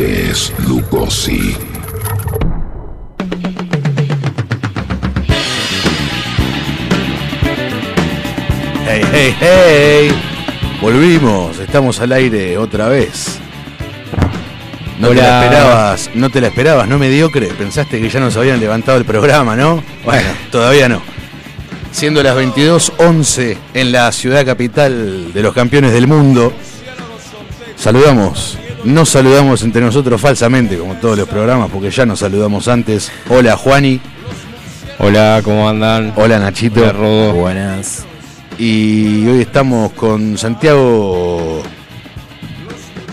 Velas 0.00 0.50
Noches 0.50 0.52
Lugosi. 0.66 1.56
Hey, 8.86 9.02
hey, 9.12 9.36
hey. 9.38 10.12
Volvimos, 10.80 11.58
estamos 11.58 12.00
al 12.00 12.12
aire 12.12 12.56
otra 12.56 12.88
vez. 12.88 13.38
No 14.98 15.08
te 15.08 15.14
la 15.14 15.44
esperabas, 15.44 16.10
no 16.14 16.30
te 16.30 16.40
la 16.40 16.48
esperabas, 16.48 16.88
no 16.88 16.98
mediocre. 16.98 17.46
Pensaste 17.48 18.00
que 18.00 18.08
ya 18.08 18.20
nos 18.20 18.36
habían 18.36 18.60
levantado 18.60 18.98
el 18.98 19.04
programa, 19.04 19.56
¿no? 19.56 19.82
Bueno, 20.04 20.28
todavía 20.50 20.88
no. 20.88 21.02
Siendo 21.92 22.22
las 22.22 22.36
22.11 22.36 23.56
en 23.74 23.92
la 23.92 24.12
ciudad 24.12 24.46
capital 24.46 25.32
de 25.32 25.42
los 25.42 25.52
campeones 25.54 25.92
del 25.92 26.06
mundo, 26.06 26.52
saludamos, 27.76 28.59
nos 28.84 29.08
saludamos 29.10 29.62
entre 29.62 29.80
nosotros 29.82 30.20
falsamente, 30.20 30.76
como 30.78 30.94
todos 30.94 31.18
los 31.18 31.28
programas, 31.28 31.70
porque 31.70 31.90
ya 31.90 32.06
nos 32.06 32.20
saludamos 32.20 32.68
antes. 32.68 33.10
Hola 33.28 33.56
Juani, 33.56 34.00
Hola, 34.98 35.40
¿cómo 35.42 35.68
andan? 35.68 36.12
hola 36.16 36.38
Nachito. 36.38 36.80
Hola, 36.82 36.92
Rodo. 36.92 37.32
Buenas. 37.34 38.04
Y 38.58 39.26
hoy 39.26 39.40
estamos 39.42 39.92
con 39.92 40.36
Santiago 40.36 41.62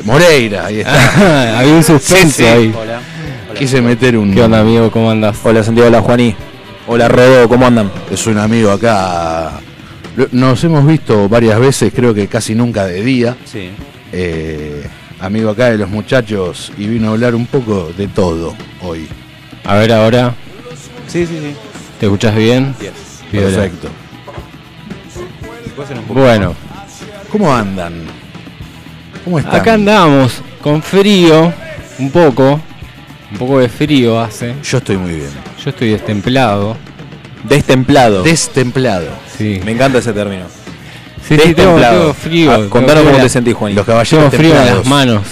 Moreira, 0.03 0.65
ahí 0.65 0.79
está. 0.79 1.59
Había 1.59 1.73
un 1.73 1.83
suspenso 1.83 2.27
Sí, 2.37 2.43
sí. 2.43 2.45
ahí. 2.45 2.75
Hola. 2.77 2.99
Quise 3.57 3.81
meter 3.81 4.17
un... 4.17 4.33
¿Qué 4.33 4.43
onda, 4.43 4.59
amigo? 4.59 4.91
¿Cómo 4.91 5.09
andas? 5.09 5.37
Hola 5.43 5.63
Santiago, 5.63 5.87
hola 5.89 6.01
Juani. 6.01 6.35
Hola 6.87 7.07
Rodo, 7.07 7.49
¿cómo 7.49 7.65
andan? 7.65 7.91
Es 8.11 8.27
un 8.27 8.37
amigo 8.37 8.71
acá. 8.71 9.59
Nos 10.31 10.63
hemos 10.63 10.85
visto 10.85 11.27
varias 11.29 11.59
veces, 11.59 11.91
creo 11.95 12.13
que 12.13 12.27
casi 12.27 12.53
nunca 12.55 12.85
de 12.85 13.01
día. 13.03 13.35
Sí. 13.45 13.69
Eh, 14.11 14.46
amigo 15.19 15.49
acá 15.49 15.69
de 15.71 15.77
los 15.77 15.89
muchachos 15.89 16.71
y 16.77 16.87
vino 16.87 17.09
a 17.09 17.11
hablar 17.11 17.35
un 17.35 17.45
poco 17.45 17.91
de 17.97 18.07
todo 18.07 18.55
hoy. 18.81 19.07
A 19.63 19.75
ver 19.75 19.91
ahora, 19.91 20.33
Sí, 21.07 21.25
sí, 21.25 21.37
sí. 21.39 21.55
¿te 21.99 22.05
escuchás 22.05 22.35
bien? 22.35 22.75
Piola. 23.31 23.47
Perfecto. 23.47 23.89
¿Puede 25.75 25.87
ser 25.87 25.97
un 25.99 26.03
poco 26.05 26.19
Bueno, 26.21 26.55
¿Cómo 27.31 27.53
andan? 27.53 27.93
¿Cómo 29.23 29.39
están? 29.39 29.55
acá 29.55 29.73
andamos 29.73 30.41
con 30.61 30.81
frío, 30.81 31.51
un 31.99 32.11
poco, 32.11 32.59
un 33.31 33.37
poco 33.37 33.59
de 33.59 33.67
frío 33.69 34.19
hace. 34.19 34.55
Yo 34.63 34.77
estoy 34.77 34.97
muy 34.97 35.11
bien. 35.15 35.29
Yo 35.63 35.69
estoy 35.71 35.89
destemplado. 35.91 36.77
Destemplado. 37.43 38.23
Destemplado. 38.23 39.09
Sí, 39.37 39.59
Me 39.65 39.71
encanta 39.71 39.99
ese 39.99 40.13
término. 40.13 40.45
Sí, 41.27 41.37
sí, 41.43 41.53
tengo, 41.53 41.79
tengo 41.79 42.13
frío. 42.13 42.51
Ah, 42.51 42.69
contanos 42.69 43.03
cómo 43.03 43.17
te 43.17 43.29
sentís, 43.29 43.53
Juani. 43.53 43.75
Los 43.75 43.85
caballeros 43.85 44.29
Tengo 44.31 44.43
frío 44.43 44.61
en 44.61 44.65
las 44.65 44.85
manos. 44.85 45.23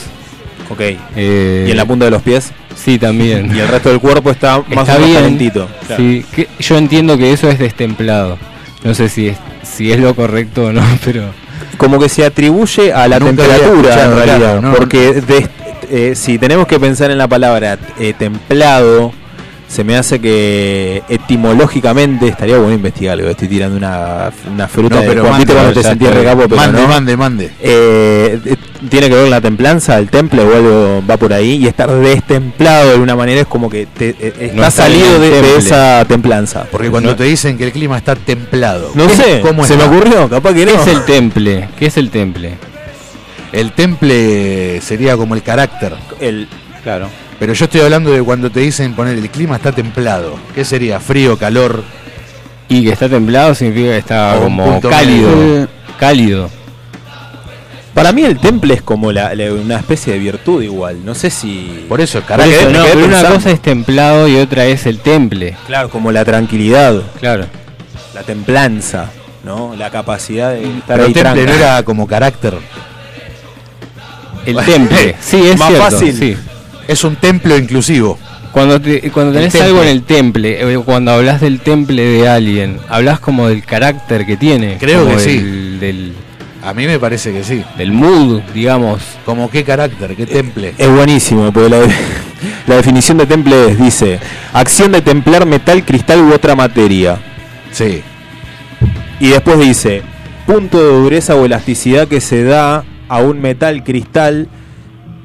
Ok. 0.70 0.82
Eh, 1.16 1.66
¿Y 1.68 1.72
en 1.72 1.78
la 1.78 1.86
punta 1.86 2.06
de 2.06 2.12
los 2.12 2.22
pies? 2.22 2.52
Sí, 2.76 3.00
también. 3.00 3.56
Y 3.56 3.60
el 3.60 3.68
resto 3.68 3.90
del 3.90 4.00
cuerpo 4.00 4.32
está 4.32 4.58
más 4.58 4.88
Está 4.88 4.98
o 4.98 5.00
menos 5.00 5.16
calentito. 5.16 5.68
Sí, 5.96 6.26
que 6.34 6.48
yo 6.60 6.78
entiendo 6.78 7.18
que 7.18 7.32
eso 7.32 7.50
es 7.50 7.58
destemplado. 7.60 8.38
No 8.84 8.94
sé 8.94 9.10
si 9.10 9.30
es, 9.30 9.38
si 9.64 9.92
es 9.92 10.00
lo 10.00 10.16
correcto 10.16 10.66
o 10.66 10.72
no, 10.74 10.82
pero... 11.06 11.24
Como 11.78 12.00
que 12.00 12.10
se 12.10 12.26
atribuye 12.26 12.94
a 12.94 13.08
la 13.08 13.20
Nunca 13.20 13.44
temperatura 13.44 14.06
en 14.06 14.16
realidad. 14.16 14.38
claro, 14.38 14.62
no, 14.62 14.74
porque 14.76 15.22
eh, 15.90 16.16
si 16.16 16.38
tenemos 16.38 16.68
que 16.68 16.80
pensar 16.80 17.12
en 17.12 17.18
la 17.18 17.28
palabra 17.28 17.78
eh, 18.00 18.14
templado, 18.18 19.12
se 19.68 19.84
me 19.84 19.98
hace 19.98 20.20
que 20.22 21.04
etimológicamente 21.10 22.28
estaría 22.28 22.58
bueno 22.58 22.74
investigar 22.76 23.14
algo. 23.14 23.30
Estoy 23.30 23.48
tirando 23.48 23.76
una, 23.78 24.32
una 24.52 24.68
fruta 24.68 24.96
No, 24.96 25.02
de 25.02 25.08
pero 25.08 25.24
¿viste 25.24 25.32
mande, 25.38 25.54
cuando 25.54 25.74
te 25.74 25.80
está. 25.80 26.12
recapo, 26.12 26.42
pero 26.44 26.56
mande, 26.56 26.82
no? 26.82 26.88
mande, 26.88 27.18
mande. 27.18 27.46
Eh, 27.62 28.40
eh, 28.46 28.56
tiene 28.90 29.08
que 29.10 29.16
ver 29.16 29.24
con 29.24 29.32
la 29.32 29.42
templanza, 29.42 29.98
el 29.98 30.10
temple 30.10 30.44
o 30.44 30.56
algo 30.56 31.04
va 31.10 31.18
por 31.18 31.34
ahí 31.34 31.56
y 31.64 31.68
estar 31.68 31.90
destemplado 31.92 32.86
de 32.88 32.94
alguna 32.94 33.16
manera 33.16 33.42
es 33.42 33.48
como 33.48 33.70
que 33.70 33.86
te, 33.88 34.10
eh, 34.10 34.16
está 34.40 34.56
No 34.56 34.62
está 34.68 34.84
salido 34.84 35.20
de, 35.20 35.42
de 35.42 35.58
esa 35.58 36.06
templanza. 36.08 36.66
Porque 36.72 36.90
cuando 36.92 37.10
No. 37.12 37.16
te 37.16 37.24
dicen 37.24 37.58
que 37.58 37.66
el 37.66 37.72
clima 37.72 37.98
está 37.98 38.16
templado. 38.16 38.92
No 38.94 39.08
¿qué- 39.08 39.16
sé, 39.16 39.42
¿cómo 39.42 39.66
se 39.66 39.74
está? 39.74 39.88
me 39.90 39.96
ocurrió, 39.98 40.30
capaz 40.30 40.54
que 40.54 40.66
¿Qué 40.66 40.72
no. 40.74 40.82
es 40.82 40.88
el 40.88 41.04
temple? 41.06 41.70
¿Qué 41.78 41.88
es 41.88 41.98
el 41.98 42.10
temple? 42.12 42.54
El 43.52 43.72
temple 43.72 44.80
sería 44.82 45.16
como 45.18 45.34
el 45.36 45.42
carácter. 45.42 45.94
El- 46.20 46.48
claro. 46.84 47.10
Pero 47.40 47.54
yo 47.54 47.66
estoy 47.66 47.82
hablando 47.82 48.12
de 48.12 48.22
cuando 48.24 48.50
te 48.50 48.62
dicen 48.62 48.94
poner 48.94 49.18
el 49.18 49.30
clima 49.30 49.58
está 49.58 49.72
templado. 49.72 50.36
¿Qué 50.54 50.64
sería? 50.64 51.00
Frío, 51.00 51.38
calor. 51.38 51.84
Y 52.70 52.84
que 52.84 52.92
está 52.92 53.08
templado 53.10 53.54
significa 53.54 53.90
que 53.92 53.98
está 53.98 54.38
como 54.42 54.80
cálido. 54.82 55.36
medio. 55.36 55.68
Cálido. 56.00 56.50
Para 57.94 58.12
mí 58.12 58.24
el 58.24 58.38
temple 58.40 58.74
es 58.74 58.82
como 58.82 59.12
la- 59.12 59.34
la- 59.36 59.54
una 59.54 59.78
especie 59.78 60.14
de 60.14 60.20
virtud 60.20 60.62
igual. 60.62 61.06
No 61.06 61.16
sé 61.16 61.30
si... 61.30 61.86
Por 61.88 62.02
eso, 62.02 62.18
el 62.18 62.24
Por 62.26 62.28
carácter. 62.38 62.60
eso, 62.60 62.70
me 62.72 62.78
no, 62.78 62.84
pero 62.86 63.06
una 63.06 63.24
cosa 63.30 63.52
es 63.52 63.62
templado 63.62 64.28
y 64.28 64.36
otra 64.38 64.66
es 64.66 64.86
el 64.86 65.00
temple. 65.00 65.56
Claro, 65.68 65.90
como 65.90 66.12
la 66.12 66.26
tranquilidad, 66.26 67.02
Claro. 67.22 67.46
la 68.14 68.24
templanza, 68.24 69.10
¿no? 69.46 69.76
La 69.78 69.92
capacidad 69.92 70.52
de 70.52 70.64
estar 70.64 70.98
Pero 70.98 71.06
ahí 71.08 71.14
temple 71.14 71.46
no 71.46 71.54
era 71.54 71.84
como 71.84 72.06
carácter. 72.08 72.56
El 74.46 74.58
temple. 74.66 75.16
Sí, 75.22 75.38
es 75.48 75.58
Más 75.58 75.70
cierto. 75.70 75.90
fácil. 75.92 76.14
sí. 76.18 76.38
Es 76.88 77.04
un 77.04 77.16
templo 77.16 77.58
inclusivo. 77.58 78.18
Cuando, 78.52 78.80
te- 78.80 79.12
cuando 79.12 79.34
tenés 79.34 79.54
algo 79.62 79.82
en 79.82 79.90
el 79.90 80.04
temple, 80.04 80.74
eh, 80.74 80.78
cuando 80.86 81.12
hablas 81.12 81.42
del 81.42 81.60
temple 81.60 82.04
de 82.04 82.28
alguien, 82.30 82.78
hablas 82.88 83.20
como 83.20 83.48
del 83.50 83.66
carácter 83.66 84.26
que 84.26 84.38
tiene. 84.38 84.78
Creo 84.80 85.04
como 85.04 85.18
que 85.18 85.22
sí. 85.24 85.38
del, 85.80 86.14
A 86.64 86.74
mí 86.74 86.86
me 86.88 86.98
parece 86.98 87.34
que 87.34 87.44
sí. 87.44 87.64
del 87.78 87.92
mood, 87.92 88.42
digamos. 88.54 89.02
Como 89.26 89.50
qué 89.50 89.64
carácter, 89.66 90.16
qué 90.16 90.26
temple. 90.26 90.74
Es 90.78 90.90
buenísimo, 90.90 91.52
porque 91.52 91.70
la, 91.70 91.80
la 92.68 92.76
definición 92.76 93.18
de 93.18 93.26
temple 93.26 93.72
es, 93.72 93.80
dice, 93.80 94.20
acción 94.54 94.94
de 94.94 95.02
templar 95.02 95.46
metal, 95.46 95.84
cristal 95.84 96.22
u 96.22 96.34
otra 96.34 96.56
materia. 96.56 97.18
Sí. 97.72 98.02
Y 99.20 99.30
después 99.30 99.60
dice, 99.60 100.02
punto 100.46 100.78
de 100.82 100.98
dureza 101.02 101.36
o 101.36 101.46
elasticidad 101.46 102.08
que 102.08 102.22
se 102.22 102.44
da 102.44 102.86
a 103.10 103.18
un 103.20 103.42
metal, 103.42 103.84
cristal, 103.84 104.48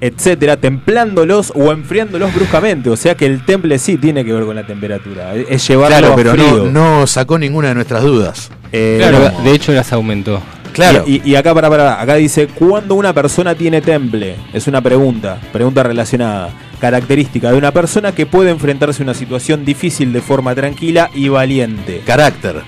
etcétera, 0.00 0.56
templándolos 0.56 1.52
o 1.54 1.72
enfriándolos 1.72 2.34
bruscamente. 2.34 2.90
O 2.90 2.96
sea 2.96 3.14
que 3.14 3.26
el 3.26 3.44
temple 3.44 3.78
sí 3.78 3.96
tiene 3.96 4.24
que 4.24 4.32
ver 4.32 4.44
con 4.44 4.56
la 4.56 4.66
temperatura. 4.66 5.34
Es 5.34 5.66
llevarlo 5.68 5.96
Claro, 5.98 6.12
a 6.12 6.16
pero 6.16 6.32
frío. 6.32 6.68
no, 6.70 6.98
no 7.00 7.06
sacó 7.06 7.38
ninguna 7.38 7.68
de 7.68 7.74
nuestras 7.74 8.02
dudas. 8.02 8.50
Eh, 8.72 8.96
Claro, 9.00 9.30
de 9.42 9.52
hecho 9.52 9.72
las 9.72 9.92
aumentó. 9.92 10.40
Claro. 10.72 11.04
Y, 11.06 11.34
acá, 11.34 11.52
para, 11.52 11.68
para, 11.68 12.00
acá 12.00 12.14
dice, 12.14 12.46
¿cuándo 12.46 12.94
una 12.94 13.12
persona 13.12 13.56
tiene 13.56 13.80
temple? 13.80 14.36
Es 14.52 14.68
una 14.68 14.80
pregunta, 14.80 15.38
pregunta 15.52 15.82
relacionada. 15.82 16.50
Característica 16.80 17.50
de 17.50 17.58
una 17.58 17.72
persona 17.72 18.12
que 18.12 18.24
puede 18.24 18.50
enfrentarse 18.50 19.02
a 19.02 19.04
una 19.04 19.14
situación 19.14 19.64
difícil 19.64 20.12
de 20.12 20.20
forma 20.22 20.54
tranquila 20.54 21.10
y 21.12 21.28
valiente. 21.28 22.02
Carácter. 22.06 22.62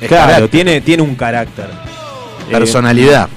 Es 0.00 0.08
Claro, 0.08 0.24
carácter. 0.26 0.48
tiene, 0.50 0.80
tiene 0.80 1.02
un 1.04 1.14
carácter. 1.14 1.66
Eh, 1.66 2.52
Personalidad. 2.52 3.28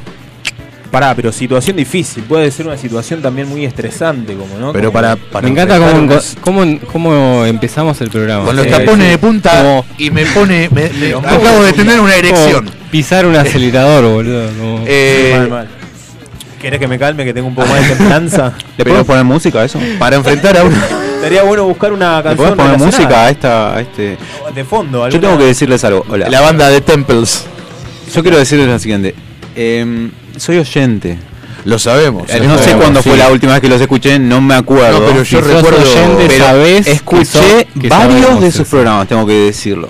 Pará, 0.92 1.16
pero 1.16 1.32
situación 1.32 1.78
difícil. 1.78 2.24
Puede 2.24 2.52
ser 2.52 2.68
una 2.68 2.78
situación 2.78 3.22
también 3.22 3.48
muy 3.48 3.66
estresante, 3.66 4.36
como 4.36 4.58
no. 4.58 4.74
pero 4.74 4.92
Como- 4.92 4.94
para, 5.02 5.16
para 5.16 5.46
Me 5.48 5.52
encanta 5.52 5.80
cómo, 5.80 6.08
cómo, 6.42 6.80
cómo 6.92 7.46
empezamos 7.46 8.00
el 8.02 8.10
programa. 8.10 8.46
Con 8.46 8.56
los 8.56 8.66
Eh, 8.66 8.70
tapones 8.70 9.06
sí. 9.06 9.12
de 9.12 9.18
punta 9.18 9.52
Como- 9.58 9.86
y 9.98 10.12
me 10.12 10.26
pone. 10.28 10.70
me- 10.70 10.82
me- 10.84 10.90
Pero 10.90 11.20
acabo 11.20 11.64
de 11.64 11.74
tener 11.74 12.00
una 12.00 12.16
erección. 12.16 12.70
pisar 12.92 13.26
un 13.26 13.36
acelerador, 13.36 14.04
boludo. 14.06 14.48
como- 14.60 14.84
Eh, 14.86 15.34
Mal, 15.38 15.50
mal. 15.50 15.68
¿Querés 16.62 16.80
que 16.80 16.88
me 16.88 17.00
calme, 17.00 17.26
que 17.26 17.34
tengo 17.34 17.48
un 17.48 17.56
poco 17.56 17.68
más 17.70 17.82
de 17.82 17.96
templanza? 17.96 18.54
¿Le 18.78 18.84
podemos 18.86 19.08
poner 19.08 19.24
música 19.24 19.62
a 19.62 19.66
eso? 19.66 19.80
para 19.98 20.16
enfrentar 20.18 20.56
a 20.58 20.64
una. 20.64 20.78
Estaría 21.16 21.42
bueno 21.44 21.66
buscar 21.66 21.92
una 21.94 22.18
¿Le 22.18 22.24
canción 22.24 22.56
podemos 22.56 22.72
poner 22.74 22.86
música 22.86 23.26
a 23.26 23.30
esta 23.32 23.76
a 23.78 23.82
este? 23.82 24.18
de 24.54 24.64
fondo. 24.66 25.00
Yo 25.00 25.04
alguna- 25.06 25.22
tengo 25.22 25.38
que 25.40 25.46
decirles 25.46 25.84
algo. 25.84 26.06
Hola. 26.10 26.30
La 26.30 26.42
banda 26.42 26.70
de 26.70 26.82
Temples. 26.82 27.46
Yo 28.14 28.22
quiero 28.22 28.38
decirles 28.38 28.68
lo 28.68 28.78
siguiente. 28.78 29.16
Em, 29.56 30.12
soy 30.38 30.58
oyente. 30.58 31.18
Lo 31.66 31.78
sabemos. 31.78 32.28
Eh, 32.30 32.40
no 32.40 32.58
sé 32.58 32.74
cuándo 32.74 33.02
sí. 33.04 33.10
fue 33.10 33.18
la 33.20 33.30
última 33.30 33.54
vez 33.54 33.62
que 33.62 33.70
los 33.70 33.80
escuché, 33.80 34.18
no 34.18 34.42
me 34.42 34.56
acuerdo. 34.56 35.00
No, 35.00 35.06
pero 35.06 35.24
Si 35.24 35.32
yo 35.36 35.42
sos 35.44 35.54
recuerdo. 35.54 35.80
oyente, 35.82 36.26
pero 36.28 36.46
sabés 36.46 36.86
que 36.86 36.92
escuché 36.92 37.26
sos- 37.26 37.82
que 37.82 37.88
varios 37.88 38.42
de 38.42 38.52
sus 38.52 38.62
eso. 38.62 38.70
programas, 38.72 39.08
tengo 39.08 39.26
que 39.28 39.34
decirlo. 39.34 39.90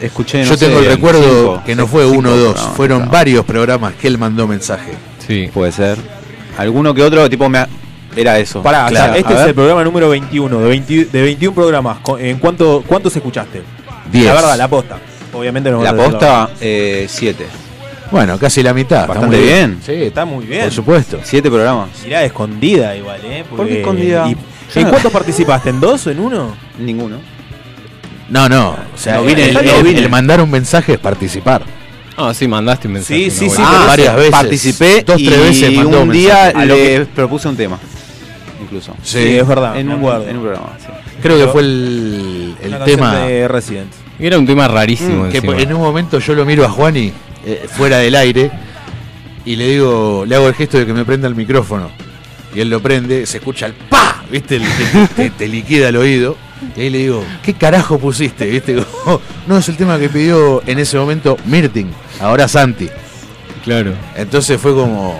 Escuché, 0.00 0.38
no 0.44 0.50
Yo 0.50 0.56
tengo 0.56 0.78
sé, 0.80 0.86
el 0.86 0.92
recuerdo 0.94 1.20
cinco, 1.22 1.62
que 1.66 1.76
no 1.76 1.86
fue 1.86 2.04
cinco 2.04 2.18
uno 2.18 2.32
o 2.32 2.36
dos, 2.38 2.58
fueron 2.74 3.10
varios 3.10 3.44
programas 3.44 3.92
que 4.00 4.06
él 4.06 4.16
mandó 4.16 4.46
mensaje. 4.48 4.92
Sí. 5.26 5.50
Puede 5.52 5.72
ser. 5.72 5.98
Alguno 6.56 6.94
que 6.94 7.02
otro, 7.02 7.28
tipo, 7.28 7.50
me 7.50 7.58
ha- 7.58 7.68
era 8.16 8.38
eso. 8.38 8.62
Pará, 8.62 8.86
Claro, 8.88 9.12
o 9.12 9.14
sea, 9.14 9.16
este 9.18 9.28
a 9.28 9.36
es 9.36 9.38
ver. 9.40 9.48
el 9.50 9.54
programa 9.54 9.84
número 9.84 10.08
21, 10.08 10.58
de, 10.58 10.68
20 10.68 11.04
de 11.04 11.22
21 11.22 11.54
programas. 11.54 11.98
Co- 11.98 12.18
¿En 12.18 12.38
cuánto, 12.38 12.82
cuántos 12.86 13.14
escuchaste? 13.14 13.60
Diez. 14.10 14.24
La 14.24 14.32
verdad, 14.32 14.56
la 14.56 14.68
posta. 14.68 14.98
Obviamente 15.34 15.70
no 15.70 15.82
La 15.82 15.94
posta, 15.94 16.48
eh, 16.62 17.06
siete. 17.08 17.44
Bueno, 18.10 18.38
casi 18.38 18.62
la 18.62 18.74
mitad. 18.74 19.02
está 19.02 19.06
Bastante 19.12 19.36
muy 19.36 19.46
bien. 19.46 19.78
Sí, 19.84 19.92
Está 19.92 20.24
muy 20.24 20.44
bien. 20.44 20.62
Por 20.64 20.72
supuesto. 20.72 21.20
Siete 21.22 21.48
programas. 21.50 21.88
Mirá, 22.04 22.24
escondida 22.24 22.96
igual, 22.96 23.20
¿eh? 23.24 23.44
¿Por 23.48 23.66
qué 23.66 23.80
escondida? 23.80 24.28
y- 24.28 24.36
¿En 24.78 24.88
cuántos 24.88 25.10
participaste? 25.12 25.70
¿En 25.70 25.80
dos 25.80 26.06
o 26.06 26.10
en 26.10 26.20
uno? 26.20 26.54
Ninguno. 26.78 27.18
No, 28.28 28.48
no. 28.48 28.70
O 28.70 28.96
sea, 28.98 29.16
No 29.16 29.24
vine, 29.24 29.46
el, 29.48 29.54
no 29.54 29.60
el- 29.60 29.82
vine. 29.82 29.98
el 30.00 30.08
mandar 30.10 30.40
un 30.40 30.50
mensaje 30.50 30.92
es 30.94 30.98
participar. 30.98 31.62
Ah, 32.16 32.32
sí, 32.34 32.46
mandaste 32.46 32.86
un 32.86 32.94
mensaje. 32.94 33.30
Sí, 33.30 33.30
sí, 33.30 33.44
no, 33.46 33.50
sí, 33.50 33.56
bueno. 33.56 33.70
pero 33.78 33.86
varias 33.88 34.16
veces. 34.16 34.30
Participé 34.30 35.02
Dos, 35.06 35.20
y 35.20 35.26
tres 35.26 35.40
veces 35.40 35.72
mandó 35.74 36.02
un 36.02 36.08
un 36.08 36.12
día 36.12 36.34
mensaje. 36.34 36.56
A 36.58 36.64
lo 36.66 36.74
le 36.76 37.06
propuse 37.06 37.48
un 37.48 37.56
tema. 37.56 37.78
Incluso. 38.62 38.94
Sí, 39.02 39.36
es 39.36 39.46
verdad. 39.48 39.76
En 39.78 39.88
un, 39.88 39.98
acuerdo. 39.98 40.28
en 40.28 40.36
un 40.36 40.42
programa, 40.42 40.72
sí. 40.78 40.86
Creo 41.22 41.38
que 41.38 41.48
fue 41.48 41.62
el, 41.62 42.54
el 42.62 42.78
tema 42.84 43.16
de 43.20 43.48
Resident. 43.48 43.90
Era 44.18 44.38
un 44.38 44.46
tema 44.46 44.68
rarísimo. 44.68 45.28
que 45.30 45.38
encima. 45.38 45.58
en 45.58 45.72
un 45.72 45.80
momento 45.80 46.18
yo 46.18 46.34
lo 46.34 46.44
miro 46.44 46.64
a 46.64 46.68
Juani 46.68 47.12
eh, 47.44 47.66
fuera 47.68 47.98
del 47.98 48.14
aire 48.14 48.50
y 49.44 49.56
le 49.56 49.68
digo, 49.68 50.24
le 50.26 50.36
hago 50.36 50.48
el 50.48 50.54
gesto 50.54 50.78
de 50.78 50.86
que 50.86 50.92
me 50.92 51.04
prenda 51.04 51.26
el 51.28 51.34
micrófono. 51.34 51.90
Y 52.54 52.60
él 52.60 52.68
lo 52.68 52.80
prende, 52.80 53.26
se 53.26 53.38
escucha 53.38 53.66
el 53.66 53.74
pa, 53.74 54.22
¿viste? 54.30 54.56
El 54.56 55.08
te, 55.16 55.30
te 55.30 55.48
liquida 55.48 55.88
el 55.88 55.96
oído. 55.96 56.36
Y 56.76 56.80
ahí 56.82 56.90
le 56.90 56.98
digo, 56.98 57.24
¿qué 57.42 57.54
carajo 57.54 57.98
pusiste? 57.98 58.44
¿Viste? 58.46 58.76
Como, 59.04 59.20
no, 59.46 59.58
es 59.58 59.68
el 59.68 59.76
tema 59.76 59.98
que 59.98 60.08
pidió 60.08 60.62
en 60.66 60.78
ese 60.78 60.98
momento 60.98 61.36
Mirtin, 61.46 61.90
ahora 62.20 62.48
Santi. 62.48 62.88
Claro. 63.64 63.94
Entonces 64.16 64.60
fue 64.60 64.74
como. 64.74 65.18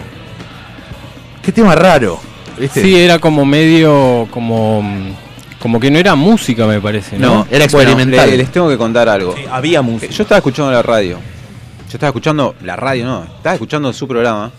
Qué 1.43 1.53
tema 1.53 1.75
raro. 1.75 2.21
¿Viste? 2.59 2.83
Sí, 2.83 2.97
era 2.97 3.19
como 3.19 3.45
medio. 3.45 4.29
como. 4.31 4.83
como 5.59 5.81
que 5.81 5.91
no 5.91 5.99
era 5.99 6.15
música, 6.15 6.67
me 6.67 6.81
parece, 6.81 7.19
¿no? 7.19 7.35
No, 7.35 7.47
Era 7.51 7.65
experimental. 7.65 8.21
Bueno, 8.21 8.37
les 8.37 8.53
tengo 8.53 8.69
que 8.69 8.77
contar 8.77 9.09
algo. 9.09 9.35
Sí, 9.35 9.45
había 9.51 9.83
música. 9.83 10.13
Yo 10.13 10.23
estaba 10.23 10.39
escuchando 10.39 10.71
la 10.73 10.83
radio. 10.83 11.19
Yo 11.91 11.97
estaba 11.97 12.09
escuchando 12.11 12.55
la 12.63 12.77
radio, 12.77 13.05
no, 13.05 13.25
estaba 13.25 13.55
escuchando 13.55 13.93
su 13.93 14.07
programa. 14.07 14.51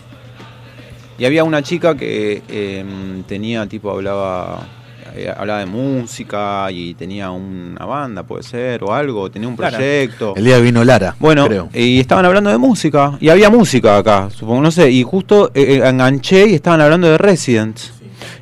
Y 1.18 1.24
había 1.24 1.44
una 1.44 1.62
chica 1.62 1.96
que 1.96 2.42
eh, 2.48 2.84
tenía, 3.26 3.66
tipo, 3.66 3.90
hablaba 3.90 4.66
eh, 5.14 5.32
hablaba 5.34 5.60
de 5.60 5.66
música 5.66 6.70
y 6.70 6.94
tenía 6.94 7.30
una 7.30 7.84
banda, 7.84 8.22
puede 8.22 8.42
ser, 8.42 8.82
o 8.82 8.94
algo, 8.94 9.30
tenía 9.30 9.46
un 9.48 9.56
proyecto. 9.56 10.34
El 10.36 10.44
día 10.44 10.58
vino 10.58 10.82
Lara, 10.84 11.14
Bueno, 11.18 11.46
creo. 11.46 11.68
y 11.74 12.00
estaban 12.00 12.24
hablando 12.24 12.48
de 12.50 12.56
música. 12.56 13.18
Y 13.20 13.28
había 13.28 13.50
música 13.50 13.98
acá, 13.98 14.30
supongo, 14.30 14.62
no 14.62 14.70
sé. 14.70 14.90
Y 14.90 15.02
justo 15.02 15.50
eh, 15.54 15.80
eh, 15.82 15.88
enganché 15.88 16.48
y 16.48 16.54
estaban 16.54 16.80
hablando 16.80 17.08
de 17.08 17.18
Residents. 17.18 17.92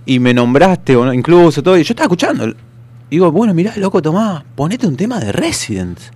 Y 0.07 0.21
me 0.21 0.33
nombraste, 0.33 0.95
o 0.95 1.05
no, 1.05 1.13
incluso 1.13 1.63
todo. 1.63 1.77
Y 1.77 1.83
yo 1.83 1.93
estaba 1.93 2.05
escuchando. 2.05 2.47
Y 2.49 2.55
digo, 3.11 3.33
bueno, 3.33 3.53
mirá, 3.53 3.73
loco, 3.77 4.01
Tomás, 4.01 4.45
ponete 4.55 4.87
un 4.87 4.97
tema 4.97 5.19
de 5.19 5.33
Residents. 5.33 6.13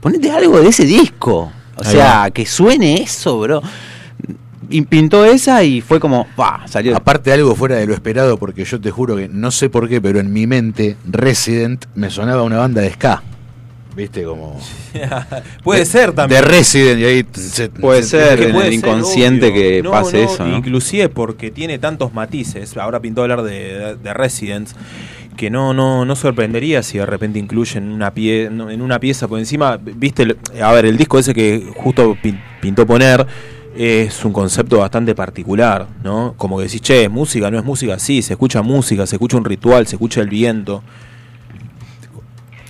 Ponete 0.00 0.30
algo 0.30 0.60
de 0.60 0.68
ese 0.68 0.84
disco. 0.84 1.50
O 1.80 1.84
Ahí 1.84 1.92
sea, 1.92 2.30
que 2.32 2.46
suene 2.46 3.02
eso, 3.02 3.38
bro. 3.40 3.62
Y 4.68 4.82
pintó 4.82 5.24
esa 5.24 5.64
y 5.64 5.80
fue 5.80 5.98
como, 5.98 6.26
va, 6.38 6.62
salió. 6.68 6.96
Aparte 6.96 7.32
algo 7.32 7.56
fuera 7.56 7.76
de 7.76 7.86
lo 7.86 7.94
esperado, 7.94 8.38
porque 8.38 8.64
yo 8.64 8.80
te 8.80 8.90
juro 8.92 9.16
que 9.16 9.28
no 9.28 9.50
sé 9.50 9.68
por 9.68 9.88
qué, 9.88 10.00
pero 10.00 10.20
en 10.20 10.32
mi 10.32 10.46
mente 10.46 10.96
Resident 11.08 11.86
me 11.96 12.08
sonaba 12.10 12.42
una 12.44 12.58
banda 12.58 12.80
de 12.82 12.90
ska. 12.90 13.22
¿Viste? 13.96 14.22
Como... 14.22 14.60
Puede 15.64 15.80
de- 15.80 15.86
ser 15.86 16.12
también. 16.12 16.40
De 16.42 16.46
Resident 16.48 17.00
y 17.00 17.04
ahí... 17.04 17.26
se- 17.32 17.68
Puede 17.70 18.04
se- 18.04 18.08
ser. 18.24 18.38
que 18.38 18.44
en 18.46 18.52
puede 18.52 18.68
el 18.68 18.74
ser, 18.74 18.78
inconsciente 18.88 19.46
obvio. 19.48 19.60
que 19.60 19.82
No, 19.82 19.90
pase 19.90 20.22
no, 20.24 20.30
eso, 20.32 20.46
¿no? 20.46 20.56
Inclusive 20.56 21.08
porque 21.08 21.50
tiene 21.50 21.80
tantos 21.80 22.14
matices. 22.14 22.76
Ahora 22.76 23.00
pintó 23.00 23.22
hablar 23.22 23.42
de, 23.42 23.96
de 24.00 24.14
Residents. 24.14 24.76
Que 25.40 25.48
no, 25.48 25.72
no, 25.72 26.04
no 26.04 26.16
sorprendería 26.16 26.82
si 26.82 26.98
de 26.98 27.06
repente 27.06 27.38
incluyen 27.38 27.90
una 27.90 28.12
pie, 28.12 28.50
no, 28.52 28.68
en 28.68 28.82
una 28.82 29.00
pieza 29.00 29.26
por 29.26 29.38
encima. 29.38 29.78
Viste, 29.78 30.36
a 30.62 30.70
ver, 30.72 30.84
el 30.84 30.98
disco 30.98 31.18
ese 31.18 31.32
que 31.32 31.66
justo 31.76 32.14
pin- 32.22 32.38
pintó 32.60 32.86
poner 32.86 33.26
es 33.74 34.22
un 34.26 34.34
concepto 34.34 34.80
bastante 34.80 35.14
particular, 35.14 35.86
¿no? 36.04 36.34
Como 36.36 36.58
que 36.58 36.64
decís, 36.64 36.82
che, 36.82 37.04
¿es 37.04 37.10
música, 37.10 37.50
no 37.50 37.58
es 37.58 37.64
música, 37.64 37.98
sí, 37.98 38.20
se 38.20 38.34
escucha 38.34 38.60
música, 38.60 39.06
se 39.06 39.16
escucha 39.16 39.38
un 39.38 39.46
ritual, 39.46 39.86
se 39.86 39.96
escucha 39.96 40.20
el 40.20 40.28
viento. 40.28 40.82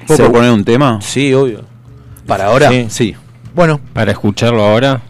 ¿Puedo 0.07 0.17
Se- 0.19 0.23
proponer 0.23 0.53
un 0.53 0.65
tema? 0.65 1.01
Sí, 1.01 1.35
obvio. 1.35 1.65
Para 2.25 2.47
ahora. 2.47 2.69
Sí. 2.71 2.87
Sí. 2.89 3.17
Bueno, 3.53 3.81
Para 3.93 4.13
escucharlo 4.13 4.63
ahora. 4.65 5.03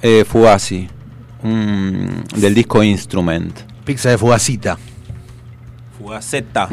Eh, 0.00 0.24
Fugazi. 0.24 0.88
del 1.42 2.54
disco 2.54 2.84
Instrument. 2.84 3.52
pizza 3.84 4.10
de 4.10 4.16
fugacita. 4.18 4.78
Fugaceta. 6.04 6.68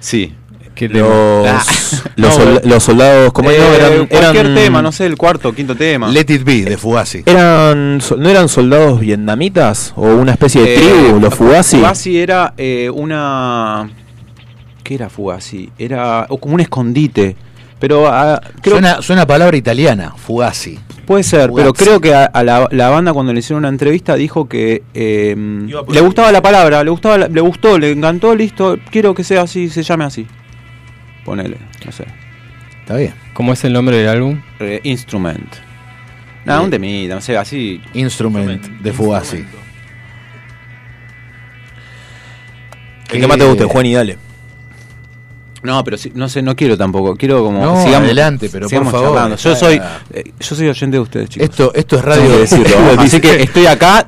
Sí. 0.00 0.34
¿Qué 0.74 0.86
tema? 0.86 1.08
Los, 1.08 1.46
Ah. 1.48 1.62
los, 2.16 2.28
No, 2.38 2.44
sol- 2.44 2.60
los 2.64 2.82
soldados, 2.84 3.32
como 3.32 3.50
Eh, 3.50 3.56
eran, 3.56 4.06
cualquier 4.06 4.44
eran- 4.46 4.54
tema, 4.54 4.82
no 4.82 4.92
sé, 4.92 5.06
el 5.06 5.16
cuarto, 5.16 5.54
quinto 5.54 5.74
tema. 5.74 6.08
Let 6.10 6.26
It 6.28 6.44
Be 6.44 6.62
de 6.64 6.76
Fugazi. 6.76 7.22
Eran, 7.24 7.98
¿No 8.18 8.28
eran 8.28 8.50
soldados 8.50 9.00
vietnamitas? 9.00 9.94
¿O 9.96 10.02
una 10.08 10.32
especie 10.32 10.60
de 10.62 10.74
Eh, 10.74 10.78
tribu? 10.78 11.20
¿Los 11.20 11.34
Fugazi? 11.34 11.76
Fugazi 11.78 12.18
era 12.18 12.52
eh, 12.58 12.90
una. 12.92 13.88
¿Qué 14.82 14.94
era 14.96 15.08
Fugazi? 15.08 15.70
Era 15.78 16.26
o 16.28 16.36
como 16.38 16.54
un 16.56 16.60
escondite. 16.60 17.34
Pero 17.78 18.06
ah, 18.08 18.38
creo 18.60 18.74
Suena, 18.76 19.00
suena 19.00 19.26
palabra 19.26 19.56
italiana, 19.56 20.12
Fugazi. 20.18 20.78
Puede 21.10 21.24
ser, 21.24 21.50
pero 21.52 21.72
creo 21.72 22.00
que 22.00 22.14
a, 22.14 22.24
a 22.26 22.44
la, 22.44 22.68
la 22.70 22.88
banda 22.88 23.12
cuando 23.12 23.32
le 23.32 23.40
hicieron 23.40 23.62
una 23.62 23.68
entrevista 23.68 24.14
dijo 24.14 24.48
que 24.48 24.84
eh, 24.94 25.34
le 25.88 26.00
gustaba 26.02 26.30
la 26.30 26.40
palabra, 26.40 26.84
le 26.84 26.90
gustaba, 26.90 27.18
la- 27.18 27.26
le 27.26 27.40
gustó, 27.40 27.78
le 27.80 27.90
encantó, 27.90 28.32
listo. 28.36 28.78
Quiero 28.92 29.12
que 29.12 29.24
sea 29.24 29.42
así, 29.42 29.68
se 29.70 29.82
llame 29.82 30.04
así. 30.04 30.24
Ponele, 31.24 31.56
no 31.84 31.90
sé. 31.90 32.04
Está 32.82 32.94
bien. 32.96 33.12
¿Cómo 33.34 33.52
es 33.52 33.64
el 33.64 33.72
nombre 33.72 33.96
del 33.96 34.08
álbum? 34.08 34.40
Eh, 34.60 34.78
instrument. 34.84 35.52
Nada, 36.44 36.60
Bien. 36.60 36.64
un 36.66 36.70
temita, 36.70 37.14
no 37.16 37.20
sé, 37.20 37.36
así. 37.36 37.80
Instrument 37.92 38.64
de 38.80 38.92
Fugazi. 38.92 39.44
El 43.10 43.20
que 43.20 43.26
más 43.26 43.36
te 43.36 43.44
guste, 43.46 43.64
Juan 43.64 43.86
y 43.86 43.94
dale. 43.94 44.16
No, 45.62 45.84
pero 45.84 45.98
sí, 45.98 46.10
no 46.14 46.28
sé, 46.28 46.40
no 46.42 46.56
quiero 46.56 46.76
tampoco. 46.78 47.16
Quiero 47.16 47.44
como. 47.44 47.60
No, 47.62 47.74
adelante, 47.78 48.48
pero 48.50 48.62
por 48.62 48.70
sigamos 48.70 48.92
favor, 48.92 49.08
charlando. 49.08 49.36
Yo 49.36 49.54
soy, 49.56 49.80
eh, 50.12 50.32
yo 50.40 50.56
soy 50.56 50.68
oyente 50.68 50.96
de 50.96 51.00
ustedes, 51.00 51.28
chicos. 51.28 51.48
Esto, 51.50 51.72
esto 51.74 51.96
es 51.96 52.04
radio. 52.04 52.38
decirlo. 52.38 52.76
Así 52.98 53.20
que 53.20 53.42
estoy 53.42 53.66
acá. 53.66 54.06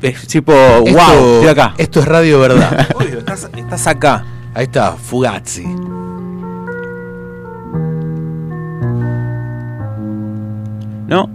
Es 0.00 0.26
tipo, 0.28 0.52
Esto- 0.52 0.92
wow, 0.92 1.34
estoy 1.36 1.48
acá. 1.48 1.74
Esto 1.78 2.00
es 2.00 2.06
radio 2.06 2.38
verdad. 2.38 2.88
Obvio, 2.94 3.18
estás, 3.20 3.48
estás 3.56 3.86
acá. 3.86 4.24
Ahí 4.54 4.64
está, 4.64 4.92
Fugazi. 4.92 5.64
¿No? 11.06 11.28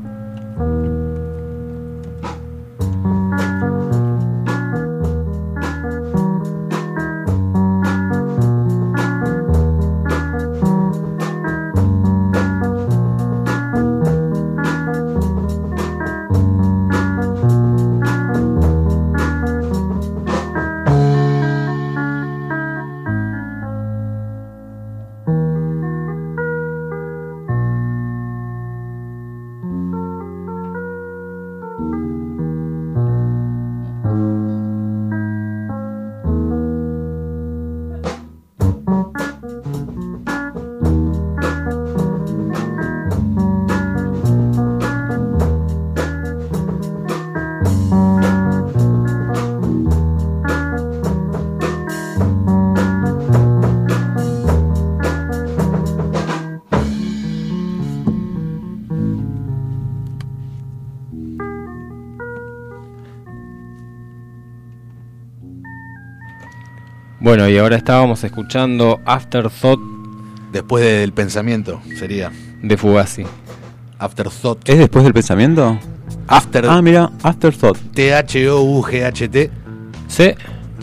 Bueno, 67.29 67.47
y 67.47 67.59
ahora 67.59 67.75
estábamos 67.75 68.23
escuchando 68.23 69.01
Afterthought 69.05 69.79
Después 70.51 70.83
del 70.83 71.13
pensamiento 71.13 71.79
sería. 71.95 72.31
de 72.63 72.75
Fugazi. 72.75 73.23
Afterthought. 73.99 74.67
¿Es 74.67 74.79
después 74.79 75.03
del 75.03 75.13
pensamiento? 75.13 75.77
After. 76.25 76.65
Ah, 76.67 76.81
mira, 76.81 77.11
Afterthought. 77.21 77.77
T-H-O-U-G-H-T. 77.93 79.51
Sí. 80.07 80.31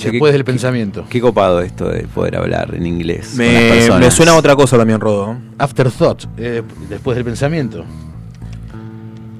Después 0.00 0.32
del 0.32 0.44
pensamiento. 0.44 1.04
Qué 1.10 1.20
copado 1.20 1.60
esto 1.62 1.88
de 1.88 2.06
poder 2.06 2.36
hablar 2.36 2.76
en 2.76 2.86
inglés. 2.86 3.32
con 3.36 3.44
las 3.44 3.98
Me, 3.98 4.10
suena 4.12 4.30
a 4.30 4.36
otra 4.36 4.54
cosa 4.54 4.78
también, 4.78 5.00
Rodo. 5.00 5.36
Afterthought. 5.58 6.26
eh, 6.36 6.62
después 6.88 7.16
del 7.16 7.24
pensamiento. 7.24 7.84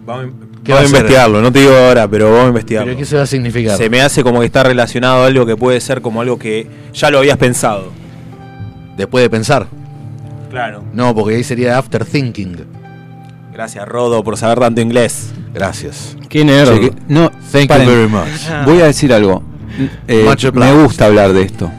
Vamos, 0.04 0.32
¿Qué 0.66 0.72
vamos 0.72 0.92
va 0.92 0.96
a 0.96 1.00
investigarlo, 1.00 1.40
no 1.42 1.52
te 1.52 1.60
digo 1.60 1.72
ahora, 1.76 2.08
pero 2.08 2.26
vamos 2.30 2.44
a 2.46 2.48
investigarlo. 2.48 2.86
¿Pero 2.88 2.98
qué 2.98 3.04
se 3.04 3.16
va 3.16 3.22
a 3.22 3.26
significar? 3.26 3.76
Se 3.76 3.88
me 3.88 4.00
hace 4.02 4.22
como 4.22 4.40
que 4.40 4.46
está 4.46 4.62
relacionado 4.64 5.22
a 5.22 5.26
algo 5.26 5.46
que 5.46 5.56
puede 5.56 5.80
ser 5.80 6.02
como 6.02 6.20
algo 6.20 6.38
que 6.38 6.66
ya 6.92 7.10
lo 7.10 7.18
habías 7.18 7.36
pensado. 7.38 7.92
Después 8.96 9.22
de 9.22 9.30
pensar. 9.30 9.66
Claro. 10.50 10.82
No, 10.92 11.14
porque 11.14 11.36
ahí 11.36 11.44
sería 11.44 11.78
after 11.78 12.04
thinking. 12.04 12.56
Gracias, 13.52 13.86
Rodo, 13.86 14.22
por 14.24 14.36
saber 14.36 14.58
tanto 14.58 14.80
inglés. 14.80 15.32
Gracias. 15.54 16.16
¿Qué 16.28 16.44
que- 16.44 16.92
no, 17.08 17.30
Thank 17.52 17.68
paren. 17.68 17.86
you 17.88 17.94
very 17.94 18.08
much. 18.08 18.64
Voy 18.66 18.80
a 18.80 18.86
decir 18.86 19.12
algo. 19.12 19.42
Eh, 20.08 20.26
me 20.54 20.72
gusta 20.82 21.06
hablar 21.06 21.32
de 21.32 21.42
esto. 21.42 21.70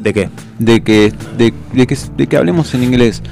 ¿De 0.00 0.12
qué? 0.14 0.28
De 0.58 0.80
que, 0.82 1.12
de, 1.36 1.52
de 1.72 1.86
que, 1.86 1.96
de 2.16 2.26
que 2.26 2.36
hablemos 2.36 2.72
en 2.74 2.84
inglés. 2.84 3.22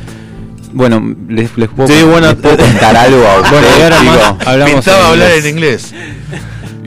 Bueno, 0.73 1.15
les, 1.29 1.57
les 1.57 1.69
puedo, 1.69 1.89
Sí, 1.89 2.03
bueno, 2.03 2.29
les 2.29 2.37
puedo 2.37 2.57
contar 2.59 2.97
algo 2.97 3.25
a 3.27 3.41
ustedes, 3.41 3.63
Bueno, 3.63 3.77
y 3.79 3.83
ahora 3.83 4.03
más 4.03 4.47
hablamos 4.47 4.87
en 4.87 4.95
hablar 4.95 5.31
en 5.33 5.47
inglés. 5.47 5.95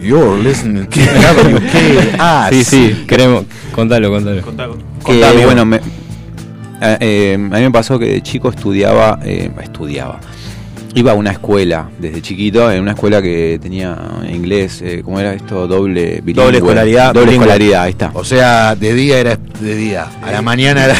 You're 0.01 0.41
listening 0.41 0.85
to 0.87 0.99
WK. 0.99 2.15
Ah, 2.19 2.49
Sí, 2.51 2.63
sí, 2.63 3.03
queremos. 3.07 3.45
Contalo, 3.73 4.09
contalo. 4.09 4.41
Contá- 4.41 4.67
que 4.67 5.03
contá, 5.03 5.29
amigo. 5.29 5.45
bueno 5.45 5.65
me, 5.65 5.77
eh, 5.77 6.97
eh, 6.99 7.33
a 7.35 7.37
mí 7.57 7.61
me 7.61 7.71
pasó 7.71 7.99
que 7.99 8.05
de 8.05 8.21
chico 8.23 8.49
estudiaba, 8.49 9.19
eh, 9.23 9.51
estudiaba. 9.61 10.19
Iba 10.93 11.11
a 11.11 11.15
una 11.15 11.31
escuela 11.31 11.89
desde 11.99 12.21
chiquito, 12.21 12.69
en 12.71 12.81
una 12.81 12.91
escuela 12.91 13.21
que 13.21 13.59
tenía 13.61 13.97
inglés, 14.29 14.81
eh, 14.83 15.01
¿cómo 15.05 15.19
era 15.19 15.33
esto? 15.33 15.67
Doble 15.67 16.19
bilingüe. 16.21 16.43
Doble 16.45 16.57
escolaridad, 16.57 17.13
Doble 17.13 17.27
bilingüe. 17.27 17.45
escolaridad, 17.45 17.83
ahí 17.83 17.91
está. 17.91 18.11
O 18.13 18.23
sea, 18.25 18.75
de 18.75 18.93
día 18.93 19.19
era 19.19 19.37
de 19.61 19.75
día, 19.75 20.07
a 20.21 20.31
la 20.31 20.41
mañana 20.41 20.85
era. 20.85 20.95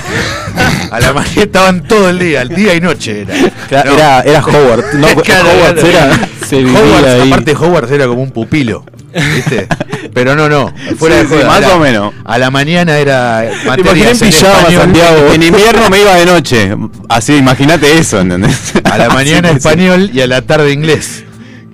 a 0.91 0.99
la 0.99 1.13
mañana 1.13 1.41
estaban 1.41 1.83
todo 1.83 2.09
el 2.09 2.19
día, 2.19 2.41
el 2.41 2.49
día 2.49 2.73
y 2.75 2.81
noche 2.81 3.21
era. 3.21 3.33
Claro, 3.67 3.91
No. 3.91 3.97
Era, 3.97 4.21
era 4.21 4.39
Howard. 4.45 4.93
No, 4.95 5.07
Claro, 5.21 5.49
Howard 5.49 5.79
claro. 5.79 5.87
era. 6.13 6.29
Se 6.47 6.57
ahí. 6.57 7.27
aparte 7.31 7.55
Hogwarts 7.55 7.91
era 7.91 8.07
como 8.07 8.21
un 8.23 8.31
pupilo, 8.31 8.83
¿viste? 9.13 9.67
Pero 10.13 10.35
no, 10.35 10.49
no, 10.49 10.73
fuera 10.97 11.21
Sí, 11.21 11.27
de 11.27 11.39
sí, 11.41 11.45
más 11.47 11.59
era- 11.59 11.75
o 11.75 11.79
menos. 11.79 12.13
A 12.25 12.37
la 12.37 12.51
mañana 12.51 12.97
era 12.97 13.49
materias 13.65 14.21
en 14.21 14.27
en 14.27 14.33
pijama, 14.33 14.57
español, 14.59 14.81
Santiago. 14.81 15.17
En 15.33 15.43
invierno 15.43 15.89
me 15.89 16.01
iba 16.01 16.15
de 16.15 16.25
noche. 16.25 16.75
Así, 17.07 17.37
imagínate 17.37 17.97
eso, 17.97 18.19
¿entendés? 18.19 18.73
A 18.83 18.97
la 18.97 19.07
mañana 19.09 19.47
Así 19.49 19.55
que 19.55 19.61
sí. 19.61 19.67
español 19.69 20.09
y 20.13 20.19
a 20.21 20.27
la 20.27 20.41
tarde 20.41 20.73
inglés. 20.73 21.23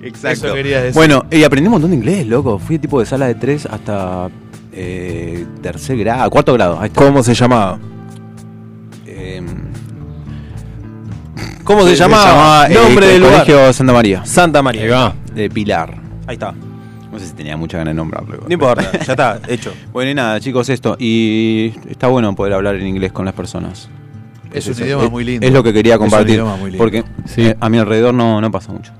Exacto. 0.00 0.46
Eso 0.46 0.54
querías 0.54 0.82
decir. 0.82 0.94
Bueno, 0.94 1.26
y 1.30 1.42
aprendí 1.42 1.66
un 1.66 1.72
montón 1.72 1.90
de 1.90 1.96
inglés, 1.96 2.24
loco. 2.28 2.60
Fui 2.60 2.78
tipo 2.78 3.00
de 3.00 3.06
sala 3.06 3.26
de 3.26 3.34
3 3.34 3.66
hasta 3.66 4.28
eh, 4.72 5.46
tercer 5.62 5.96
grado, 5.98 6.28
cuarto 6.30 6.52
grado. 6.54 6.78
Ahí 6.80 6.88
está. 6.88 7.04
¿Cómo 7.04 7.22
se 7.22 7.34
llamaba? 7.34 7.78
Eh, 9.06 9.42
¿Cómo 11.64 11.84
se, 11.84 11.94
llamaba? 11.96 12.66
eh, 12.68 12.74
Nombre 12.74 13.06
el 13.06 13.12
del 13.12 13.20
lugar. 13.22 13.44
Colegio 13.44 13.72
Santa 13.72 13.92
María, 13.92 14.24
Santa 14.24 14.62
María. 14.62 14.82
Ahí 14.82 14.88
va. 14.88 15.14
de 15.34 15.50
Pilar. 15.50 15.94
Ahí 16.26 16.34
está. 16.34 16.54
No 17.12 17.18
sé 17.18 17.26
si 17.26 17.32
tenía 17.32 17.56
mucha 17.56 17.78
ganas 17.78 17.92
de 17.92 17.96
nombrarlo. 17.96 18.38
No 18.46 18.52
importa, 18.52 18.90
ya 18.92 19.12
está, 19.12 19.40
hecho. 19.48 19.72
Bueno, 19.92 20.10
y 20.10 20.14
nada, 20.14 20.40
chicos, 20.40 20.68
esto. 20.68 20.96
Y 20.98 21.72
está 21.88 22.06
bueno 22.08 22.34
poder 22.34 22.52
hablar 22.54 22.76
en 22.76 22.86
inglés 22.86 23.12
con 23.12 23.24
las 23.24 23.34
personas. 23.34 23.88
es 24.52 24.66
un 24.66 24.74
idioma 24.84 25.04
es- 25.04 25.10
muy 25.10 25.24
lindo. 25.24 25.46
Es 25.46 25.52
lo 25.52 25.62
que 25.62 25.72
quería 25.72 25.94
Es 25.94 26.00
un 26.00 26.04
compartir. 26.06 26.34
idioma 26.34 26.56
muy 26.56 26.70
lindo. 26.70 26.78
Porque 26.78 27.04
Sí. 27.26 27.46
eh, 27.46 27.56
a 27.60 27.68
mi 27.68 27.78
alrededor 27.78 28.14
no, 28.14 28.40
no 28.40 28.50
pasa 28.50 28.72
mucho. 28.72 28.92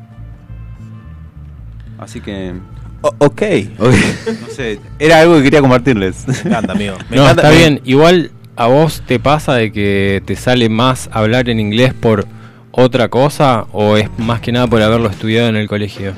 Así 1.99 2.21
que, 2.21 2.55
O- 3.01 3.15
ok. 3.19 3.43
no 3.79 4.49
sé, 4.55 4.81
era 4.99 5.21
algo 5.21 5.37
que 5.37 5.45
quería 5.45 5.61
compartirles. 5.61 6.27
Me 6.27 6.51
encanta, 6.51 6.73
amigo. 6.73 6.97
Me 7.11 7.17
no, 7.17 7.23
encanta- 7.25 7.43
está 7.43 7.51
me- 7.51 7.57
bien. 7.59 7.81
Igual 7.85 8.31
a 8.57 8.67
vos 8.67 9.03
te 9.07 9.21
pasa 9.21 9.55
de 9.55 9.71
que 9.73 10.23
te 10.25 10.35
sale 10.37 10.69
más 10.69 11.09
hablar 11.13 11.49
en 11.49 11.61
inglés 11.61 11.95
por 11.95 12.27
otra 12.73 13.09
cosa 13.09 13.67
o 13.73 13.97
es 13.97 14.09
más 14.19 14.41
que 14.41 14.51
nada 14.53 14.67
por 14.67 14.83
haberlo 14.83 15.09
estudiado 15.09 15.49
en 15.49 15.57
el 15.57 15.69
colegio. 15.69 16.13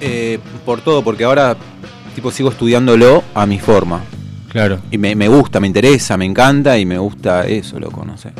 Eh, 0.00 0.38
por 0.64 0.80
todo, 0.80 1.02
porque 1.02 1.24
ahora 1.24 1.56
tipo 2.14 2.30
sigo 2.30 2.50
estudiándolo 2.50 3.22
a 3.34 3.46
mi 3.46 3.58
forma. 3.58 4.00
Claro. 4.50 4.78
Y 4.90 4.96
me, 4.98 5.14
me 5.14 5.28
gusta, 5.28 5.60
me 5.60 5.66
interesa, 5.66 6.16
me 6.16 6.24
encanta 6.24 6.78
y 6.78 6.86
me 6.86 6.96
gusta 6.98 7.46
eso, 7.46 7.78
loco, 7.78 8.04
no 8.04 8.16
sé. 8.16 8.30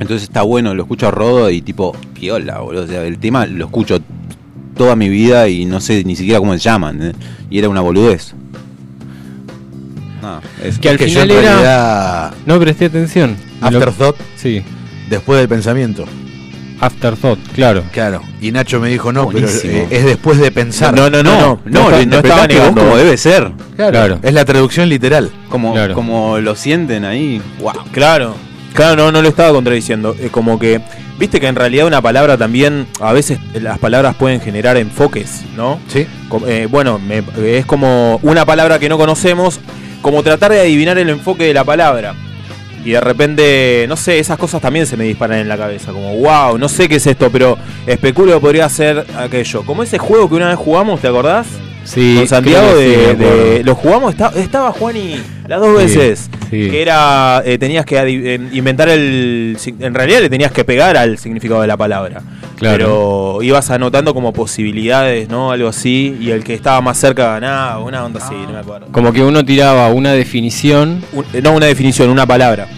Entonces 0.00 0.24
está 0.24 0.42
bueno, 0.42 0.74
lo 0.74 0.82
escucho 0.82 1.06
a 1.06 1.10
Rodo 1.12 1.48
y 1.50 1.60
tipo, 1.62 1.92
piola, 2.14 2.58
boludo. 2.58 2.84
O 2.84 2.86
sea, 2.88 3.04
el 3.04 3.18
tema 3.18 3.46
lo 3.46 3.66
escucho 3.66 4.00
toda 4.76 4.96
mi 4.96 5.08
vida 5.08 5.48
y 5.48 5.64
no 5.64 5.80
sé 5.80 6.02
ni 6.04 6.16
siquiera 6.16 6.38
cómo 6.38 6.52
se 6.54 6.58
llaman. 6.60 7.02
¿eh? 7.02 7.12
Y 7.50 7.58
era 7.58 7.68
una 7.68 7.80
boludez. 7.80 8.34
Nada, 10.22 10.40
eso. 10.62 10.80
Que 10.80 10.88
al 10.88 10.98
que 10.98 11.08
yo 11.10 11.20
en 11.22 11.28
final 11.28 11.44
era- 11.60 12.30
No 12.46 12.58
presté 12.60 12.86
atención. 12.86 13.36
Lo- 13.60 13.66
afterthought, 13.68 14.16
Sí. 14.36 14.62
después 15.10 15.38
del 15.40 15.48
pensamiento. 15.48 16.04
Afterthought, 16.80 17.38
claro. 17.54 17.84
Claro. 17.92 18.22
Y 18.40 18.50
Nacho 18.50 18.80
me 18.80 18.88
dijo, 18.88 19.12
no, 19.12 19.28
pero 19.28 19.46
eh, 19.48 19.86
es 19.88 20.04
después 20.04 20.38
de 20.38 20.50
pensar. 20.50 20.94
No, 20.96 21.08
no, 21.08 21.22
no, 21.22 21.30
no. 21.40 21.60
no, 21.64 21.90
No, 21.90 22.04
no 22.06 22.16
estaba 22.18 22.46
negando. 22.48 22.80
como 22.82 22.96
debe 22.96 23.16
ser. 23.16 23.52
Claro. 23.76 24.18
Es 24.22 24.34
la 24.34 24.44
traducción 24.44 24.88
literal. 24.88 25.30
Como, 25.48 25.72
Claro. 25.74 25.94
como 25.94 26.38
lo 26.38 26.56
sienten 26.56 27.04
ahí. 27.04 27.40
Wow. 27.60 27.72
Claro, 27.92 28.34
claro, 28.74 28.96
no, 28.96 29.12
no 29.12 29.22
lo 29.22 29.28
estaba 29.28 29.52
contradiciendo. 29.52 30.16
Es 30.20 30.30
como 30.32 30.58
que, 30.58 30.80
viste 31.22 31.38
que 31.38 31.46
en 31.46 31.54
realidad 31.54 31.86
una 31.86 32.02
palabra 32.02 32.36
también, 32.36 32.88
a 33.00 33.12
veces 33.12 33.38
las 33.54 33.78
palabras 33.78 34.16
pueden 34.16 34.40
generar 34.40 34.76
enfoques, 34.76 35.42
¿no? 35.56 35.78
¿Sí? 35.86 36.04
Eh, 36.48 36.66
bueno, 36.68 36.98
me- 36.98 37.22
es 37.56 37.64
como 37.64 38.18
una 38.24 38.44
palabra 38.44 38.80
que 38.80 38.88
no 38.88 38.98
conocemos, 38.98 39.60
como 40.00 40.24
tratar 40.24 40.50
de 40.50 40.58
adivinar 40.58 40.98
el 40.98 41.08
enfoque 41.10 41.44
de 41.44 41.54
la 41.54 41.62
palabra. 41.62 42.14
Y 42.84 42.90
de 42.90 43.00
repente, 43.00 43.84
no 43.88 43.96
sé, 43.96 44.18
esas 44.18 44.36
cosas 44.36 44.60
también 44.60 44.84
se 44.84 44.96
me 44.96 45.04
disparan 45.04 45.38
en 45.38 45.46
la 45.48 45.56
cabeza. 45.56 45.92
Como, 45.92 46.16
wow, 46.16 46.58
no 46.58 46.68
sé 46.68 46.88
qué 46.88 46.96
es 46.96 47.06
esto, 47.06 47.30
pero 47.30 47.56
especulo 47.86 48.34
que 48.34 48.40
podría 48.40 48.68
ser 48.68 49.06
aquello. 49.16 49.62
Como 49.64 49.84
ese 49.84 49.98
juego 49.98 50.28
que 50.28 50.34
una 50.34 50.48
vez 50.48 50.56
jugamos, 50.58 51.00
¿te 51.00 51.06
acordás? 51.06 51.46
Sí. 51.84 52.14
Con 52.16 52.28
Santiago 52.28 52.68
sí, 52.76 52.84
de, 52.84 53.14
de- 53.16 53.64
lo 53.64 53.74
jugamos 53.74 54.12
esta- 54.12 54.32
estaba 54.36 54.72
Juan 54.72 54.96
y 54.96 55.20
las 55.48 55.60
dos 55.60 55.76
Sí, 55.78 55.84
veces 55.98 56.30
sí. 56.50 56.70
que 56.70 56.80
era 56.82 57.42
eh, 57.44 57.58
tenías 57.58 57.84
que 57.84 57.98
eh, 57.98 58.40
inventar 58.52 58.88
el 58.88 59.56
en 59.80 59.94
realidad 59.94 60.20
le 60.20 60.30
tenías 60.30 60.52
que 60.52 60.64
pegar 60.64 60.96
al 60.96 61.18
significado 61.18 61.60
de 61.60 61.66
la 61.66 61.76
palabra 61.76 62.22
Claro. 62.56 62.76
pero 62.76 63.42
ibas 63.42 63.68
anotando 63.70 64.14
como 64.14 64.32
posibilidades 64.32 65.28
no 65.28 65.50
algo 65.50 65.68
así 65.68 66.16
y 66.20 66.30
el 66.30 66.44
que 66.44 66.54
estaba 66.54 66.80
más 66.80 66.96
cerca 66.98 67.32
ganaba 67.32 67.80
una 67.80 68.04
onda 68.04 68.24
así 68.24 68.34
no 68.34 68.52
me 68.52 68.58
acuerdo 68.58 68.86
Como 68.92 69.12
que 69.12 69.22
uno 69.22 69.44
tiraba 69.44 69.88
una 69.88 70.12
definición, 70.12 71.02
Un- 71.12 71.24
eh, 71.32 71.42
no 71.42 71.52
una 71.52 71.66
definición 71.66 72.08
una 72.10 72.26
palabra 72.26 72.68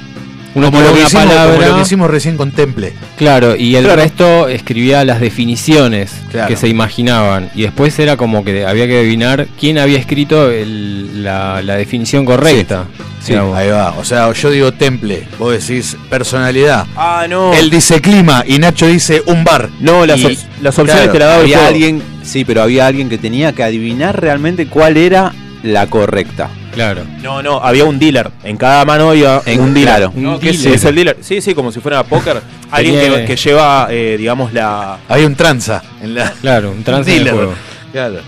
uno 0.55 0.67
Como 0.71 0.79
tiraba 0.79 0.91
lo, 0.91 0.95
que 0.95 1.01
una 1.01 1.07
hicimos, 1.09 1.35
como 1.57 1.67
lo 1.69 1.75
que 1.77 1.83
hicimos 1.83 2.11
recién 2.11 2.37
con 2.37 2.51
Temple. 2.53 2.93
claro, 3.17 3.57
y 3.57 3.77
el 3.77 3.85
Claro. 3.85 4.01
resto 4.03 4.49
escribía 4.49 5.05
las 5.05 5.21
definiciones 5.21 6.13
Claro. 6.31 6.49
que 6.49 6.57
se 6.57 6.69
imaginaban. 6.69 7.51
Y 7.55 7.63
después 7.63 7.99
era 7.99 8.17
como 8.17 8.45
que 8.45 8.65
había 8.67 8.87
que 8.87 8.99
adivinar 8.99 9.47
quién 9.59 9.79
había 9.79 9.99
escrito 9.99 10.51
el- 10.51 11.23
la, 11.25 11.61
la 11.63 11.77
definición 11.77 12.25
correcta. 12.25 12.85
Sí, 13.23 13.33
ahí 13.33 13.69
va. 13.71 13.95
O 13.99 14.05
sea, 14.05 14.31
yo 14.33 14.51
digo 14.51 14.73
Temple, 14.73 15.27
vos 15.39 15.53
decís 15.67 15.97
personalidad. 16.11 16.87
ah 16.95 17.27
no 17.29 17.55
Él 17.55 17.71
dice 17.71 18.01
clima 18.03 18.45
y 18.47 18.59
Nacho 18.59 18.87
dice 18.87 19.23
un 19.27 19.45
bar. 19.45 19.71
no 19.81 20.05
las, 20.05 20.21
Y- 20.21 20.27
op- 20.27 20.33
las 20.63 20.79
opciones 20.79 21.05
claro, 21.05 21.13
te 21.13 21.19
las 21.21 21.29
daba 21.29 21.41
Había 21.43 21.67
alguien, 21.67 22.03
sí, 22.23 22.45
pero 22.45 22.63
había 22.63 22.87
alguien 22.87 23.09
que 23.09 23.17
tenía 23.17 23.53
que 23.53 23.63
adivinar 23.63 24.21
realmente 24.21 24.67
cuál 24.67 24.97
era 24.99 25.33
la 25.63 25.87
correcta. 25.87 26.51
Claro. 26.75 27.03
no 27.23 27.43
no 27.43 27.59
había 27.63 27.85
un 27.85 27.99
dealer 27.99 28.31
en 28.43 28.57
cada 28.57 28.85
mano 28.85 29.11
había 29.11 29.41
En- 29.47 29.61
un 29.61 29.75
dealer 29.75 29.95
claro. 29.97 30.13
¿no? 30.17 30.35
Un 30.35 30.41
que 30.41 30.51
es- 30.51 30.59
dealer. 30.63 30.77
es 30.79 30.85
el 30.85 30.95
dealer 30.95 31.17
sí 31.21 31.41
sí 31.41 31.55
como 31.55 31.71
si 31.73 31.81
fuera 31.81 32.03
póker 32.05 32.41
alguien 32.71 32.95
que, 32.97 33.25
que 33.25 33.37
lleva 33.37 33.89
eh, 33.91 34.17
digamos 34.19 34.53
la 34.53 34.99
Había 35.09 35.27
un 35.27 35.35
tranza 35.37 35.83
en 36.03 36.15
la. 36.15 36.31
Claro, 36.41 36.71
un 36.73 36.83
del 36.85 37.05
Dealer. 37.05 37.35
juego. 37.35 37.55
Claro. 37.93 38.21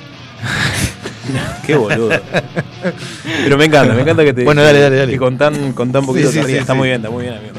Qué 1.67 1.75
boludo. 1.75 2.11
Pero 3.45 3.59
me 3.59 3.65
encanta, 3.65 3.95
me 3.95 4.03
encanta 4.03 4.25
que 4.25 4.33
te. 4.33 4.45
Bueno, 4.45 4.63
dale, 4.63 4.79
dale, 4.81 4.97
dale. 4.97 5.13
Que 5.13 5.19
con 5.19 5.37
tan, 5.37 5.73
con 5.73 5.91
tan 5.91 6.07
poquito 6.07 6.31
Sí, 6.31 6.41
sí, 6.47 6.53
Está 6.57 6.73
sí. 6.73 6.79
muy 6.79 6.89
bien, 6.89 7.01
está 7.01 7.11
muy 7.11 7.23
bien, 7.25 7.35
amigo. 7.35 7.55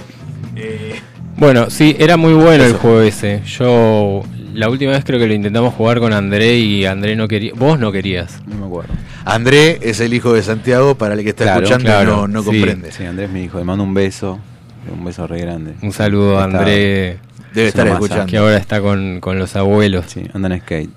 Eh, 0.55 0.95
Bueno, 1.35 1.69
sí, 1.69 1.95
era 1.99 2.15
muy 2.17 2.33
bueno 2.33 2.63
el 2.63 2.69
Eso. 2.71 2.79
juego 2.79 3.01
ese. 3.01 3.41
Yo 3.45 4.23
la 4.57 4.69
última 4.69 4.91
vez 4.91 5.03
creo 5.05 5.19
que 5.19 5.27
lo 5.27 5.33
intentamos 5.33 5.73
jugar 5.73 5.99
con 5.99 6.13
André 6.13 6.57
y 6.57 6.85
André 6.85 7.15
no 7.15 7.27
quería. 7.27 7.51
Vos 7.55 7.79
no 7.79 7.91
querías. 7.91 8.41
No 8.47 8.55
me 8.57 8.65
acuerdo. 8.65 8.93
André 9.25 9.79
es 9.81 9.99
el 9.99 10.13
hijo 10.13 10.33
de 10.33 10.41
Santiago, 10.43 10.95
para 10.95 11.13
el 11.13 11.23
que 11.23 11.29
está 11.29 11.43
Claro, 11.43 11.59
escuchando 11.61 11.83
y 11.83 11.91
claro, 11.91 12.15
no, 12.15 12.27
no 12.27 12.39
sí. 12.41 12.45
comprende. 12.45 12.91
Sí, 12.91 13.05
Andrés 13.05 13.29
me 13.29 13.41
dijo, 13.41 13.57
le 13.59 13.63
mando 13.65 13.83
un 13.83 13.93
beso. 13.93 14.39
Un 14.91 15.03
beso 15.03 15.27
re 15.27 15.41
grande. 15.41 15.73
Un 15.81 15.91
saludo 15.91 16.39
a 16.39 16.45
André, 16.45 17.19
Debe 17.53 17.67
Es 17.69 17.73
estar 17.75 17.87
escuchando. 17.87 18.25
que 18.25 18.37
ahora 18.37 18.57
está 18.57 18.79
con, 18.81 19.19
con 19.19 19.37
los 19.37 19.55
abuelos. 19.55 20.05
Sí, 20.07 20.23
anda 20.33 20.47
en 20.53 20.61
skate. 20.61 20.89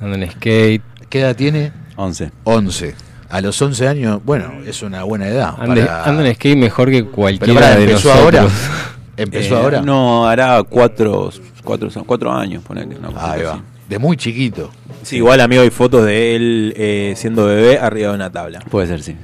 Anda 0.00 0.16
en 0.16 0.30
skate. 0.30 0.82
¿Qué 1.08 1.20
edad 1.20 1.36
tiene? 1.36 1.72
11. 1.96 2.30
11. 2.44 2.94
A 3.28 3.40
los 3.40 3.60
11 3.62 3.88
años, 3.88 4.20
bueno, 4.24 4.52
es 4.66 4.82
una 4.82 5.02
buena 5.04 5.26
edad. 5.28 5.54
Anda, 5.58 5.74
para- 5.86 6.04
anda 6.04 6.26
en 6.28 6.34
skate 6.34 6.56
mejor 6.58 6.90
que 6.90 7.02
Pero 7.04 7.12
cualquiera 7.12 7.60
pará, 7.60 7.76
de 7.76 7.82
¿empezó 7.84 8.08
nosotros. 8.14 8.40
ahora? 8.40 8.52
¿Empezó 9.16 9.54
Eh, 9.56 9.58
ahora? 9.62 9.80
No, 9.82 10.26
hará 10.26 10.62
cuatro, 10.62 11.30
cuatro, 11.64 11.88
cuatro 12.06 12.32
años, 12.32 12.62
ponele. 12.62 12.96
Ahí 13.16 13.42
va. 13.42 13.52
así. 13.54 13.62
De 13.88 13.98
muy 13.98 14.16
chiquito. 14.16 14.70
sí, 15.02 15.16
igual, 15.16 15.40
amigo, 15.40 15.62
hay 15.62 15.70
fotos 15.70 16.04
de 16.04 16.34
él 16.36 16.74
eh, 16.76 17.14
siendo 17.16 17.46
bebé 17.46 17.78
arriba 17.78 18.08
de 18.10 18.14
una 18.16 18.30
tabla. 18.30 18.60
Puede 18.70 18.88
ser, 18.88 19.02
sí. 19.02 19.14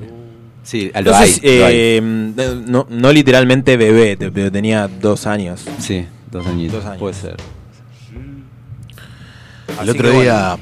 Sí, 0.63 0.91
lo 0.95 0.99
Entonces, 1.01 1.41
hay, 1.43 1.59
lo 1.59 1.67
hay. 1.67 1.75
eh, 1.77 2.01
no, 2.67 2.87
no 2.89 3.13
literalmente 3.13 3.77
bebé, 3.77 4.17
pero 4.33 4.53
tenía 4.53 4.87
dos 4.89 5.27
años. 5.27 5.65
Sí, 5.81 6.07
dos 6.31 6.47
añitos. 6.47 6.77
Dos 6.77 6.85
años. 6.87 6.99
Puede 7.01 7.15
ser. 7.15 7.37
El 9.69 9.79
Así 9.81 9.91
otro 9.91 10.11
que 10.13 10.21
día. 10.23 10.57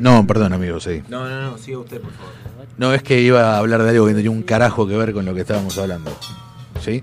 No, 0.00 0.26
perdón, 0.26 0.52
amigo, 0.52 0.78
sí. 0.80 1.02
No, 1.08 1.28
no, 1.28 1.42
no, 1.50 1.58
siga 1.58 1.78
usted, 1.78 2.00
por 2.00 2.12
favor. 2.12 2.32
No, 2.78 2.92
es 2.94 3.02
que 3.02 3.20
iba 3.20 3.54
a 3.54 3.58
hablar 3.58 3.82
de 3.82 3.90
algo 3.90 4.06
que 4.06 4.14
tenía 4.14 4.30
un 4.30 4.42
carajo 4.42 4.86
que 4.86 4.96
ver 4.96 5.12
con 5.12 5.24
lo 5.24 5.34
que 5.34 5.40
estábamos 5.42 5.76
hablando. 5.78 6.10
¿Sí? 6.80 7.02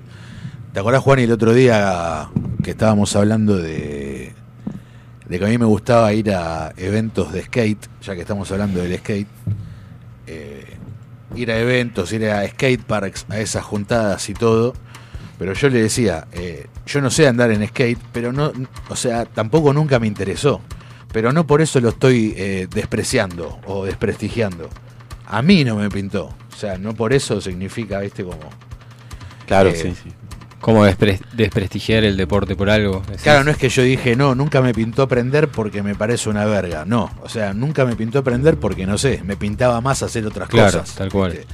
¿Te 0.74 0.80
acordás, 0.80 1.02
Juan, 1.02 1.20
el 1.20 1.32
otro 1.32 1.54
día 1.54 2.30
que 2.64 2.72
estábamos 2.72 3.16
hablando 3.16 3.58
de, 3.58 4.34
de 5.28 5.40
que 5.40 5.46
a 5.46 5.50
mí 5.50 5.58
me 5.58 5.66
gustaba 5.66 6.14
ir 6.14 6.32
a 6.32 6.74
eventos 6.78 7.34
de 7.34 7.44
skate, 7.44 7.88
ya 8.02 8.16
que 8.16 8.22
estamos 8.22 8.50
hablando 8.52 8.82
del 8.82 8.98
skate? 8.98 9.28
eh, 10.28 10.66
ir 11.36 11.52
a 11.52 11.60
eventos, 11.60 12.12
ir 12.14 12.30
a 12.30 12.48
skate 12.48 12.84
parks, 12.84 13.26
a 13.30 13.40
esas 13.40 13.64
juntadas 13.66 14.30
y 14.30 14.34
todo. 14.34 14.74
Pero 15.38 15.54
yo 15.54 15.70
le 15.70 15.82
decía, 15.82 16.28
eh, 16.32 16.68
yo 16.86 17.02
no 17.02 17.10
sé 17.10 17.28
andar 17.28 17.52
en 17.52 17.68
skate, 17.68 18.00
pero 18.14 18.32
no, 18.32 18.54
o 18.90 18.96
sea, 18.96 19.26
tampoco 19.26 19.74
nunca 19.74 20.00
me 20.00 20.08
interesó. 20.08 20.62
Pero 21.12 21.34
no 21.34 21.46
por 21.46 21.62
eso 21.62 21.82
lo 21.82 21.90
estoy 21.90 22.34
eh, 22.38 22.68
despreciando 22.74 23.60
o 23.66 23.84
desprestigiando. 23.86 24.70
A 25.26 25.42
mí 25.42 25.66
no 25.66 25.76
me 25.76 25.90
pintó. 25.90 26.26
O 26.26 26.56
sea, 26.56 26.78
no 26.78 26.94
por 26.94 27.12
eso 27.12 27.42
significa, 27.42 28.00
viste, 28.00 28.24
como... 28.24 28.40
Claro, 29.48 29.70
Eh, 29.70 29.76
sí, 29.76 29.94
sí. 30.02 30.10
Como 30.62 30.86
despre- 30.86 31.20
desprestigiar 31.34 32.04
el 32.04 32.16
deporte 32.16 32.56
por 32.56 32.70
algo. 32.70 33.02
Claro, 33.24 33.44
no 33.44 33.52
es 33.52 33.58
que 33.58 33.68
yo 33.70 33.82
dije, 33.84 34.16
no, 34.16 34.36
nunca 34.36 34.62
me 34.62 34.74
pintó 34.74 35.02
aprender 35.02 35.48
porque 35.50 35.84
me 35.84 35.96
parece 35.96 36.30
una 36.30 36.46
verga. 36.46 36.86
No, 36.86 37.10
o 37.24 37.28
sea, 37.30 37.54
nunca 37.54 37.84
me 37.86 37.96
pintó 37.96 38.20
aprender 38.20 38.58
porque, 38.58 38.86
no 38.86 38.98
sé, 38.98 39.22
me 39.26 39.36
pintaba 39.36 39.82
más 39.82 40.04
hacer 40.04 40.26
otras 40.26 40.48
Claro, 40.50 40.80
cosas. 40.80 40.96
tal 40.96 41.12
cual. 41.12 41.32
¿viste? 41.32 41.48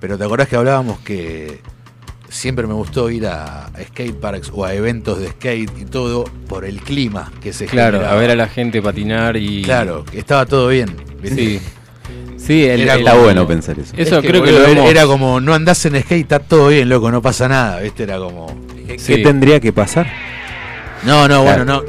Pero 0.00 0.18
te 0.18 0.24
acordás 0.24 0.48
que 0.48 0.56
hablábamos 0.56 0.98
que 1.00 1.60
siempre 2.28 2.66
me 2.66 2.72
gustó 2.74 3.10
ir 3.10 3.26
a 3.26 3.70
skate 3.88 4.14
parks 4.18 4.50
o 4.52 4.64
a 4.64 4.74
eventos 4.74 5.20
de 5.20 5.28
skate 5.28 5.70
y 5.80 5.84
todo 5.84 6.24
por 6.48 6.64
el 6.64 6.80
clima 6.80 7.30
que 7.40 7.52
se 7.52 7.66
Claro, 7.66 7.98
generaba. 7.98 8.16
a 8.16 8.20
ver 8.20 8.30
a 8.30 8.34
la 8.36 8.48
gente 8.48 8.82
patinar 8.82 9.36
y. 9.36 9.62
Claro, 9.62 10.04
que 10.04 10.18
estaba 10.18 10.46
todo 10.46 10.68
bien. 10.68 10.96
¿viste? 11.20 11.36
Sí. 11.36 11.60
Sí, 12.44 12.64
el, 12.64 12.80
Era 12.82 13.14
bueno 13.14 13.46
pensar 13.46 13.78
eso. 13.78 13.92
Eso 13.96 14.16
Es 14.16 14.22
que, 14.22 14.28
creo 14.28 14.42
que 14.42 14.50
lo 14.52 14.58
era- 14.66 14.70
hemos- 14.72 14.90
era 14.90 15.06
como, 15.06 15.40
no 15.40 15.54
andás 15.54 15.84
en 15.86 16.00
skate, 16.00 16.22
está 16.22 16.38
todo 16.40 16.68
bien, 16.68 16.88
loco, 16.88 17.10
no 17.10 17.22
pasa 17.22 17.46
nada, 17.48 17.80
¿viste? 17.80 18.02
Era 18.02 18.18
como... 18.18 18.46
¿Qué, 18.86 18.98
Sí. 18.98 19.14
qué 19.16 19.22
tendría 19.22 19.60
que 19.60 19.72
pasar? 19.72 20.08
No, 21.04 21.28
no, 21.28 21.42
Claro. 21.42 21.64
bueno, 21.64 21.64
no. 21.64 21.82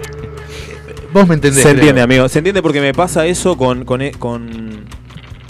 Vos 1.12 1.28
me 1.28 1.36
entendés. 1.36 1.62
Se 1.62 1.70
creo. 1.70 1.76
entiende, 1.80 2.02
amigo. 2.02 2.28
Se 2.30 2.39
entiende 2.39 2.62
porque 2.62 2.82
me 2.82 2.94
pasa 2.94 3.26
eso 3.26 3.58
con, 3.58 3.86
con, 3.86 4.02
e- 4.02 4.12
con 4.12 4.86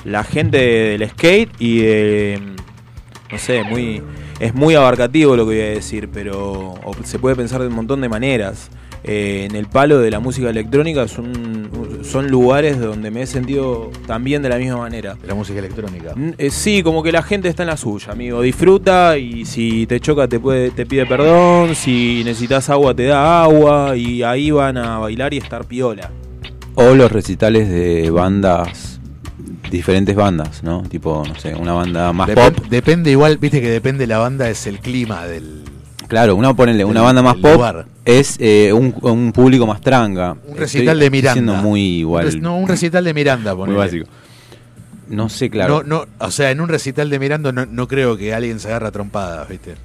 la 0.06 0.24
gente 0.24 0.58
del 0.58 1.10
skate 1.10 1.50
y 1.60 1.80
de. 1.82 2.40
No 3.32 3.38
sé, 3.38 3.64
muy. 3.64 4.02
Es 4.40 4.54
muy 4.54 4.76
abarcativo 4.76 5.36
lo 5.38 5.44
que 5.48 5.54
voy 5.56 5.62
a 5.62 5.70
decir, 5.70 6.10
pero 6.12 6.74
o 6.84 6.94
se 7.06 7.18
puede 7.20 7.36
pensar 7.38 7.62
de 7.62 7.68
un 7.68 7.76
montón 7.76 8.02
de 8.02 8.10
maneras. 8.10 8.70
Eh, 9.06 9.48
en 9.50 9.56
el 9.58 9.66
palo 9.68 10.00
de 10.00 10.10
la 10.10 10.22
música 10.22 10.50
electrónica 10.50 11.08
son, 11.10 11.70
son 12.04 12.30
lugares 12.30 12.80
donde 12.80 13.12
me 13.12 13.24
he 13.24 13.28
sentido 13.28 13.92
también 14.08 14.42
de 14.42 14.48
la 14.50 14.58
misma 14.58 14.78
manera. 14.78 15.16
De 15.16 15.28
la 15.28 15.36
música 15.36 15.60
electrónica. 15.60 16.14
Mm, 16.16 16.30
eh, 16.38 16.50
sí, 16.50 16.84
como 16.84 17.04
que 17.04 17.12
la 17.12 17.22
gente 17.22 17.50
está 17.50 17.64
en 17.64 17.68
la 17.68 17.76
suya, 17.78 18.14
amigo. 18.14 18.42
Disfruta 18.42 19.18
y 19.18 19.44
si 19.44 19.86
te 19.88 20.00
choca 20.00 20.30
te 20.30 20.40
puede, 20.40 20.72
te 20.72 20.86
pide 20.86 21.06
perdón, 21.06 21.76
si 21.76 22.22
necesitas 22.24 22.70
agua 22.70 22.94
te 22.94 23.04
da 23.08 23.44
agua 23.44 23.98
y 23.98 24.24
ahí 24.24 24.52
van 24.52 24.78
a 24.78 25.00
bailar 25.00 25.34
y 25.34 25.38
estar 25.38 25.66
piola. 25.66 26.10
O 26.76 26.94
los 26.96 27.12
recitales 27.12 27.70
de 27.70 28.10
bandas, 28.10 29.02
diferentes 29.70 30.16
bandas, 30.16 30.64
¿no? 30.64 30.82
Tipo, 30.84 31.24
no 31.28 31.36
sé, 31.36 31.56
una 31.56 31.74
banda 31.74 32.14
más 32.14 32.30
Dep- 32.30 32.36
pop. 32.54 32.66
Depende 32.70 33.12
igual, 33.12 33.38
viste 33.38 33.60
que 33.60 33.70
depende 33.70 34.08
la 34.08 34.20
banda, 34.20 34.50
es 34.50 34.66
el 34.66 34.80
clima 34.80 35.26
del... 35.28 35.63
Claro, 36.14 36.36
una 36.36 36.54
ponele, 36.54 36.86
una 36.86 37.02
banda 37.02 37.22
más 37.24 37.36
pop 37.38 37.56
lugar. 37.56 37.86
es 38.06 38.38
eh, 38.40 38.72
un, 38.72 38.94
un 39.02 39.32
público 39.32 39.66
más 39.66 39.82
tranga. 39.82 40.36
Un 40.48 40.56
recital 40.58 41.00
de 41.00 41.10
Miranda. 41.10 41.34
Siendo 41.34 41.56
muy 41.56 41.82
igual. 41.82 42.26
Un 42.26 42.32
res- 42.32 42.42
no, 42.42 42.58
un 42.58 42.68
recital 42.68 43.04
de 43.04 43.14
Miranda, 43.14 43.56
muy 43.56 43.62
ponele. 43.66 43.78
básico. 43.80 44.06
No 45.10 45.28
sé, 45.30 45.50
claro. 45.50 45.84
No, 45.84 46.06
no, 46.06 46.06
o 46.20 46.30
sea, 46.32 46.52
en 46.52 46.62
un 46.62 46.70
recital 46.70 47.10
de 47.10 47.18
Miranda 47.20 47.52
no, 47.52 47.66
no 47.66 47.88
creo 47.88 48.16
que 48.16 48.34
alguien 48.34 48.60
se 48.60 48.68
agarra 48.68 48.90
a 48.90 48.92
trompadas, 48.92 49.50
¿viste? 49.50 49.76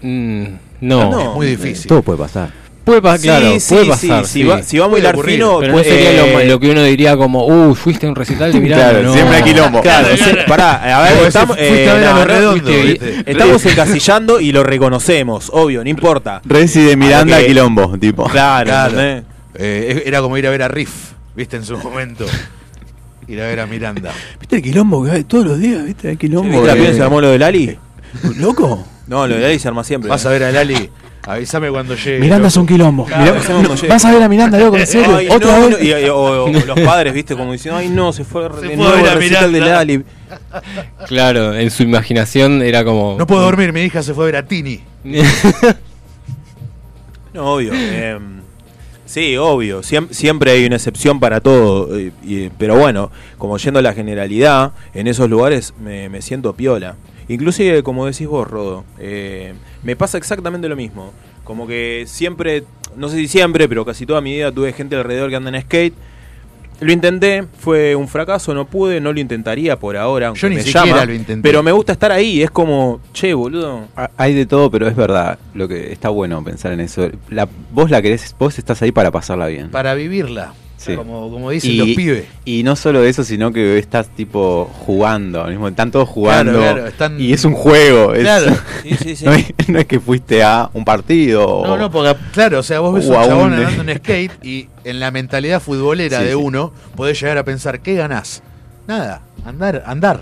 Mm, 0.00 0.44
no. 0.80 1.10
No. 1.10 1.20
Es 1.30 1.34
muy 1.36 1.46
difícil. 1.46 1.86
Todo 1.86 2.02
puede 2.02 2.18
pasar. 2.18 2.50
Puede 2.84 3.00
pasar, 3.00 3.20
claro, 3.20 3.60
sí, 3.60 3.74
puede 3.74 3.84
sí, 3.84 3.90
pasar. 4.08 4.26
sí. 4.26 4.32
Si, 4.32 4.40
sí. 4.40 4.44
va, 4.44 4.62
si 4.62 4.78
va 4.78 4.86
muy 4.88 4.92
Puede 4.94 5.00
hilar 5.02 5.14
ocurrir, 5.14 5.34
fino, 5.36 5.58
Pero 5.60 5.72
no 5.72 5.78
puede- 5.78 5.88
sería 5.90 6.12
lo, 6.12 6.40
eh, 6.40 6.46
lo 6.46 6.60
que 6.60 6.70
uno 6.70 6.82
diría 6.82 7.16
como, 7.16 7.46
uh, 7.46 7.74
fuiste 7.76 8.06
a 8.06 8.08
un 8.08 8.16
recital 8.16 8.52
de 8.52 8.60
Miranda. 8.60 8.90
Claro, 8.90 9.02
no. 9.04 9.12
siempre 9.14 9.36
hay 9.36 9.42
quilombo. 9.44 9.80
Claro, 9.82 10.08
pará, 10.48 10.98
a 10.98 11.02
ver, 11.02 11.26
estamos, 11.28 11.56
fuiste 11.56 11.88
a 11.90 13.22
estamos 13.26 13.66
encasillando 13.66 14.40
y 14.40 14.50
lo 14.52 14.64
reconocemos, 14.64 15.50
obvio, 15.52 15.84
no 15.84 15.90
importa. 15.90 16.40
Resi 16.44 16.80
de 16.82 16.96
Miranda 16.96 17.38
que- 17.38 17.46
Quilombo, 17.46 17.96
tipo. 17.98 18.24
Claro, 18.28 18.66
Claro. 18.68 19.22
Eh, 19.54 20.02
era 20.06 20.20
como 20.22 20.36
ir 20.38 20.46
a 20.46 20.50
ver 20.50 20.62
a 20.62 20.68
Riff, 20.68 20.90
¿viste? 21.36 21.56
En 21.58 21.64
su 21.64 21.76
momento. 21.76 22.24
Ir 23.28 23.40
a 23.40 23.46
ver 23.46 23.60
a 23.60 23.66
Miranda. 23.66 24.10
¿Viste 24.40 24.56
el 24.56 24.62
quilombo 24.62 25.04
que 25.04 25.10
hay 25.12 25.24
todos 25.24 25.44
los 25.44 25.58
días? 25.58 25.84
¿Viste 25.84 26.10
el 26.10 26.18
quilombo? 26.18 26.50
¿Viste 26.50 26.66
la 26.66 26.74
piel 26.74 26.94
se 26.96 27.02
armó 27.02 27.20
lo 27.20 27.30
del 27.30 27.42
Ali? 27.42 27.78
¿Loco? 28.38 28.86
No, 29.06 29.26
lo 29.26 29.34
del 29.36 29.44
Ali 29.44 29.58
se 29.58 29.68
arma 29.68 29.84
siempre. 29.84 30.08
Vas 30.10 30.24
a 30.26 30.30
ver 30.30 30.42
a 30.44 30.50
Lali, 30.52 30.90
avísame 31.26 31.70
cuando 31.70 31.94
llegue. 31.94 32.18
Miranda 32.20 32.48
es 32.48 32.56
un 32.56 32.66
quilombo. 32.66 33.04
Claro, 33.06 33.34
Mirá- 33.40 33.88
vas 33.88 34.04
a 34.04 34.12
ver 34.12 34.22
a 34.22 34.28
Miranda, 34.28 34.58
loco, 34.58 34.76
en 34.76 34.86
serio. 34.86 35.16
Ay, 35.16 35.28
Otra 35.28 35.58
no, 35.58 35.68
vez. 35.68 35.78
no, 35.78 35.84
y- 35.84 36.04
y- 36.04 36.08
o, 36.08 36.44
o 36.44 36.48
los 36.50 36.80
padres, 36.80 37.12
viste, 37.14 37.36
como 37.36 37.52
diciendo, 37.52 37.78
ay 37.78 37.88
no, 37.88 38.12
se 38.12 38.24
fue, 38.24 38.48
Se 38.54 38.60
de 38.60 38.66
fue 38.68 38.76
nuevo 38.76 38.92
a 38.92 38.96
ver 38.96 39.06
a 39.08 39.12
el 39.12 39.18
recital 39.18 39.50
Miranda. 39.52 39.78
del 39.80 39.98
Ali. 39.98 40.04
Claro, 41.06 41.54
en 41.54 41.70
su 41.70 41.82
imaginación 41.82 42.62
era 42.62 42.84
como. 42.84 43.16
No 43.18 43.26
puedo 43.26 43.42
dormir, 43.42 43.72
mi 43.72 43.82
hija 43.82 44.02
se 44.02 44.14
fue 44.14 44.24
a 44.24 44.26
ver 44.26 44.36
a 44.36 44.46
Tini. 44.46 44.80
No, 47.34 47.54
obvio. 47.54 47.72
eh, 47.74 48.18
sí, 49.06 49.36
obvio. 49.38 49.80
Siem- 49.82 50.08
siempre 50.10 50.50
hay 50.50 50.66
una 50.66 50.76
excepción 50.76 51.18
para 51.18 51.40
todo. 51.40 51.96
eh, 51.98 52.12
y- 52.22 52.50
pero 52.50 52.76
bueno, 52.76 53.10
como 53.38 53.56
yendo 53.56 53.78
a 53.78 53.82
la 53.82 53.94
generalidad, 53.94 54.72
en 54.94 55.06
esos 55.06 55.30
lugares 55.30 55.72
me, 55.82 56.08
me 56.10 56.20
siento 56.20 56.52
piola. 56.54 56.96
Inclusive, 57.28 57.82
como 57.82 58.04
decís 58.04 58.26
vos, 58.26 58.46
Rodo, 58.46 58.84
eh, 58.98 59.54
me 59.82 59.96
pasa 59.96 60.18
exactamente 60.18 60.68
lo 60.68 60.76
mismo. 60.76 61.12
Como 61.44 61.66
que 61.66 62.04
siempre, 62.06 62.64
no 62.96 63.08
sé 63.08 63.16
si 63.16 63.28
siempre, 63.28 63.68
pero 63.68 63.84
casi 63.84 64.06
toda 64.06 64.20
mi 64.20 64.32
vida 64.32 64.52
tuve 64.52 64.72
gente 64.72 64.96
alrededor 64.96 65.30
que 65.30 65.36
anda 65.36 65.50
en 65.50 65.62
skate. 65.62 65.94
Lo 66.80 66.92
intenté, 66.92 67.44
fue 67.60 67.94
un 67.94 68.08
fracaso, 68.08 68.54
no 68.54 68.66
pude, 68.66 69.00
no 69.00 69.12
lo 69.12 69.20
intentaría 69.20 69.78
por 69.78 69.96
ahora, 69.96 70.28
aunque 70.28 70.40
Yo 70.40 70.48
ni 70.48 70.56
me 70.56 70.62
siquiera 70.62 70.86
llama, 70.86 71.04
lo 71.04 71.14
intenté. 71.14 71.48
Pero 71.48 71.62
me 71.62 71.70
gusta 71.70 71.92
estar 71.92 72.10
ahí, 72.10 72.42
es 72.42 72.50
como, 72.50 73.00
che, 73.12 73.34
boludo. 73.34 73.86
Hay 74.16 74.34
de 74.34 74.46
todo, 74.46 74.68
pero 74.68 74.88
es 74.88 74.96
verdad. 74.96 75.38
Lo 75.54 75.68
que 75.68 75.92
está 75.92 76.08
bueno 76.08 76.42
pensar 76.42 76.72
en 76.72 76.80
eso. 76.80 77.08
La, 77.30 77.48
vos 77.70 77.88
la 77.88 78.02
querés, 78.02 78.34
vos 78.36 78.58
estás 78.58 78.82
ahí 78.82 78.90
para 78.90 79.12
pasarla 79.12 79.46
bien. 79.46 79.70
Para 79.70 79.94
vivirla. 79.94 80.54
Sí. 80.84 80.96
Como, 80.96 81.30
como 81.30 81.50
dicen 81.50 81.78
los 81.78 81.86
pibes. 81.88 82.24
y 82.44 82.62
no 82.64 82.74
solo 82.76 83.04
eso, 83.04 83.22
sino 83.24 83.52
que 83.52 83.78
estás 83.78 84.08
tipo 84.08 84.68
jugando. 84.84 85.42
al 85.44 85.50
mismo- 85.50 85.68
Están 85.68 85.90
todos 85.90 86.08
jugando. 86.08 86.52
Claro, 86.58 86.72
claro, 86.74 86.86
están- 86.88 87.20
Y 87.20 87.32
es 87.32 87.44
un 87.44 87.54
juego. 87.54 88.14
es- 88.14 88.20
Claro. 88.22 88.56
Sí, 88.82 88.94
sí, 89.00 89.16
sí. 89.16 89.24
no, 89.24 89.32
es, 89.32 89.46
no 89.68 89.78
es 89.78 89.86
que 89.86 90.00
fuiste 90.00 90.42
a 90.42 90.68
un 90.74 90.84
partido. 90.84 91.40
No, 91.64 91.74
o- 91.74 91.76
no, 91.78 91.90
porque 91.90 92.16
claro, 92.32 92.58
o 92.58 92.62
sea, 92.62 92.80
vos 92.80 92.94
ves 92.94 93.06
o 93.06 93.10
un 93.10 93.14
chabón 93.28 93.52
un- 93.52 93.58
andando 93.64 93.92
en 93.92 93.98
skate 93.98 94.44
y 94.44 94.68
en 94.84 94.98
la 94.98 95.10
mentalidad 95.12 95.60
futbolera 95.62 96.18
Sí, 96.18 96.24
de 96.24 96.30
sí. 96.30 96.36
uno 96.36 96.72
podés 96.96 97.20
llegar 97.20 97.38
a 97.38 97.44
pensar, 97.44 97.80
¿qué 97.80 97.94
ganás? 97.94 98.42
Nada, 98.88 99.22
andar, 99.44 99.84
andar. 99.86 100.20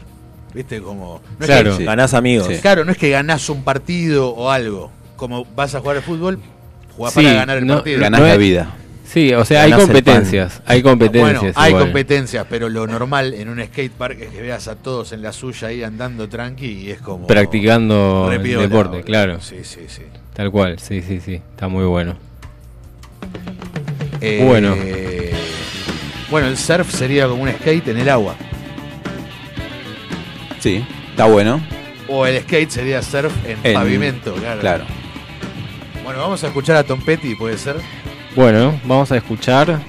¿Viste? 0.52 0.82
Como. 0.82 1.22
No 1.38 1.46
Claro. 1.46 1.70
Es 1.70 1.76
Sí. 1.78 1.84
Ganás 1.84 2.12
amigos. 2.12 2.48
claro, 2.60 2.84
no 2.84 2.92
es 2.92 2.98
que 2.98 3.08
ganás 3.08 3.48
un 3.48 3.62
partido 3.64 4.30
o 4.30 4.50
algo. 4.50 4.90
Como 5.16 5.44
vas 5.56 5.74
a 5.74 5.80
jugar 5.80 5.96
al 5.98 6.02
fútbol, 6.02 6.38
jugás 6.96 7.14
Sí, 7.14 7.20
para 7.22 7.34
ganar 7.34 7.56
el 7.58 7.66
no, 7.66 7.74
partido. 7.76 8.00
Ganás 8.00 8.20
No 8.20 8.26
la 8.26 8.32
es- 8.34 8.38
vida. 8.38 8.74
Sí, 9.12 9.32
o 9.34 9.44
sea, 9.44 9.62
hay 9.64 9.72
competencias. 9.72 10.62
Hay 10.66 10.82
competencias. 10.82 11.40
Bueno, 11.42 11.52
hay 11.56 11.70
igual. 11.70 11.84
competencias, 11.86 12.46
pero 12.48 12.68
lo 12.68 12.86
normal 12.86 13.34
en 13.34 13.48
un 13.48 13.60
skate 13.64 13.90
park 13.90 14.18
es 14.20 14.28
que 14.30 14.40
veas 14.40 14.68
a 14.68 14.76
todos 14.76 15.10
en 15.12 15.20
la 15.22 15.32
suya 15.32 15.66
ahí 15.68 15.82
andando 15.82 16.28
tranqui 16.28 16.66
y 16.66 16.90
es 16.92 17.00
como. 17.00 17.26
Practicando 17.26 18.30
el 18.32 18.40
deporte, 18.42 19.02
claro. 19.02 19.40
Sí, 19.40 19.58
sí, 19.64 19.80
sí. 19.88 20.02
Tal 20.32 20.52
cual, 20.52 20.78
sí, 20.78 21.02
sí, 21.02 21.18
sí. 21.20 21.34
Está 21.34 21.66
muy 21.66 21.84
bueno. 21.86 22.14
Eh, 24.20 24.44
Bueno. 24.46 24.76
Bueno, 26.30 26.46
el 26.46 26.56
surf 26.56 26.88
sería 26.94 27.26
como 27.26 27.42
un 27.42 27.50
skate 27.50 27.88
en 27.88 27.98
el 27.98 28.08
agua. 28.08 28.36
Sí, 30.60 30.84
está 31.10 31.24
bueno. 31.24 31.60
O 32.06 32.26
el 32.26 32.40
skate 32.42 32.70
sería 32.70 33.02
surf 33.02 33.32
en, 33.44 33.58
En- 33.64 33.74
pavimento, 33.74 34.34
claro. 34.34 34.60
Claro. 34.60 34.84
Bueno, 36.04 36.20
vamos 36.20 36.42
a 36.44 36.46
escuchar 36.48 36.76
a 36.76 36.84
Tom 36.84 37.00
Petty, 37.04 37.34
puede 37.34 37.58
ser. 37.58 37.76
Bueno, 38.36 38.80
vamos 38.84 39.10
a 39.12 39.16
escuchar 39.16 39.80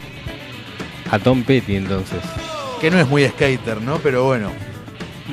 a 1.09 1.19
Tom 1.19 1.43
Petty 1.43 1.75
entonces. 1.75 2.19
Que 2.79 2.89
no 2.89 2.99
es 2.99 3.07
muy 3.07 3.27
skater, 3.27 3.81
¿no? 3.81 3.99
Pero 3.99 4.25
bueno, 4.25 4.51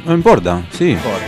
No 0.04 0.12
importa, 0.14 0.62
sí. 0.72 0.84
no 0.84 0.90
importa. 0.92 1.26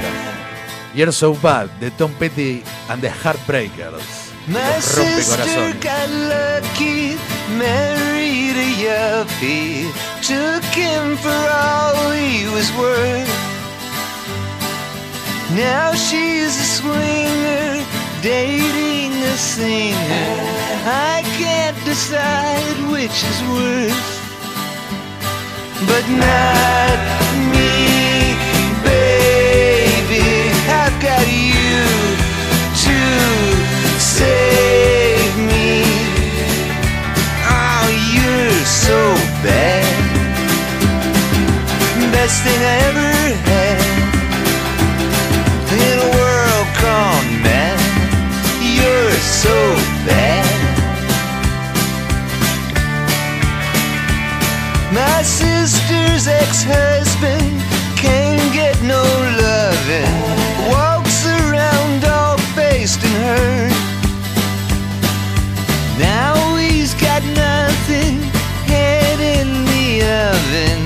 You're 0.94 1.12
So 1.12 1.34
Bad, 1.34 1.68
de 1.80 1.90
Tom 1.92 2.12
Petty 2.18 2.62
and 2.88 3.00
the 3.00 3.10
Heartbreakers. 3.10 4.02
My 4.48 4.58
Rompe 4.58 4.82
sister 4.82 5.36
corazón. 5.36 5.76
got 5.80 6.10
lucky, 6.10 7.16
married 7.56 8.56
a 8.56 9.24
yuppie, 9.24 9.86
took 10.22 10.64
him 10.74 11.16
for 11.18 11.30
all 11.30 12.10
he 12.12 12.46
was 12.52 12.70
worth. 12.76 13.28
Now 15.54 15.92
she's 15.94 16.56
a 16.58 16.64
swinger, 16.64 17.84
dating 18.22 19.12
a 19.12 19.37
singer. 19.37 19.96
I 20.85 21.22
can't 21.38 21.76
decide 21.85 22.76
which 22.92 23.24
is 23.24 23.38
worse, 23.48 24.11
but 25.88 26.04
not 26.09 26.98
me, 27.54 28.37
baby. 28.85 30.28
I've 30.68 30.96
got 31.00 31.26
you 31.28 31.80
to 32.85 32.98
save 33.98 35.35
me. 35.50 35.85
Oh, 37.48 37.88
you're 38.12 38.64
so 38.64 39.14
bad. 39.42 39.87
Best 42.12 42.42
thing 42.44 42.61
I 42.61 42.76
ever 42.88 43.19
so 49.40 49.74
bad. 50.05 50.44
My 54.92 55.22
sister's 55.22 56.29
ex-husband 56.29 57.57
can't 57.96 58.53
get 58.53 58.76
no 58.83 59.03
loving. 59.46 60.12
Walks 60.68 61.24
around 61.24 62.05
all 62.05 62.37
faced 62.55 63.00
and 63.03 63.16
hurt. 63.24 63.72
Now 65.98 66.35
he's 66.57 66.92
got 67.07 67.22
nothing, 67.48 68.20
head 68.68 69.20
in 69.38 69.48
the 69.72 69.88
oven. 70.29 70.81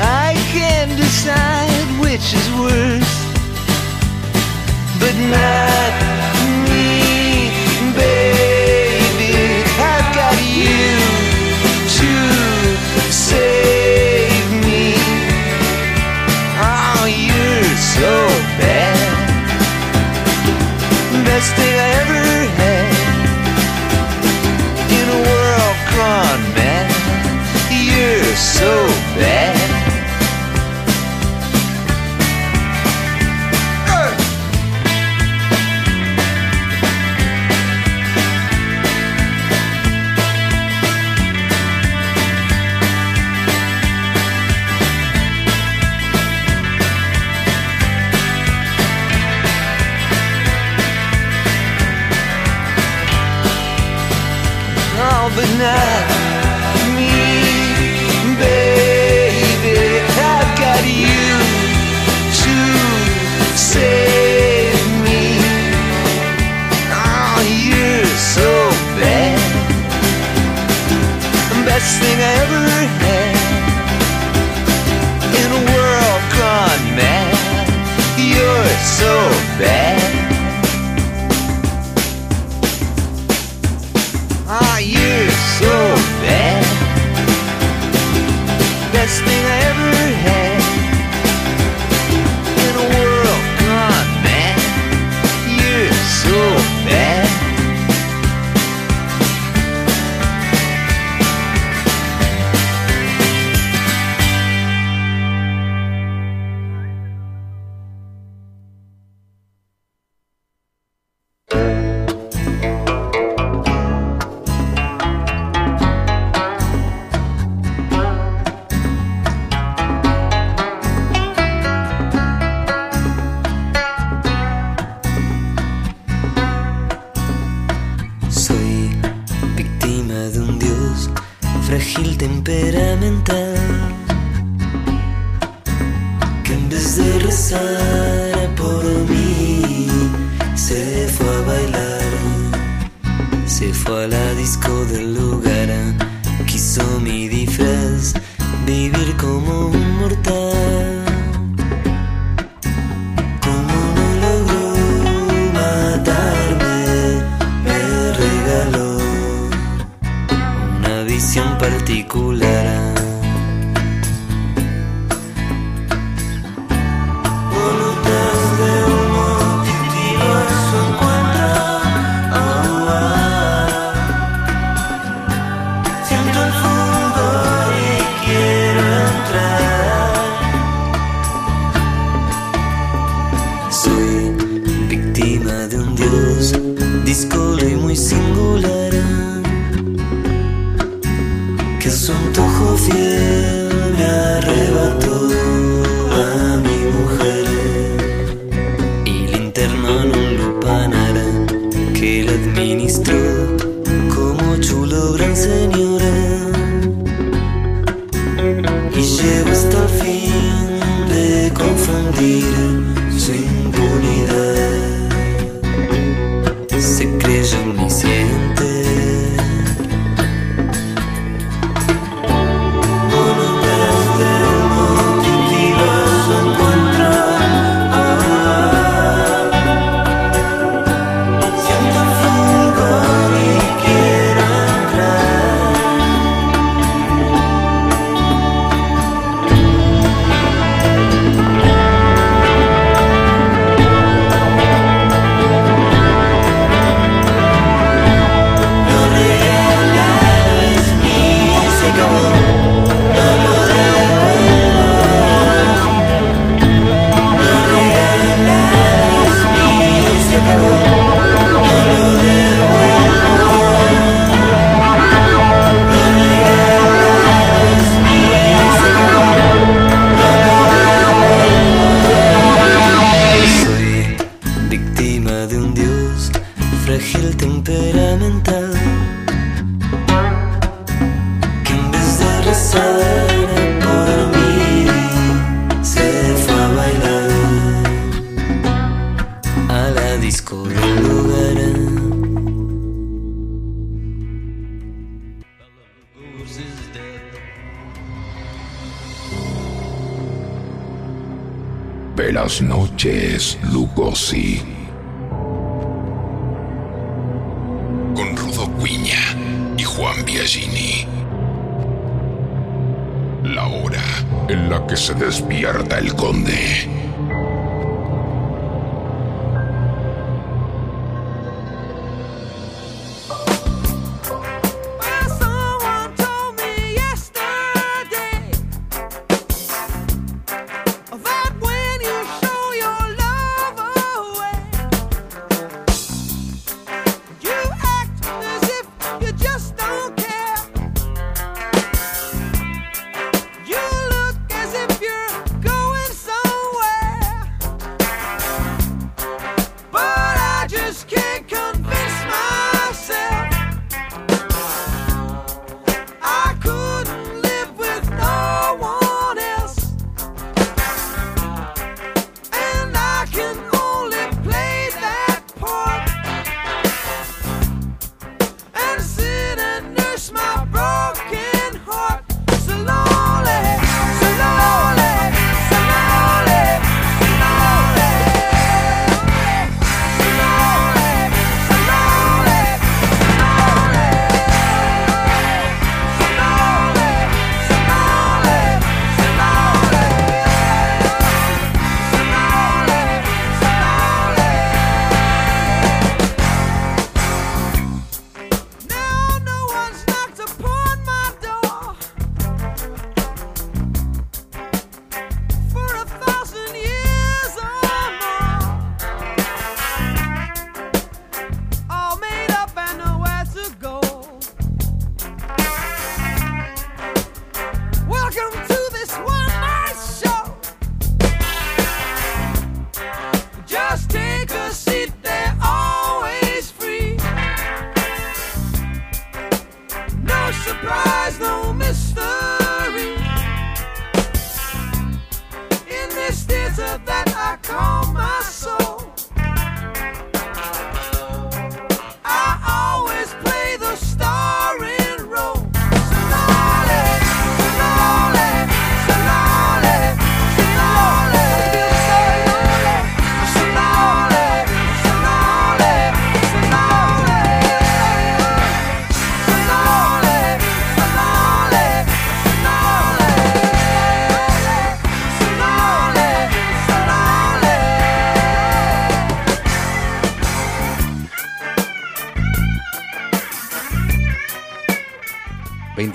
I 0.00 0.34
can't 0.50 0.96
decide 0.96 1.86
which 2.02 2.34
is 2.34 2.46
worse. 2.58 3.14
But 4.98 5.14
now. 5.30 5.89
best 21.30 21.54
thing 21.54 21.74
I 21.86 21.90
ever 22.02 22.22
had. 22.60 22.90
In 24.98 25.06
a 25.16 25.20
world 25.30 25.78
gone 25.94 26.42
mad 26.58 26.88
You're 27.70 28.34
so 28.34 28.70
bad. 29.20 29.59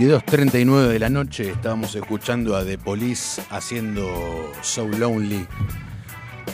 ...22.39 0.10 0.88
de 0.88 1.00
la 1.00 1.10
noche... 1.10 1.50
...estábamos 1.50 1.96
escuchando 1.96 2.56
a 2.56 2.64
The 2.64 2.78
Police... 2.78 3.42
...haciendo 3.50 4.52
So 4.62 4.88
Lonely... 4.88 5.46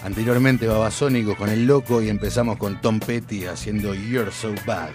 ...anteriormente 0.06 0.68
Babasónicos 0.68 1.36
con 1.36 1.50
El 1.50 1.66
Loco... 1.68 2.02
...y 2.02 2.10
empezamos 2.10 2.58
con 2.58 2.80
Tom 2.82 3.00
Petty... 3.00 3.46
...haciendo 3.46 3.94
You're 3.94 4.32
So 4.32 4.54
Bad... 4.66 4.92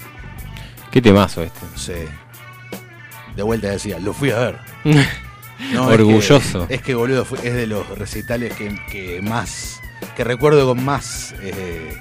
Qué 0.90 1.02
temazo 1.02 1.42
este. 1.42 1.60
Sí. 1.74 1.92
De 3.36 3.42
vuelta 3.42 3.68
decía, 3.68 3.98
lo 3.98 4.14
fui 4.14 4.30
a 4.30 4.38
ver. 4.38 4.58
es 4.84 5.76
Orgulloso. 5.78 6.66
que- 6.66 6.74
Es 6.76 6.80
que, 6.82 6.94
boludo, 6.94 7.26
fue- 7.26 7.38
es 7.46 7.52
de 7.54 7.66
los 7.66 7.86
recitales 7.98 8.54
que, 8.54 8.74
que 8.90 9.20
más. 9.20 9.80
que 10.16 10.24
recuerdo 10.24 10.66
con 10.66 10.82
más. 10.82 11.34
eh, 11.42 11.94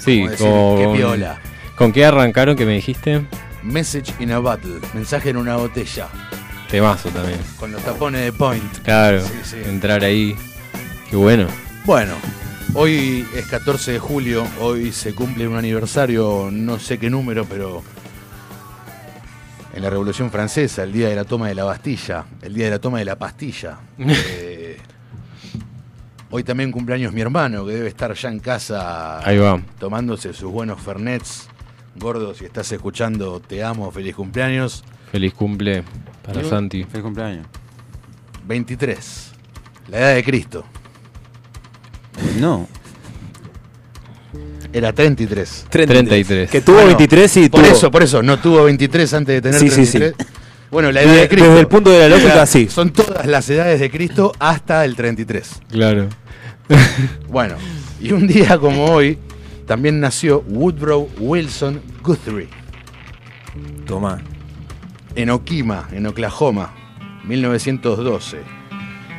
Sí, 0.00 0.26
con, 0.38 0.78
Qué 0.78 0.92
piola. 0.96 1.38
¿Con 1.76 1.92
qué 1.92 2.04
arrancaron 2.04 2.56
que 2.56 2.66
me 2.66 2.72
dijiste? 2.72 3.22
Message 3.66 4.14
in 4.20 4.32
a 4.32 4.38
Bottle. 4.38 4.80
Mensaje 4.94 5.30
en 5.30 5.36
una 5.36 5.56
botella. 5.56 6.08
Temazo 6.70 7.08
también. 7.10 7.38
Con 7.58 7.72
los 7.72 7.82
tapones 7.82 8.22
de 8.24 8.32
Point. 8.32 8.78
Claro, 8.82 9.20
Sí, 9.24 9.32
sí. 9.44 9.56
entrar 9.64 10.02
ahí. 10.04 10.34
Qué 11.10 11.16
bueno. 11.16 11.46
Bueno, 11.84 12.14
hoy 12.74 13.26
es 13.34 13.46
14 13.46 13.92
de 13.92 13.98
julio. 13.98 14.44
Hoy 14.60 14.90
se 14.92 15.14
cumple 15.14 15.46
un 15.46 15.56
aniversario, 15.56 16.48
no 16.52 16.78
sé 16.78 16.98
qué 16.98 17.08
número, 17.10 17.44
pero. 17.44 17.82
En 19.74 19.82
la 19.82 19.90
Revolución 19.90 20.30
Francesa, 20.30 20.84
el 20.84 20.92
día 20.92 21.08
de 21.10 21.16
la 21.16 21.24
toma 21.24 21.48
de 21.48 21.54
la 21.54 21.64
Bastilla, 21.64 22.24
el 22.40 22.54
día 22.54 22.64
de 22.64 22.70
la 22.70 22.78
toma 22.78 22.98
de 22.98 23.04
la 23.04 23.16
pastilla. 23.18 23.78
Eh, 23.98 24.78
hoy 26.30 26.42
también 26.44 26.72
cumpleaños 26.72 27.12
mi 27.12 27.20
hermano, 27.20 27.64
que 27.66 27.72
debe 27.74 27.88
estar 27.88 28.12
ya 28.14 28.28
en 28.30 28.40
casa 28.40 29.18
Ahí 29.26 29.38
va. 29.38 29.60
tomándose 29.78 30.32
sus 30.32 30.50
buenos 30.50 30.80
fernets. 30.80 31.48
Gordo, 31.98 32.34
si 32.34 32.44
estás 32.44 32.70
escuchando, 32.72 33.40
te 33.40 33.62
amo, 33.64 33.90
feliz 33.90 34.14
cumpleaños. 34.14 34.84
Feliz 35.10 35.32
cumple 35.34 35.82
para 36.24 36.44
Santi. 36.44 36.84
Feliz 36.84 37.02
cumpleaños. 37.02 37.46
23, 38.46 39.32
la 39.88 39.98
edad 39.98 40.14
de 40.14 40.24
Cristo. 40.24 40.64
No. 42.40 42.68
Era 44.72 44.92
33. 44.92 45.66
33. 45.70 46.50
Que 46.50 46.60
tuvo 46.60 46.78
Ah, 46.78 46.82
no. 46.82 46.86
23 46.88 47.36
y 47.38 47.48
Por 47.48 47.62
tuvo- 47.62 47.72
eso, 47.72 47.90
por 47.90 48.02
eso, 48.02 48.22
no 48.22 48.38
tuvo 48.38 48.64
23 48.64 49.14
antes 49.14 49.34
de 49.36 49.40
tener 49.42 49.60
Sí, 49.60 49.68
sí, 49.70 49.86
sí. 49.86 49.98
33. 49.98 50.28
Bueno, 50.70 50.92
la 50.92 51.02
edad 51.02 51.14
de 51.14 51.28
Cristo. 51.28 51.48
desde 51.48 51.60
el 51.60 51.68
punto 51.68 51.90
de 51.90 51.98
la 52.00 52.08
lógica, 52.08 52.44
sí. 52.44 52.68
Son 52.68 52.90
todas 52.90 53.24
las 53.26 53.48
edades 53.48 53.80
de 53.80 53.90
Cristo 53.90 54.32
hasta 54.38 54.84
el 54.84 54.96
33. 54.96 55.60
Claro. 55.70 56.08
Bueno, 57.28 57.54
y 58.00 58.12
un 58.12 58.26
día 58.26 58.58
como 58.58 58.84
hoy 58.86 59.16
también 59.66 60.00
nació 60.00 60.42
Woodrow 60.48 61.10
Wilson 61.18 61.80
Guthrie 62.02 62.48
Tomá. 63.86 64.20
en 65.14 65.30
Okima, 65.30 65.88
en 65.92 66.06
Oklahoma, 66.06 66.72
1912. 67.24 68.38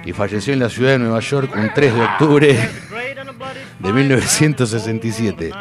Y 0.06 0.14
falleció 0.14 0.54
en 0.54 0.60
la 0.60 0.70
ciudad 0.70 0.92
de 0.92 1.00
Nueva 1.00 1.20
York 1.20 1.52
un 1.56 1.70
3 1.74 1.94
de 1.94 2.02
octubre 2.02 2.70
de 3.80 3.94
1967. 3.94 5.52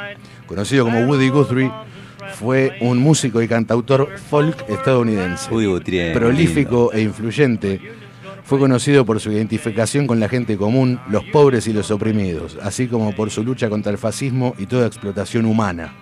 Conocido 0.46 0.84
como 0.84 1.00
Woody 1.00 1.28
Guthrie, 1.30 1.72
fue 2.34 2.76
un 2.80 2.98
músico 2.98 3.42
y 3.42 3.48
cantautor 3.48 4.16
folk 4.30 4.68
estadounidense. 4.68 5.52
Uy, 5.52 5.66
Guthrie, 5.66 6.12
prolífico 6.12 6.92
e 6.92 7.00
influyente, 7.00 7.80
fue 8.46 8.60
conocido 8.60 9.04
por 9.04 9.18
su 9.18 9.32
identificación 9.32 10.06
con 10.06 10.20
la 10.20 10.28
gente 10.28 10.56
común, 10.56 11.00
los 11.10 11.24
pobres 11.24 11.66
y 11.66 11.72
los 11.72 11.90
oprimidos, 11.90 12.56
así 12.62 12.86
como 12.86 13.12
por 13.12 13.30
su 13.30 13.42
lucha 13.42 13.68
contra 13.68 13.90
el 13.90 13.98
fascismo 13.98 14.54
y 14.56 14.66
toda 14.66 14.86
explotación 14.86 15.46
humana. 15.46 15.92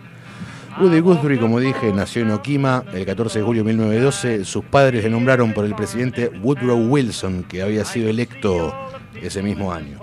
Woody 0.78 1.01
Guthrie, 1.01 1.38
como 1.38 1.59
dije, 1.59 1.90
nació 1.95 2.20
en 2.20 2.32
Okima 2.32 2.84
el 2.92 3.07
14 3.07 3.38
de 3.38 3.45
julio 3.45 3.62
de 3.64 3.68
1912. 3.68 4.45
Sus 4.45 4.62
padres 4.62 5.05
le 5.05 5.11
nombraron 5.11 5.55
por 5.55 5.64
el 5.64 5.74
presidente 5.74 6.30
Woodrow 6.42 6.76
Wilson, 6.76 7.45
que 7.45 7.62
había 7.62 7.84
sido 7.86 8.11
electo 8.11 8.74
ese 9.22 9.42
mismo 9.42 9.72
año. 9.72 9.99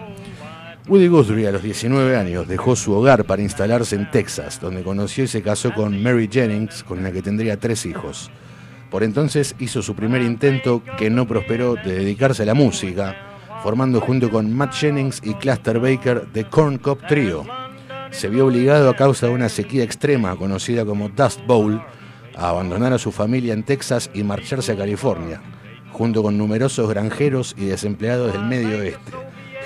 Woody 0.88 1.10
Guthrie 1.10 1.48
a 1.48 1.52
los 1.52 1.62
19 1.62 2.18
años 2.18 2.48
dejó 2.48 2.76
su 2.76 2.92
hogar 2.94 3.26
para 3.26 3.44
instalarse 3.44 3.96
en 3.96 4.10
Texas, 4.10 4.60
donde 4.60 4.82
conoció 4.82 5.26
y 5.26 5.28
se 5.28 5.44
casó 5.44 5.72
con 5.76 6.02
Mary 6.02 6.28
Jennings, 6.32 6.84
con 6.84 7.04
la 7.04 7.12
que 7.12 7.22
tendría 7.22 7.58
tres 7.58 7.86
hijos. 7.86 8.32
Por 8.92 9.04
entonces 9.04 9.56
hizo 9.58 9.82
su 9.82 9.96
primer 9.96 10.22
intento, 10.22 10.84
que 10.98 11.10
no 11.10 11.26
prosperó, 11.26 11.76
de 11.76 11.94
dedicarse 11.94 12.44
a 12.44 12.46
la 12.46 12.54
música, 12.54 13.16
formando 13.64 14.02
junto 14.02 14.30
con 14.30 14.54
Matt 14.54 14.74
Jennings 14.74 15.22
y 15.24 15.34
Cluster 15.36 15.80
Baker 15.80 16.28
The 16.34 16.44
Corn 16.44 16.78
Cob 16.78 17.00
Trio. 17.08 17.46
Se 18.12 18.28
vio 18.28 18.48
obligado 18.48 18.90
a 18.90 18.96
causa 18.98 19.28
de 19.28 19.34
una 19.34 19.48
sequía 19.48 19.86
extrema 19.86 20.36
conocida 20.36 20.84
como 20.84 21.08
Dust 21.08 21.40
Bowl 21.48 21.82
a 22.36 22.50
abandonar 22.50 22.92
a 22.92 22.98
su 22.98 23.14
familia 23.14 23.54
en 23.54 23.64
Texas 23.64 24.12
y 24.14 24.24
marcharse 24.24 24.74
a 24.74 24.78
California, 24.78 25.42
junto 25.94 26.22
con 26.22 26.38
numerosos 26.38 26.90
granjeros 26.90 27.56
y 27.58 27.68
desempleados 27.68 28.34
del 28.34 28.44
medio 28.44 28.80
oeste, 28.80 29.14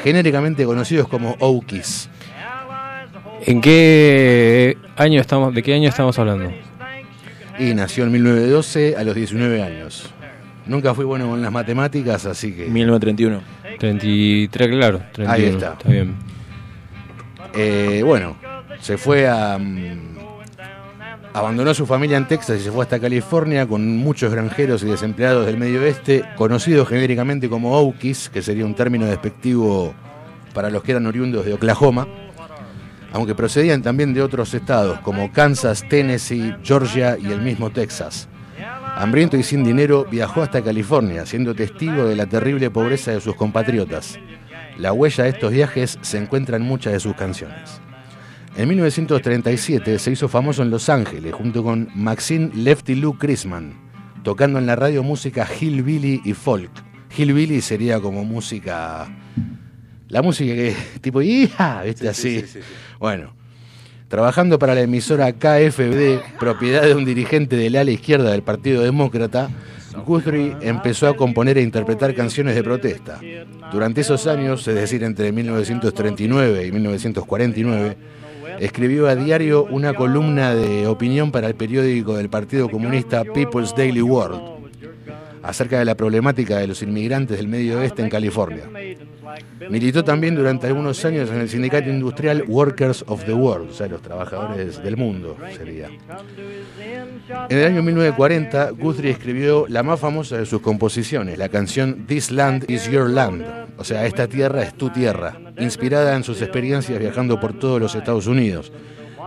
genéricamente 0.03 0.65
conocidos 0.65 1.07
como 1.07 1.35
Okies. 1.39 2.09
¿En 3.41 3.59
qué 3.59 4.77
año 4.97 5.19
estamos, 5.19 5.55
de 5.55 5.63
qué 5.63 5.73
año 5.73 5.89
estamos 5.89 6.19
hablando? 6.19 6.51
Y 7.57 7.73
nació 7.73 8.03
en 8.03 8.11
1912 8.11 8.95
a 8.97 9.03
los 9.03 9.15
19 9.15 9.61
años. 9.63 10.09
Nunca 10.65 10.93
fui 10.93 11.05
bueno 11.05 11.29
con 11.29 11.41
las 11.41 11.51
matemáticas, 11.51 12.25
así 12.25 12.51
que... 12.53 12.65
1931. 12.65 13.41
33, 13.79 14.69
claro. 14.69 15.01
31, 15.13 15.31
Ahí 15.31 15.45
está. 15.45 15.77
bien. 15.85 16.15
Eh, 17.53 18.01
bueno, 18.03 18.35
se 18.81 18.97
fue 18.97 19.27
a... 19.27 19.57
mm, 19.57 20.15
abandonó 21.33 21.71
a 21.71 21.73
su 21.73 21.85
familia 21.85 22.17
en 22.17 22.27
Texas 22.27 22.59
y 22.59 22.63
se 22.63 22.71
fue 22.71 22.83
hasta 22.83 22.99
California 22.99 23.67
con 23.67 23.97
muchos 23.97 24.31
granjeros 24.31 24.83
y 24.83 24.87
desempleados 24.87 25.45
del 25.45 25.57
medio 25.57 25.81
oeste, 25.81 26.23
conocidos 26.35 26.87
genéricamente 26.87 27.47
como 27.49 27.77
Okies, 27.77 28.29
que 28.29 28.41
sería 28.41 28.65
un 28.65 28.73
término 28.73 29.05
despectivo 29.05 29.93
para 30.53 30.69
los 30.69 30.81
que 30.83 30.91
eran 30.93 31.05
oriundos 31.05 31.45
de 31.45 31.53
Oklahoma, 31.53 32.07
aunque 33.15 33.33
procedían 33.33 33.81
también 33.81 34.13
de 34.13 34.21
otros 34.21 34.53
estados 34.53 34.99
como 34.99 35.31
Kansas, 35.31 35.87
Tennessee, 35.87 36.53
Georgia 36.63 37.17
y 37.17 37.27
el 37.27 37.39
mismo 37.39 37.69
Texas. 37.69 38.27
Hambriento 38.97 39.37
y 39.37 39.43
sin 39.43 39.63
dinero, 39.63 40.05
viajó 40.11 40.41
hasta 40.41 40.61
California, 40.61 41.25
siendo 41.25 41.55
testigo 41.55 42.07
de 42.07 42.17
la 42.17 42.25
terrible 42.25 42.69
pobreza 42.69 43.11
de 43.11 43.21
sus 43.21 43.33
compatriotas. 43.35 44.19
La 44.77 44.91
huella 44.91 45.23
de 45.23 45.29
estos 45.29 45.53
viajes 45.53 45.97
se 46.01 46.17
encuentra 46.17 46.57
en 46.57 46.63
muchas 46.63 46.91
de 46.91 46.99
sus 46.99 47.15
canciones. 47.15 47.79
En 48.57 48.67
1937 48.67 49.97
se 49.97 50.11
hizo 50.11 50.27
famoso 50.27 50.61
en 50.61 50.69
Los 50.69 50.89
Ángeles 50.89 51.33
junto 51.33 51.63
con 51.63 51.87
Maxine 51.95 52.51
Lefty 52.53 52.95
Lou 52.95 53.17
Chrisman, 53.17 53.79
tocando 54.23 54.59
en 54.59 54.65
la 54.65 54.75
radio 54.75 55.03
música 55.03 55.47
hillbilly 55.47 56.21
y 56.25 56.33
folk. 56.33 56.69
Hillbilly 57.17 57.61
sería 57.61 58.01
como 58.01 58.25
música... 58.25 59.07
La 60.07 60.21
música 60.21 60.53
que 60.53 60.75
tipo... 61.01 61.21
¡Hija! 61.21 61.83
¿Viste? 61.83 62.07
Así. 62.07 62.43
Bueno, 62.99 63.33
trabajando 64.07 64.59
para 64.59 64.75
la 64.75 64.81
emisora 64.81 65.31
KFBD, 65.33 66.37
propiedad 66.39 66.83
de 66.83 66.93
un 66.93 67.05
dirigente 67.05 67.55
del 67.55 67.75
ala 67.75 67.91
izquierda 67.91 68.31
del 68.31 68.43
Partido 68.43 68.83
Demócrata, 68.83 69.49
Guthrie 70.05 70.55
empezó 70.61 71.07
a 71.07 71.15
componer 71.15 71.57
e 71.57 71.61
interpretar 71.61 72.13
canciones 72.13 72.55
de 72.55 72.63
protesta. 72.63 73.19
Durante 73.71 74.01
esos 74.01 74.27
años, 74.27 74.67
es 74.67 74.75
decir, 74.75 75.03
entre 75.03 75.31
1939 75.31 76.67
y 76.67 76.71
1949, 76.71 77.97
escribió 78.59 79.07
a 79.07 79.15
diario 79.15 79.65
una 79.65 79.93
columna 79.93 80.53
de 80.53 80.87
opinión 80.87 81.31
para 81.31 81.47
el 81.47 81.55
periódico 81.55 82.15
del 82.15 82.29
Partido 82.29 82.69
Comunista 82.69 83.23
People's 83.23 83.75
Daily 83.75 84.01
World 84.01 84.54
acerca 85.45 85.79
de 85.79 85.85
la 85.85 85.95
problemática 85.95 86.57
de 86.57 86.67
los 86.67 86.81
inmigrantes 86.81 87.37
del 87.37 87.47
Medio 87.47 87.79
Oeste 87.79 88.01
en 88.01 88.09
California. 88.09 88.63
Militó 89.69 90.03
también 90.03 90.35
durante 90.35 90.67
algunos 90.67 91.03
años 91.05 91.29
en 91.29 91.39
el 91.39 91.49
sindicato 91.49 91.89
industrial 91.89 92.43
Workers 92.47 93.03
of 93.07 93.25
the 93.25 93.33
World, 93.33 93.69
o 93.69 93.73
sea, 93.73 93.87
los 93.87 94.01
trabajadores 94.01 94.81
del 94.81 94.97
mundo 94.97 95.37
sería. 95.55 95.89
En 97.49 97.57
el 97.57 97.65
año 97.65 97.83
1940, 97.83 98.71
Guthrie 98.71 99.11
escribió 99.11 99.65
la 99.67 99.83
más 99.83 99.99
famosa 99.99 100.37
de 100.37 100.45
sus 100.45 100.61
composiciones, 100.61 101.37
la 101.37 101.49
canción 101.49 102.05
This 102.07 102.31
Land 102.31 102.69
is 102.69 102.89
Your 102.89 103.09
Land, 103.09 103.45
o 103.77 103.83
sea, 103.83 104.05
esta 104.05 104.27
tierra 104.27 104.63
es 104.63 104.73
tu 104.75 104.89
tierra, 104.89 105.39
inspirada 105.59 106.15
en 106.15 106.23
sus 106.23 106.41
experiencias 106.41 106.99
viajando 106.99 107.39
por 107.39 107.57
todos 107.57 107.79
los 107.79 107.95
Estados 107.95 108.27
Unidos 108.27 108.71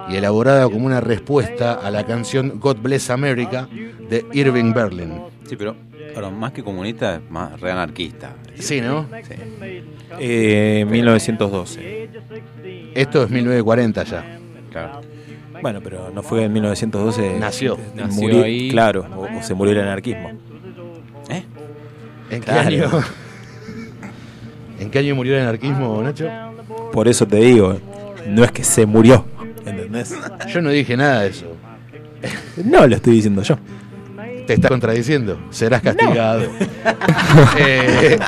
y 0.08 0.16
elaborada 0.16 0.64
como 0.64 0.86
una 0.86 1.00
respuesta 1.00 1.74
a 1.74 1.90
la 1.90 2.04
canción 2.04 2.58
God 2.58 2.78
Bless 2.78 3.10
America 3.10 3.68
de 4.08 4.24
Irving 4.32 4.72
Berlin. 4.72 5.20
Sí, 5.48 5.56
pero, 5.56 5.87
perdón, 6.14 6.38
más 6.38 6.52
que 6.52 6.62
comunista, 6.62 7.16
es 7.16 7.30
más 7.30 7.60
reanarquista. 7.60 8.34
Sí, 8.58 8.80
¿no? 8.80 9.06
Sí. 9.22 9.34
Eh, 10.18 10.86
1912. 10.88 12.08
Esto 12.94 13.22
es 13.24 13.30
1940 13.30 14.02
ya. 14.04 14.38
Claro. 14.70 15.00
Bueno, 15.60 15.80
pero 15.82 16.10
no 16.14 16.22
fue 16.22 16.44
en 16.44 16.52
1912. 16.52 17.36
Nació. 17.38 17.78
Nació 17.94 18.22
murió- 18.22 18.44
ahí. 18.44 18.70
Claro, 18.70 19.06
o, 19.16 19.38
o 19.38 19.42
se 19.42 19.54
murió 19.54 19.72
el 19.74 19.80
anarquismo. 19.80 20.30
¿Eh? 21.28 21.42
¿En 22.30 22.40
qué 22.40 22.44
Claro. 22.46 22.60
año? 22.68 22.90
¿En 24.80 24.90
qué 24.90 24.98
año 25.00 25.14
murió 25.16 25.34
el 25.36 25.42
anarquismo, 25.42 26.00
Nacho? 26.02 26.28
Por 26.92 27.08
eso 27.08 27.26
te 27.26 27.36
digo, 27.38 27.78
no 28.28 28.44
es 28.44 28.52
que 28.52 28.62
se 28.64 28.86
murió. 28.86 29.24
¿Entendés? 29.66 30.14
Yo 30.52 30.62
no 30.62 30.70
dije 30.70 30.96
nada 30.96 31.22
de 31.22 31.28
eso. 31.30 31.46
No 32.64 32.86
lo 32.86 32.96
estoy 32.96 33.14
diciendo 33.14 33.42
yo. 33.42 33.56
Te 34.48 34.54
está 34.54 34.70
contradiciendo. 34.70 35.38
Serás 35.50 35.82
castigado. 35.82 36.48
Eh, 37.58 38.18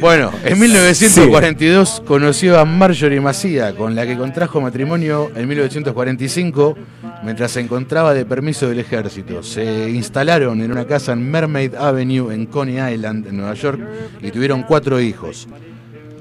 bueno, 0.00 0.30
en 0.44 0.58
1942 0.58 2.02
conoció 2.06 2.58
a 2.58 2.64
Marjorie 2.66 3.20
Macia, 3.20 3.74
con 3.74 3.94
la 3.94 4.06
que 4.06 4.16
contrajo 4.16 4.60
matrimonio 4.60 5.30
en 5.34 5.48
1945 5.48 6.76
mientras 7.22 7.52
se 7.52 7.60
encontraba 7.60 8.12
de 8.12 8.26
permiso 8.26 8.68
del 8.68 8.80
ejército. 8.80 9.42
Se 9.42 9.88
instalaron 9.88 10.60
en 10.60 10.70
una 10.70 10.86
casa 10.86 11.12
en 11.12 11.30
Mermaid 11.30 11.74
Avenue 11.76 12.32
en 12.34 12.46
Coney 12.46 12.94
Island, 12.94 13.28
en 13.28 13.38
Nueva 13.38 13.54
York, 13.54 13.80
y 14.20 14.30
tuvieron 14.30 14.64
cuatro 14.64 15.00
hijos. 15.00 15.48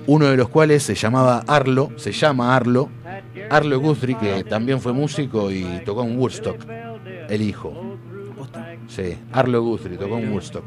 Uno 0.06 0.28
de 0.28 0.38
los 0.38 0.48
cuales 0.48 0.84
se 0.84 0.96
llamaba 0.96 1.44
Arlo, 1.48 1.92
se 1.98 2.14
llama 2.14 2.56
Arlo, 2.56 2.90
Arlo 3.50 3.80
Guthrie, 3.80 4.18
que 4.18 4.46
también 4.46 4.80
fue 4.80 4.94
músico 4.94 5.52
y 5.52 5.66
tocó 5.86 6.04
en 6.04 6.18
Woodstock, 6.18 6.58
el 7.30 7.42
hijo. 7.42 7.87
Sí, 8.88 9.18
Arlo 9.34 9.62
Guthrie 9.62 9.98
tocó 9.98 10.18
en 10.18 10.32
Woodstock. 10.32 10.64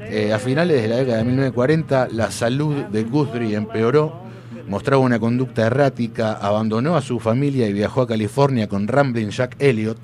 Eh, 0.00 0.32
a 0.32 0.38
finales 0.38 0.82
de 0.82 0.88
la 0.88 0.96
década 0.96 1.18
de 1.18 1.24
1940, 1.24 2.08
la 2.12 2.30
salud 2.30 2.74
de 2.84 3.04
Guthrie 3.04 3.54
empeoró, 3.54 4.22
mostraba 4.68 5.02
una 5.02 5.18
conducta 5.18 5.66
errática, 5.66 6.32
abandonó 6.32 6.96
a 6.96 7.02
su 7.02 7.20
familia 7.20 7.68
y 7.68 7.72
viajó 7.72 8.02
a 8.02 8.08
California 8.08 8.68
con 8.68 8.88
Ramblin' 8.88 9.30
Jack 9.30 9.56
Elliott, 9.58 9.98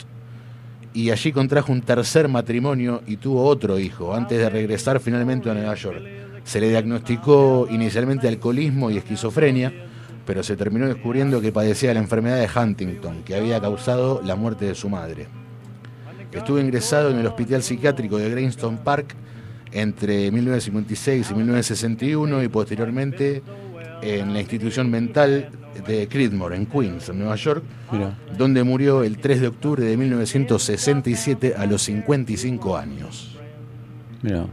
y 0.95 1.11
allí 1.11 1.33
contrajo 1.33 1.73
un 1.73 1.81
tercer 1.81 2.29
matrimonio 2.29 3.03
y 3.07 3.17
tuvo 3.17 3.45
otro 3.45 3.79
hijo, 3.79 4.15
antes 4.15 4.39
de 4.39 4.51
regresar 4.51 5.01
finalmente 5.01 5.51
a 5.51 5.55
Nueva 5.55 5.75
York. 5.75 6.03
Se 6.45 6.61
le 6.61 6.69
diagnosticó 6.69 7.67
inicialmente 7.71 8.29
alcoholismo 8.29 8.91
y 8.91 8.99
esquizofrenia, 8.99 9.73
pero 10.27 10.43
se 10.43 10.57
terminó 10.57 10.87
descubriendo 10.87 11.41
que 11.41 11.51
padecía 11.51 11.95
la 11.95 12.01
enfermedad 12.01 12.37
de 12.37 12.61
Huntington, 12.61 13.23
que 13.23 13.35
había 13.35 13.61
causado 13.61 14.21
la 14.23 14.37
muerte 14.37 14.67
de 14.67 14.75
su 14.75 14.91
madre. 14.91 15.42
Estuvo 16.33 16.59
ingresado 16.59 17.11
en 17.11 17.19
el 17.19 17.27
hospital 17.27 17.63
psiquiátrico 17.63 18.19
de 18.19 18.31
Greenstone 18.31 18.79
Park 18.83 19.15
entre 19.73 20.31
1956 20.31 21.31
y 21.31 21.35
1961 21.35 22.43
y 22.43 22.49
posteriormente 22.49 23.43
en 24.03 24.33
la 24.33 24.41
institución 24.41 24.91
mental 24.91 25.51
de 25.87 26.09
Creedmoor, 26.09 26.55
en 26.55 26.67
Queens, 26.67 27.09
en 27.09 27.19
Nueva 27.19 27.37
York, 27.37 27.63
donde 28.37 28.63
murió 28.63 29.03
el 29.03 29.19
3 29.19 29.41
de 29.41 29.47
octubre 29.49 29.85
de 29.85 29.97
1967 29.97 31.55
a 31.57 31.67
los 31.67 31.83
55 31.83 32.77
años. 32.77 33.39
Mira. 34.23 34.47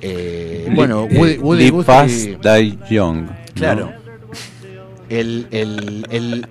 Eh, 0.00 0.70
bueno, 0.74 1.04
Woody, 1.04 1.38
Woody 1.38 1.70
Guthrie, 1.70 2.38
die 2.40 2.78
young. 2.88 3.22
¿no? 3.22 3.30
claro, 3.54 3.92
el, 5.08 5.48
el, 5.50 6.06
el 6.10 6.46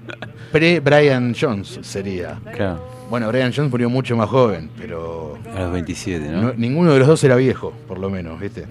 pre-Brian 0.52 1.34
Jones 1.40 1.80
sería. 1.82 2.42
Claro. 2.54 2.97
Bueno, 3.10 3.28
Brian 3.30 3.54
Jones 3.56 3.72
murió 3.72 3.90
mucho 3.90 4.16
más 4.18 4.30
joven, 4.30 4.70
pero 4.78 5.38
A 5.56 5.62
los 5.62 5.72
27, 5.72 6.28
¿no? 6.30 6.42
no- 6.42 6.54
ninguno 6.58 6.92
de 6.94 7.00
los 7.00 7.08
dos 7.08 7.24
era 7.24 7.36
viejo, 7.36 7.74
por 7.88 8.00
lo 8.00 8.10
menos, 8.10 8.40
¿viste? 8.40 8.66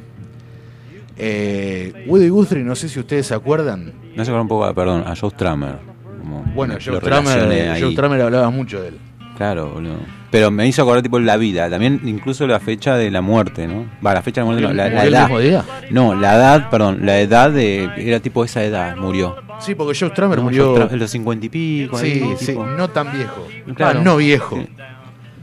Eh, 1.17 2.05
Woody 2.07 2.29
Guthrie, 2.29 2.63
no 2.63 2.77
sé 2.77 2.89
si 2.89 3.01
ustedes 3.01 3.27
se 3.27 3.35
acuerdan. 3.35 3.93
No 4.15 4.25
se 4.25 4.31
acuerda 4.31 4.43
un 4.43 4.49
poco, 4.49 4.75
perdón, 4.75 5.05
a 5.07 5.17
Joe 5.17 5.31
Strummer. 5.31 5.77
como 6.21 6.43
Bueno, 6.55 6.75
Joe 6.75 6.97
Strummer, 6.99 7.71
ahí. 7.71 7.83
Joe 7.83 8.23
hablaba 8.23 8.51
mucho 8.51 8.83
de 8.83 8.89
él. 8.89 8.99
Claro, 9.37 9.71
boludo. 9.71 9.99
Pero 10.31 10.51
me 10.51 10.67
hizo 10.67 10.83
acordar 10.83 11.03
tipo 11.03 11.19
la 11.19 11.37
vida, 11.37 11.69
también 11.71 12.01
incluso 12.05 12.47
la 12.47 12.59
fecha 12.59 12.97
de 12.97 13.11
la 13.11 13.21
muerte, 13.21 13.67
¿no? 13.67 13.87
Va, 14.05 14.15
la 14.15 14.23
fecha 14.23 14.41
de 14.41 14.47
la 14.47 14.51
muerte, 14.53 14.63
no, 14.69 14.73
la, 14.75 14.85
la 14.85 14.91
¿Murió 14.91 15.03
el 15.09 15.15
edad. 15.15 15.23
mismo 15.25 15.41
día? 15.41 15.65
No, 15.91 16.15
la 16.15 16.35
edad, 16.37 16.71
perdón, 16.71 17.01
la 17.03 17.21
edad 17.21 17.51
de 17.51 17.89
era 17.97 18.21
tipo 18.21 18.45
esa 18.45 18.65
edad, 18.65 18.97
murió. 18.97 19.37
Sí, 19.61 19.75
porque 19.75 19.99
Joe 19.99 20.11
Strummer 20.11 20.39
No, 20.39 20.45
murió. 20.45 20.91
En 20.91 20.99
los 20.99 21.11
cincuenta 21.11 21.47
y 21.47 21.49
pico. 21.49 21.99
Sí, 21.99 22.07
ahí, 22.07 22.35
sí, 22.39 22.47
tipo. 22.47 22.67
no 22.67 22.89
tan 22.91 23.13
viejo. 23.13 23.47
Claro. 23.75 24.01
Ah, 24.01 24.03
no 24.03 24.17
viejo. 24.17 24.57
Sí. 24.57 24.69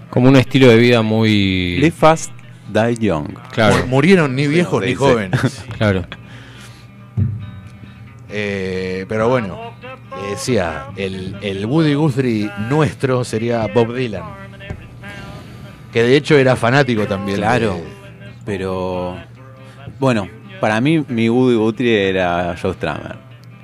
Como 0.09 0.27
un 0.29 0.35
estilo 0.35 0.67
de 0.67 0.77
vida 0.77 1.01
muy. 1.01 1.77
Live 1.77 1.91
fast, 1.91 2.31
die 2.71 2.95
young. 3.07 3.29
Claro, 3.51 3.77
Mu- 3.77 3.87
Murieron 3.87 4.35
ni 4.35 4.47
viejos 4.47 4.83
sí, 4.83 4.89
ni 4.89 4.95
jóvenes. 4.95 5.65
claro. 5.77 6.03
Eh, 8.29 9.05
pero 9.07 9.29
bueno, 9.29 9.72
decía, 10.29 10.87
el, 10.95 11.35
el 11.41 11.65
Woody 11.65 11.93
Guthrie 11.93 12.49
nuestro 12.69 13.23
sería 13.23 13.67
Bob 13.67 13.93
Dylan. 13.93 14.23
Que 15.91 16.03
de 16.03 16.15
hecho 16.15 16.37
era 16.37 16.55
fanático 16.55 17.05
también. 17.05 17.37
Claro. 17.37 17.73
de- 17.75 17.83
Pero. 18.45 19.15
Bueno, 19.99 20.27
para 20.59 20.81
mí, 20.81 21.03
mi 21.07 21.29
Woody 21.29 21.55
Guthrie 21.55 22.09
era 22.09 22.55
Joe 22.59 22.73
Strummer. 22.73 23.15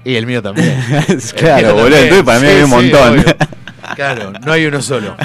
y 0.05 0.15
el 0.15 0.25
mío 0.25 0.41
también. 0.41 0.75
claro, 1.35 1.73
boludo. 1.73 1.97
Entonces, 1.97 2.23
para 2.23 2.39
mí 2.39 2.47
Sí, 2.47 2.53
hay 2.53 2.63
un 2.63 2.69
montón. 2.69 3.25
Claro, 3.95 4.31
no 4.45 4.51
hay 4.51 4.65
uno 4.67 4.81
solo. 4.83 5.15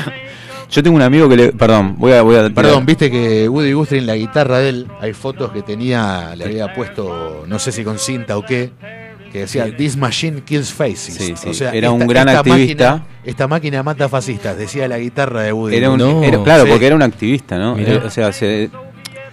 Yo 0.71 0.83
tengo 0.83 0.97
un 0.97 1.03
amigo 1.03 1.29
que 1.29 1.37
le. 1.37 1.53
Perdón, 1.53 1.97
voy 1.99 2.13
a. 2.13 2.23
Voy 2.23 2.35
a 2.37 2.49
Perdón, 2.49 2.87
viste 2.87 3.11
que 3.11 3.47
Woody 3.47 3.73
Guthrie 3.75 4.01
en 4.01 4.07
la 4.07 4.17
guitarra 4.17 4.59
de 4.61 4.71
él, 4.71 4.89
hay 5.03 5.13
fotos 5.13 5.53
que 5.53 5.61
tenía, 5.63 6.35
le 6.35 6.45
había 6.47 6.73
puesto, 6.73 7.45
no 7.47 7.59
sé 7.59 7.71
si 7.73 7.85
con 7.85 7.99
cinta 7.99 8.39
o 8.39 8.43
qué, 8.45 8.71
que 9.35 9.41
decía 9.41 9.77
This 9.77 9.97
machine 9.97 10.43
kills 10.43 10.73
faces. 10.73 11.15
Sí, 11.17 11.35
sí, 11.37 11.49
O 11.49 11.53
sea, 11.55 11.73
era 11.73 11.91
un 11.91 12.07
gran 12.07 12.29
activista. 12.29 12.93
Máquina, 12.93 13.07
esta 13.25 13.49
máquina 13.49 13.83
mata 13.83 14.09
fascistas, 14.09 14.57
decía 14.57 14.87
la 14.87 14.97
guitarra 14.97 15.43
de 15.43 15.53
Woody. 15.53 15.75
Era 15.75 15.91
un, 15.91 15.99
No. 15.99 16.23
era- 16.23 16.41
claro, 16.45 16.63
Sí. 16.65 16.71
porque 16.71 16.87
era 16.87 16.95
un 16.95 17.03
activista, 17.03 17.59
¿no? 17.59 17.75
Mirá. 17.75 17.95
Eh, 17.95 18.03
o 18.05 18.11
sea, 18.11 18.33
se, 18.33 18.71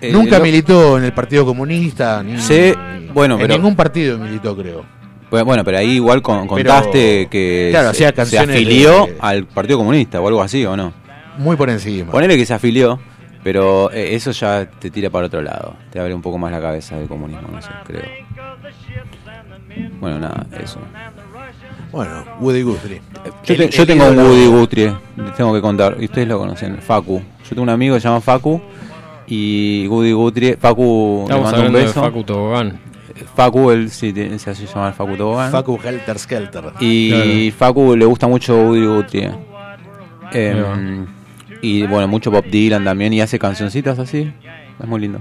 eh, 0.02 0.12
Nunca 0.12 0.40
lo- 0.40 0.44
militó 0.44 0.98
en 0.98 1.04
el 1.04 1.14
Partido 1.14 1.46
Comunista, 1.46 2.24
ni, 2.24 2.40
Sí, 2.42 2.74
bueno, 3.14 3.36
en 3.36 3.42
pero- 3.42 3.54
ningún 3.54 3.76
partido 3.76 4.18
militó, 4.18 4.58
creo. 4.58 4.84
Bueno, 5.30 5.64
pero 5.64 5.78
ahí 5.78 5.92
igual 5.92 6.24
con- 6.24 6.48
contaste 6.48 7.28
que 7.30 7.68
claro, 7.70 7.94
se, 7.94 8.12
se 8.26 8.40
afilió 8.40 9.06
de- 9.06 9.18
al 9.20 9.46
Partido 9.46 9.78
Comunista 9.78 10.20
o 10.20 10.28
algo 10.28 10.42
así, 10.42 10.66
¿o 10.66 10.76
no? 10.76 10.94
Muy 11.38 11.56
por 11.56 11.70
encima. 11.70 12.12
Ponele 12.12 12.36
que 12.38 12.46
se 12.48 12.56
afilió, 12.56 13.00
pero 13.44 13.92
eh, 13.94 14.16
eso 14.16 14.32
ya 14.32 14.66
te 14.68 14.90
tira 14.90 15.12
para 15.12 15.28
otro 15.28 15.44
lado. 15.44 15.76
Te 15.92 16.00
abre 16.00 16.14
un 16.16 16.24
poco 16.24 16.40
más 16.40 16.52
la 16.52 16.60
cabeza 16.60 16.98
del 16.98 17.08
comunismo, 17.08 17.48
no 17.52 17.62
sé, 17.62 17.70
creo. 17.86 18.02
Bueno, 20.00 20.20
nada, 20.20 20.46
eso. 20.62 20.80
Bueno, 21.92 22.24
Woody 22.40 22.62
Guthrie. 22.62 23.02
Yo, 23.44 23.54
El- 23.54 23.58
te- 23.60 23.70
yo 23.70 23.82
el 23.84 23.88
tengo 23.88 24.08
un 24.08 24.18
Woody 24.18 24.48
Guthrie, 24.48 24.94
les 25.18 25.36
tengo 25.36 25.54
que 25.54 25.62
contar, 25.62 25.98
y 26.00 26.06
ustedes 26.06 26.28
lo 26.28 26.40
conocen, 26.40 26.78
Facu. 26.78 27.20
Yo 27.44 27.50
tengo 27.50 27.64
un 27.64 27.70
amigo 27.70 27.96
que 27.96 28.02
se 28.02 28.08
llama 28.08 28.22
Facu, 28.22 28.62
y 29.28 29.88
Woody 29.88 30.12
Guthrie, 30.14 30.58
Facu 30.58 31.26
le 31.28 31.34
Estamos 31.36 31.52
mando 31.52 31.68
un 31.68 31.74
de 31.74 31.82
beso. 31.84 32.02
Facu 32.02 32.24
Tobogán. 32.24 32.80
Facu, 33.36 33.72
él 33.72 33.90
sí, 33.90 34.14
tiene- 34.14 34.40
se 34.40 34.50
hace 34.52 34.66
llamar 34.66 34.94
Facu 34.94 35.16
Tobogán. 35.18 35.52
Facu 35.52 35.78
Helter 35.84 36.18
Skelter. 36.18 36.64
Y 36.80 37.52
Facu 37.58 37.96
le 37.96 38.06
gusta 38.06 38.28
mucho 38.28 38.56
Woody 38.56 38.86
Guthrie. 38.86 39.32
Eh, 40.34 40.64
va. 40.66 40.78
y 41.62 41.86
bueno, 41.88 42.08
mucho 42.08 42.32
Bob 42.32 42.46
Dylan 42.46 42.86
también. 42.86 43.12
Y 43.12 43.20
hace 43.22 43.38
cancioncitas 43.38 44.00
así. 44.00 44.32
Es 44.82 44.88
muy 44.88 45.02
lindo. 45.02 45.20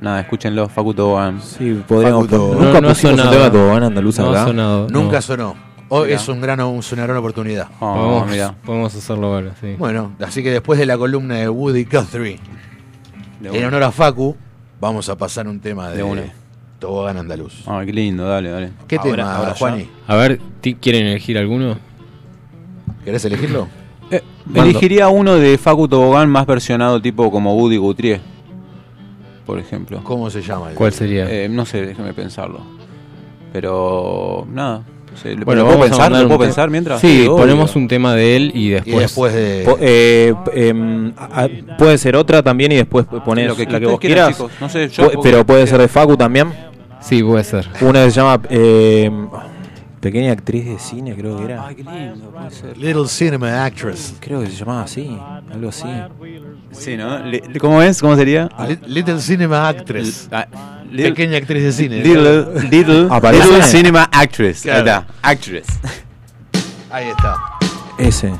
Nada, 0.00 0.20
escúchenlo, 0.20 0.68
Facu 0.68 0.92
Tobogán. 0.94 1.40
Sí, 1.40 1.82
podríamos. 1.86 2.30
Nunca 2.30 2.36
No, 2.36 2.80
no 2.80 2.88
ha 2.88 2.92
pusimos 2.92 3.20
un 3.24 3.30
tema 3.30 3.44
de 3.44 3.50
Tobogán 3.50 3.82
andaluz 3.84 4.18
No 4.18 4.28
acá. 4.30 4.42
ha 4.42 4.46
sonado. 4.46 4.86
Nunca 4.90 5.16
no. 5.16 5.22
sonó. 5.22 5.54
Hoy 5.88 6.06
Mirá. 6.08 6.16
es 6.16 6.28
un 6.28 6.40
gran, 6.40 6.60
un- 6.60 6.82
una 6.92 7.02
gran 7.04 7.16
oportunidad. 7.16 7.68
Oh, 7.80 7.94
Podemos, 7.94 8.28
mira. 8.28 8.54
podemos 8.64 8.94
hacerlo 8.94 9.28
ahora, 9.28 9.52
sí. 9.60 9.76
Bueno, 9.78 10.12
así 10.20 10.42
que 10.42 10.50
después 10.50 10.78
de 10.78 10.86
la 10.86 10.98
columna 10.98 11.36
de 11.36 11.48
Woody 11.48 11.84
Guthrie, 11.84 12.38
De 13.40 13.56
en 13.58 13.64
honor 13.64 13.84
a 13.84 13.92
Facu, 13.92 14.36
vamos 14.80 15.08
a 15.08 15.16
pasar 15.16 15.46
un 15.46 15.60
tema 15.60 15.88
de, 15.90 15.98
De 15.98 16.02
una. 16.02 16.22
Tobogán 16.80 17.16
Andaluz. 17.16 17.62
Ah, 17.66 17.82
qué 17.86 17.92
lindo, 17.92 18.26
dale, 18.28 18.50
dale. 18.50 18.70
¿Qué 18.88 18.96
Ahora- 18.96 19.10
tema, 19.12 19.36
ahora. 19.36 19.54
Juani? 19.54 19.88
A 20.08 20.16
ver, 20.16 20.40
¿ti- 20.60 20.74
¿quieren 20.74 21.06
elegir 21.06 21.38
alguno? 21.38 21.78
¿Querés 23.04 23.24
elegirlo? 23.24 23.68
Eh, 24.10 24.22
elegiría 24.54 25.08
uno 25.08 25.34
de 25.36 25.56
Facu 25.56 25.88
Tobogán 25.88 26.28
más 26.28 26.46
versionado, 26.46 27.00
tipo 27.00 27.30
como 27.30 27.54
Woody 27.56 27.76
Guthrie. 27.76 28.20
Por 29.46 29.58
ejemplo. 29.60 30.00
¿Cómo 30.02 30.28
se 30.28 30.42
llama? 30.42 30.70
¿Cuál 30.74 30.92
sería? 30.92 31.30
Eh, 31.30 31.48
no 31.48 31.64
sé, 31.64 31.86
déjame 31.86 32.12
pensarlo. 32.12 32.60
Pero, 33.52 34.46
nada. 34.52 34.82
no 35.12 35.16
sé, 35.16 35.34
¿lo 35.34 35.44
bueno, 35.44 35.62
puedo 35.64 35.78
vamos 35.78 35.86
a 35.98 36.02
pensar? 36.04 36.22
¿Lo 36.22 36.26
puedo 36.28 36.40
pensar 36.40 36.68
mientras? 36.70 37.00
Sí, 37.00 37.20
obvio. 37.22 37.36
ponemos 37.36 37.76
un 37.76 37.88
tema 37.88 38.14
de 38.14 38.36
él 38.36 38.52
y 38.54 38.66
Y 38.66 38.70
después. 38.70 38.98
después 38.98 39.34
de... 39.34 39.62
Po- 39.64 39.78
eh, 39.80 40.34
em, 40.52 41.12
a- 41.16 41.44
a- 41.44 41.76
puede 41.78 41.96
ser 41.96 42.16
otra 42.16 42.42
también 42.42 42.72
y 42.72 42.76
después 42.76 43.06
pones 43.24 43.46
Lo 43.48 43.56
que 43.56 43.64
la 43.66 43.80
que 43.80 43.86
vos 43.86 44.00
quieras. 44.00 44.30
chicos. 44.36 44.50
No 44.60 44.68
sé, 44.68 44.88
yo- 44.88 45.10
Pu- 45.12 45.20
pero 45.22 45.46
puede 45.46 45.66
ser 45.66 45.80
de 45.80 45.88
Facu 45.88 46.16
también. 46.16 46.52
Sí, 47.00 47.22
puede 47.22 47.44
ser. 47.44 47.66
Una 47.82 48.04
que 48.04 48.10
se 48.10 48.16
llama 48.16 48.42
eh, 48.50 49.10
Pequeña 50.06 50.30
actriz 50.30 50.64
de 50.66 50.78
cine, 50.78 51.16
creo 51.16 51.36
que 51.38 51.44
era. 51.46 51.66
Ay, 51.66 51.74
qué 51.74 51.82
lindo, 51.82 52.30
puede 52.30 52.50
ser. 52.52 52.76
Little 52.78 53.08
Cinema 53.08 53.64
Actress. 53.64 54.14
Creo 54.20 54.40
que 54.40 54.46
se 54.46 54.52
llamaba 54.56 54.82
así, 54.82 55.18
algo 55.52 55.68
así. 55.68 55.88
Sí, 56.70 56.96
¿no? 56.96 57.18
Li- 57.26 57.40
¿Cómo 57.58 57.82
es? 57.82 58.00
¿Cómo 58.00 58.14
sería? 58.14 58.48
Li- 58.68 58.78
Little 58.86 59.20
Cinema 59.20 59.66
Actress. 59.68 60.28
Ah, 60.30 60.46
little, 60.88 61.08
Pequeña 61.10 61.38
actriz 61.38 61.60
de 61.64 61.72
cine. 61.72 61.96
little, 62.04 62.68
little, 62.70 63.08
Aparece. 63.10 63.44
little 63.46 63.62
cinema 63.64 64.08
actress. 64.12 64.62
Claro. 64.62 64.78
Ahí 64.78 64.84
está, 64.84 65.06
actress. 65.22 65.66
Ahí 66.88 67.08
está. 67.08 67.36
Ese. 67.98 68.32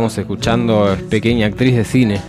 Estamos 0.00 0.16
escuchando 0.16 0.94
es 0.94 1.02
Pequeña 1.02 1.46
Actriz 1.46 1.76
de 1.76 1.84
Cine. 1.84 2.22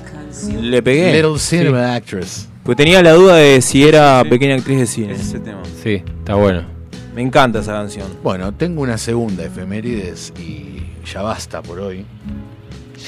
Le 0.59 0.83
pegué. 0.83 1.13
Little 1.13 1.39
Cinema 1.39 1.95
Actress. 1.95 2.49
Pues 2.65 2.75
tenía 2.75 3.01
la 3.01 3.13
duda 3.13 3.37
de 3.37 3.61
si 3.61 3.87
era 3.87 4.25
pequeña 4.29 4.55
actriz 4.55 4.79
de 4.79 4.87
cine. 4.87 5.13
Ese 5.13 5.39
tema. 5.39 5.61
Sí, 5.81 6.03
está 6.19 6.35
bueno. 6.35 6.65
Me 7.15 7.21
encanta 7.21 7.59
esa 7.59 7.71
canción. 7.71 8.09
Bueno, 8.21 8.53
tengo 8.53 8.81
una 8.81 8.97
segunda 8.97 9.45
efemérides 9.45 10.33
y 10.37 10.81
ya 11.09 11.21
basta 11.21 11.61
por 11.61 11.79
hoy. 11.79 12.05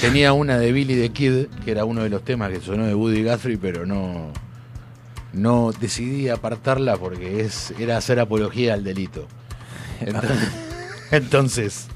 Tenía 0.00 0.32
una 0.32 0.56
de 0.56 0.72
Billy 0.72 0.94
the 0.94 1.10
Kid, 1.10 1.46
que 1.62 1.70
era 1.70 1.84
uno 1.84 2.02
de 2.02 2.08
los 2.08 2.24
temas 2.24 2.50
que 2.50 2.58
sonó 2.62 2.86
de 2.86 2.94
Woody 2.94 3.22
Guthrie, 3.22 3.58
pero 3.58 3.84
no, 3.84 4.32
no 5.34 5.72
decidí 5.78 6.30
apartarla 6.30 6.96
porque 6.96 7.42
es, 7.42 7.74
era 7.78 7.98
hacer 7.98 8.18
apología 8.18 8.72
al 8.72 8.82
delito. 8.82 9.28
Entonces, 10.00 10.48
entonces, 11.10 11.86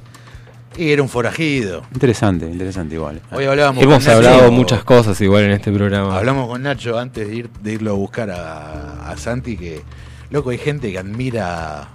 Y 0.79 0.93
era 0.93 1.03
un 1.03 1.09
forajido. 1.09 1.83
Interesante, 1.93 2.47
interesante 2.47 2.95
igual. 2.95 3.21
Hoy 3.33 3.45
hablábamos 3.47 3.83
Hemos 3.83 3.97
con 3.97 4.05
Nacho- 4.05 4.17
hablado 4.17 4.53
muchas 4.53 4.85
cosas 4.85 5.21
igual 5.21 5.45
en 5.45 5.51
este 5.51 5.73
programa. 5.73 6.17
Hablamos 6.17 6.47
con 6.49 6.63
Nacho 6.63 6.97
antes 6.99 7.27
de, 7.29 7.35
ir, 7.35 7.51
de 7.63 7.73
irlo 7.73 7.91
a 7.91 7.95
buscar 7.95 8.31
a, 8.31 9.11
a 9.11 9.17
Santi 9.17 9.57
que, 9.57 9.83
loco, 10.31 10.51
hay 10.51 10.59
gente 10.59 10.93
que 10.93 10.99
admira 10.99 11.89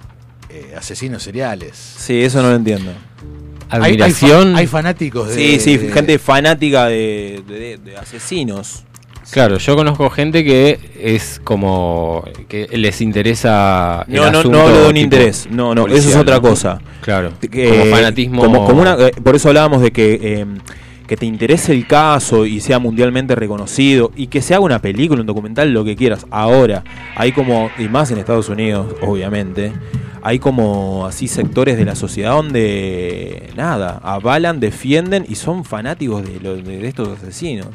eh, 0.50 0.74
asesinos 0.78 1.24
seriales. 1.24 1.78
Sí, 1.78 2.22
eso 2.22 2.42
no 2.42 2.50
lo 2.50 2.56
entiendo. 2.56 2.92
Hay, 3.70 3.78
hay 3.78 3.80
fa- 3.80 3.86
Admiración. 3.88 4.56
hay 4.58 4.68
fanáticos 4.68 5.30
de... 5.30 5.34
Sí, 5.36 5.60
sí, 5.62 5.78
de- 5.78 5.92
gente 5.92 6.20
fanática 6.20 6.86
de, 6.88 7.42
de- 7.48 7.78
de 7.78 7.98
asesinos. 7.98 8.84
Claro, 9.32 9.58
yo 9.58 9.76
conozco 9.76 10.10
gente 10.10 10.44
que 10.44 10.80
es 11.00 11.40
como 11.44 12.24
que 12.48 12.68
les 12.74 13.02
interesa 13.02 14.06
el 14.08 14.16
No, 14.16 14.32
no, 14.32 14.40
hablo 14.62 14.84
de 14.84 14.90
un 14.90 14.98
interés. 14.98 15.48
No, 15.50 15.74
no, 15.74 15.86
eso 15.88 15.96
es 15.96 16.02
policial, 16.04 16.22
otra 16.22 16.36
¿no? 16.36 16.42
cosa. 16.42 16.82
Claro, 17.02 17.32
Que- 17.40 17.70
como 17.70 17.86
fanatismo. 17.96 18.42
como- 18.44 18.66
como 18.66 18.82
una- 18.82 18.94
eh, 19.00 19.12
por 19.24 19.36
eso 19.36 19.48
hablábamos 19.50 19.82
de 19.82 19.92
que, 19.92 20.20
eh, 20.22 20.46
que 21.08 21.18
te 21.18 21.26
interese 21.26 21.74
el 21.74 21.86
caso 21.88 22.46
y 22.46 22.60
sea 22.60 22.80
mundialmente 22.80 23.36
reconocido 23.36 24.12
y 24.16 24.28
que 24.28 24.42
se 24.42 24.54
haga 24.56 24.64
una 24.64 24.80
película, 24.80 25.22
un 25.22 25.28
documental, 25.28 25.72
lo 25.74 25.84
que 25.84 25.96
quieras. 25.96 26.26
Ahora, 26.32 26.84
hay 27.16 27.32
como, 27.34 27.70
y 27.78 27.88
más 27.90 28.12
en 28.12 28.18
Estados 28.20 28.50
Unidos, 28.50 28.96
obviamente, 29.02 29.74
hay 30.22 30.40
como 30.40 31.06
así 31.06 31.28
sectores 31.28 31.78
de 31.78 31.84
la 31.86 31.96
sociedad 31.96 32.32
donde, 32.32 33.50
nada, 33.58 34.00
avalan, 34.04 34.60
defienden 34.62 35.26
y 35.28 35.36
son 35.36 35.66
fanáticos 35.66 36.24
de, 36.24 36.40
lo- 36.40 36.56
de 36.56 36.88
estos 36.88 37.10
asesinos. 37.22 37.68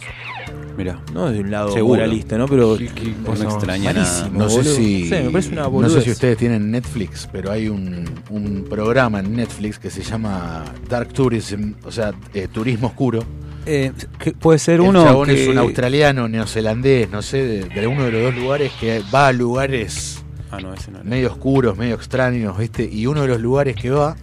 Mirá. 0.79 1.01
No 1.13 1.29
de 1.31 1.41
un 1.41 1.51
lado 1.51 1.73
Seguro. 1.73 1.97
moralista, 2.01 2.39
¿no? 2.39 2.47
Pero 2.47 2.79
No 2.79 3.33
me 3.35 3.45
extraña 3.45 3.93
nada. 3.93 4.07
malísimo, 4.07 4.39
No 4.39 4.49
sé 4.49 4.57
boludo. 4.59 4.75
si. 4.77 5.05
Sí, 5.09 5.11
me 5.11 5.31
parece 5.31 5.53
una 5.53 5.69
no 5.69 5.89
sé 5.91 6.01
si 6.03 6.11
ustedes 6.13 6.39
tienen 6.39 6.71
Netflix, 6.71 7.29
pero 7.31 7.51
hay 7.51 7.69
un, 7.69 8.09
un 8.31 8.65
programa 8.71 9.19
en 9.21 9.35
Netflix 9.35 9.79
que 9.79 9.91
se 9.91 10.03
llama 10.03 10.65
Dark 10.89 11.13
Tourism, 11.13 11.73
o 11.85 11.91
sea, 11.91 12.13
eh, 12.33 12.47
turismo 12.51 12.87
oscuro. 12.87 13.25
Eh, 13.67 13.93
que 14.19 14.33
puede 14.33 14.59
ser 14.61 14.75
El 14.77 14.81
uno 14.83 15.03
chabón 15.05 15.27
que... 15.29 15.43
es 15.43 15.49
un 15.49 15.59
australiano, 15.59 16.27
neozelandés, 16.29 17.11
no 17.11 17.21
sé, 17.23 17.45
de, 17.45 17.65
de 17.65 17.87
uno 17.87 18.05
de 18.05 18.13
los 18.13 18.23
dos 18.23 18.35
lugares 18.37 18.73
que 18.81 19.03
va 19.13 19.27
a 19.29 19.33
lugares 19.33 20.23
Ah, 20.51 20.59
no, 20.61 20.73
ese 20.73 20.91
no 20.91 21.01
era. 21.01 21.05
medio 21.11 21.31
oscuros, 21.33 21.77
medio 21.77 21.95
extraños, 21.97 22.57
¿viste? 22.57 22.89
Y 22.91 23.07
uno 23.07 23.23
de 23.23 23.29
los 23.29 23.41
lugares 23.41 23.77
que 23.77 23.91
va 23.91 24.17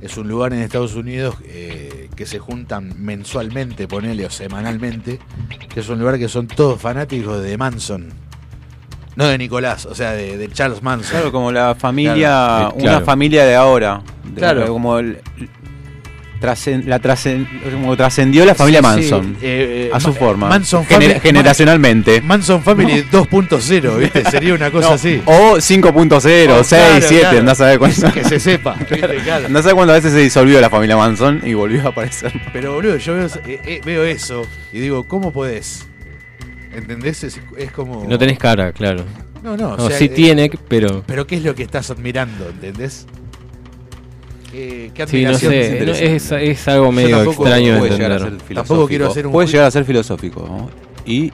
es 0.00 0.16
un 0.16 0.28
lugar 0.28 0.52
en 0.52 0.60
Estados 0.60 0.94
Unidos 0.94 1.34
eh, 1.44 2.01
que 2.16 2.26
se 2.26 2.38
juntan 2.38 2.94
mensualmente, 2.98 3.88
ponele, 3.88 4.26
o 4.26 4.30
semanalmente, 4.30 5.18
que 5.72 5.80
es 5.80 5.88
un 5.88 5.98
lugar 5.98 6.18
que 6.18 6.28
son 6.28 6.46
todos 6.46 6.80
fanáticos 6.80 7.42
de 7.42 7.56
Manson. 7.56 8.08
No 9.16 9.26
de 9.26 9.36
Nicolás, 9.38 9.84
o 9.86 9.94
sea, 9.94 10.12
de, 10.12 10.38
de 10.38 10.48
Charles 10.50 10.82
Manson. 10.82 11.10
Claro, 11.10 11.32
como 11.32 11.52
la 11.52 11.74
familia, 11.74 12.14
Claro, 12.14 12.68
eh, 12.70 12.72
una 12.76 12.82
claro. 12.92 13.04
familia 13.04 13.44
de 13.44 13.54
ahora. 13.54 14.02
De- 14.24 14.40
Claro. 14.40 14.66
Como 14.68 14.98
el- 14.98 15.20
la 16.42 16.98
trascendió 16.98 18.44
la 18.44 18.54
familia 18.54 18.80
Sí, 18.80 18.86
Manson. 18.86 19.36
sí, 19.40 19.46
eh, 19.46 19.86
eh, 19.86 19.90
a 19.92 20.00
su 20.00 20.08
Ma- 20.08 20.14
forma. 20.14 20.48
Manson 20.48 20.84
Gener- 20.84 20.88
Family- 21.14 21.20
generacionalmente. 21.20 22.20
Manson 22.20 22.62
Family 22.62 23.04
2.0, 23.10 23.96
¿viste? 23.98 24.24
Sería 24.30 24.54
una 24.54 24.70
cosa 24.70 24.88
No, 24.88 24.94
así. 24.94 25.22
O 25.26 25.60
5.0 25.60 26.52
Oh, 26.58 26.64
6, 26.64 26.68
claro, 26.68 27.06
7, 27.06 27.20
claro. 27.20 27.38
andás 27.38 27.60
a 27.60 27.66
ver 27.66 27.78
cuánto. 27.78 28.12
Que 28.12 28.24
se 28.24 28.40
sepa. 28.40 28.74
Claro. 28.74 29.46
Andás 29.46 29.64
a 29.64 29.68
ver 29.68 29.74
cuántas 29.74 29.96
veces 29.96 30.12
se 30.12 30.18
disolvió 30.18 30.60
la 30.60 30.68
familia 30.70 30.96
Manson 30.96 31.40
y 31.44 31.54
volvió 31.54 31.86
a 31.86 31.88
aparecer. 31.90 32.32
Pero 32.52 32.74
boludo, 32.74 32.96
yo 32.96 33.14
veo, 33.14 33.26
eh, 33.46 33.60
eh, 33.64 33.80
veo 33.84 34.04
eso 34.04 34.46
y 34.72 34.80
digo, 34.80 35.04
¿cómo 35.04 35.32
podés? 35.32 35.86
¿Entendés? 36.74 37.22
Es, 37.24 37.40
es 37.58 37.70
como. 37.70 38.04
No 38.08 38.18
tenés 38.18 38.38
cara, 38.38 38.72
claro. 38.72 39.04
No, 39.42 39.56
no, 39.56 39.70
o 39.72 39.76
No, 39.76 39.88
sea, 39.88 39.98
sí 39.98 40.04
eh, 40.06 40.08
tiene, 40.08 40.50
pero. 40.68 41.02
Pero 41.06 41.26
¿qué 41.26 41.36
es 41.36 41.42
lo 41.42 41.54
que 41.54 41.62
estás 41.62 41.90
admirando? 41.90 42.48
¿Entendés? 42.48 43.06
¿Qué, 44.52 44.90
qué 44.94 45.06
Sí, 45.06 45.22
no 45.22 45.30
admiración 45.30 45.52
sé. 45.52 45.60
te 45.60 45.66
no, 45.86 45.92
interesa? 45.92 46.40
es, 46.40 46.50
es 46.60 46.68
algo 46.68 46.92
medio 46.92 47.16
tampoco 47.16 47.42
extraño 47.44 47.72
de 47.72 47.78
puede 47.78 47.94
entender. 47.94 48.38
Tampoco 48.54 48.86
quiero 48.86 49.06
hacer 49.10 49.26
un 49.26 49.32
Puede 49.32 49.48
llegar 49.48 49.66
a 49.66 49.70
ser 49.70 49.84
filosófico 49.84 50.46
¿no? 50.46 50.70
y 51.06 51.32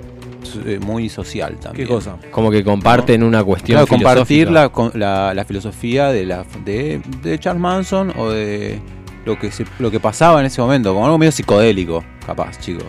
eh, 0.65 0.79
muy 0.81 1.09
social 1.09 1.57
también. 1.61 1.87
¿Qué 1.89 1.93
cosa? 1.93 2.17
Como 2.31 2.51
que 2.51 2.63
comparten 2.65 3.23
una 3.23 3.43
cuestión. 3.45 3.75
Claro, 3.77 3.87
compartir 3.89 4.51
la, 4.51 4.69
con- 4.71 4.93
la, 4.95 5.35
la 5.35 5.45
filosofía 5.45 6.09
de, 6.13 6.25
la, 6.25 6.45
de, 6.65 7.01
de 7.23 7.39
Charles 7.39 7.61
Manson 7.61 8.13
o 8.17 8.31
de 8.31 8.79
lo 9.27 9.39
que 9.39 9.51
se, 9.51 9.67
lo 9.81 9.91
que 9.91 10.01
pasaba 10.01 10.41
en 10.41 10.47
ese 10.47 10.61
momento, 10.63 10.95
como 10.95 11.05
algo 11.05 11.19
medio 11.19 11.33
psicodélico, 11.33 12.03
capaz, 12.25 12.59
chicos. 12.61 12.85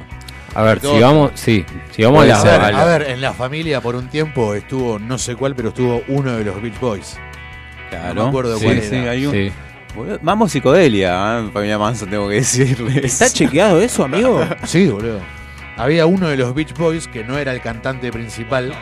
A 0.55 0.63
ver, 0.63 0.79
si 0.79 0.99
vamos, 0.99 1.31
sí, 1.35 1.65
si 1.91 2.03
vamos 2.03 2.23
a 2.23 2.27
la, 2.27 2.35
ser. 2.39 2.61
a 2.61 2.71
la- 2.71 2.81
A 2.81 2.85
ver, 2.85 3.09
en 3.09 3.19
la 3.21 3.33
familia 3.33 3.81
por 3.81 3.95
un 3.95 4.07
tiempo 4.07 4.53
estuvo, 4.55 4.97
no 4.99 5.17
sé 5.17 5.35
cuál, 5.35 5.53
pero 5.55 5.69
estuvo 5.69 6.01
uno 6.07 6.37
de 6.37 6.43
los 6.45 6.61
Beach 6.61 6.79
Boys. 6.79 7.17
Claro. 7.89 8.13
No 8.13 8.23
me 8.23 8.29
acuerdo 8.29 8.57
sí, 8.57 8.63
cuál 8.65 8.81
sí, 8.81 8.95
era. 8.95 9.11
hay 9.11 9.25
un- 9.25 9.31
sí. 9.33 9.51
Boludo, 9.95 10.19
Vamos 10.21 10.51
psicodelia, 10.51 11.39
¿eh? 11.39 11.49
familia 11.51 11.77
Manson, 11.77 12.09
tengo 12.09 12.27
que 12.29 12.35
decirles. 12.35 13.03
¿Está 13.05 13.29
chequeado 13.29 13.81
eso, 13.81 14.03
amigo? 14.03 14.41
Sí, 14.65 14.87
boludo. 14.87 15.19
Había 15.77 16.05
uno 16.05 16.27
de 16.29 16.37
los 16.37 16.53
Beach 16.53 16.73
Boys 16.77 17.07
que 17.07 17.23
no 17.23 17.37
era 17.37 17.53
el 17.53 17.61
cantante 17.61 18.11
principal, 18.11 18.73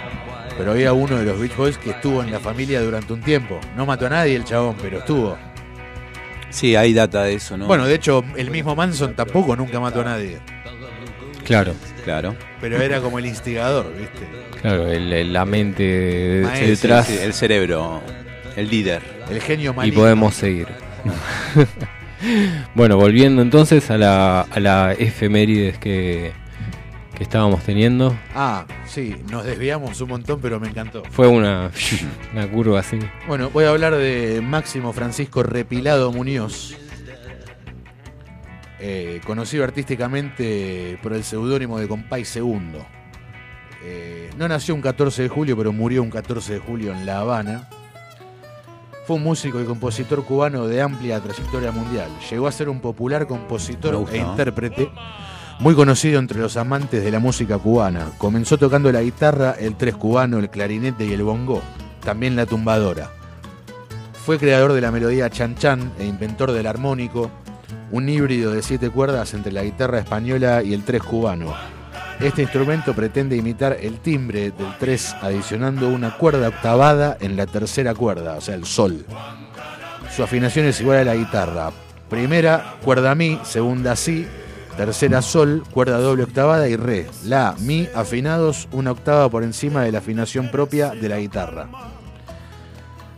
pero 0.58 0.72
había 0.72 0.94
uno 0.94 1.18
de 1.18 1.26
los 1.26 1.40
Beach 1.40 1.56
Boys 1.56 1.78
que 1.78 1.92
estuvo 1.92 2.24
en 2.24 2.32
la 2.32 2.40
familia 2.40 2.82
durante 2.82 3.14
un 3.14 3.22
tiempo. 3.22 3.60
No 3.76 3.86
mató 3.86 4.08
a 4.08 4.10
nadie 4.10 4.36
el 4.36 4.44
chabón, 4.44 4.76
pero 4.82 5.00
estuvo. 5.00 5.38
Sí, 6.50 6.76
hay 6.76 6.94
data 6.94 7.24
de 7.24 7.36
eso, 7.36 7.56
¿no? 7.58 7.68
Bueno, 7.68 7.86
de 7.86 7.94
hecho, 7.96 8.24
el 8.36 8.50
mismo 8.50 8.76
Manson 8.76 9.16
tampoco 9.16 9.56
nunca 9.56 9.80
mató 9.80 10.02
a 10.02 10.06
nadie. 10.06 10.40
Claro, 11.46 11.74
claro. 12.04 12.36
Pero 12.60 12.82
era 12.82 13.00
como 13.00 13.20
el 13.20 13.26
instigador, 13.28 13.94
¿viste? 13.98 14.28
claro, 14.62 14.88
el- 14.88 15.14
el- 15.14 15.32
la 15.34 15.46
mente 15.46 16.44
Sí, 16.56 16.66
detrás. 16.66 17.06
sí, 17.08 17.18
el 17.22 17.34
cerebro, 17.34 18.02
el 18.56 18.70
líder. 18.70 19.02
El 19.30 19.40
genio 19.42 19.72
y 19.72 19.76
maligno. 19.76 20.02
podemos 20.02 20.34
seguir. 20.34 20.68
bueno, 22.76 22.98
volviendo 22.98 23.42
entonces 23.42 23.90
a 23.92 23.98
la, 23.98 24.42
a 24.42 24.60
la 24.60 24.94
efemérides 24.94 25.78
que, 25.78 26.34
que 27.18 27.24
estábamos 27.24 27.64
teniendo. 27.64 28.16
Ah, 28.36 28.66
sí, 28.86 29.16
nos 29.32 29.44
desviamos 29.44 30.00
un 30.02 30.10
montón, 30.10 30.40
pero 30.40 30.60
me 30.60 30.68
encantó. 30.68 31.04
Fue 31.10 31.28
una, 31.28 31.72
una 32.34 32.48
curva 32.50 32.80
así. 32.80 33.00
Bueno, 33.28 33.50
voy 33.50 33.66
a 33.66 33.70
hablar 33.70 33.96
de 33.96 34.42
Máximo 34.42 34.94
Francisco 34.94 35.42
Repilado 35.42 36.12
Muñoz, 36.12 36.76
eh, 38.80 39.20
conocido 39.26 39.64
artísticamente 39.64 41.00
por 41.02 41.14
el 41.14 41.24
seudónimo 41.24 41.80
de 41.80 41.88
Compay 41.88 42.24
Segundo. 42.24 42.86
Eh, 43.84 44.30
no 44.38 44.48
nació 44.48 44.76
un 44.76 44.82
14 44.82 45.24
de 45.24 45.30
julio, 45.30 45.58
pero 45.58 45.74
murió 45.74 46.04
un 46.04 46.12
14 46.12 46.54
de 46.54 46.60
julio 46.60 46.92
en 46.92 47.06
La 47.06 47.20
Habana. 47.20 47.68
Fue 49.08 49.16
un 49.16 49.24
músico 49.24 49.62
y 49.62 49.64
compositor 49.64 50.26
cubano 50.26 50.68
de 50.68 50.82
amplia 50.82 51.22
trayectoria 51.22 51.72
mundial. 51.72 52.10
Llegó 52.30 52.46
a 52.46 52.52
ser 52.52 52.68
un 52.68 52.82
popular 52.82 53.26
compositor 53.26 53.96
gusta, 53.96 54.14
e 54.14 54.20
intérprete 54.20 54.92
muy 55.60 55.76
conocido 55.76 56.20
entre 56.20 56.42
los 56.42 56.58
amantes 56.58 57.02
de 57.02 57.10
la 57.10 57.20
música 57.20 57.58
cubana. 57.58 58.12
Comenzó 58.18 58.58
tocando 58.58 58.92
la 58.92 59.02
guitarra, 59.02 59.56
el 59.58 59.78
tres 59.78 59.96
cubano, 59.96 60.40
el 60.40 60.50
clarinete 60.50 61.06
y 61.06 61.14
el 61.14 61.24
bongo, 61.24 61.62
también 62.04 62.36
la 62.36 62.46
tumbadora. 62.46 63.10
Fue 64.26 64.38
creador 64.38 64.74
de 64.74 64.82
la 64.82 64.92
melodía 64.92 65.30
chan 65.30 65.56
chan 65.56 65.94
e 65.98 66.06
inventor 66.06 66.52
del 66.52 66.68
armónico, 66.68 67.32
un 67.92 68.10
híbrido 68.10 68.52
de 68.52 68.62
siete 68.62 68.90
cuerdas 68.90 69.34
entre 69.34 69.54
la 69.54 69.64
guitarra 69.64 70.00
española 70.00 70.64
y 70.64 70.74
el 70.74 70.84
tres 70.84 71.02
cubano. 71.02 71.77
Este 72.20 72.42
instrumento 72.42 72.96
pretende 72.96 73.38
imitar 73.38 73.78
el 73.80 74.00
timbre 74.00 74.50
del 74.50 74.76
tres 74.80 75.16
adicionando 75.22 75.88
una 75.90 76.18
cuerda 76.18 76.48
octavada 76.48 77.16
en 77.20 77.36
la 77.36 77.46
tercera 77.46 77.94
cuerda, 77.94 78.34
o 78.34 78.42
sea, 78.42 78.56
el 78.56 78.66
sol. 78.66 79.06
Su 80.16 80.24
afinación 80.24 80.66
es 80.66 80.82
igual 80.82 80.98
a 80.98 81.04
la 81.04 81.16
guitarra. 81.16 81.72
Primera, 82.10 82.78
cuerda 82.84 83.14
mi, 83.14 83.40
segunda 83.44 83.96
si, 83.96 84.26
tercera 84.76 85.22
sol, 85.22 85.64
cuerda 85.72 86.00
doble 86.00 86.24
octavada 86.24 86.68
y 86.68 86.76
re. 86.76 87.06
La, 87.24 87.56
mi, 87.60 87.88
afinados 87.94 88.68
una 88.72 88.94
octava 88.94 89.30
por 89.30 89.44
encima 89.44 89.84
de 89.84 89.92
la 89.92 90.00
afinación 90.00 90.50
propia 90.50 90.90
de 90.90 91.10
la 91.10 91.20
guitarra. 91.20 91.70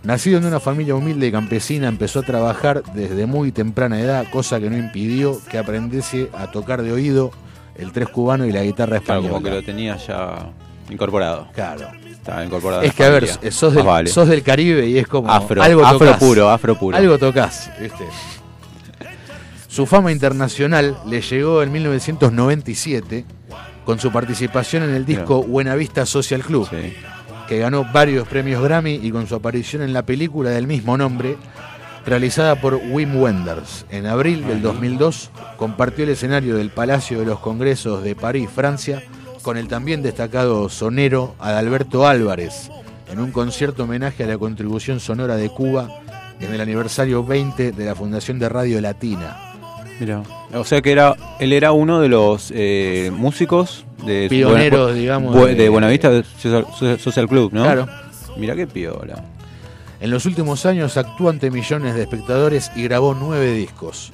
Nacido 0.04 0.40
en 0.40 0.46
una 0.46 0.60
familia 0.60 0.96
humilde 0.96 1.28
y 1.28 1.32
campesina, 1.32 1.88
empezó 1.88 2.20
a 2.20 2.24
trabajar 2.24 2.84
desde 2.94 3.26
muy 3.28 3.54
temprana 3.54 4.02
edad, 4.02 4.26
cosa 4.30 4.60
que 4.60 4.70
no 4.70 4.78
impidió 4.78 5.40
que 5.50 5.58
aprendiese 5.58 6.30
a 6.38 6.52
tocar 6.52 6.82
de 6.82 6.92
oído 6.92 7.32
el 7.80 7.92
tres 7.92 8.10
cubano 8.10 8.46
y 8.46 8.52
la 8.52 8.64
guitarra 8.64 9.00
Claro, 9.00 9.22
española. 9.22 9.30
como 9.30 9.44
que 9.44 9.50
lo 9.52 9.64
tenía 9.64 9.96
ya 9.98 10.50
incorporado. 10.90 11.48
Claro. 11.54 11.88
Estaba 12.12 12.44
incorporado. 12.46 12.82
Es 12.82 12.94
que 12.94 13.04
a 13.04 13.10
ver, 13.10 13.28
familia. 13.28 13.52
sos 13.52 13.74
del, 13.74 13.86
vale. 13.86 14.10
sos 14.10 14.28
del 14.28 14.44
Caribe 14.44 14.86
y 14.88 14.98
es 14.98 15.08
como 15.08 15.32
afro, 15.32 15.62
algo 15.64 15.86
afro 15.86 16.18
puro, 16.18 16.50
afro 16.50 16.78
puro. 16.78 16.98
Algo 16.98 17.18
tocas, 17.18 17.72
¿viste? 17.80 18.04
Su 19.68 19.86
fama 19.86 20.12
internacional 20.12 20.98
le 21.08 21.22
llegó 21.22 21.62
en 21.64 21.72
1997 21.72 23.26
con 23.86 24.00
su 24.00 24.12
participación 24.12 24.84
en 24.84 24.92
el 24.94 25.06
disco 25.06 25.44
Buena 25.44 25.76
Vista 25.76 26.06
Social 26.06 26.42
Club, 26.44 26.68
Sí. 26.70 26.94
que 27.48 27.60
ganó 27.60 27.86
varios 27.92 28.28
premios 28.28 28.62
Grammy 28.64 28.96
y 29.02 29.12
con 29.12 29.28
su 29.28 29.36
aparición 29.36 29.82
en 29.84 29.94
la 29.94 30.04
película 30.04 30.50
del 30.50 30.68
mismo 30.68 30.98
nombre, 30.98 31.38
realizada 32.06 32.56
por 32.56 32.76
Wim 32.76 33.16
Wenders. 33.22 33.86
En 33.92 34.06
abril 34.06 34.46
del 34.48 34.62
2002 34.62 35.30
compartió 35.58 36.04
el 36.06 36.12
escenario 36.12 36.56
del 36.58 36.70
Palacio 36.70 37.20
de 37.20 37.26
los 37.26 37.40
Congresos 37.40 38.04
de 38.04 38.16
París, 38.16 38.50
Francia, 38.54 39.04
con 39.42 39.58
el 39.58 39.68
también 39.68 40.02
destacado 40.02 40.70
sonero 40.70 41.36
Adalberto 41.40 42.08
Álvarez, 42.08 42.70
en 43.12 43.20
un 43.20 43.32
concierto 43.32 43.84
homenaje 43.84 44.24
a 44.24 44.28
la 44.28 44.38
contribución 44.38 45.00
sonora 45.00 45.36
de 45.36 45.50
Cuba 45.50 45.88
en 46.40 46.54
el 46.54 46.62
aniversario 46.62 47.24
20 47.24 47.72
de 47.72 47.86
la 47.86 47.96
Fundación 47.96 48.40
de 48.40 48.50
Radio 48.50 48.80
Latina. 48.82 49.38
Mira, 50.00 50.24
o 50.54 50.64
sea 50.64 50.82
que 50.82 50.92
era, 50.94 51.16
él 51.40 51.52
era 51.52 51.74
uno 51.74 52.00
de 52.00 52.08
los 52.08 52.52
eh, 52.56 53.12
músicos 53.14 53.86
de 54.06 54.28
Pioneros, 54.30 54.96
digamos, 54.96 55.36
de- 55.36 55.56
de 55.56 55.68
Buenavista 55.70 56.24
Social 56.98 57.28
Club, 57.28 57.52
¿no? 57.52 57.64
Claro. 57.64 57.88
Mira 58.38 58.56
qué 58.56 58.66
piola. 58.68 59.22
En 60.02 60.12
los 60.12 60.26
últimos 60.26 60.66
años 60.66 60.96
actuó 60.96 61.30
ante 61.30 61.52
millones 61.52 61.94
de 61.94 62.04
espectadores 62.04 62.72
y 62.76 62.84
grabó 62.84 63.14
nueve 63.14 63.52
discos. 63.54 64.14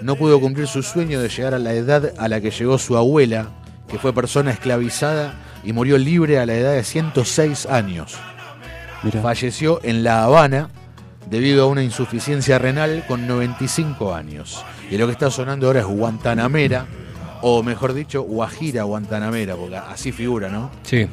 No 0.00 0.14
pudo 0.14 0.40
cumplir 0.40 0.68
su 0.68 0.82
sueño 0.82 1.20
de 1.20 1.28
llegar 1.28 1.54
a 1.54 1.58
la 1.58 1.72
edad 1.72 2.12
a 2.16 2.28
la 2.28 2.40
que 2.40 2.50
llegó 2.50 2.78
su 2.78 2.96
abuela, 2.96 3.48
que 3.88 3.98
fue 3.98 4.12
persona 4.12 4.52
esclavizada 4.52 5.34
y 5.64 5.72
murió 5.72 5.98
libre 5.98 6.38
a 6.38 6.46
la 6.46 6.54
edad 6.54 6.72
de 6.72 6.84
106 6.84 7.66
años. 7.66 8.16
Falleció 9.20 9.80
en 9.82 10.04
La 10.04 10.24
Habana 10.24 10.68
debido 11.28 11.64
a 11.64 11.66
una 11.66 11.82
insuficiencia 11.82 12.58
renal 12.58 13.04
con 13.08 13.26
95 13.26 14.14
años. 14.14 14.64
Y 14.90 14.96
lo 14.96 15.06
que 15.06 15.12
está 15.12 15.30
sonando 15.30 15.66
ahora 15.66 15.80
es 15.80 15.86
Guantanamera, 15.86 16.86
o 17.42 17.62
mejor 17.62 17.94
dicho, 17.94 18.22
Guajira 18.22 18.84
Guantanamera, 18.84 19.56
porque 19.56 19.76
así 19.76 20.12
figura, 20.12 20.48
¿no? 20.48 20.70
Sí. 20.82 21.08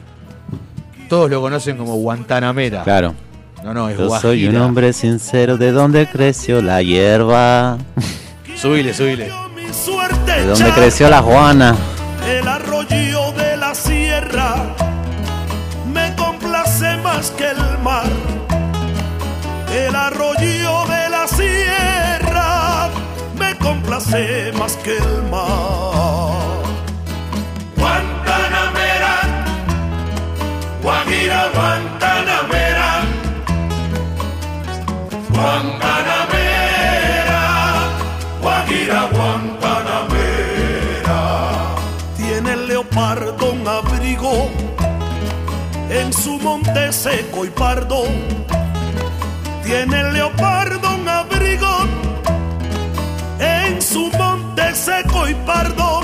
Todos 1.10 1.30
lo 1.30 1.42
conocen 1.42 1.78
como 1.78 1.96
Guantanamera. 1.96 2.84
Claro. 2.84 3.16
No, 3.64 3.74
no, 3.74 3.90
es 3.90 3.98
Yo 3.98 4.08
Guajira. 4.08 4.22
soy 4.30 4.48
un 4.48 4.58
hombre 4.58 4.92
sincero 4.94 5.58
de 5.58 5.72
donde 5.72 6.08
creció 6.08 6.62
la 6.62 6.82
hierba, 6.82 7.78
Subile, 8.58 8.94
subile. 8.94 9.32
Mi 9.56 9.74
suerte 9.74 10.32
de 10.32 10.46
donde 10.48 10.66
echar 10.66 10.76
creció 10.76 11.10
la 11.10 11.22
Juana. 11.22 11.76
el 12.28 12.48
arroyo 12.48 13.32
de 13.34 13.58
la 13.58 13.74
sierra 13.76 14.56
me 15.94 16.14
complace 16.16 16.98
más 16.98 17.32
que 17.32 17.50
el 17.50 17.78
mar. 17.84 18.06
El 19.74 19.96
arroyo 19.96 20.86
de 20.88 21.10
la 21.10 21.28
sierra 21.28 22.90
me 23.40 23.56
complace 23.58 24.52
más 24.60 24.76
que 24.78 24.98
el 24.98 25.24
mar. 25.32 26.64
Guantanamera, 27.76 29.16
Guajira, 30.82 31.50
Guantanamera, 31.56 32.83
Guantanamera, 35.44 37.44
Guajira, 38.42 39.02
Guantanamera. 39.12 41.20
Tiene 42.16 42.54
el 42.54 42.68
leopardo 42.70 43.52
un 43.52 43.68
abrigo 43.68 44.50
en 45.90 46.14
su 46.14 46.40
monte 46.40 46.94
seco 46.94 47.44
y 47.44 47.50
pardo. 47.50 48.06
Tiene 49.66 50.00
el 50.00 50.14
leopardo 50.14 50.96
un 50.96 51.10
abrigo 51.10 51.78
en 53.38 53.82
su 53.82 54.10
monte 54.18 54.74
seco 54.74 55.28
y 55.28 55.34
pardo. 55.46 56.00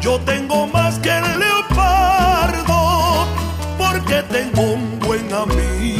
Yo 0.00 0.20
tengo 0.20 0.68
más 0.68 1.00
que 1.00 1.18
el 1.18 1.40
leopardo 1.40 3.26
porque 3.76 4.22
tengo 4.30 4.62
un 4.74 5.00
buen 5.00 5.34
amigo. 5.34 5.99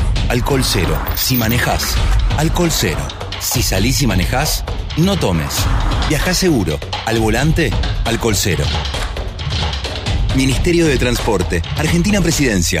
alcohol 0.31 0.63
cero. 0.63 0.97
Si 1.15 1.35
manejás, 1.35 1.95
alcohol 2.37 2.71
cero. 2.71 3.05
Si 3.41 3.61
salís 3.61 4.01
y 4.01 4.07
manejás, 4.07 4.63
no 4.95 5.17
tomes. 5.17 5.53
Viajá 6.07 6.33
seguro. 6.33 6.79
Al 7.05 7.19
volante, 7.19 7.69
alcohol 8.05 8.37
cero. 8.37 8.63
Ministerio 10.33 10.87
de 10.87 10.97
Transporte, 10.97 11.61
Argentina 11.75 12.21
Presidencia. 12.21 12.80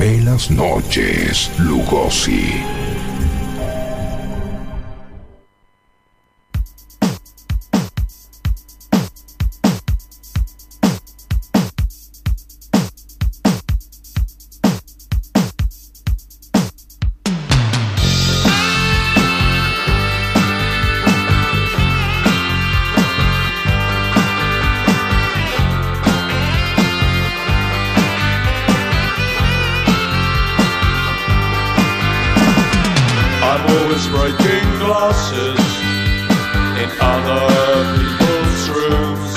Ve 0.00 0.18
las 0.22 0.50
noches, 0.50 1.50
Lugosi. 1.58 2.79
Breaking 34.20 34.70
glasses 34.84 35.64
in 36.82 36.88
other 37.00 37.46
people's 37.96 38.62
rooms. 38.76 39.32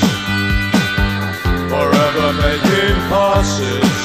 Forever 1.71 2.27
making 2.43 2.97
passes 3.11 3.95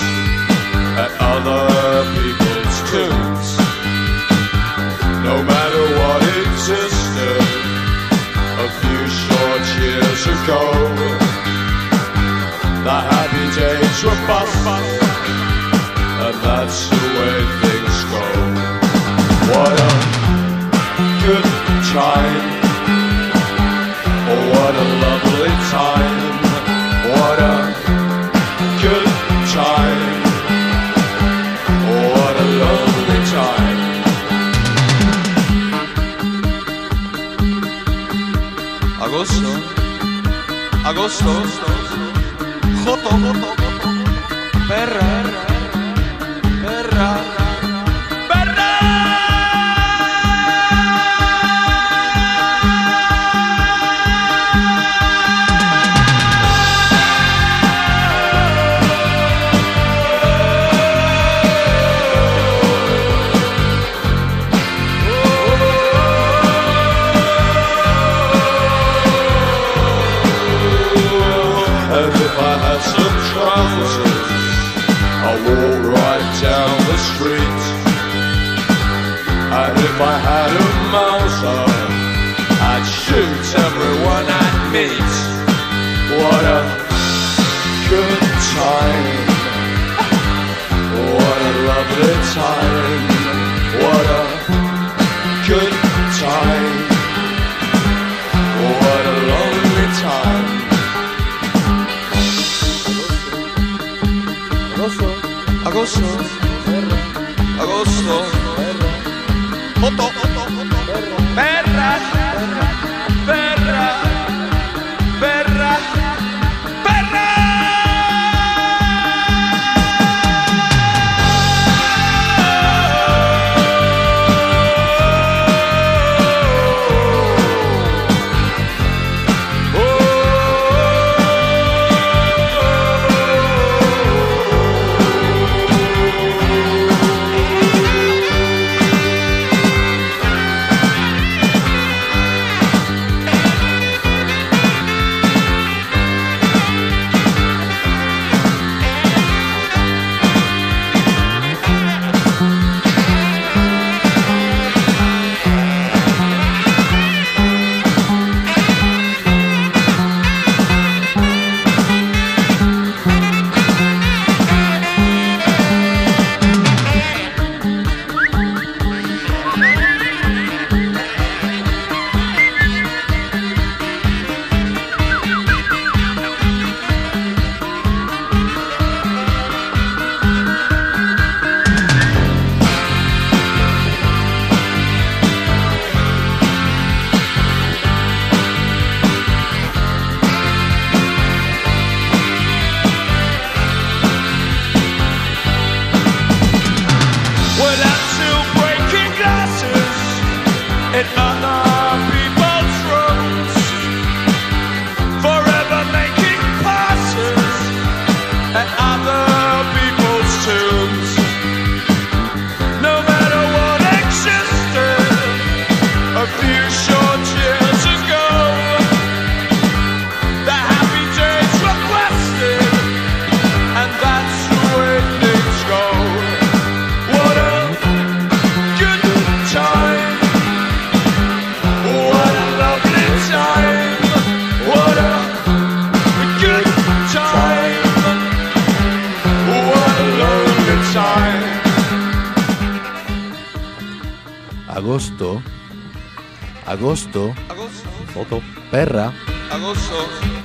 at 1.02 1.10
other 1.34 1.66
people's 2.14 2.76
tunes. 2.90 3.48
No 5.28 5.36
matter 5.52 5.84
what 5.98 6.22
existed 6.46 7.42
a 8.64 8.68
few 8.80 9.02
short 9.22 9.64
years 9.82 10.22
ago, 10.36 10.62
the 12.86 12.98
happy 13.12 13.46
days 13.60 13.98
were 14.04 14.20
past, 14.28 14.66
and 16.24 16.36
that's 16.44 16.97
time. 21.98 22.42
Oh, 24.30 24.42
what 24.52 24.74
a 24.84 24.86
lovely 25.04 25.54
time. 25.76 26.16
What 27.12 27.38
a 27.52 27.56
good 28.84 29.06
time. 29.58 30.00
Oh, 31.90 32.04
what 32.14 32.34
a 32.44 32.46
lovely 32.62 33.20
time. 33.36 33.78
Agosto, 39.04 39.52
agosto, 40.90 41.32
joto, 42.84 43.10
joto, 43.22 43.57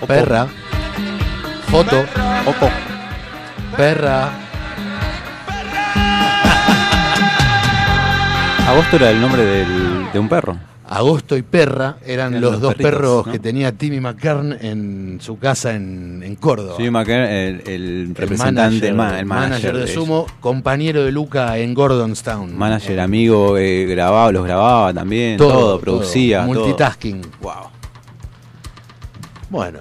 Perra. 0.07 0.47
Foto. 1.67 2.03
Opo. 2.45 2.69
Perra. 3.77 4.29
Agosto 8.67 8.95
era 8.97 9.09
el 9.11 9.21
nombre 9.21 9.43
del- 9.43 10.11
de 10.11 10.19
un 10.19 10.27
perro. 10.29 10.57
Agosto 10.85 11.35
y 11.37 11.41
Perra 11.41 11.95
eran 12.05 12.33
Eran 12.33 12.41
los, 12.41 12.51
los 12.51 12.61
dos 12.61 12.73
perritos, 12.75 12.91
perros 12.91 13.25
¿no? 13.25 13.31
que 13.31 13.39
tenía 13.39 13.71
Timmy 13.71 13.99
McKern 13.99 14.57
en 14.61 15.17
su 15.21 15.39
casa 15.39 15.73
en, 15.73 16.21
en 16.23 16.35
Córdoba. 16.35 16.75
Sí, 16.77 16.87
McKern, 16.91 17.23
el, 17.23 17.61
el 17.65 17.71
el 18.09 18.15
representante, 18.15 18.89
el, 18.89 18.93
ma- 18.93 19.17
el 19.19 19.25
manager 19.25 19.75
de. 19.77 19.87
Sumo, 19.87 20.27
compañero 20.39 21.03
de 21.03 21.11
Luca 21.11 21.57
en 21.57 21.73
Gordonstown. 21.73 22.55
Manager, 22.55 22.99
amigo, 22.99 23.57
eh, 23.57 23.85
grababa, 23.85 24.31
los 24.31 24.43
grababa 24.45 24.93
también, 24.93 25.37
todo, 25.37 25.79
producía. 25.79 26.45
todo. 26.45 26.53
Multitasking. 26.53 27.21
Wow. 27.41 27.72
Bueno, 29.53 29.77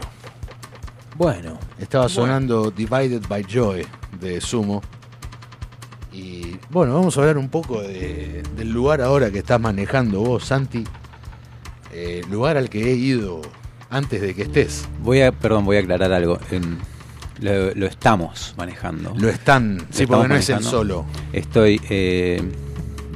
Bueno. 1.17 1.59
estaba 1.79 2.07
sonando 2.07 2.71
Divided 2.71 3.23
by 3.27 3.43
Joy 3.49 3.87
de 4.21 4.39
Sumo. 4.43 4.83
Y 6.13 6.59
bueno, 6.69 6.93
vamos 6.93 7.17
a 7.17 7.21
hablar 7.23 7.39
un 7.39 7.49
poco 7.49 7.81
de- 7.81 8.43
del 8.55 8.71
lugar 8.71 9.01
ahora 9.01 9.31
que 9.31 9.39
estás 9.39 9.59
manejando 9.59 10.21
vos, 10.21 10.45
Santi. 10.45 10.85
Eh, 11.91 12.21
lugar 12.31 12.59
al 12.59 12.69
que 12.69 12.83
he 12.93 12.95
ido 12.97 13.41
antes 13.89 14.21
de 14.21 14.35
que 14.35 14.43
estés. 14.43 14.87
Voy 15.03 15.23
a, 15.23 15.33
perdón, 15.33 15.65
voy 15.65 15.79
a 15.79 15.81
aclarar 15.81 16.13
algo. 16.13 16.39
En- 16.51 16.77
lo, 17.41 17.75
lo 17.75 17.87
estamos 17.87 18.53
manejando. 18.59 19.15
Lo 19.17 19.31
están, 19.31 19.79
Lo 19.79 19.85
sí, 19.91 20.07
porque 20.07 20.29
no 20.29 20.35
es 20.37 20.51
el 20.51 20.63
solo. 20.63 21.07
Estoy, 21.33 21.81
eh, 21.89 22.43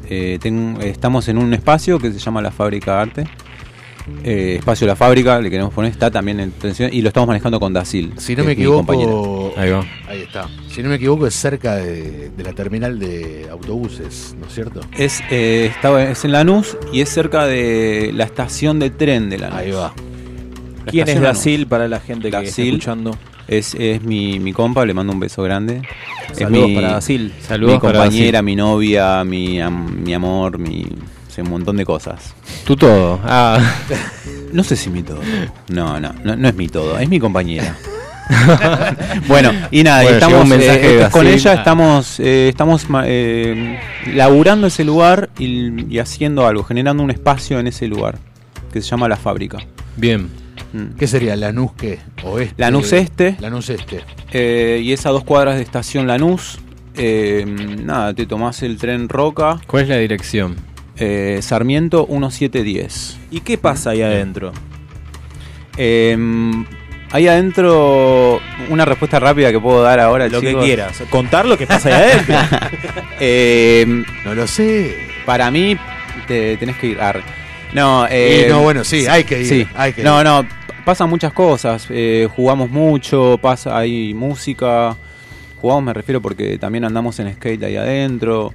eh, 0.09 0.39
ten- 0.41 0.79
estamos 0.81 1.29
en 1.29 1.37
un 1.37 1.53
espacio 1.53 1.99
que 1.99 2.11
se 2.13 2.19
llama 2.19 2.41
la 2.41 2.51
Fábrica 2.51 2.99
Arte. 2.99 3.29
Eh, 4.23 4.57
espacio 4.59 4.87
La 4.87 4.95
Fábrica, 4.97 5.41
le 5.41 5.51
queremos 5.51 5.73
poner, 5.75 5.91
está 5.91 6.11
también 6.11 6.39
en 6.41 6.51
tensión 6.53 6.91
y 6.93 7.03
lo 7.03 7.09
estamos 7.09 7.27
manejando 7.27 7.59
con 7.59 7.73
Dasil. 7.73 8.13
Si 8.19 8.37
no 8.37 8.45
me 8.45 8.53
equivoco, 8.53 9.53
Ahí 9.57 9.71
va. 9.71 9.85
ahí 10.09 10.23
está. 10.23 10.49
Si 10.71 10.83
no 10.83 10.89
me 10.91 10.95
equivoco, 10.97 11.27
es 11.27 11.35
cerca 11.35 11.77
de, 11.77 12.31
de 12.31 12.45
la 12.45 12.53
terminal 12.53 12.99
de 12.99 13.49
autobuses, 13.51 14.37
¿no 14.41 14.47
es 14.47 14.55
cierto? 14.55 14.81
Es, 14.97 15.23
eh, 15.31 15.71
está- 15.75 16.11
es 16.11 16.25
en 16.25 16.33
Lanús 16.33 16.77
y 16.93 17.01
es 17.01 17.09
cerca 17.09 17.47
de 17.47 18.13
la 18.15 18.25
estación 18.25 18.79
de 18.79 18.91
tren 18.91 19.29
de 19.31 19.39
Lanús. 19.39 19.59
Ahí 19.59 19.71
va. 19.73 19.93
La 20.85 20.93
¿Quién 20.93 21.09
es 21.09 21.21
Lanús. 21.21 21.67
para 21.69 21.89
la 21.89 21.99
gente 22.01 22.31
que 22.31 22.37
está 22.45 22.63
escuchando? 22.63 23.17
Es, 23.49 23.75
es 23.79 24.03
mi, 24.03 24.39
mi 24.41 24.53
compa, 24.53 24.85
le 24.85 24.93
mando 24.95 25.13
un 25.13 25.21
beso 25.21 25.43
grande. 25.43 25.83
es 26.31 26.39
Saludos 26.39 26.69
mi, 26.69 26.75
para 26.75 26.93
Dasil. 26.93 27.33
Saludos 27.41 27.75
mi 27.75 27.81
para 27.81 27.99
compañera, 28.01 28.43
mi 28.43 28.57
novia, 28.57 29.23
mi, 29.25 29.61
am- 29.61 30.03
mi 30.03 30.15
amor, 30.15 30.59
mi. 30.59 30.85
Sé, 31.37 31.43
un 31.43 31.51
montón 31.51 31.77
de 31.77 31.85
cosas. 31.85 32.35
Tú 32.65 32.77
todo. 32.77 33.21
Ah. 33.25 33.59
No 34.53 34.63
sé 34.63 34.77
si 34.77 34.91
mi 34.91 35.03
todo. 35.03 35.21
No, 35.69 35.99
no, 35.99 36.15
no, 36.25 36.37
no 36.37 36.49
es 36.49 36.55
mi 36.55 36.69
todo, 36.69 36.97
es 36.99 37.09
mi 37.09 37.19
compañera. 37.19 37.77
bueno, 39.29 39.51
y 39.73 39.83
nada, 39.83 40.03
Bueno, 40.03 40.17
estamos 40.17 40.43
un 40.45 40.49
mensaje 40.49 40.95
eh, 40.95 40.97
de 40.99 41.11
con 41.11 41.27
ella, 41.27 41.53
estamos, 41.53 42.21
eh, 42.21 42.49
estamos 42.49 42.87
eh, 43.05 43.79
laburando 44.15 44.69
ese 44.69 44.85
lugar 44.85 45.31
y, 45.37 45.93
y 45.93 45.99
haciendo 45.99 46.47
algo, 46.47 46.63
generando 46.63 47.03
un 47.03 47.11
espacio 47.11 47.59
en 47.59 47.67
ese 47.67 47.89
lugar 47.89 48.19
que 48.73 48.81
se 48.81 48.89
llama 48.89 49.09
La 49.09 49.17
Fábrica. 49.17 49.59
Bien. 49.97 50.31
Mm. 50.73 50.97
¿Qué 50.99 51.07
sería? 51.07 51.37
¿Lanús 51.37 51.73
qué? 51.73 51.99
¿Oeste? 52.25 52.55
Lanús 52.59 52.93
Este. 52.93 53.37
Lanús 53.41 53.71
Este. 53.71 54.03
Eh, 54.33 54.81
y 54.83 54.93
es 54.93 55.07
a 55.07 55.11
dos 55.11 55.25
cuadras 55.25 55.57
de 55.57 55.63
estación 55.63 56.07
Lanús. 56.07 56.59
Eh, 56.95 57.45
nada, 57.83 58.15
te 58.15 58.27
tomás 58.27 58.63
el 58.63 58.79
tren 58.79 59.09
Roca. 59.09 59.61
¿Cuál 59.67 59.85
es 59.85 59.89
la 59.89 59.97
dirección? 59.99 60.57
Eh, 60.99 61.39
Sarmiento 61.43 62.07
1710. 62.09 63.19
¿Y 63.31 63.41
qué 63.41 63.59
pasa 63.59 63.91
ahí 63.91 64.03
adentro? 64.03 64.53
Eh, 65.77 66.17
ahí 67.11 67.29
adentro, 67.29 68.41
una 68.71 68.85
respuesta 68.85 69.19
rápida 69.21 69.53
que 69.53 69.61
puedo 69.61 69.83
dar 69.83 70.01
ahora, 70.01 70.29
Lo 70.29 70.41
que 70.41 70.55
quieras. 70.57 71.03
Contar 71.11 71.47
lo 71.47 71.57
que 71.59 71.67
pasa 71.67 71.89
ahí 71.89 71.95
adentro. 71.95 72.37
Eh, 73.21 74.05
No 74.25 74.35
lo 74.35 74.47
sé. 74.47 74.95
para 75.25 75.51
mí, 75.51 75.77
te 76.27 76.57
tenés 76.59 76.77
que 76.77 76.89
ir. 76.89 76.99
No, 77.73 78.07
eh, 78.09 78.45
Y 78.47 78.51
no, 78.51 78.63
bueno, 78.63 78.85
sí, 78.85 79.07
hay 79.07 79.25
que 79.25 79.43
ir, 79.43 79.69
hay 79.75 79.93
que 79.93 80.03
no, 80.03 80.19
ir. 80.19 80.25
no, 80.25 80.47
pasan 80.85 81.09
muchas 81.11 81.33
cosas. 81.33 81.87
eh, 81.91 82.29
jugamos 82.35 82.71
mucho, 82.71 83.39
pasa, 83.41 83.77
hay 83.77 84.13
música. 84.15 84.97
Jugamos, 85.61 85.85
me 85.85 85.95
refiero, 85.95 86.21
porque 86.21 86.59
también 86.59 86.85
andamos 86.85 87.19
en 87.19 87.33
skate 87.35 87.63
ahí 87.65 87.77
adentro. 87.77 88.53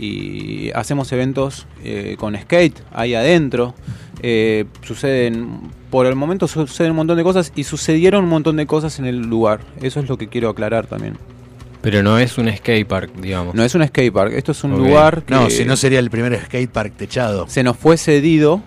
Y 0.00 0.70
hacemos 0.74 1.12
eventos 1.12 1.66
eh, 1.84 2.16
con 2.18 2.34
skate 2.36 2.80
ahí 2.92 3.14
adentro. 3.14 3.74
Eh, 4.22 4.64
suceden, 4.82 5.60
por 5.90 6.06
el 6.06 6.14
momento 6.14 6.48
suceden 6.48 6.92
un 6.92 6.96
montón 6.96 7.16
de 7.18 7.22
cosas 7.22 7.52
y 7.54 7.64
sucedieron 7.64 8.24
un 8.24 8.30
montón 8.30 8.56
de 8.56 8.66
cosas 8.66 8.98
en 8.98 9.04
el 9.04 9.18
lugar. 9.20 9.60
Eso 9.82 10.00
es 10.00 10.08
lo 10.08 10.16
que 10.16 10.28
quiero 10.28 10.48
aclarar 10.48 10.86
también. 10.86 11.18
Pero 11.82 12.02
no 12.02 12.18
es 12.18 12.36
un 12.38 12.50
skate 12.54 12.86
park, 12.86 13.10
digamos. 13.20 13.54
No 13.54 13.62
es 13.64 13.74
un 13.74 13.86
skate 13.86 14.12
park, 14.12 14.32
esto 14.34 14.52
es 14.52 14.64
un 14.64 14.72
lugar 14.72 15.22
que 15.22 15.34
No, 15.34 15.48
si 15.50 15.64
no 15.64 15.76
sería 15.76 15.98
el 15.98 16.10
primer 16.10 16.38
skatepark 16.44 16.94
techado. 16.96 17.46
se 17.48 17.62
nos 17.62 17.76
fue 17.76 17.96
cedido. 17.96 18.62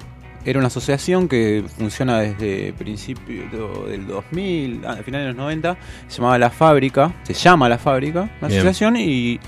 Era 0.45 0.59
una 0.59 0.67
asociación 0.67 1.29
que 1.29 1.63
funciona 1.77 2.19
desde 2.19 2.73
principio 2.73 3.43
del 3.87 4.07
2000, 4.07 4.85
a 4.85 4.95
finales 4.97 5.27
de 5.27 5.27
los 5.27 5.35
90. 5.37 5.77
Se 6.09 6.17
llamaba 6.17 6.37
La 6.37 6.49
Fábrica, 6.49 7.13
se 7.23 7.33
llama 7.33 7.69
La 7.69 7.77
Fábrica, 7.77 8.29
una 8.41 8.49
Bien. 8.49 8.59
asociación, 8.59 8.97
y 8.97 9.39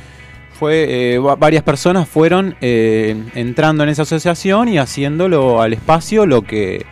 fue 0.57 1.13
eh, 1.15 1.19
va- 1.19 1.35
varias 1.35 1.63
personas 1.63 2.07
fueron 2.07 2.55
eh, 2.61 3.15
entrando 3.35 3.83
en 3.83 3.89
esa 3.89 4.03
asociación 4.03 4.69
y 4.69 4.77
haciéndolo 4.77 5.61
al 5.61 5.73
espacio 5.73 6.25
lo 6.25 6.41
que 6.43 6.85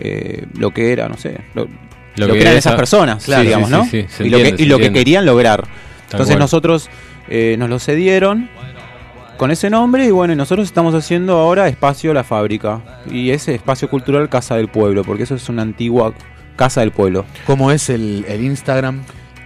eh, 0.00 0.46
lo 0.58 0.70
que 0.72 0.92
era, 0.92 1.08
no 1.08 1.16
sé, 1.16 1.38
lo, 1.54 1.68
lo 2.16 2.26
que, 2.26 2.32
que 2.32 2.38
eran 2.40 2.50
era 2.52 2.58
esas 2.58 2.72
esa- 2.72 2.76
personas, 2.76 3.24
Claro, 3.24 3.42
digamos, 3.44 3.68
sí, 3.68 3.74
¿no? 3.74 3.84
sí, 3.84 4.06
sí, 4.08 4.24
y 4.24 4.30
lo 4.30 4.38
que, 4.38 4.54
y 4.58 4.64
lo 4.66 4.78
que 4.78 4.92
querían 4.92 5.24
lograr. 5.26 5.64
Entonces 6.10 6.38
nosotros 6.38 6.88
eh, 7.28 7.56
nos 7.58 7.68
lo 7.70 7.78
cedieron 7.78 8.48
con 9.38 9.50
ese 9.50 9.70
nombre 9.70 10.04
y 10.06 10.10
bueno, 10.10 10.32
y 10.32 10.36
nosotros 10.36 10.66
estamos 10.66 10.94
haciendo 10.94 11.36
ahora 11.38 11.68
Espacio 11.68 12.12
La 12.14 12.22
Fábrica 12.24 12.80
y 13.10 13.30
ese 13.30 13.54
espacio 13.54 13.88
cultural 13.88 14.28
Casa 14.28 14.56
del 14.56 14.68
Pueblo, 14.68 15.04
porque 15.04 15.22
eso 15.24 15.34
es 15.34 15.48
una 15.48 15.62
antigua 15.62 16.12
Casa 16.56 16.80
del 16.80 16.90
Pueblo. 16.92 17.24
¿Cómo 17.46 17.70
es 17.72 17.88
el, 17.88 18.24
el 18.28 18.42
Instagram? 18.44 19.02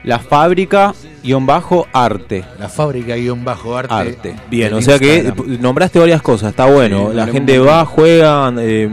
La 0.06 0.18
Fábrica 0.18 0.94
guion 1.22 1.44
bajo 1.44 1.86
arte. 1.92 2.44
La 2.58 2.68
fábrica 2.68 3.16
guion 3.16 3.44
bajo 3.44 3.76
arte. 3.76 3.92
Arte. 3.92 4.36
Bien, 4.48 4.72
o 4.72 4.80
sea 4.80 4.98
que 4.98 5.16
Instagram. 5.18 5.60
nombraste 5.60 5.98
varias 5.98 6.22
cosas, 6.22 6.50
está 6.50 6.66
bueno. 6.66 7.12
La 7.12 7.26
gente 7.26 7.58
va, 7.58 7.84
juega, 7.84 8.52
eh, 8.60 8.88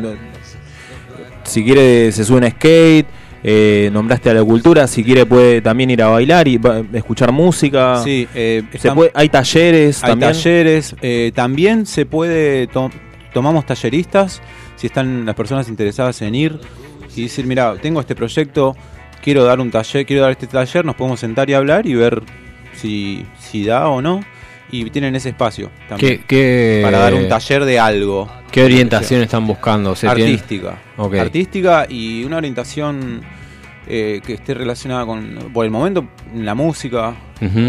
si 1.43 1.63
quiere 1.63 2.11
se 2.11 2.23
sube 2.25 2.45
en 2.45 2.51
skate, 2.53 3.05
eh, 3.43 3.89
nombraste 3.93 4.29
a 4.29 4.33
la 4.33 4.43
cultura, 4.43 4.87
si 4.87 5.03
quiere 5.03 5.25
puede 5.25 5.61
también 5.61 5.91
ir 5.91 6.01
a 6.01 6.07
bailar 6.07 6.47
y 6.47 6.59
escuchar 6.93 7.31
música. 7.31 8.01
Sí, 8.03 8.27
eh, 8.33 8.63
Se 8.71 8.77
están- 8.77 8.95
puede- 8.95 9.11
hay 9.13 9.29
talleres 9.29 10.03
hay 10.03 10.09
también. 10.11 10.31
talleres. 10.31 10.95
eh, 11.01 11.31
también 11.35 11.85
se 11.85 12.05
puede, 12.05 12.67
to- 12.67 12.89
tomamos 13.33 13.65
talleristas, 13.65 14.41
si 14.77 14.87
están 14.87 15.25
las 15.25 15.35
personas 15.35 15.67
interesadas 15.69 16.21
en 16.21 16.33
ir 16.35 16.59
y 17.15 17.23
decir, 17.23 17.45
mira, 17.45 17.75
tengo 17.81 17.99
este 17.99 18.15
proyecto, 18.15 18.75
quiero 19.23 19.43
dar 19.45 19.59
un 19.59 19.71
taller, 19.71 20.05
quiero 20.05 20.21
dar 20.23 20.31
este 20.31 20.47
taller, 20.47 20.83
nos 20.85 20.95
podemos 20.95 21.19
sentar 21.19 21.49
y 21.49 21.53
hablar 21.53 21.87
y 21.87 21.95
ver 21.95 22.21
si, 22.75 23.25
si 23.39 23.65
da 23.65 23.87
o 23.87 24.01
no. 24.01 24.21
Y 24.71 24.89
tienen 24.89 25.15
ese 25.15 25.29
espacio 25.29 25.69
también. 25.87 26.17
¿Qué, 26.17 26.23
qué- 26.27 26.81
para 26.83 26.97
dar 26.97 27.13
un 27.13 27.27
taller 27.29 27.63
de 27.63 27.79
algo. 27.79 28.27
¿Qué 28.51 28.63
orientación 28.63 29.21
están 29.21 29.45
buscando? 29.45 29.91
O 29.91 29.95
sea, 29.95 30.15
tienen- 30.15 30.33
Artística. 30.33 30.77
Ok. 30.97 31.13
Artística 31.15 31.85
y 31.87 32.23
una 32.23 32.37
orientación 32.37 33.21
eh, 33.87 34.19
que 34.25 34.33
esté 34.33 34.53
relacionada 34.55 35.05
con, 35.05 35.51
por 35.53 35.65
el 35.65 35.69
momento, 35.71 36.07
la 36.35 36.55
música 36.55 37.13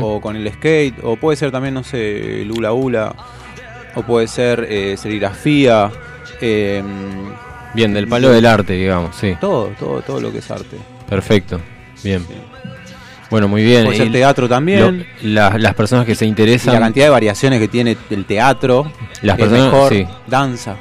o 0.01 0.21
con 0.21 0.37
el 0.37 0.51
skate, 0.53 0.95
o 1.03 1.17
puede 1.17 1.37
ser 1.37 1.51
también, 1.51 1.75
no 1.75 1.83
sé, 1.85 2.41
el 2.43 2.51
hula 2.53 2.73
hula, 2.73 3.15
o 3.97 4.03
puede 4.03 4.27
ser 4.29 4.67
eh, 4.71 4.97
serigrafía. 4.97 5.91
eh, 6.41 6.83
Bien, 7.75 7.93
del 7.93 8.07
palo 8.09 8.31
del 8.31 8.47
arte, 8.47 8.75
digamos, 8.75 9.17
sí. 9.17 9.35
Todo, 9.41 9.73
todo, 9.79 10.01
todo 10.03 10.21
lo 10.21 10.31
que 10.33 10.39
es 10.39 10.51
arte. 10.51 10.77
Perfecto. 11.09 11.61
Bien. 12.03 12.25
Bueno, 13.31 13.49
muy 13.49 13.65
bien. 13.65 13.85
Puede 13.85 13.97
ser 13.99 14.09
Y 14.09 14.13
teatro 14.13 14.49
también. 14.49 15.07
lo- 15.23 15.31
la- 15.51 15.59
las 15.59 15.75
personas 15.75 16.07
que 16.07 16.15
se 16.15 16.25
Y 16.25 16.29
interesan. 16.29 16.75
la 16.75 16.81
cantidad 16.81 17.07
de 17.07 17.11
variaciones 17.11 17.59
que 17.59 17.69
tiene 17.69 17.97
el 18.11 18.25
teatro, 18.27 18.91
Las 19.23 19.37
personas- 19.37 19.65
mejor, 19.73 19.93
sí. 19.93 20.07
danza. 20.27 20.77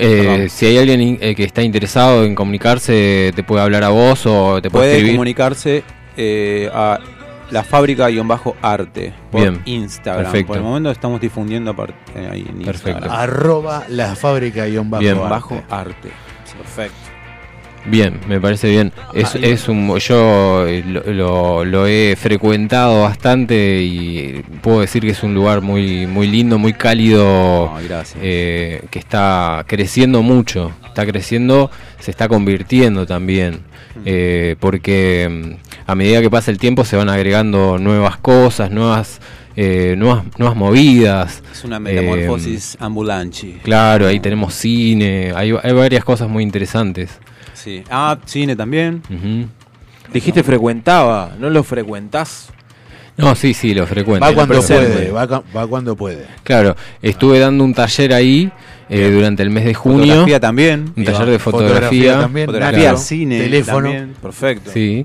Eh, 0.00 0.22
Perdón. 0.24 0.48
si 0.50 0.66
hay 0.66 0.78
alguien 0.78 1.00
in- 1.00 1.18
eh, 1.20 1.34
que 1.34 1.44
está 1.44 1.62
interesado 1.62 2.24
en 2.24 2.34
comunicarse, 2.34 3.32
te 3.34 3.42
puede 3.42 3.62
hablar 3.62 3.82
a 3.84 3.88
vos 3.88 4.26
o 4.26 4.60
te 4.60 4.70
puede, 4.70 5.00
puede 5.00 5.10
comunicarse 5.12 5.82
eh, 6.16 6.68
a 6.72 6.98
la 7.50 7.64
fábrica-arte 7.64 9.14
por 9.32 9.40
Bien, 9.40 9.62
Instagram. 9.64 10.24
perfecto. 10.24 10.48
Por 10.48 10.56
el 10.58 10.62
momento 10.62 10.90
estamos 10.90 11.20
difundiendo 11.20 11.74
eh, 12.14 12.28
ahí 12.30 12.46
en 12.48 12.58
Perfecto. 12.64 12.90
Instagram. 12.90 13.20
Arroba 13.20 13.84
la 13.88 14.14
fábrica 14.14 14.66
guion 14.66 14.90
bajo 14.90 15.00
Bien. 15.02 15.16
arte. 15.16 15.28
Bajo 15.30 15.62
arte. 15.70 16.08
Perfecto. 16.58 17.07
Bien, 17.90 18.18
me 18.28 18.40
parece 18.40 18.68
bien. 18.70 18.92
Es, 19.14 19.34
Ah, 19.34 19.38
es 19.42 19.68
un, 19.68 19.96
yo 19.98 20.66
eh, 20.66 20.84
lo, 20.86 21.02
lo- 21.12 21.64
lo 21.64 21.86
he 21.86 22.16
frecuentado 22.16 23.02
bastante 23.02 23.80
y 23.82 24.42
puedo 24.62 24.80
decir 24.80 25.02
que 25.02 25.10
es 25.10 25.22
un 25.22 25.34
lugar 25.34 25.60
muy, 25.62 26.06
muy 26.06 26.26
lindo, 26.26 26.58
muy 26.58 26.72
cálido, 26.72 27.74
Ay, 27.74 27.88
gracias. 27.88 28.18
eh, 28.22 28.82
que 28.90 28.98
está 28.98 29.64
creciendo 29.66 30.22
mucho, 30.22 30.72
está 30.86 31.06
creciendo, 31.06 31.70
se 31.98 32.10
está 32.10 32.28
convirtiendo 32.28 33.06
también, 33.06 33.60
eh, 34.04 34.56
porque 34.60 35.28
mm, 35.30 35.90
a 35.90 35.94
medida 35.94 36.20
que 36.20 36.30
pasa 36.30 36.50
el 36.50 36.58
tiempo 36.58 36.84
se 36.84 36.96
van 36.96 37.08
agregando 37.08 37.78
nuevas 37.78 38.18
cosas, 38.18 38.70
nuevas, 38.70 39.20
eh, 39.56 39.94
nuevas, 39.96 40.24
nuevas 40.38 40.56
movidas. 40.56 41.42
Es 41.52 41.64
una 41.64 41.76
eh, 41.76 41.80
metamorfosis 41.80 42.76
ambulante. 42.80 43.58
Claro, 43.62 44.06
ahí 44.06 44.20
tenemos 44.20 44.54
cine, 44.54 45.32
hay, 45.34 45.52
hay 45.62 45.72
varias 45.72 46.04
cosas 46.04 46.28
muy 46.28 46.42
interesantes. 46.42 47.10
Sí. 47.62 47.82
Ah, 47.90 48.16
cine 48.24 48.54
también. 48.56 49.02
Dijiste 50.12 50.42
frecuentaba, 50.42 51.32
no 51.38 51.50
lo 51.50 51.62
frecuentás. 51.62 52.48
No, 53.16 53.34
sí, 53.34 53.52
sí, 53.52 53.74
lo 53.74 53.84
frecuento. 53.86 54.24
Va 54.24 54.32
cuando 54.32 54.62
puede, 54.62 55.10
va, 55.10 55.66
cuando 55.66 55.96
puede. 55.96 56.24
Claro, 56.44 56.76
estuve 57.02 57.40
dando 57.40 57.64
un 57.64 57.74
taller 57.74 58.14
ahí 58.14 58.50
eh, 58.88 59.10
durante 59.10 59.42
el 59.42 59.50
mes 59.50 59.64
de 59.64 59.74
junio. 59.74 60.04
Fotografía 60.06 60.38
también. 60.40 60.92
Un 60.96 61.04
taller 61.04 61.26
de 61.26 61.38
Fotografía 61.40 61.74
fotografía. 61.74 62.20
también, 62.20 62.46
Fotografía, 62.46 62.78
claro. 62.80 62.98
cine, 62.98 63.38
Teléfono. 63.40 63.88
también. 63.88 64.14
Perfecto. 64.22 64.70
Sí. 64.72 65.04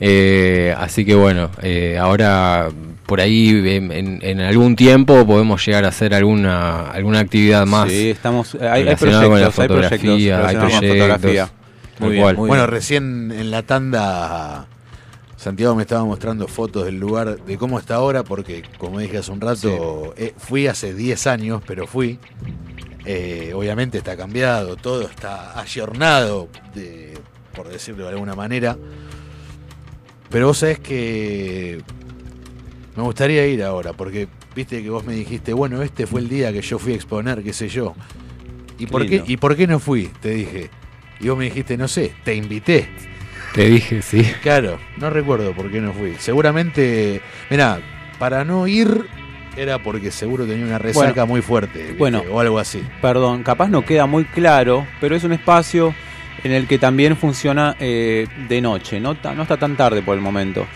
Eh, 0.00 0.74
así 0.76 1.04
que 1.04 1.14
bueno, 1.14 1.50
eh, 1.62 1.96
ahora 2.00 2.68
por 3.06 3.20
ahí 3.20 3.50
en, 3.50 3.92
en- 3.92 4.18
en 4.22 4.40
algún 4.40 4.74
tiempo 4.74 5.24
podemos 5.24 5.64
llegar 5.64 5.84
a 5.84 5.88
hacer 5.88 6.12
alguna 6.14 6.90
alguna 6.90 7.20
actividad 7.20 7.64
más. 7.66 7.88
Sí, 7.88 8.10
estamos, 8.10 8.56
hay, 8.56 8.66
hay 8.66 8.82
relacionada 8.84 9.26
con 9.28 9.40
la 9.40 9.50
proyectos, 9.50 9.58
hay 9.60 9.68
proyectos 9.68 9.94
fotografía, 9.94 10.48
hay 10.48 10.56
proyectos. 10.56 11.50
Muy 11.98 12.10
bien, 12.10 12.36
muy 12.36 12.48
Bueno, 12.48 12.66
recién 12.66 13.30
en 13.32 13.50
la 13.50 13.62
tanda 13.62 14.66
Santiago 15.36 15.74
me 15.74 15.82
estaba 15.82 16.04
mostrando 16.04 16.46
fotos 16.48 16.84
del 16.84 16.98
lugar, 17.00 17.44
de 17.44 17.58
cómo 17.58 17.78
está 17.78 17.96
ahora, 17.96 18.22
porque 18.22 18.62
como 18.78 18.98
dije 19.00 19.18
hace 19.18 19.32
un 19.32 19.40
rato, 19.40 20.14
eh, 20.16 20.34
fui 20.36 20.66
hace 20.68 20.94
10 20.94 21.26
años, 21.26 21.62
pero 21.66 21.86
fui. 21.86 22.18
Eh, 23.04 23.52
obviamente 23.54 23.98
está 23.98 24.16
cambiado, 24.16 24.76
todo 24.76 25.02
está 25.02 25.58
ayornado, 25.60 26.48
de- 26.74 27.18
por 27.54 27.68
decirlo 27.68 28.04
de 28.04 28.10
alguna 28.10 28.34
manera. 28.36 28.76
Pero 30.30 30.46
vos 30.46 30.58
sabés 30.58 30.78
que 30.78 31.82
me 32.96 33.02
gustaría 33.02 33.46
ir 33.46 33.62
ahora, 33.64 33.92
porque 33.92 34.28
viste 34.54 34.82
que 34.82 34.90
vos 34.90 35.04
me 35.04 35.14
dijiste, 35.14 35.52
bueno, 35.52 35.82
este 35.82 36.06
fue 36.06 36.20
el 36.20 36.28
día 36.28 36.52
que 36.52 36.62
yo 36.62 36.78
fui 36.78 36.92
a 36.92 36.96
exponer, 36.96 37.42
qué 37.42 37.52
sé 37.52 37.68
yo. 37.68 37.94
¿Y 38.78 38.86
Qué 38.86 38.92
por, 38.92 39.06
qué. 39.06 39.22
¿Y 39.26 39.36
por 39.36 39.56
qué 39.56 39.66
no 39.66 39.78
fui? 39.80 40.06
Te 40.20 40.30
dije. 40.30 40.70
Y 41.22 41.28
vos 41.28 41.38
me 41.38 41.44
dijiste, 41.44 41.76
no 41.76 41.86
sé, 41.88 42.12
te 42.24 42.34
invité. 42.34 42.88
Te 43.54 43.68
dije, 43.68 44.02
sí. 44.02 44.22
Claro, 44.42 44.78
no 44.96 45.08
recuerdo 45.08 45.52
por 45.52 45.70
qué 45.70 45.80
no 45.80 45.92
fui. 45.92 46.16
Seguramente, 46.18 47.20
mira, 47.48 47.80
para 48.18 48.44
no 48.44 48.66
ir 48.66 49.06
era 49.56 49.78
porque 49.78 50.10
seguro 50.10 50.46
tenía 50.46 50.64
una 50.64 50.78
resaca 50.78 51.12
Bueno, 51.12 51.26
muy 51.26 51.42
fuerte, 51.42 51.78
¿viste? 51.80 51.94
bueno. 51.94 52.22
o 52.30 52.40
algo 52.40 52.58
así. 52.58 52.82
Perdón, 53.00 53.42
capaz 53.42 53.68
no 53.68 53.84
queda 53.84 54.06
muy 54.06 54.24
claro, 54.24 54.86
pero 55.00 55.14
es 55.14 55.24
un 55.24 55.32
espacio 55.32 55.94
en 56.42 56.52
el 56.52 56.66
que 56.66 56.78
también 56.78 57.16
funciona 57.16 57.76
eh, 57.78 58.26
de 58.48 58.60
noche, 58.60 58.98
no, 58.98 59.16
no 59.22 59.42
está 59.42 59.56
tan 59.58 59.76
tarde 59.76 60.02
por 60.02 60.16
el 60.16 60.22
momento. 60.22 60.66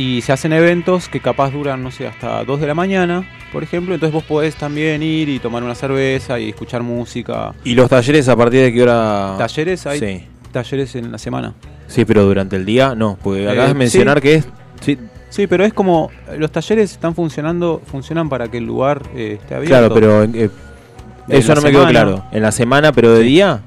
Y 0.00 0.22
se 0.22 0.32
hacen 0.32 0.54
eventos 0.54 1.10
que 1.10 1.20
capaz 1.20 1.50
duran, 1.50 1.82
no 1.82 1.90
sé, 1.90 2.06
hasta 2.06 2.42
2 2.44 2.58
de 2.58 2.66
la 2.66 2.74
mañana, 2.74 3.22
por 3.52 3.62
ejemplo. 3.62 3.92
Entonces 3.92 4.14
vos 4.14 4.24
podés 4.24 4.54
también 4.54 5.02
ir 5.02 5.28
y 5.28 5.38
tomar 5.40 5.62
una 5.62 5.74
cerveza 5.74 6.40
y 6.40 6.48
escuchar 6.48 6.82
música. 6.82 7.52
¿Y 7.64 7.74
los 7.74 7.90
talleres 7.90 8.26
a 8.30 8.34
partir 8.34 8.62
de 8.62 8.72
qué 8.72 8.82
hora? 8.82 9.34
¿Talleres? 9.36 9.86
Hay 9.86 9.98
Sí. 9.98 10.24
talleres 10.52 10.94
en 10.94 11.12
la 11.12 11.18
semana. 11.18 11.52
Sí, 11.86 12.06
pero 12.06 12.24
durante 12.24 12.56
el 12.56 12.64
día 12.64 12.94
no, 12.94 13.18
porque 13.22 13.46
acabas 13.46 13.66
Eh, 13.66 13.74
de 13.74 13.78
mencionar 13.78 14.16
sí. 14.18 14.22
que 14.22 14.34
es. 14.36 14.48
Sí, 14.80 14.98
Sí, 15.28 15.46
pero 15.46 15.64
es 15.64 15.72
como 15.74 16.10
los 16.38 16.50
talleres 16.50 16.90
están 16.92 17.14
funcionando, 17.14 17.80
funcionan 17.86 18.28
para 18.30 18.48
que 18.48 18.56
el 18.58 18.64
lugar 18.64 19.02
eh, 19.14 19.38
esté 19.40 19.54
abierto. 19.54 19.76
claro, 19.78 19.94
pero 19.94 20.24
eh, 20.24 20.50
eso 21.28 21.54
no 21.54 21.60
me 21.60 21.70
quedó 21.70 21.86
claro. 21.86 22.24
¿En 22.32 22.42
la 22.42 22.50
semana, 22.52 22.90
pero 22.92 23.12
de 23.12 23.20
día? 23.22 23.60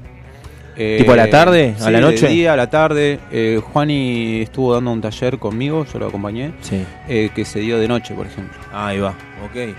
Eh, 0.76 0.96
¿Tipo 0.98 1.12
a 1.12 1.16
la 1.16 1.30
tarde? 1.30 1.74
¿A 1.78 1.84
sí, 1.84 1.90
la 1.90 2.00
noche? 2.00 2.26
De 2.26 2.32
día, 2.32 2.52
a 2.52 2.56
la 2.56 2.68
tarde. 2.68 3.20
Eh, 3.30 3.60
Juani 3.62 4.42
estuvo 4.42 4.74
dando 4.74 4.90
un 4.92 5.00
taller 5.00 5.38
conmigo, 5.38 5.86
yo 5.92 5.98
lo 6.00 6.06
acompañé, 6.08 6.52
Sí. 6.62 6.84
eh, 7.08 7.30
que 7.34 7.44
se 7.44 7.60
dio 7.60 7.78
de 7.78 7.86
noche, 7.88 8.14
por 8.14 8.26
ejemplo. 8.26 8.58
Ahí 8.72 8.98
va, 8.98 9.10
ok. 9.44 9.74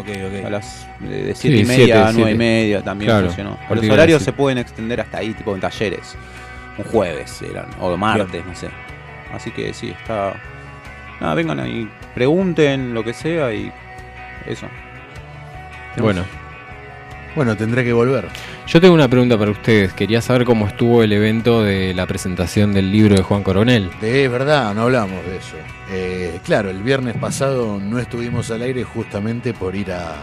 Ok, 0.00 0.08
ok. 0.08 0.44
A 0.44 0.50
las 0.50 0.86
de 1.00 1.22
de 1.24 1.34
siete 1.34 1.56
Sí, 1.58 1.62
y 1.62 1.66
media 1.66 1.84
siete, 1.84 1.92
a 1.94 2.02
nueve 2.12 2.18
y 2.18 2.24
siete. 2.24 2.34
media 2.34 2.82
también 2.82 3.10
Claro, 3.10 3.26
funcionó. 3.26 3.58
los 3.70 3.88
horarios 3.88 4.22
se 4.22 4.32
pueden 4.32 4.58
extender 4.58 5.00
hasta 5.00 5.18
ahí, 5.18 5.32
tipo 5.34 5.54
en 5.54 5.60
talleres. 5.60 6.16
Un 6.76 6.84
jueves 6.86 7.40
eran, 7.48 7.66
o 7.80 7.96
martes, 7.96 8.44
no 8.44 8.54
sé. 8.56 8.68
Así 9.32 9.50
que 9.52 9.72
sí, 9.72 9.90
está. 9.90 10.34
Nada, 11.20 11.34
vengan 11.34 11.60
ahí, 11.60 11.88
pregunten 12.14 12.92
lo 12.92 13.04
que 13.04 13.14
sea 13.14 13.52
y 13.54 13.72
eso. 14.46 14.66
Bueno. 15.96 16.24
Bueno, 17.34 17.56
tendré 17.56 17.82
que 17.84 17.92
volver. 17.92 18.28
Yo 18.66 18.80
tengo 18.80 18.94
una 18.94 19.08
pregunta 19.08 19.36
para 19.36 19.50
ustedes. 19.50 19.92
Quería 19.92 20.20
saber 20.20 20.44
cómo 20.44 20.68
estuvo 20.68 21.02
el 21.02 21.12
evento 21.12 21.62
de 21.64 21.92
la 21.92 22.06
presentación 22.06 22.72
del 22.72 22.92
libro 22.92 23.16
de 23.16 23.22
Juan 23.22 23.42
Coronel. 23.42 23.90
De 24.00 24.28
verdad, 24.28 24.72
no 24.74 24.82
hablamos 24.82 25.24
de 25.26 25.36
eso. 25.36 25.56
Eh, 25.90 26.38
claro, 26.44 26.70
el 26.70 26.82
viernes 26.82 27.16
pasado 27.16 27.80
no 27.80 27.98
estuvimos 27.98 28.50
al 28.52 28.62
aire 28.62 28.84
justamente 28.84 29.52
por 29.52 29.74
ir 29.74 29.90
a, 29.90 30.14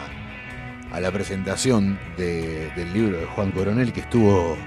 a 0.94 1.00
la 1.02 1.12
presentación 1.12 2.00
de- 2.18 2.70
del 2.78 2.94
libro 2.94 3.18
de 3.18 3.26
Juan 3.26 3.52
Coronel, 3.52 3.92
que 3.92 4.00
estuvo, 4.02 4.58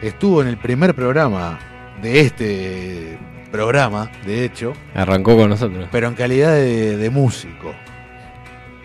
estuvo 0.00 0.40
en 0.40 0.48
el 0.48 0.56
primer 0.56 0.94
programa 0.94 1.58
de 2.00 2.20
este 2.22 3.18
programa, 3.52 4.10
de 4.24 4.44
hecho, 4.44 4.72
Arrancó 4.94 5.36
con 5.36 5.50
nosotros. 5.50 5.88
pero 5.92 6.06
en 6.08 6.14
calidad 6.14 6.52
de, 6.54 6.96
de 6.96 7.10
músico. 7.10 7.74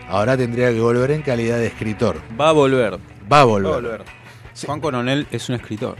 Ahora 0.08 0.36
tendría 0.36 0.70
que 0.72 0.80
volver 0.80 1.10
en 1.10 1.22
calidad 1.22 1.58
de 1.58 1.66
escritor. 1.66 2.20
Va 2.40 2.50
a 2.50 2.52
volver. 2.52 2.98
Va 3.30 3.40
a 3.40 3.44
volver. 3.44 3.72
Va 3.72 3.76
a 3.76 3.80
volver. 3.80 4.04
Juan 4.64 4.80
Coronel 4.80 5.26
es 5.30 5.48
un 5.48 5.56
escritor, 5.56 5.96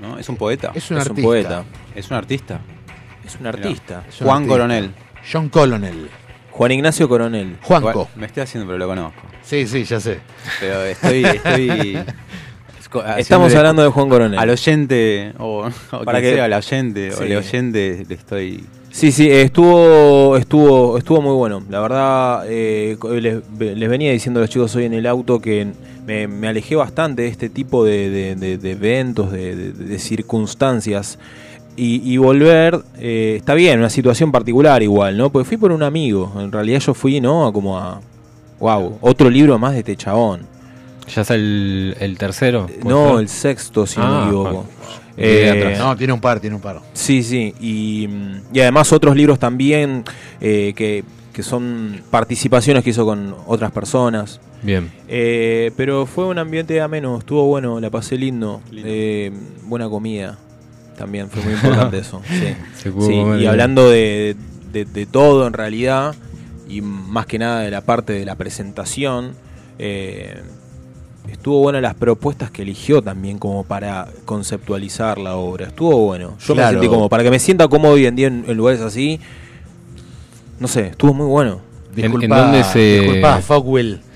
¿no? 0.00 0.18
Es 0.18 0.28
un 0.28 0.36
poeta. 0.36 0.72
Es 0.74 0.90
un 0.90 0.98
Es 0.98 1.04
un 1.06 1.10
artista. 1.10 1.22
poeta. 1.26 1.64
Es 1.94 2.10
un 2.10 2.16
artista. 2.16 2.60
Es 3.24 3.36
un 3.40 3.46
artista. 3.46 4.04
Es 4.08 4.20
un 4.20 4.26
Juan 4.26 4.36
artista. 4.42 4.54
Coronel. 4.54 4.94
John 5.32 5.48
Colonel. 5.48 6.08
Juan 6.50 6.72
Ignacio 6.72 7.08
Coronel. 7.08 7.56
Juanco. 7.62 8.08
Me 8.16 8.26
estoy 8.26 8.42
haciendo, 8.44 8.66
pero 8.66 8.78
lo 8.78 8.86
conozco. 8.86 9.20
Sí, 9.42 9.66
sí, 9.66 9.84
ya 9.84 9.98
sé. 10.00 10.20
Pero 10.60 10.82
estoy. 10.84 11.24
estoy 11.24 11.98
Estamos 13.18 13.54
hablando 13.54 13.82
de 13.82 13.88
Juan 13.88 14.08
Coronel. 14.08 14.38
Al 14.38 14.48
oyente, 14.50 15.32
o, 15.38 15.68
o 15.90 16.04
Para 16.04 16.20
que- 16.20 16.34
sea, 16.34 16.44
al 16.44 16.52
oyente, 16.52 17.12
o 17.14 17.22
el 17.22 17.36
oyente, 17.36 18.04
le 18.08 18.14
estoy. 18.14 18.64
Sí, 18.96 19.12
sí, 19.12 19.28
estuvo, 19.30 20.38
estuvo, 20.38 20.96
estuvo 20.96 21.20
muy 21.20 21.34
bueno. 21.34 21.62
La 21.68 21.80
verdad, 21.80 22.44
eh, 22.48 22.96
les, 23.20 23.42
les 23.58 23.88
venía 23.90 24.10
diciendo 24.10 24.40
a 24.40 24.42
los 24.44 24.48
chicos 24.48 24.74
hoy 24.74 24.84
en 24.86 24.94
el 24.94 25.04
auto 25.06 25.38
que 25.38 25.66
me, 26.06 26.26
me 26.26 26.48
alejé 26.48 26.76
bastante 26.76 27.20
de 27.20 27.28
este 27.28 27.50
tipo 27.50 27.84
de, 27.84 28.08
de- 28.08 28.36
de- 28.36 28.56
de 28.56 28.70
eventos, 28.70 29.30
de, 29.32 29.98
circunstancias. 29.98 31.18
Y, 31.76 32.10
y 32.10 32.16
volver, 32.16 32.80
eh, 32.98 33.34
está 33.36 33.52
bien, 33.52 33.80
una 33.80 33.90
situación 33.90 34.32
particular 34.32 34.82
igual, 34.82 35.18
¿no? 35.18 35.28
Porque 35.28 35.44
fui 35.46 35.58
por 35.58 35.72
un 35.72 35.82
amigo. 35.82 36.32
En 36.38 36.50
realidad 36.50 36.80
yo 36.80 36.94
fui, 36.94 37.20
¿no? 37.20 37.46
A 37.46 37.52
Como 37.52 37.78
a. 37.78 38.00
Wow, 38.60 38.96
otro 39.02 39.28
libro 39.28 39.58
más 39.58 39.74
de 39.74 39.80
este 39.80 39.94
chabón. 39.96 40.40
¿Ya 41.14 41.20
es 41.20 41.30
el, 41.30 41.94
el 42.00 42.16
tercero? 42.16 42.66
¿Puede 42.80 42.94
No, 42.96 43.10
ser? 43.10 43.20
el 43.20 43.28
sexto, 43.28 43.86
si 43.86 44.00
no 44.00 44.06
Ah, 44.06 44.20
me 44.20 44.24
equivoco. 44.24 44.50
bueno. 44.50 44.68
Atrás. 45.16 45.78
No, 45.78 45.96
tiene 45.96 46.12
un 46.12 46.20
par, 46.20 46.40
tiene 46.40 46.56
un 46.56 46.62
par. 46.62 46.80
Sí, 46.92 47.22
sí, 47.22 47.54
y, 47.60 48.06
mm, 48.08 48.40
y 48.54 48.60
además 48.60 48.92
otros 48.92 49.16
libros 49.16 49.38
también 49.38 50.04
eh, 50.40 50.72
que, 50.76 51.04
que 51.32 51.42
son 51.42 52.02
participaciones 52.10 52.84
que 52.84 52.90
hizo 52.90 53.04
con 53.04 53.34
otras 53.46 53.70
personas. 53.72 54.40
Bien. 54.62 54.90
Eh, 55.08 55.70
pero 55.76 56.06
fue 56.06 56.26
un 56.26 56.38
ambiente 56.38 56.80
ameno, 56.80 57.18
estuvo 57.18 57.44
bueno, 57.46 57.78
la 57.80 57.90
pasé 57.90 58.16
lindo. 58.18 58.60
Eh, 58.74 59.30
buena 59.64 59.88
comida 59.88 60.38
también, 60.98 61.28
fue 61.30 61.42
muy 61.42 61.52
importante 61.52 61.98
eso. 62.00 62.22
Sí. 62.28 63.12
Y 63.40 63.46
hablando 63.46 63.88
de, 63.90 64.34
de- 64.72 64.84
de 64.86 65.06
todo 65.06 65.46
en 65.46 65.52
realidad, 65.52 66.14
y 66.68 66.80
más 66.80 67.26
que 67.26 67.38
nada 67.38 67.60
de 67.60 67.70
la 67.70 67.80
parte 67.82 68.12
de 68.14 68.24
la 68.24 68.34
presentación, 68.34 69.32
eh, 69.78 70.42
estuvo 71.30 71.60
buena 71.60 71.80
las 71.80 71.94
propuestas 71.94 72.50
que 72.50 72.62
eligió 72.62 73.02
también 73.02 73.38
como 73.38 73.64
para 73.64 74.08
conceptualizar 74.24 75.18
la 75.18 75.36
obra. 75.36 75.66
Estuvo 75.66 75.96
bueno. 76.06 76.36
Yo 76.46 76.54
Claro. 76.54 76.78
me 76.78 76.82
sentí 76.82 76.88
como, 76.94 77.08
para 77.08 77.22
que 77.22 77.30
me 77.30 77.38
sienta 77.38 77.68
cómodo 77.68 77.94
hoy 77.94 78.06
en 78.06 78.16
día 78.16 78.26
en, 78.28 78.44
en 78.46 78.56
lugares 78.56 78.80
así, 78.80 79.20
no 80.60 80.68
sé, 80.68 80.88
estuvo 80.88 81.14
muy 81.14 81.26
bueno. 81.26 81.60
Disculpa, 81.94 82.24
en 82.24 82.30
dónde 82.30 82.64
se- 82.64 83.00
disculpa, 83.00 83.40
Fogwill. 83.40 84.00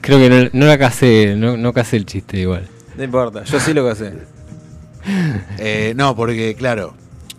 Creo 0.00 0.18
que 0.18 0.28
no, 0.30 0.48
no 0.52 0.66
la 0.66 0.78
casé, 0.78 1.34
no, 1.36 1.56
no 1.56 1.72
casé 1.72 1.96
el 1.96 2.06
chiste 2.06 2.38
igual. 2.38 2.68
No 2.96 3.04
importa, 3.04 3.44
yo 3.44 3.60
sí 3.60 3.72
lo 3.74 3.88
que 3.88 3.94
sé. 3.94 4.12
Eh, 5.58 5.92
no, 5.96 6.16
porque 6.16 6.56
claro, 6.56 6.92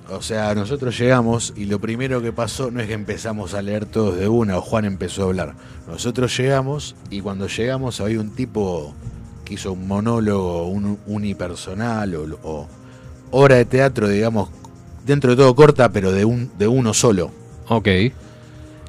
o 0.09 0.21
sea, 0.21 0.53
nosotros 0.55 0.97
llegamos 0.97 1.53
y 1.55 1.65
lo 1.65 1.79
primero 1.79 2.21
que 2.21 2.31
pasó 2.31 2.71
no 2.71 2.79
es 2.79 2.87
que 2.87 2.93
empezamos 2.93 3.53
a 3.53 3.61
leer 3.61 3.85
todos 3.85 4.17
de 4.17 4.27
una 4.27 4.57
o 4.57 4.61
Juan 4.61 4.85
empezó 4.85 5.23
a 5.23 5.25
hablar. 5.25 5.53
Nosotros 5.87 6.35
llegamos 6.37 6.95
y 7.09 7.21
cuando 7.21 7.47
llegamos 7.47 7.99
había 8.01 8.19
un 8.19 8.31
tipo 8.31 8.93
que 9.45 9.55
hizo 9.55 9.73
un 9.73 9.87
monólogo 9.87 10.67
un, 10.67 10.97
unipersonal 11.07 12.15
o, 12.15 12.39
o 12.43 12.67
obra 13.31 13.55
de 13.55 13.65
teatro, 13.65 14.07
digamos, 14.07 14.49
dentro 15.05 15.31
de 15.31 15.37
todo 15.37 15.55
corta, 15.55 15.89
pero 15.91 16.11
de, 16.11 16.25
un, 16.25 16.51
de 16.57 16.67
uno 16.67 16.93
solo. 16.93 17.31
Ok. 17.69 17.87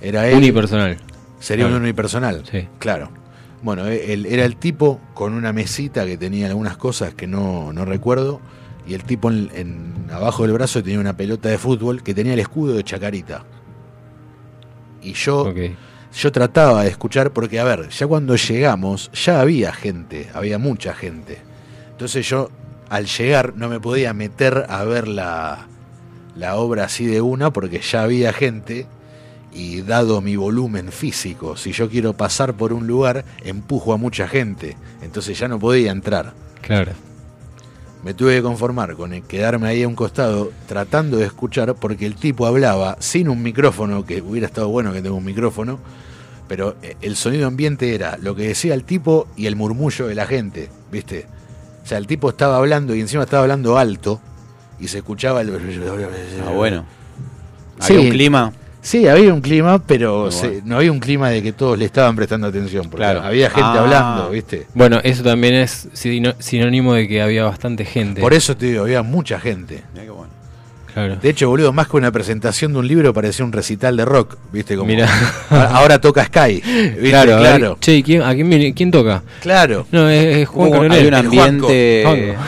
Era 0.01 0.29
él. 0.29 0.37
Unipersonal. 0.39 0.97
Sería 1.41 1.65
Claro. 1.67 1.77
un 1.77 1.83
unipersonal. 1.83 2.43
Sí. 2.51 2.69
Claro. 2.79 3.11
Bueno, 3.63 3.87
él, 3.87 4.27
era 4.27 4.45
el 4.45 4.57
tipo 4.57 5.01
con 5.15 5.35
una 5.35 5.53
mesita 5.53 6.07
que 6.07 6.17
tenía 6.17 6.47
algunas 6.47 6.77
cosas 6.77 7.15
que 7.15 7.27
no, 7.27 7.73
no 7.73 7.85
recuerdo. 7.85 8.41
Y 8.89 8.95
el 8.95 9.05
tipo 9.05 9.31
en, 9.31 9.51
en- 9.55 9.95
abajo 10.11 10.43
del 10.45 10.53
brazo 10.55 10.83
tenía 10.83 10.99
una 10.99 11.17
pelota 11.17 11.49
de 11.51 11.59
fútbol 11.59 12.03
que 12.03 12.15
tenía 12.15 12.33
el 12.33 12.41
escudo 12.41 12.73
de 12.75 12.83
Chacarita. 12.83 13.45
Y 15.03 15.13
yo, 15.13 15.49
yo 16.17 16.33
trataba 16.33 16.83
de 16.85 16.91
escuchar, 16.91 17.31
porque 17.33 17.61
a 17.61 17.65
ver, 17.65 17.89
ya 17.91 18.07
cuando 18.07 18.35
llegamos, 18.37 19.11
ya 19.13 19.41
había 19.41 19.73
gente, 19.73 20.29
había 20.35 20.59
mucha 20.59 20.95
gente. 20.95 21.39
Entonces 21.91 22.29
yo, 22.29 22.51
al 22.89 23.07
llegar, 23.07 23.55
no 23.57 23.69
me 23.69 23.79
podía 23.81 24.13
meter 24.15 24.65
a 24.69 24.85
ver 24.85 25.07
la, 25.07 25.67
la 26.35 26.57
obra 26.57 26.85
así 26.85 27.05
de 27.07 27.21
una, 27.21 27.53
porque 27.53 27.81
ya 27.81 28.03
había 28.03 28.33
gente 28.33 28.87
y 29.53 29.83
dado 29.83 30.21
mi 30.21 30.37
volumen 30.37 30.93
físico, 30.93 31.57
si 31.57 31.73
yo 31.73 31.89
quiero 31.89 32.13
pasar 32.13 32.55
por 32.55 32.73
un 32.73 32.87
lugar, 32.87 33.25
empujo 33.45 33.93
a 33.93 33.97
mucha 33.97 34.29
gente, 34.29 34.77
entonces 35.03 35.39
ya 35.39 35.49
no 35.49 35.59
podía 35.59 35.91
entrar. 35.91 36.35
Claro. 36.61 36.93
Me 38.05 38.15
tuve 38.15 38.37
que 38.37 38.43
conformar 38.43 38.95
con 38.95 39.11
quedarme 39.23 39.69
ahí 39.69 39.83
a 39.83 39.89
un 39.89 39.95
costado 39.95 40.53
tratando 40.67 41.17
de 41.17 41.27
escuchar 41.27 41.75
porque 41.75 42.07
el 42.07 42.15
tipo 42.15 42.47
hablaba 42.47 42.97
sin 43.01 43.29
un 43.29 43.43
micrófono, 43.43 44.05
que 44.05 44.23
hubiera 44.23 44.47
estado 44.47 44.69
bueno 44.69 44.93
que 44.93 45.03
tenga 45.03 45.17
un 45.17 45.25
micrófono, 45.25 45.79
pero 46.47 46.77
eh, 46.83 46.97
el 47.03 47.17
sonido 47.17 47.47
ambiente 47.47 47.95
era 47.95 48.17
lo 48.17 48.37
que 48.37 48.49
decía 48.49 48.75
el 48.75 48.85
tipo 48.85 49.27
y 49.37 49.47
el 49.47 49.57
murmullo 49.57 50.07
de 50.07 50.15
la 50.15 50.27
gente, 50.27 50.71
¿viste? 50.93 51.27
O 51.83 51.87
sea, 51.87 51.99
el 51.99 52.07
tipo 52.07 52.29
estaba 52.29 52.57
hablando 52.57 52.95
y 52.95 53.01
encima 53.01 53.25
estaba 53.25 53.43
hablando 53.43 53.79
alto 53.79 54.21
y 54.79 54.89
se 54.89 54.99
escuchaba 54.99 55.41
el... 55.41 55.51
Ah, 56.47 56.51
bueno. 56.51 56.85
Sí. 57.81 57.95
Había 57.95 58.05
un 58.05 58.11
clima. 58.11 58.53
Sí, 58.89 59.07
había 59.07 59.35
un 59.35 59.43
clima, 59.43 59.79
pero 59.85 60.31
se- 60.33 60.63
no 60.65 60.79
había 60.79 60.91
un 60.91 60.99
clima 60.99 61.29
de 61.29 61.43
que 61.43 61.53
todos 61.53 61.79
le 61.79 61.85
estaban 61.85 62.17
prestando 62.17 62.47
atención. 62.47 62.85
Porque 62.85 62.97
Claro. 63.05 63.21
había 63.23 63.51
gente 63.51 63.63
Ah. 63.79 63.81
hablando, 63.83 64.31
¿viste? 64.31 64.67
Bueno, 64.73 64.99
eso 65.05 65.23
también 65.23 65.57
es 65.57 65.89
sinónimo 66.39 66.95
de 66.95 67.07
que 67.07 67.21
había 67.21 67.45
bastante 67.45 67.85
gente. 67.85 68.23
Por 68.23 68.33
eso 68.33 68.57
te 68.57 68.65
digo, 68.65 68.85
había 68.85 69.03
mucha 69.03 69.39
gente. 69.39 69.83
Mirá 69.93 70.05
qué 70.07 70.11
bueno. 70.11 70.33
Claro. 70.95 71.17
De 71.17 71.29
hecho, 71.29 71.51
boludo, 71.51 71.71
más 71.71 71.87
que 71.87 71.99
una 71.99 72.11
presentación 72.11 72.73
de 72.73 72.79
un 72.79 72.89
libro, 72.89 73.13
parecía 73.13 73.45
un 73.45 73.53
recital 73.53 73.95
de 73.95 74.07
rock, 74.07 74.39
¿viste? 74.55 74.75
Como, 74.75 74.89
Mirá. 74.89 75.07
Ahora 75.51 76.01
toca 76.01 76.25
Sky, 76.25 76.55
¿viste? 76.63 77.11
Claro, 77.11 77.37
claro. 77.39 77.77
che, 77.81 77.97
¿y 77.97 78.03
quién, 78.03 78.23
¿a 78.23 78.35
quién, 78.35 78.49
viene- 78.49 78.73
quién 78.73 78.91
toca? 78.91 79.23
Claro. 79.43 79.87
No, 79.93 80.09
es, 80.09 80.39
es 80.39 80.49
Juan 80.49 80.71
Hubo- 80.71 80.93
hay 80.95 81.07
un 81.07 81.15
ambiente- 81.15 82.03
Juanco. 82.07 82.43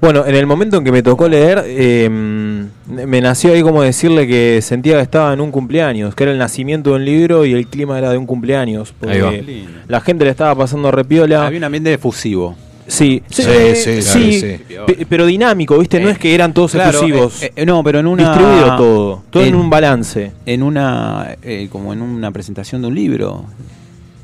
Bueno, 0.00 0.26
en 0.26 0.34
el 0.34 0.46
momento 0.46 0.76
en 0.76 0.84
que 0.84 0.92
me 0.92 1.02
tocó 1.02 1.28
leer, 1.28 1.62
eh, 1.66 2.08
me 2.10 3.20
nació 3.22 3.52
ahí 3.54 3.62
como 3.62 3.82
decirle 3.82 4.26
que 4.26 4.60
sentía 4.60 4.96
que 4.96 5.02
estaba 5.02 5.32
en 5.32 5.40
un 5.40 5.50
cumpleaños, 5.50 6.14
que 6.14 6.24
era 6.24 6.32
el 6.32 6.38
nacimiento 6.38 6.90
de 6.90 6.96
un 6.96 7.04
libro 7.06 7.46
y 7.46 7.52
el 7.54 7.66
clima 7.68 7.96
era 7.98 8.10
de 8.10 8.18
un 8.18 8.26
cumpleaños. 8.26 8.92
Ahí 9.08 9.20
va. 9.20 9.30
Porque 9.30 9.64
la 9.88 10.00
gente 10.02 10.24
le 10.26 10.30
estaba 10.30 10.54
pasando 10.54 10.90
repiola. 10.90 11.46
Había 11.46 11.58
un 11.58 11.64
ambiente 11.64 11.92
efusivo. 11.94 12.54
Sí, 12.86 13.22
Sí, 13.30 13.42
eh, 13.48 13.74
sí, 13.74 14.02
sí, 14.02 14.58
claro, 14.68 14.84
pe- 14.84 15.06
pero 15.08 15.24
dinámico, 15.24 15.78
¿viste? 15.78 15.98
no 16.00 16.08
Eh, 16.10 16.12
es 16.12 16.18
que 16.18 16.34
eran 16.34 16.52
todos 16.52 16.72
Claro, 16.72 16.90
exclusivos. 16.90 17.42
eh, 17.42 17.50
eh, 17.56 17.64
no, 17.64 17.82
pero 17.82 17.98
en 18.00 18.06
una. 18.06 18.28
Distribuido 18.28 18.76
todo, 18.76 19.22
todo 19.30 19.42
en, 19.42 19.48
en- 19.48 19.54
un 19.54 19.70
balance. 19.70 20.32
En 20.44 20.62
una. 20.62 21.34
eh, 21.42 21.68
como 21.72 21.94
en 21.94 22.02
una 22.02 22.30
presentación 22.30 22.82
de 22.82 22.88
un 22.88 22.94
libro. 22.94 23.46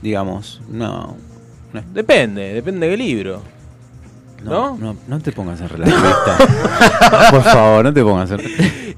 Digamos. 0.02 0.60
No. 0.70 1.16
no, 1.72 1.82
Depende, 1.94 2.52
depende 2.52 2.86
del 2.86 2.98
libro. 2.98 3.42
No, 4.44 4.76
no, 4.78 4.96
no 5.06 5.20
te 5.20 5.32
pongas 5.32 5.60
en 5.60 5.68
relativista. 5.68 6.36
Por 7.30 7.42
favor, 7.42 7.84
no 7.84 7.92
te 7.92 8.02
pongas 8.02 8.30
en 8.32 8.40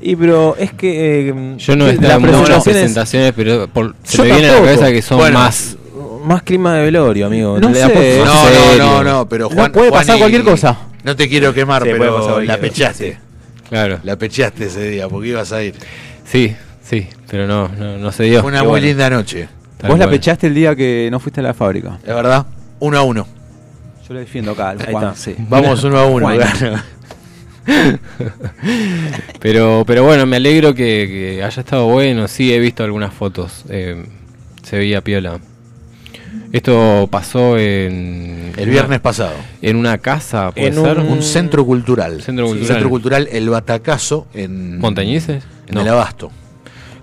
Y 0.01 0.17
pero 0.17 0.57
es 0.57 0.73
que 0.73 1.29
eh, 1.31 1.55
Yo 1.59 1.77
no 1.77 1.85
las 1.87 1.95
estaba 1.95 2.15
en 2.15 2.21
muchas 2.23 2.41
presentaciones- 2.41 2.63
presentaciones, 2.65 3.33
pero 3.37 3.69
por- 3.69 3.95
se 4.05 4.17
Yo 4.19 4.25
me 4.25 4.31
viene 4.33 4.47
a 4.49 4.51
la 4.51 4.57
tampoco. 4.57 4.75
cabeza 4.77 4.93
que 4.93 5.03
son 5.03 5.19
Bueno, 5.19 5.39
más. 5.39 5.77
más 6.25 6.43
clima 6.43 6.75
de 6.75 6.83
velorio, 6.85 7.27
amigo. 7.27 7.59
No 7.61 7.69
Le 7.69 7.75
sé, 7.77 7.83
apuesto- 7.85 8.25
No, 8.25 8.35
no, 8.45 8.49
serio. 8.49 8.85
no, 8.85 9.05
no, 9.05 9.29
pero 9.29 9.49
No 9.49 9.55
Juan. 9.57 9.73
puede 9.73 9.89
Juan 9.91 10.01
pasar 10.01 10.17
y- 10.17 10.19
cualquier 10.21 10.43
cosa. 10.45 10.79
No 11.05 11.17
te 11.17 11.29
quiero 11.29 11.53
quemar, 11.53 11.83
Sí, 11.83 11.89
puede 11.89 11.99
pasar 12.11 12.15
pero 12.15 12.25
cualquier 12.35 12.49
la 12.49 12.55
cosa, 12.57 12.73
pechaste. 12.75 13.19
Claro. 13.69 13.99
La 14.05 14.17
pechaste 14.17 14.67
ese 14.67 14.89
día, 14.91 15.09
porque 15.09 15.29
ibas 15.29 15.51
a 15.53 15.63
ir. 15.63 15.75
Sí, 16.25 16.55
sí, 16.85 17.09
pero 17.29 17.47
no, 17.47 17.69
no, 17.69 17.99
no 17.99 18.13
se 18.13 18.25
dio. 18.25 18.41
Fue 18.43 18.51
una 18.51 18.59
Qué 18.59 18.65
muy 18.65 18.71
bueno. 18.73 18.87
linda 18.87 19.11
noche. 19.11 19.49
Tal 19.79 19.91
Vos 19.91 19.99
la 19.99 20.05
cual. 20.07 20.17
pechaste 20.17 20.47
el 20.47 20.55
día 20.55 20.77
que 20.77 21.09
no 21.11 21.19
fuiste 21.19 21.41
a 21.41 21.43
la 21.43 21.55
fábrica. 21.55 21.99
Es 22.07 22.15
verdad, 22.15 22.47
uno 22.79 22.99
a 22.99 23.03
uno. 23.03 23.27
Yo 24.13 24.15
lo 24.15 24.21
defiendo 24.21 24.51
acá, 24.53 24.71
Ahí 24.71 24.77
Juan, 24.91 25.05
está. 25.05 25.17
sí. 25.17 25.35
Vamos 25.39 25.83
uno 25.85 25.99
a 25.99 26.05
uno. 26.07 26.29
Pero, 29.41 29.85
pero 29.87 30.05
bueno, 30.05 30.27
me 30.27 30.37
alegro 30.37 30.75
que, 30.75 31.07
que 31.39 31.43
haya 31.43 31.61
estado 31.63 31.87
bueno. 31.87 32.29
Sí, 32.29 32.53
he 32.53 32.59
visto 32.59 32.85
algunas 32.85 33.15
fotos. 33.15 33.65
eh, 33.71 34.05
se 34.63 34.77
veía 34.77 35.01
piola. 35.03 35.39
Esto 36.53 37.09
pasó 37.11 37.57
en. 37.59 38.53
El 38.57 38.69
viernes 38.69 39.01
pasado. 39.01 39.33
En 39.63 39.77
una 39.77 39.97
casa, 39.99 40.51
puede 40.53 40.67
En 40.69 40.75
ser. 40.75 40.99
un, 40.99 41.07
un 41.09 41.23
centro 41.23 41.65
cultural. 41.65 42.21
Centro 42.23 42.45
Sí, 42.47 42.51
cultural. 42.53 42.75
Centro 42.75 42.91
cultural 42.91 43.29
El 43.33 43.49
Batacazo 43.49 44.27
en. 44.35 44.79
¿Montañeses? 44.79 45.43
En 45.69 45.75
No. 45.75 45.81
el 45.81 45.89
Abasto. 45.89 46.31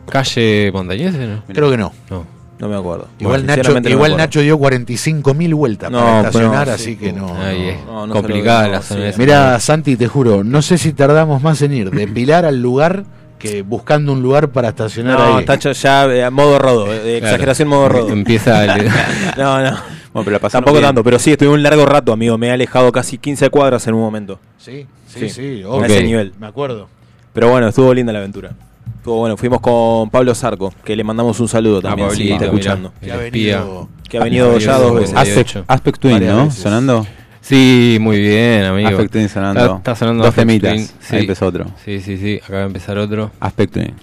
¿Calle 0.07 0.69
Montañeses? 0.71 1.27
No? 1.27 1.43
Creo 1.51 1.71
que 1.71 1.77
no. 1.77 1.91
No. 2.11 2.38
No 2.59 2.67
me 2.67 2.75
acuerdo. 2.75 3.07
Igual, 3.19 3.41
Bueno, 3.43 3.55
Nacho, 3.55 3.79
no 3.79 3.89
igual. 3.89 4.17
Nacho 4.17 4.41
dio 4.41 4.57
45.000 4.59 5.53
vueltas 5.55 5.89
No, 5.89 5.99
para 5.99 6.17
estacionar, 6.19 6.69
así 6.69 6.83
sí, 6.83 6.95
que 6.97 7.13
no. 7.13 7.33
Ahí 7.41 7.77
no. 7.85 8.09
complicada 8.09 8.67
la 8.67 8.81
zona 8.81 9.11
sí. 9.13 9.19
Mira, 9.19 9.57
Santi, 9.61 9.95
te 9.95 10.07
juro, 10.07 10.43
no 10.43 10.61
sé 10.61 10.77
si 10.77 10.91
tardamos 10.91 11.41
más 11.41 11.61
en 11.61 11.73
ir 11.73 11.89
de 11.89 12.05
Pilar 12.07 12.43
al 12.45 12.61
lugar 12.61 13.05
que 13.37 13.61
buscando 13.61 14.11
un 14.11 14.21
lugar 14.21 14.49
para 14.49 14.67
estacionar 14.69 15.17
No, 15.17 15.37
ahí. 15.37 15.45
ya 15.73 16.03
eh, 16.05 16.29
modo 16.29 16.59
rodo, 16.59 16.93
eh, 16.93 17.19
Claro. 17.19 17.35
exageración 17.35 17.69
modo 17.69 17.87
rodo. 17.87 18.09
Empieza 18.13 18.65
el- 18.65 18.85
no, 19.37 19.61
no. 19.61 19.77
Bueno, 20.11 20.25
pero 20.25 20.39
la 20.41 20.49
Tampoco 20.49 20.73
bien. 20.73 20.85
tanto, 20.87 21.03
pero 21.03 21.17
sí, 21.19 21.31
estuve 21.31 21.49
un 21.49 21.63
largo 21.63 21.85
rato, 21.85 22.11
amigo. 22.11 22.37
Me 22.37 22.47
he 22.47 22.51
alejado 22.51 22.91
casi 22.91 23.17
15 23.19 23.49
cuadras 23.51 23.87
en 23.87 23.93
un 23.93 24.01
momento. 24.01 24.39
Sí, 24.57 24.85
sí, 25.07 25.19
Sí. 25.19 25.29
sí, 25.29 25.61
A 25.63 25.69
obvio. 25.69 25.85
ese 25.85 26.03
nivel. 26.03 26.33
Me 26.39 26.47
acuerdo. 26.47 26.89
Pero 27.31 27.49
bueno, 27.49 27.69
estuvo 27.69 27.93
linda 27.93 28.11
la 28.11 28.19
aventura. 28.19 28.51
Estuvo 29.09 29.21
bueno. 29.21 29.37
Fuimos 29.37 29.59
con 29.59 30.11
Pablo 30.11 30.35
Zarco, 30.35 30.71
que 30.85 30.95
le 30.95 31.03
mandamos 31.03 31.39
un 31.39 31.47
saludo 31.47 31.81
también, 31.81 32.11
si 32.11 32.15
Pablito, 32.17 32.33
está 32.35 32.45
escuchando. 32.45 32.93
mirá, 33.01 33.01
Que 33.01 33.11
ha 33.11 33.15
el 33.21 33.25
espía. 33.25 33.57
venido- 33.61 33.89
Que 34.07 34.17
ha 34.17 34.23
venido 34.23 34.57
ya 34.59 34.77
dos 34.77 34.93
veces. 34.99 35.15
Aspect, 35.15 35.57
Aspect 35.67 35.99
Twin, 35.99 36.27
¿no? 36.27 36.43
veces. 36.45 36.61
Sonando. 36.61 37.07
Sí, 37.41 37.97
muy 37.99 38.19
bien, 38.19 38.65
amigo. 38.65 38.87
Aspect 38.89 39.11
Twin 39.11 39.27
sonando. 39.27 39.61
Está, 39.61 39.77
está 39.77 39.95
sonando 39.95 40.23
Dos 40.25 40.29
Aspect 40.29 40.47
temitas. 40.47 40.73
Twin, 40.75 40.85
sí. 40.99 41.15
Ahí 41.15 41.21
empezó 41.21 41.47
otro. 41.47 41.65
Sí, 41.83 41.99
sí, 42.01 42.17
sí. 42.17 42.39
Acaba 42.43 42.59
de 42.59 42.65
empezar 42.67 42.99
otro. 42.99 43.31
Aspect 43.39 43.73
Twin. 43.73 43.93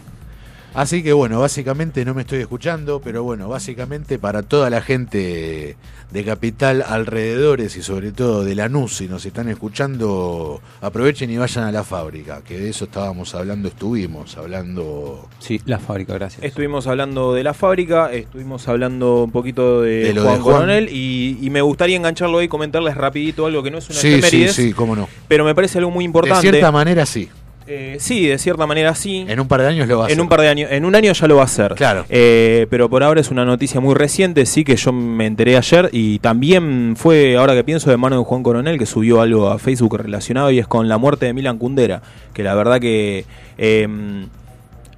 Así 0.77 1.03
que 1.03 1.15
bueno, 1.15 1.41
básicamente 1.41 2.05
no 2.05 2.13
me 2.13 2.21
estoy 2.21 2.41
escuchando, 2.41 3.01
pero 3.03 3.23
bueno, 3.23 3.49
básicamente 3.49 4.19
para 4.19 4.43
toda 4.43 4.69
la 4.69 4.83
gente 4.83 5.75
de 6.13 6.25
Capital 6.25 6.85
alrededores 6.87 7.77
y 7.79 7.83
sobre 7.83 8.13
todo 8.13 8.45
de 8.45 8.55
Lanús, 8.55 8.97
si 8.99 9.09
nos 9.09 9.25
están 9.25 9.49
escuchando, 9.49 10.61
aprovechen 10.83 11.31
y 11.31 11.39
vayan 11.39 11.65
a 11.65 11.73
la 11.73 11.83
fábrica, 11.83 12.43
que 12.47 12.59
de 12.59 12.69
eso 12.69 12.85
estábamos 12.85 13.35
hablando, 13.35 13.69
estuvimos 13.69 14.37
hablando 14.37 15.27
Sí, 15.39 15.63
la 15.65 15.79
fábrica, 15.79 16.13
gracias. 16.13 16.45
Estuvimos 16.45 16.87
hablando 16.87 17.33
de 17.33 17.43
la 17.43 17.55
fábrica, 17.55 18.13
estuvimos 18.13 18.69
hablando 18.69 19.25
un 19.25 19.31
poquito 19.31 19.81
de, 19.81 20.05
De 20.05 20.13
lo 20.15 20.25
Juan 20.25 20.35
de 20.35 20.41
Juan. 20.43 20.55
Coronel 20.57 20.89
y, 20.93 21.39
y 21.41 21.49
me 21.49 21.63
gustaría 21.63 21.97
engancharlo 21.97 22.37
hoy 22.37 22.45
y 22.45 22.49
comentarles 22.49 22.95
rapidito 22.99 23.47
algo 23.47 23.63
que 23.63 23.71
no 23.71 23.79
es 23.79 23.89
una 23.89 23.99
Sí, 23.99 24.09
sí, 24.13 24.15
efemérides, 24.19 24.55
sí, 24.55 24.73
cómo 24.75 24.95
no. 24.95 25.09
pero 25.27 25.43
me 25.47 25.55
parece 25.55 25.79
algo 25.79 25.91
muy 25.91 26.03
De 26.03 26.07
importante. 26.07 26.43
cierta 26.51 26.71
manera 26.71 27.07
sí. 27.07 27.31
Eh, 27.69 27.97
sí, 27.99 28.27
de 28.27 28.39
cierta 28.39 28.67
manera 28.67 28.95
sí. 28.95 29.25
En 29.29 29.41
un 29.41 29.49
par 29.49 29.61
de 29.63 29.67
años 29.69 29.89
lo 29.89 29.99
va 29.99 30.05
a 30.05 30.07
En 30.09 30.13
hacer. 30.13 30.23
un 30.23 30.29
par 30.29 30.41
de 30.41 30.49
años, 30.49 30.71
en 30.71 30.85
un 30.85 30.95
año 30.95 31.13
ya 31.13 31.27
lo 31.27 31.37
va 31.37 31.43
a 31.43 31.47
hacer. 31.47 31.75
Claro. 31.75 32.05
Eh, 32.09 32.67
pero 32.71 32.89
por 32.89 33.03
ahora 33.03 33.21
es 33.21 33.31
una 33.31 33.45
noticia 33.45 33.81
muy 33.81 33.95
reciente, 33.95 34.47
sí 34.47 34.65
que 34.65 34.77
yo 34.77 34.93
me 34.93 35.27
enteré 35.27 35.57
ayer 35.57 35.89
y 35.93 36.19
también 36.21 36.95
fue, 36.97 37.37
ahora 37.37 37.55
que 37.55 37.65
pienso, 37.65 37.91
de 37.91 37.97
mano 37.97 38.19
de 38.19 38.25
Juan 38.25 38.43
Coronel 38.43 38.79
que 38.79 38.87
subió 38.87 39.21
algo 39.21 39.49
a 39.51 39.59
Facebook 39.59 39.97
relacionado 39.99 40.51
y 40.51 40.59
es 40.59 40.67
con 40.67 40.89
la 40.89 40.99
muerte 40.99 41.27
de 41.27 41.33
Milan 41.33 41.59
Kundera, 41.59 42.03
que 42.33 42.43
la 42.43 42.55
verdad 42.55 42.81
que 42.81 43.25
eh, 43.59 43.89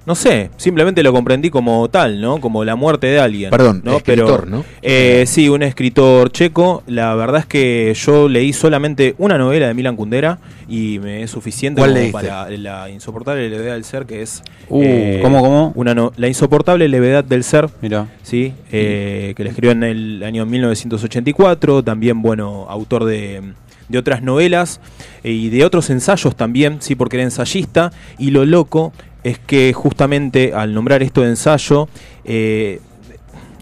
no 0.09 0.15
sé, 0.15 0.49
simplemente 0.57 1.03
lo 1.03 1.13
comprendí 1.13 1.51
como 1.51 1.87
tal, 1.87 2.19
¿no? 2.19 2.41
Como 2.41 2.65
la 2.65 2.75
muerte 2.75 3.05
de 3.05 3.19
alguien. 3.19 3.51
Perdón, 3.51 3.81
¿no? 3.85 3.97
escritor, 3.97 4.45
Pero, 4.45 4.57
¿no? 4.57 4.65
eh, 4.81 5.25
sí, 5.27 5.49
un 5.49 5.61
escritor 5.61 6.31
checo. 6.31 6.81
La 6.87 7.13
verdad 7.13 7.41
es 7.41 7.45
que 7.45 7.93
yo 7.95 8.27
leí 8.27 8.51
solamente 8.51 9.13
una 9.19 9.37
novela 9.37 9.67
de 9.67 9.75
Milan 9.75 9.95
Kundera 9.95 10.39
y 10.67 10.97
me 10.97 11.21
es 11.21 11.29
suficiente 11.29 11.79
¿Cuál 11.79 11.93
como 11.93 12.11
para 12.11 12.49
la 12.49 12.89
insoportable 12.89 13.47
levedad 13.51 13.73
del 13.75 13.83
ser, 13.83 14.07
que 14.07 14.23
es 14.23 14.41
Uh, 14.67 14.81
eh, 14.83 15.19
¿cómo, 15.21 15.41
cómo? 15.43 15.73
Una 15.75 15.93
no- 15.93 16.11
la 16.17 16.27
insoportable 16.27 16.87
levedad 16.87 17.23
del 17.23 17.43
ser, 17.43 17.69
Mira. 17.79 18.07
sí, 18.23 18.53
eh, 18.71 19.33
que 19.37 19.43
le 19.43 19.49
escribió 19.49 19.71
en 19.73 19.83
el 19.83 20.23
año 20.23 20.43
1984. 20.47 21.83
También, 21.83 22.23
bueno, 22.23 22.65
autor 22.67 23.05
de, 23.05 23.41
de 23.89 23.97
otras 23.99 24.21
novelas 24.23 24.79
eh, 25.23 25.31
y 25.31 25.49
de 25.49 25.65
otros 25.65 25.89
ensayos 25.91 26.35
también, 26.35 26.77
sí, 26.81 26.95
porque 26.95 27.17
era 27.17 27.23
ensayista. 27.23 27.91
Y 28.17 28.31
lo 28.31 28.45
loco 28.45 28.91
es 29.23 29.39
que 29.39 29.73
justamente 29.73 30.53
al 30.53 30.73
nombrar 30.73 31.03
esto 31.03 31.21
de 31.21 31.29
ensayo, 31.29 31.87
eh, 32.23 32.79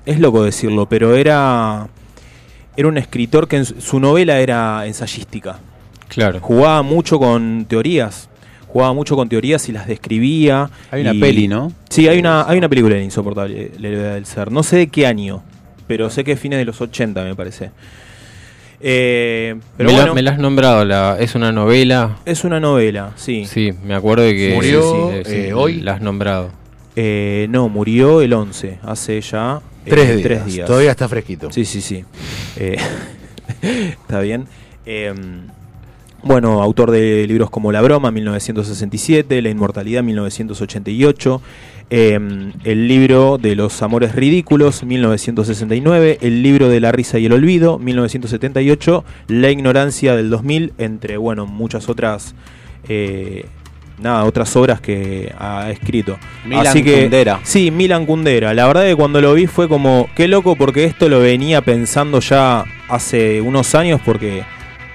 es 0.05 0.19
loco 0.19 0.43
decirlo, 0.43 0.88
pero 0.88 1.15
era, 1.15 1.88
era 2.75 2.88
un 2.88 2.97
escritor 2.97 3.47
que 3.47 3.57
en 3.57 3.65
su, 3.65 3.99
novela 3.99 4.39
era 4.39 4.85
ensayística. 4.85 5.59
Claro. 6.07 6.39
Jugaba 6.39 6.81
mucho 6.81 7.19
con 7.19 7.65
teorías. 7.65 8.29
Jugaba 8.67 8.93
mucho 8.93 9.15
con 9.15 9.27
teorías 9.29 9.67
y 9.69 9.71
las 9.71 9.88
describía. 9.88 10.69
Hay 10.91 11.01
una 11.01 11.13
peli, 11.13 11.47
¿no? 11.47 11.71
Sí, 11.89 12.07
hay 12.07 12.19
una, 12.19 12.47
hay 12.47 12.57
una 12.57 12.69
película 12.69 12.95
de 12.95 13.03
Insoportable, 13.03 13.71
La 13.79 13.89
del 13.89 14.25
Ser. 14.25 14.51
No 14.51 14.63
sé 14.63 14.77
de 14.77 14.88
qué 14.88 15.07
año, 15.07 15.41
pero 15.88 16.09
sé 16.09 16.23
que 16.23 16.34
es 16.34 16.39
fines 16.39 16.59
de 16.59 16.65
los 16.65 16.79
80, 16.79 17.23
me 17.23 17.35
parece. 17.35 17.71
Eh, 18.80 19.56
pero 19.76 19.90
me, 19.90 19.94
la, 19.95 20.02
bueno, 20.02 20.16
me 20.16 20.22
la 20.22 20.32
has 20.32 20.40
nombrado, 20.40 20.86
la, 20.86 21.18
es 21.20 21.34
una 21.36 21.52
novela. 21.52 22.18
es 22.26 22.44
una 22.44 22.60
novela, 22.60 23.14
sí. 23.16 23.45
Sí, 23.45 23.74
me 23.84 23.95
acuerdo 23.95 24.24
de 24.24 24.36
que. 24.36 24.54
Murió, 24.56 24.82
sí, 24.82 25.22
sí, 25.26 25.36
eh, 25.36 25.45
sí, 25.48 25.52
hoy. 25.52 25.82
La 25.82 25.94
has 25.94 26.02
nombrado. 26.02 26.52
Eh, 26.95 27.48
no, 27.49 27.70
murió 27.70 28.22
el 28.22 28.34
11, 28.34 28.80
hace 28.84 29.22
ya 29.22 29.62
eh, 29.86 29.90
Tres 29.90 30.08
días. 30.10 30.22
tres 30.24 30.45
días. 30.45 30.68
Todavía 30.68 30.91
está 30.91 31.08
fresquito. 31.08 31.52
Sí, 31.52 31.64
sí, 31.64 31.82
sí. 31.82 32.04
Eh, 32.56 32.78
está 34.02 34.20
bien. 34.20 34.48
Eh, 34.86 35.14
bueno, 36.24 36.62
autor 36.62 36.91
de 36.91 37.26
libros 37.28 37.49
como 37.49 37.72
La 37.72 37.82
Broma, 37.82 38.12
1967, 38.12 39.41
La 39.41 39.49
Inmortalidad, 39.49 40.04
1988, 40.04 41.41
eh, 41.89 42.19
El 42.64 42.88
libro 42.88 43.38
de 43.38 43.55
los 43.55 43.81
Amores 43.81 44.15
Ridículos, 44.15 44.84
1969, 44.84 46.19
El 46.22 46.43
libro 46.43 46.69
de 46.69 46.80
la 46.80 46.91
Risa 46.91 47.19
y 47.19 47.26
el 47.26 47.34
Olvido, 47.34 47.80
1978, 47.80 49.03
La 49.27 49.49
Ignorancia 49.51 50.15
del 50.15 50.30
2000, 50.30 50.73
entre, 50.77 51.18
bueno, 51.18 51.45
muchas 51.45 51.89
otras... 51.89 52.35
eh, 52.88 53.45
Nada, 53.99 54.26
otras 54.26 54.55
obras 54.55 54.80
que 54.80 55.34
ha 55.39 55.72
escrito. 55.72 56.19
Milan 56.45 56.68
Así 56.68 56.84
que, 56.84 57.01
Kundera. 57.01 57.39
Sí, 57.41 57.72
Milan 57.72 58.05
Kundera. 58.05 58.53
La 58.53 58.68
verdad 58.68 58.84
que 58.85 58.95
cuando 58.95 59.19
lo 59.22 59.34
vi 59.34 59.47
fue 59.47 59.68
como, 59.68 60.07
qué 60.15 60.27
loco 60.27 60.55
porque 60.55 60.84
esto 60.84 61.09
lo 61.09 61.19
venía 61.19 61.61
pensando 61.61 62.19
ya 62.19 62.64
hace 62.89 63.41
unos 63.41 63.73
años 63.73 63.99
porque 64.05 64.43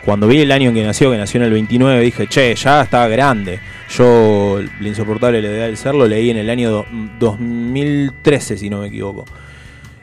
cuando 0.04 0.26
vi 0.26 0.40
el 0.40 0.50
año 0.52 0.70
en 0.70 0.74
que 0.74 0.82
nació, 0.84 1.10
que 1.10 1.18
nació 1.18 1.38
en 1.40 1.46
el 1.46 1.52
29, 1.52 2.00
dije, 2.00 2.26
che, 2.28 2.54
ya 2.54 2.82
está 2.82 3.06
grande. 3.08 3.60
Yo, 3.96 4.58
La 4.80 4.88
insoportable 4.88 5.40
levedad 5.42 5.66
del 5.66 5.76
ser, 5.76 5.94
lo 5.94 6.06
leí 6.06 6.30
en 6.30 6.38
el 6.38 6.48
año 6.50 6.70
do- 6.70 6.86
2013, 7.20 8.56
si 8.56 8.70
no 8.70 8.80
me 8.80 8.88
equivoco. 8.88 9.24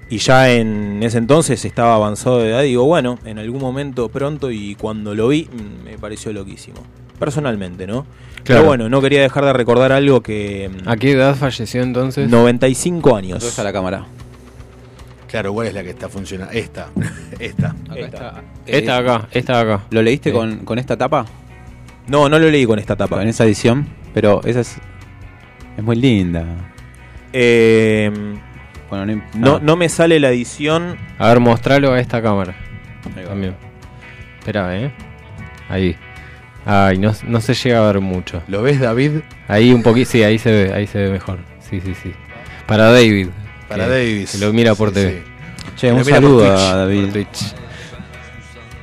Y 0.09 0.17
ya 0.17 0.51
en 0.51 1.01
ese 1.03 1.17
entonces 1.19 1.63
estaba 1.65 1.95
avanzado 1.95 2.39
de 2.39 2.49
edad. 2.49 2.63
Y 2.63 2.69
digo, 2.69 2.85
bueno, 2.85 3.19
en 3.25 3.37
algún 3.39 3.61
momento 3.61 4.09
pronto 4.09 4.49
y 4.51 4.75
cuando 4.75 5.13
lo 5.13 5.27
vi, 5.27 5.47
mm, 5.51 5.83
me 5.85 5.97
pareció 5.97 6.33
loquísimo. 6.33 6.77
Personalmente, 7.19 7.85
¿no? 7.85 8.05
Claro. 8.43 8.61
Pero 8.61 8.63
bueno, 8.63 8.89
no 8.89 9.01
quería 9.01 9.21
dejar 9.21 9.45
de 9.45 9.53
recordar 9.53 9.91
algo 9.91 10.21
que... 10.21 10.69
mm, 10.83 10.87
¿A 10.89 10.95
qué 10.97 11.11
edad 11.11 11.35
falleció 11.35 11.83
entonces? 11.83 12.29
95 12.29 13.15
años. 13.15 13.31
¿Dónde 13.39 13.49
está 13.49 13.63
la 13.63 13.73
cámara? 13.73 14.05
Claro, 15.29 15.53
¿cuál 15.53 15.67
es 15.67 15.73
la 15.73 15.83
que 15.83 15.91
está 15.91 16.09
funcionando? 16.09 16.51
Esta. 16.53 16.89
Esta. 17.39 17.75
Acá 17.89 17.99
está. 17.99 18.43
Esta 18.65 19.01
de 19.01 19.09
acá, 19.09 19.27
esta 19.31 19.63
de 19.63 19.73
acá. 19.73 19.83
¿Lo 19.91 20.01
leíste 20.01 20.29
Sí. 20.31 20.35
con, 20.35 20.59
con 20.65 20.79
esta 20.79 20.97
tapa? 20.97 21.25
No, 22.07 22.27
no 22.27 22.39
lo 22.39 22.49
leí 22.49 22.65
con 22.65 22.79
esta 22.79 22.95
tapa. 22.95 23.17
Con 23.17 23.27
esa 23.27 23.43
edición. 23.45 23.87
Pero 24.13 24.41
esa 24.43 24.61
es. 24.61 24.77
Es 25.77 25.83
muy 25.83 25.95
linda. 25.95 26.45
Eh, 27.33 28.11
Bueno, 28.89 29.05
no, 29.05 29.21
no, 29.35 29.59
no 29.59 29.75
me 29.75 29.87
sale 29.87 30.19
la 30.19 30.29
edición. 30.29 30.97
A 31.19 31.27
ver, 31.29 31.39
mostralo 31.39 31.93
a 31.93 31.99
esta 31.99 32.21
cámara. 32.21 32.55
ahí 33.15 33.23
va. 33.23 33.29
También. 33.29 33.55
Espera, 34.39 34.75
¿eh? 34.79 34.91
Ahí. 35.69 35.95
Ay, 36.65 36.97
no, 36.97 37.13
no 37.27 37.39
se 37.41 37.53
llega 37.53 37.79
a 37.83 37.91
ver 37.91 38.01
mucho. 38.01 38.41
¿Lo 38.47 38.63
ves, 38.63 38.79
David? 38.79 39.19
Ahí 39.47 39.71
un 39.71 39.83
poquito, 39.83 40.09
sí, 40.09 40.23
ahí 40.23 40.37
se 40.39 40.51
ve, 40.51 40.73
ahí 40.73 40.87
se 40.87 40.97
ve 40.99 41.11
mejor. 41.11 41.37
Sí, 41.59 41.79
sí, 41.81 41.93
sí. 41.93 42.11
Para 42.67 42.91
David. 42.91 43.27
Para 43.69 43.85
que- 43.85 43.91
Davis. 43.91 44.31
que 44.31 44.37
lo 44.39 44.51
mira 44.53 44.75
por 44.75 44.89
Sí, 44.89 44.95
TV. 44.95 45.11
sí. 45.23 45.71
Che, 45.77 45.91
un 45.93 46.03
saludo 46.03 46.39
Twitch. 46.39 46.59
a 46.59 46.75
David. 46.75 47.25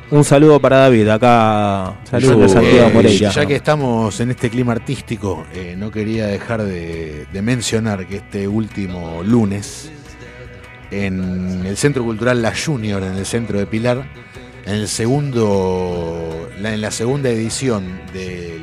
Un 0.09 0.23
saludo 0.25 0.61
para 0.61 0.77
David, 0.79 1.09
acá 1.09 1.97
Saludos. 2.09 2.53
Santiago 2.53 2.89
Eh, 2.89 2.93
Moreira. 2.95 3.31
ya 3.31 3.45
que 3.45 3.57
estamos 3.57 4.21
en 4.21 4.31
este 4.31 4.49
clima 4.51 4.71
artístico, 4.73 5.45
eh, 5.53 5.75
no 5.77 5.91
quería 5.91 6.27
dejar 6.29 6.63
de, 6.63 7.27
de 7.33 7.43
mencionar 7.43 8.07
que 8.07 8.17
este 8.19 8.47
último 8.47 9.23
lunes, 9.25 9.91
en 10.93 11.67
el 11.67 11.77
Centro 11.77 12.05
Cultural 12.05 12.41
La 12.41 12.53
Junior, 12.57 13.03
en 13.03 13.17
el 13.17 13.27
centro 13.27 13.59
de 13.59 13.67
Pilar, 13.67 14.05
en 14.65 14.75
el 14.77 14.87
segundo, 14.89 16.49
en 16.57 16.81
la 16.81 16.91
segunda 16.93 17.29
edición 17.29 18.01
del 18.13 18.63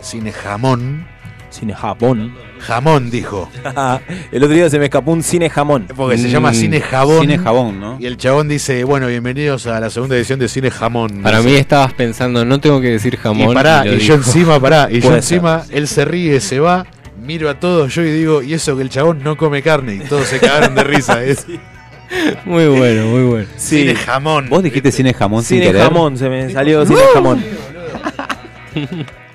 cine 0.00 0.32
Jamón, 0.32 1.06
Cine 1.52 1.74
Japón. 1.74 2.34
Jamón, 2.60 3.10
dijo. 3.10 3.48
el 4.32 4.42
otro 4.42 4.54
día 4.54 4.70
se 4.70 4.78
me 4.78 4.86
escapó 4.86 5.12
un 5.12 5.22
cine 5.22 5.50
jamón. 5.50 5.86
Porque 5.94 6.16
se 6.16 6.30
llama 6.30 6.52
Cine 6.54 6.80
Jabón. 6.80 7.20
Cine 7.20 7.38
Jabón, 7.38 7.80
¿no? 7.80 7.96
Y 8.00 8.06
el 8.06 8.16
chabón 8.16 8.48
dice, 8.48 8.84
bueno, 8.84 9.06
bienvenidos 9.08 9.66
a 9.66 9.78
la 9.80 9.90
segunda 9.90 10.16
edición 10.16 10.38
de 10.38 10.48
Cine 10.48 10.70
Jamón. 10.70 11.22
Para 11.22 11.38
Dice. 11.38 11.50
mí 11.50 11.56
estabas 11.56 11.92
pensando, 11.92 12.44
no 12.44 12.58
tengo 12.60 12.80
que 12.80 12.88
decir 12.90 13.16
jamón. 13.16 13.50
Y 13.50 13.54
pará, 13.54 13.86
y 13.86 13.98
yo 13.98 14.14
encima, 14.14 14.58
pará, 14.60 14.88
y 14.90 15.00
yo 15.00 15.14
encima, 15.14 15.64
él 15.70 15.86
se 15.88 16.04
ríe, 16.04 16.40
se 16.40 16.60
va, 16.60 16.86
miro 17.22 17.50
a 17.50 17.58
todos 17.60 17.94
yo 17.94 18.02
y 18.02 18.10
digo, 18.12 18.42
y 18.42 18.54
eso 18.54 18.76
que 18.76 18.82
el 18.82 18.88
chabón 18.90 19.22
no 19.22 19.36
come 19.36 19.60
carne, 19.62 19.96
y 19.96 20.00
todos 20.00 20.26
se 20.26 20.38
cagaron 20.40 20.74
de 20.74 20.84
risa. 20.84 21.22
Es 21.24 21.46
Muy 22.44 22.66
bueno, 22.66 23.06
muy 23.06 23.22
bueno. 23.24 23.46
Cine 23.56 23.94
Jamón. 23.94 24.48
Vos 24.50 24.62
dijiste 24.62 24.92
cine 24.92 25.14
jamón 25.14 25.42
sin 25.42 25.58
Cine 25.58 25.72
querer. 25.72 25.82
jamón, 25.88 26.18
se 26.18 26.28
me 26.28 26.50
salió 26.52 26.84
cine 26.84 27.00
jamón. 27.14 27.42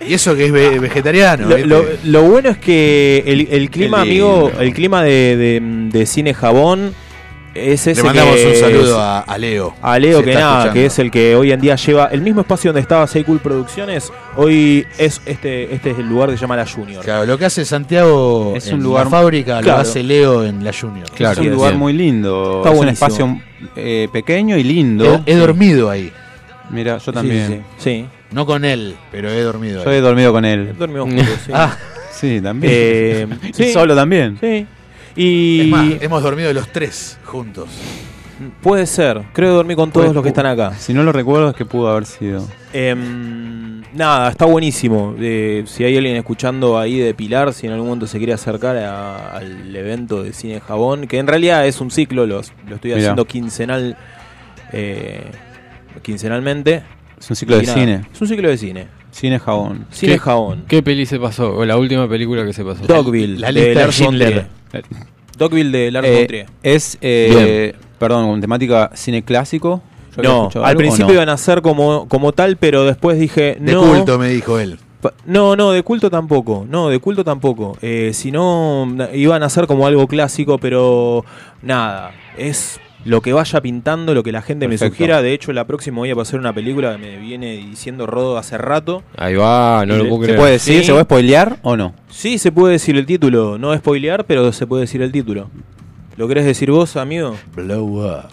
Y 0.07 0.13
eso 0.13 0.35
que 0.35 0.45
es 0.45 0.51
ve- 0.51 0.79
vegetariano. 0.79 1.47
Lo, 1.49 1.55
¿viste? 1.55 1.67
lo- 1.69 1.83
lo 2.03 2.21
bueno 2.23 2.49
es 2.49 2.57
que 2.57 3.23
el, 3.25 3.47
el 3.51 3.69
clima, 3.69 4.01
amigo, 4.01 4.51
el 4.59 4.73
clima 4.73 5.03
de, 5.03 5.35
de- 5.37 5.59
de 5.91 6.05
cine 6.05 6.33
jabón 6.33 6.93
es 7.55 7.87
ese 7.87 8.01
Le 8.01 8.07
mandamos 8.07 8.35
que 8.35 8.47
un 8.49 8.55
saludo 8.55 8.91
es- 8.91 8.97
a, 9.01 9.19
a 9.21 9.37
Leo. 9.39 9.73
A 9.81 9.97
Leo 9.97 10.21
que 10.23 10.35
nada, 10.35 10.49
escuchando. 10.65 10.73
que 10.73 10.85
es 10.85 10.99
el 10.99 11.09
que 11.09 11.35
hoy 11.35 11.51
en 11.51 11.59
día 11.59 11.75
lleva 11.75 12.05
el 12.11 12.21
mismo 12.21 12.41
espacio 12.41 12.69
donde 12.69 12.81
estaba 12.81 13.07
Seikul 13.07 13.39
Producciones, 13.39 14.11
hoy 14.35 14.85
es 14.99 15.19
este 15.25 15.73
este 15.73 15.89
es 15.91 15.97
el 15.97 16.07
lugar 16.07 16.29
que 16.29 16.35
se 16.37 16.41
llama 16.41 16.55
La 16.55 16.67
Junior. 16.67 17.03
Claro, 17.03 17.25
lo 17.25 17.35
que 17.39 17.45
hace 17.45 17.65
Santiago 17.65 18.53
Es 18.55 18.67
en 18.67 18.75
un 18.75 18.83
lugar- 18.83 19.05
la 19.05 19.09
fábrica 19.09 19.59
Claro. 19.61 19.77
lo 19.77 19.81
hace 19.81 20.03
Leo 20.03 20.45
en 20.45 20.63
la 20.63 20.71
Junior. 20.71 21.07
es 21.17 21.37
un 21.39 21.49
lugar 21.49 21.73
muy 21.75 21.93
lindo. 21.93 22.61
Está 22.63 22.73
es 22.75 22.79
un 22.79 22.89
espacio 22.89 23.41
eh, 23.75 24.07
pequeño 24.13 24.55
y 24.55 24.63
lindo. 24.63 25.23
He, 25.25 25.31
he 25.31 25.35
dormido 25.35 25.89
ahí. 25.89 26.11
Mira, 26.69 26.97
yo 26.99 27.05
Sí, 27.05 27.11
también. 27.11 27.63
sí, 27.79 27.83
sí. 27.83 28.05
No 28.31 28.45
con 28.45 28.65
él, 28.65 28.95
pero 29.11 29.29
he 29.29 29.41
dormido 29.41 29.83
Yo 29.83 29.89
ahí. 29.89 29.97
he 29.97 30.01
dormido 30.01 30.31
con 30.33 30.43
él. 30.45 30.75
Dormimos 30.77 31.07
juntos, 31.09 31.27
sí. 31.45 31.51
Ah, 31.55 31.77
Sí, 32.11 32.41
también. 32.41 32.73
Eh, 32.75 33.27
sí. 33.53 33.71
Solo 33.71 33.95
también. 33.95 34.37
Sí. 34.41 34.65
Y 35.15 35.61
es 35.61 35.67
más, 35.67 35.87
hemos 36.01 36.23
dormido 36.23 36.51
los 36.51 36.67
tres 36.71 37.17
juntos. 37.25 37.69
puede 38.61 38.85
ser, 38.87 39.21
creo 39.33 39.49
que 39.51 39.55
dormí 39.55 39.75
con 39.75 39.91
todos 39.91 40.07
Pues, 40.07 40.15
los 40.15 40.23
que 40.23 40.29
están 40.29 40.45
acá. 40.47 40.73
Si 40.77 40.93
no 40.93 41.03
lo 41.03 41.11
recuerdo 41.11 41.49
es 41.51 41.55
que 41.55 41.65
pudo 41.65 41.89
haber 41.89 42.05
sido. 42.05 42.47
Em, 42.73 43.81
nada, 43.93 44.29
está 44.29 44.45
buenísimo. 44.45 45.15
Eh, 45.19 45.63
si 45.67 45.83
hay 45.83 45.95
alguien 45.95 46.15
escuchando 46.17 46.77
ahí 46.79 46.97
de 46.97 47.13
Pilar, 47.13 47.53
si 47.53 47.67
en 47.67 47.73
algún 47.73 47.87
momento 47.89 48.07
se 48.07 48.17
quiere 48.17 48.33
acercar 48.33 48.77
a- 48.77 49.37
al 49.37 49.75
evento 49.75 50.23
de 50.23 50.33
Cine 50.33 50.59
Jabón, 50.59 51.07
que 51.07 51.17
en 51.19 51.27
realidad 51.27 51.65
es 51.67 51.79
un 51.81 51.91
ciclo, 51.91 52.25
los- 52.25 52.51
lo 52.67 52.75
estoy 52.75 52.89
Mirá. 52.91 52.99
haciendo 53.01 53.25
quincenal, 53.25 53.95
eh, 54.73 55.23
quincenalmente. 56.01 56.83
Es 57.19 57.29
un 57.29 57.35
ciclo 57.35 57.55
Y 57.57 57.61
de 57.61 57.65
nada, 57.67 57.79
cine. 57.79 58.01
Es 58.13 58.21
un 58.21 58.27
ciclo 58.27 58.49
de 58.49 58.57
cine. 58.57 58.87
Cine 59.11 59.39
jabón. 59.39 59.85
Cine 59.89 60.13
¿Qué- 60.13 60.19
Jabón. 60.19 60.65
¿Qué 60.67 60.83
peli 60.83 61.05
se 61.05 61.19
pasó? 61.19 61.55
O 61.55 61.65
la 61.65 61.77
última 61.77 62.07
película 62.07 62.45
que 62.45 62.53
se 62.53 62.63
pasó. 62.63 62.85
Dogville, 62.85 63.39
la 63.39 63.47
de 63.47 63.53
lista 63.53 63.69
de 63.69 63.75
Lars 63.75 64.01
von. 64.01 64.15
Trier. 64.15 64.47
Dogville 65.37 65.71
de 65.71 65.91
Lars 65.91 66.07
Eh, 66.07 66.15
von 66.17 66.27
Trier. 66.27 66.45
es, 66.63 66.97
eh, 67.01 67.73
perdón, 67.99 68.27
con 68.29 68.41
temática 68.41 68.91
cine 68.93 69.23
clásico. 69.23 69.81
¿Yo 70.15 70.19
había 70.19 70.29
No, 70.29 70.49
al 70.55 70.65
algo 70.65 70.77
principio 70.79 71.07
no? 71.07 71.13
iban 71.13 71.29
a 71.29 71.37
ser 71.37 71.61
como, 71.61 72.07
como 72.07 72.31
tal, 72.33 72.57
pero 72.57 72.85
después 72.85 73.19
dije. 73.19 73.57
De 73.59 73.73
no, 73.73 73.81
culto, 73.83 74.17
me 74.19 74.29
dijo 74.29 74.59
él. 74.59 74.77
No, 75.25 75.55
no, 75.55 75.71
de 75.71 75.83
culto 75.83 76.09
tampoco. 76.09 76.65
No, 76.69 76.89
de 76.89 76.99
culto 76.99 77.23
tampoco. 77.23 77.77
Eh, 77.81 78.11
si 78.13 78.31
no, 78.31 78.87
iban 79.13 79.41
a 79.43 79.49
ser 79.49 79.65
como 79.67 79.87
algo 79.87 80.07
clásico, 80.07 80.57
pero 80.57 81.23
nada. 81.61 82.11
Es 82.37 82.79
lo 83.07 83.21
que 83.21 83.33
vaya 83.33 83.61
pintando, 83.61 84.13
lo 84.13 84.21
que 84.23 84.31
la 84.31 84.41
gente 84.41 84.67
me 84.67 84.77
sugiera. 84.77 85.21
De 85.21 85.33
hecho, 85.33 85.53
la 85.53 85.65
próxima 85.65 85.97
voy 85.97 86.11
a 86.11 86.15
pasar 86.15 86.39
una 86.39 86.53
película 86.53 86.91
que 86.93 86.97
me 86.97 87.17
viene 87.17 87.55
diciendo 87.57 88.05
Rodo 88.05 88.37
hace 88.37 88.57
rato. 88.57 89.03
Ahí 89.17 89.35
va, 89.35 89.85
no 89.85 89.95
Y 89.95 89.97
lo 89.97 90.03
puedo 90.09 90.17
¿Se 90.21 90.25
creer. 90.25 90.39
puede 90.39 90.51
decir? 90.53 90.79
Sí. 90.81 90.85
¿Se 90.85 90.91
puede 90.91 91.03
spoilear 91.05 91.57
o 91.63 91.77
no? 91.77 91.93
Sí, 92.09 92.37
se 92.37 92.51
puede 92.51 92.73
decir 92.73 92.95
el 92.97 93.05
título. 93.05 93.57
No 93.57 93.75
spoilear, 93.75 94.25
pero 94.25 94.51
se 94.51 94.67
puede 94.67 94.81
decir 94.81 95.01
el 95.01 95.11
título. 95.11 95.49
¿Lo 96.17 96.27
querés 96.27 96.45
decir 96.45 96.71
vos, 96.71 96.95
amigo? 96.97 97.35
Blow 97.55 98.05
Up. 98.05 98.29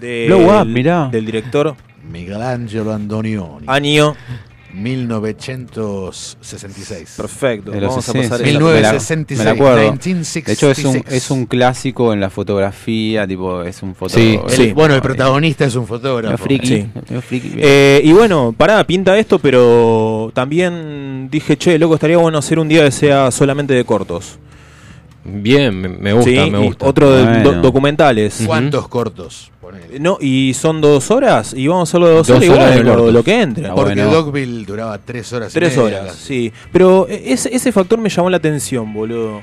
De- 0.00 0.26
Blow 0.28 0.60
Up, 0.60 0.66
mirá. 0.66 1.08
Del 1.10 1.24
director 1.26 1.74
Michelangelo 2.10 2.92
Antonioni. 2.92 3.64
Año. 3.66 4.14
1966. 4.72 7.14
Perfecto. 7.16 7.72
Vamos 7.72 7.98
a 7.98 8.02
60, 8.02 8.28
pasar 8.30 8.46
sí, 8.46 8.50
el- 8.52 8.58
me 8.60 8.80
la- 8.80 8.92
1966, 8.92 9.38
Me 9.38 9.44
la 9.44 9.50
acuerdo. 9.52 9.76
1966. 9.92 10.44
De 10.46 10.52
hecho, 10.52 10.70
es 10.70 10.84
un, 10.84 11.04
es 11.08 11.30
un 11.30 11.46
clásico 11.46 12.12
en 12.12 12.20
la 12.20 12.30
fotografía, 12.30 13.26
tipo, 13.26 13.62
es 13.62 13.82
un 13.82 13.90
Sí, 13.90 13.94
fotógrafo. 13.98 14.62
El- 14.62 14.74
bueno, 14.74 14.94
el 14.94 15.02
protagonista 15.02 15.64
es 15.64 15.74
un 15.74 15.86
fotógrafo. 15.86 16.36
friki. 16.44 16.66
Sí. 16.66 16.86
friki. 17.26 17.52
Eh, 17.58 18.00
y 18.04 18.12
bueno, 18.12 18.54
pará, 18.56 18.84
pinta 18.86 19.16
esto, 19.18 19.38
pero 19.38 20.30
también 20.34 21.28
dije, 21.30 21.56
che, 21.56 21.78
loco, 21.78 21.94
estaría 21.94 22.18
bueno 22.18 22.38
hacer 22.38 22.58
un 22.58 22.68
día 22.68 22.84
que 22.84 22.90
sea 22.90 23.30
solamente 23.30 23.74
de 23.74 23.84
cortos. 23.84 24.38
Bien, 25.24 26.00
me, 26.02 26.12
gusta, 26.12 26.30
Sí, 26.30 26.50
me 26.50 26.58
gusta. 26.58 26.84
Otro 26.86 27.10
de 27.12 27.22
Bueno. 27.24 27.52
do- 27.52 27.60
documentales. 27.62 28.42
¿Cuántos 28.44 28.88
cortos? 28.88 29.50
Ponele. 29.60 30.00
No, 30.00 30.18
y 30.20 30.52
son 30.54 30.80
dos 30.80 31.10
horas, 31.12 31.54
y 31.56 31.68
vamos 31.68 31.88
a 31.88 31.90
hacerlo 31.90 32.08
de 32.08 32.14
dos, 32.16 32.26
Dos 32.26 32.36
horas, 32.38 32.48
y 32.48 32.50
horas 32.50 32.74
bueno, 32.84 33.06
de 33.06 33.12
lo, 33.12 33.22
que 33.22 33.40
entre. 33.40 33.66
Ah, 33.68 33.74
Porque 33.76 33.94
bueno. 33.94 34.10
Dogville 34.10 34.64
duraba 34.66 34.98
tres 34.98 35.32
horas. 35.32 35.52
y 35.52 35.54
Tres 35.54 35.76
media, 35.76 35.82
horas, 36.00 36.06
casi. 36.12 36.24
sí. 36.26 36.52
Pero 36.72 37.06
eh, 37.08 37.22
ese, 37.26 37.54
ese 37.54 37.70
factor 37.70 38.00
me 38.00 38.08
llamó 38.08 38.28
la 38.30 38.38
atención, 38.38 38.92
boludo. 38.92 39.42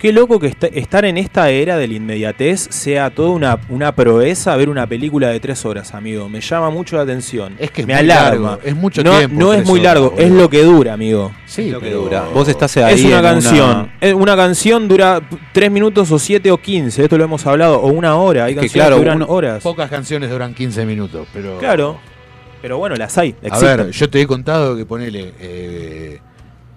Qué 0.00 0.14
loco 0.14 0.40
que 0.40 0.46
esta- 0.46 0.66
estar 0.68 1.04
en 1.04 1.18
esta 1.18 1.50
era 1.50 1.76
de 1.76 1.86
la 1.86 1.92
inmediatez 1.92 2.68
sea 2.70 3.10
toda 3.10 3.28
una, 3.30 3.58
una 3.68 3.94
proeza 3.94 4.56
ver 4.56 4.70
una 4.70 4.86
película 4.86 5.28
de 5.28 5.40
tres 5.40 5.62
horas, 5.66 5.92
amigo. 5.94 6.26
Me 6.30 6.40
llama 6.40 6.70
mucho 6.70 6.96
la 6.96 7.02
atención. 7.02 7.54
Es 7.58 7.70
que 7.70 7.82
es 7.82 7.86
me 7.86 7.92
muy 7.92 8.00
alarma. 8.10 8.48
largo, 8.52 8.62
es 8.64 8.74
mucho 8.74 9.04
no, 9.04 9.18
tiempo, 9.18 9.38
No 9.38 9.52
es 9.52 9.66
muy 9.66 9.80
horas, 9.80 9.94
largo, 9.94 10.14
es 10.16 10.30
lo 10.30 10.48
que 10.48 10.62
dura, 10.62 10.94
amigo. 10.94 11.32
Sí, 11.44 11.70
lo 11.70 11.80
que 11.80 11.90
dura. 11.90 12.24
Vos 12.32 12.48
estás 12.48 12.74
ahí 12.78 12.94
es 12.94 13.04
una 13.04 13.18
en 13.18 13.22
canción. 13.22 13.90
Una 14.16 14.36
canción 14.36 14.88
dura 14.88 15.20
tres 15.52 15.70
minutos 15.70 16.10
o 16.10 16.18
siete 16.18 16.50
o 16.50 16.56
quince. 16.56 17.02
Esto 17.02 17.18
lo 17.18 17.24
hemos 17.24 17.46
hablado. 17.46 17.78
O 17.80 17.88
una 17.88 18.16
hora. 18.16 18.46
Hay 18.46 18.54
que 18.54 18.60
canciones 18.62 18.72
claro, 18.72 18.96
que 18.96 19.00
duran 19.02 19.16
uno- 19.18 19.26
horas. 19.28 19.62
Pocas 19.62 19.90
canciones 19.90 20.30
duran 20.30 20.54
15 20.54 20.86
minutos, 20.86 21.28
pero. 21.32 21.58
Claro. 21.58 21.98
Pero 22.62 22.78
bueno, 22.78 22.96
las 22.96 23.18
hay. 23.18 23.34
A 23.50 23.58
ver, 23.58 23.90
yo 23.90 24.08
te 24.08 24.22
he 24.22 24.26
contado 24.26 24.74
que 24.78 24.86
ponele. 24.86 25.34
eh, 25.40 26.20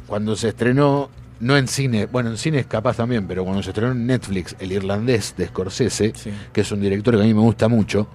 cuando 0.07 0.35
se 0.35 0.49
estrenó, 0.49 1.09
no 1.43 1.55
en 1.57 1.67
cine, 1.67 2.05
bueno, 2.07 2.29
en 2.31 2.37
cine 2.37 2.59
es 2.59 2.65
capaz 2.65 2.97
también, 2.97 3.27
pero 3.27 3.43
cuando 3.43 3.61
se 3.61 3.69
estrenó 3.69 3.91
en 3.91 4.05
Netflix, 4.07 4.55
El 4.59 4.71
Irlandés 4.71 5.35
de 5.37 5.47
Scorsese, 5.47 6.13
Sí. 6.15 6.31
que 6.51 6.61
es 6.61 6.71
un 6.71 6.81
director 6.81 7.15
que 7.15 7.21
a 7.21 7.25
mí 7.25 7.33
me 7.33 7.41
gusta 7.41 7.67
mucho, 7.67 8.07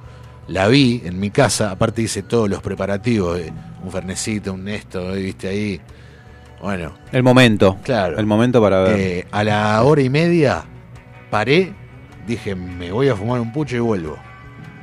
la 0.49 0.67
vi 0.69 1.03
en 1.05 1.21
mi 1.21 1.31
casa, 1.31 1.71
aparte 1.71 2.03
hice 2.03 2.23
todos 2.23 2.49
los 2.49 2.61
preparativos, 2.63 3.39
eh, 3.39 3.53
un 3.85 3.91
fernecito, 3.93 4.53
un 4.55 4.67
esto, 4.69 5.15
eh, 5.15 5.23
viste 5.23 5.47
ahí. 5.49 5.81
Bueno, 6.63 6.93
El 7.13 7.23
momento. 7.23 7.77
Claro. 7.85 8.19
El 8.19 8.27
momento 8.27 8.61
para 8.61 8.81
ver. 8.81 8.97
eh, 8.99 9.27
a 9.31 9.45
la 9.45 9.81
hora 9.83 10.03
y 10.03 10.11
media 10.11 10.65
paré, 11.31 11.73
dije, 12.27 12.55
me 12.57 12.91
voy 12.91 13.09
a 13.09 13.15
fumar 13.15 13.41
un 13.41 13.53
pucho 13.53 13.77
y 13.77 13.81
vuelvo. 13.81 14.17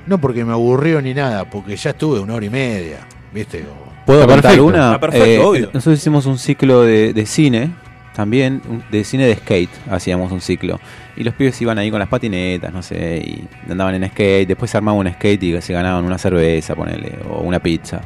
No 0.08 0.20
porque 0.20 0.46
me 0.46 0.54
aburrió 0.54 1.02
ni 1.02 1.14
nada, 1.14 1.50
porque 1.50 1.76
ya 1.76 1.90
estuve 1.90 2.20
una 2.20 2.36
hora 2.36 2.46
y 2.46 2.50
media, 2.50 3.00
viste, 3.34 3.62
como- 3.62 3.86
¿Puedo 4.06 4.28
contar 4.28 4.62
una? 4.62 4.94
Está 4.94 5.00
perfecto, 5.00 5.50
obvio. 5.50 5.70
Nosotros 5.74 5.98
hicimos 5.98 6.28
un 6.28 6.38
ciclo 6.38 6.84
de, 6.84 7.12
de 7.12 7.26
cine, 7.26 7.72
también, 8.16 8.62
de 8.92 9.04
cine 9.04 9.28
de 9.28 9.36
skate, 9.36 9.70
hacíamos 9.90 10.32
un 10.32 10.42
ciclo. 10.42 10.80
Y 11.16 11.24
los 11.24 11.34
pibes 11.34 11.62
iban 11.62 11.78
ahí 11.78 11.92
con 11.92 12.00
las 12.00 12.10
patinetas, 12.10 12.74
no 12.74 12.82
sé, 12.82 13.18
y 13.18 13.72
andaban 13.72 13.96
en 13.96 14.10
skate, 14.10 14.48
después 14.48 14.72
se 14.72 14.78
armaba 14.78 14.98
un 14.98 15.12
skate 15.12 15.44
y 15.44 15.62
se 15.62 15.74
ganaban 15.74 16.04
una 16.04 16.18
cerveza, 16.18 16.76
ponele, 16.76 17.20
o 17.30 17.42
una 17.42 17.60
pizza. 17.60 18.02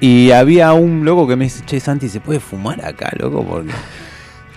Y 0.00 0.30
había 0.30 0.72
un 0.72 1.04
loco 1.04 1.26
que 1.26 1.36
me 1.36 1.44
dice, 1.44 1.62
che, 1.66 1.78
Santi, 1.80 2.08
¿se 2.08 2.20
puede 2.20 2.40
fumar 2.40 2.84
acá, 2.84 3.10
loco? 3.18 3.44
Porque... 3.44 3.72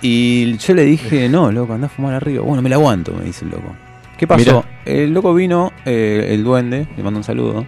Y 0.01 0.57
yo 0.57 0.73
le 0.73 0.83
dije, 0.83 1.29
no, 1.29 1.51
loco, 1.51 1.73
anda 1.73 1.87
a 1.87 1.89
fumar 1.89 2.13
arriba. 2.13 2.43
Bueno, 2.43 2.61
me 2.61 2.69
la 2.69 2.75
aguanto, 2.75 3.13
me 3.13 3.23
dice 3.23 3.45
el 3.45 3.51
loco. 3.51 3.73
¿Qué 4.17 4.27
pasó? 4.27 4.63
Mirá. 4.63 4.63
El 4.85 5.13
loco 5.13 5.33
vino, 5.33 5.71
eh, 5.85 6.27
el 6.31 6.43
duende, 6.43 6.87
le 6.95 7.03
mando 7.03 7.19
un 7.19 7.23
saludo. 7.23 7.65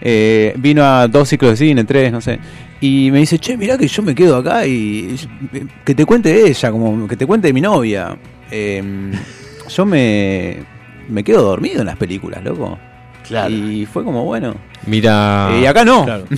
Eh, 0.00 0.54
vino 0.58 0.84
a 0.84 1.08
dos 1.08 1.28
ciclos 1.28 1.52
de 1.52 1.56
cine, 1.66 1.84
tres, 1.84 2.10
no 2.12 2.20
sé. 2.20 2.38
Y 2.80 3.10
me 3.10 3.18
dice, 3.18 3.38
che, 3.38 3.56
mirá 3.56 3.76
que 3.76 3.88
yo 3.88 4.02
me 4.02 4.14
quedo 4.14 4.36
acá 4.36 4.66
y 4.66 5.16
que 5.84 5.94
te 5.94 6.04
cuente 6.06 6.46
ella, 6.48 6.70
como 6.70 7.08
que 7.08 7.16
te 7.16 7.26
cuente 7.26 7.52
mi 7.52 7.60
novia. 7.60 8.16
Eh, 8.50 8.82
yo 9.68 9.84
me, 9.86 10.56
me 11.08 11.24
quedo 11.24 11.42
dormido 11.42 11.80
en 11.80 11.86
las 11.86 11.96
películas, 11.96 12.42
loco. 12.44 12.78
Claro. 13.26 13.52
Y 13.54 13.84
fue 13.86 14.04
como, 14.04 14.24
bueno. 14.24 14.54
Mira. 14.86 15.50
Eh, 15.52 15.60
y 15.62 15.66
acá 15.66 15.84
no. 15.84 16.04
Claro. 16.04 16.24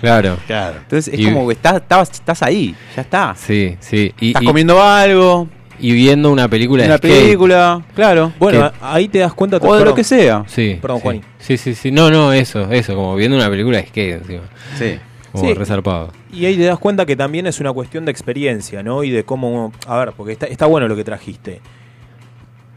Claro. 0.00 0.36
Claro. 0.46 0.76
Entonces 0.78 1.12
es 1.12 1.18
Y- 1.18 1.24
como 1.24 1.48
que 1.48 1.54
estás, 1.54 1.74
estás, 1.78 2.10
estás 2.12 2.42
ahí, 2.44 2.72
ya 2.94 3.02
está. 3.02 3.34
Sí, 3.36 3.76
sí. 3.80 4.14
Y, 4.20 4.28
Estás 4.28 4.44
y- 4.44 4.46
comiendo 4.46 4.80
algo, 4.80 5.48
y 5.80 5.92
viendo 5.92 6.30
una 6.32 6.48
película 6.48 6.84
una 6.84 6.92
de 6.94 6.98
skate. 6.98 7.22
película, 7.24 7.82
claro. 7.94 8.32
Bueno, 8.38 8.70
Que- 8.70 8.76
ahí 8.80 9.08
te 9.08 9.18
das 9.18 9.32
cuenta. 9.34 9.58
o 9.58 9.76
de 9.76 9.84
lo 9.84 9.94
que 9.94 10.04
sea. 10.04 10.44
Sí. 10.46 10.78
Perdón, 10.80 10.98
sí. 10.98 11.02
Juani. 11.02 11.20
Sí, 11.38 11.56
sí, 11.56 11.74
sí. 11.74 11.90
No, 11.90 12.10
no, 12.10 12.32
eso, 12.32 12.70
eso. 12.72 12.94
Como 12.94 13.14
viendo 13.16 13.36
una 13.36 13.48
película 13.48 13.78
de 13.78 13.86
skate 13.86 14.14
encima. 14.22 14.42
Sí. 14.76 14.98
Como 15.32 15.44
Sí. 15.44 15.54
resarpado. 15.54 16.12
Y 16.32 16.46
ahí 16.46 16.56
te 16.56 16.64
das 16.64 16.78
cuenta 16.78 17.04
que 17.06 17.14
también 17.16 17.46
es 17.46 17.60
una 17.60 17.72
cuestión 17.72 18.04
de 18.04 18.10
experiencia, 18.10 18.82
¿no? 18.82 19.04
Y 19.04 19.10
de 19.10 19.24
cómo. 19.24 19.72
A 19.86 19.98
ver, 19.98 20.12
porque 20.16 20.32
está, 20.32 20.46
está 20.46 20.66
bueno 20.66 20.88
lo 20.88 20.96
que 20.96 21.04
trajiste. 21.04 21.60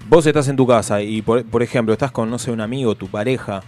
Vos 0.10 0.26
estás 0.26 0.48
en 0.50 0.56
tu 0.58 0.68
casa 0.68 1.02
y, 1.02 1.22
por, 1.22 1.46
por 1.46 1.64
ejemplo, 1.64 1.94
estás 1.94 2.12
con, 2.12 2.30
no 2.30 2.38
sé, 2.40 2.52
un 2.52 2.60
amigo, 2.62 2.96
tu 2.96 3.08
pareja. 3.08 3.62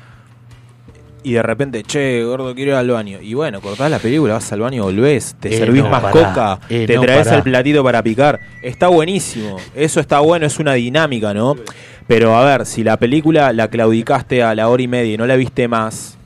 Y 1.24 1.34
de 1.34 1.42
repente, 1.42 1.84
che, 1.84 2.24
gordo, 2.24 2.54
quiero 2.54 2.72
ir 2.72 2.78
al 2.78 2.90
baño. 2.90 3.20
Y 3.22 3.34
bueno, 3.34 3.62
cortás 3.62 3.90
la 3.90 4.00
película, 4.00 4.34
vas 4.36 4.52
al 4.52 4.60
baño, 4.60 4.84
volvés, 4.84 5.36
te 5.40 5.54
Eh, 5.54 5.58
servís 5.58 5.84
no, 5.84 5.90
más 5.90 6.02
pará. 6.02 6.12
coca, 6.12 6.60
Eh, 6.70 6.86
te 6.86 6.96
no, 6.96 7.02
traes 7.02 7.26
pará. 7.28 7.38
el 7.38 7.44
platito 7.44 7.84
para 7.84 8.04
picar. 8.04 8.40
Está 8.62 8.88
buenísimo. 8.90 9.58
Eso 9.76 10.00
está 10.00 10.20
bueno, 10.20 10.46
es 10.46 10.60
una 10.60 10.74
dinámica, 10.74 11.34
¿no? 11.34 11.56
Pero 12.08 12.36
a 12.36 12.44
ver, 12.46 12.66
si 12.66 12.84
la 12.84 12.98
película 12.98 13.54
la 13.54 13.70
claudicaste 13.70 14.44
a 14.44 14.54
la 14.56 14.68
hora 14.68 14.84
y 14.84 14.88
media 14.88 15.14
y 15.14 15.18
no 15.18 15.26
la 15.26 15.36
viste 15.38 15.68
más, 15.68 16.18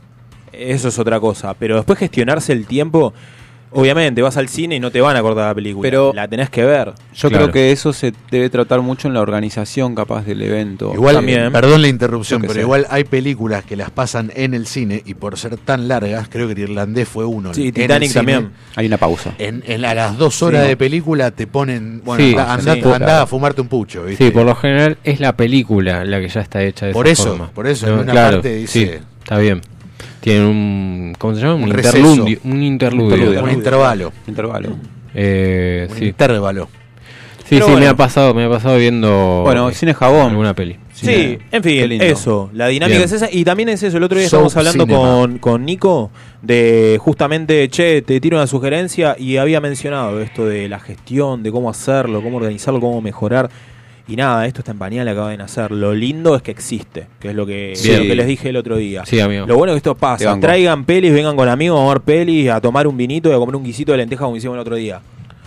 eso 0.51 0.87
es 0.87 0.97
otra 0.97 1.19
cosa. 1.19 1.53
Pero 1.53 1.75
después 1.75 1.99
gestionarse 1.99 2.51
el 2.53 2.65
tiempo, 2.65 3.13
obviamente 3.71 4.21
vas 4.21 4.37
al 4.37 4.49
cine 4.49 4.75
y 4.75 4.79
no 4.79 4.91
te 4.91 5.01
van 5.01 5.15
a 5.15 5.19
acordar 5.19 5.47
la 5.49 5.55
película. 5.55 5.87
Pero- 5.87 6.11
la 6.13 6.27
tenés 6.27 6.49
que 6.49 6.63
ver. 6.63 6.93
Yo 7.15 7.29
creo 7.29 7.51
que 7.51 7.71
eso 7.71 7.93
se 7.93 8.13
debe 8.31 8.49
tratar 8.49 8.81
mucho 8.81 9.07
en 9.07 9.13
la 9.13 9.21
organización 9.21 9.95
capaz 9.95 10.25
del 10.25 10.41
evento. 10.41 10.91
Igual, 10.93 11.23
perdón 11.51 11.81
la 11.81 11.87
interrupción, 11.87 12.41
pero 12.41 12.53
sé. 12.53 12.61
igual 12.61 12.85
hay 12.89 13.03
películas 13.03 13.63
que 13.63 13.75
las 13.75 13.89
pasan 13.91 14.31
en 14.35 14.53
el 14.53 14.67
cine 14.67 15.01
y 15.05 15.13
por 15.15 15.37
ser 15.37 15.57
tan 15.57 15.87
largas, 15.87 16.27
creo 16.29 16.47
que 16.47 16.53
el 16.53 16.59
irlandés 16.59 17.07
fue 17.07 17.25
uno. 17.25 17.53
Sí, 17.53 17.67
en 17.67 17.73
Titanic 17.73 18.09
cine. 18.09 18.19
también. 18.19 18.51
Hay 18.75 18.85
una 18.87 18.97
pausa. 18.97 19.33
En, 19.37 19.63
en 19.67 19.83
a 19.85 19.93
las 19.93 20.17
dos 20.17 20.41
horas 20.43 20.63
Sí. 20.63 20.69
de 20.69 20.77
película 20.77 21.31
te 21.31 21.47
ponen, 21.47 22.01
bueno, 22.03 22.23
Sí, 22.23 22.31
anda, 22.31 22.53
anda- 22.53 22.73
sí, 22.75 22.79
anda 22.81 22.97
claro. 22.97 23.23
a 23.23 23.27
fumarte 23.27 23.61
un 23.61 23.67
pucho, 23.67 24.03
¿viste? 24.03 24.25
Sí, 24.25 24.31
por 24.31 24.45
lo 24.45 24.55
general 24.55 24.97
es 25.03 25.19
la 25.19 25.35
película 25.35 26.05
la 26.05 26.19
que 26.19 26.29
ya 26.29 26.41
está 26.41 26.63
hecha 26.63 26.85
de 26.87 26.93
Por 26.93 27.07
esa 27.07 27.21
eso, 27.23 27.29
forma. 27.31 27.49
por 27.51 27.67
eso, 27.67 27.87
en 27.87 27.93
una 27.99 28.11
claro, 28.11 28.37
parte 28.37 28.55
dice- 28.55 28.67
sí, 28.85 28.91
está 29.23 29.37
bien. 29.37 29.61
Tiene 30.27 30.45
un 30.45 31.15
¿cómo 31.17 31.35
se 31.35 31.41
llama? 31.41 31.53
Un, 31.55 31.63
Un 31.63 31.69
receso. 31.71 31.97
interludio, 31.97 32.39
un 32.43 32.63
interludio. 32.63 33.43
Un 33.43 33.49
intervalo. 33.51 34.11
Intervalo. 34.27 34.69
Eh, 35.15 35.87
Un 35.89 35.95
sí. 35.97 36.05
intervalo. 36.07 36.67
Sí, 37.45 37.55
Pero 37.55 37.67
sí, 37.67 37.71
me 37.77 37.87
ha 37.87 37.95
pasado, 37.95 38.33
me 38.33 38.43
ha 38.43 38.49
pasado 38.49 38.75
viendo 38.77 39.43
Bueno, 39.45 39.71
cine 39.71 39.93
jabón. 39.93 40.31
alguna 40.31 40.53
peli. 40.53 40.75
Sí, 40.91 41.37
en 41.49 41.63
fin, 41.63 41.91
eso. 42.01 42.49
La 42.51 42.67
dinámica 42.67 42.97
Bien. 42.97 43.05
es 43.05 43.13
esa. 43.13 43.29
Y 43.31 43.45
también 43.45 43.69
es 43.69 43.81
eso. 43.83 43.95
El 43.95 44.03
otro 44.03 44.17
día 44.17 44.25
estábamos 44.25 44.57
hablando 44.57 44.85
con, 44.85 45.37
con 45.37 45.63
Nico 45.63 46.11
de 46.41 46.97
justamente, 46.99 47.69
che, 47.69 48.01
te 48.01 48.19
tiro 48.19 48.35
una 48.35 48.47
sugerencia 48.47 49.15
y 49.17 49.37
había 49.37 49.61
mencionado 49.61 50.19
esto 50.19 50.45
de 50.45 50.67
la 50.67 50.79
gestión, 50.81 51.41
de 51.41 51.51
cómo 51.53 51.69
hacerlo, 51.69 52.21
cómo 52.21 52.35
organizarlo, 52.35 52.81
cómo 52.81 52.99
mejorar. 53.01 53.49
Y 54.09 54.15
nada, 54.15 54.45
esto 54.45 54.59
está 54.61 54.71
en 54.71 54.77
pañal, 54.77 55.07
acaba 55.07 55.31
de 55.31 55.37
nacer. 55.37 55.71
Lo 55.71 55.93
lindo 55.93 56.35
es 56.35 56.41
que 56.41 56.51
existe, 56.51 57.07
que 57.19 57.29
es 57.29 57.35
lo 57.35 57.45
que, 57.45 57.73
lo 57.75 58.03
que 58.03 58.15
les 58.15 58.25
dije 58.27 58.49
el 58.49 58.55
otro 58.55 58.77
día. 58.77 59.03
Sí, 59.05 59.19
amigo. 59.19 59.45
Lo 59.45 59.57
bueno 59.57 59.73
es 59.73 59.75
que 59.75 59.89
esto 59.89 59.95
pasa. 59.95 60.39
Traigan 60.39 60.85
pelis, 60.85 61.11
vengan 61.13 61.35
con 61.35 61.49
amigos 61.49 61.79
a 61.81 61.87
ver 61.93 62.01
pelis, 62.01 62.49
a 62.49 62.61
tomar 62.61 62.87
un 62.87 62.95
vinito 62.95 63.29
y 63.29 63.33
a 63.33 63.37
comer 63.37 63.55
un 63.57 63.63
guisito 63.65 63.91
de 63.91 63.97
lenteja 63.99 64.23
como 64.23 64.37
hicimos 64.37 64.55
el 64.55 64.61
otro 64.61 64.75
día. 64.75 65.01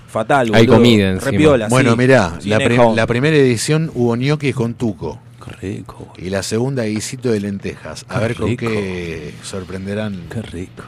Fatal, 0.09 0.51
Hay 0.53 0.67
boludo. 0.67 0.75
comida 0.77 1.11
encima. 1.11 1.31
Re 1.31 1.39
piola, 1.39 1.69
Bueno, 1.69 1.93
sí. 1.93 1.97
mirá, 1.99 2.39
la, 2.45 2.59
prim- 2.59 2.95
la 2.97 3.07
primera 3.07 3.37
edición 3.37 3.91
hubo 3.95 4.17
ñoquis 4.17 4.55
con 4.55 4.75
tuco. 4.75 5.21
Qué 5.43 5.69
rico. 5.69 6.13
Y 6.19 6.29
la 6.31 6.43
segunda 6.43 6.85
guisito 6.85 7.31
de 7.31 7.41
lentejas. 7.41 8.05
A 8.09 8.17
Qué 8.17 8.21
ver 8.21 8.35
con 8.35 8.49
rico. 8.49 8.67
qué 8.67 9.33
sorprenderán. 9.43 10.21
Qué 10.31 10.43
rico. 10.43 10.83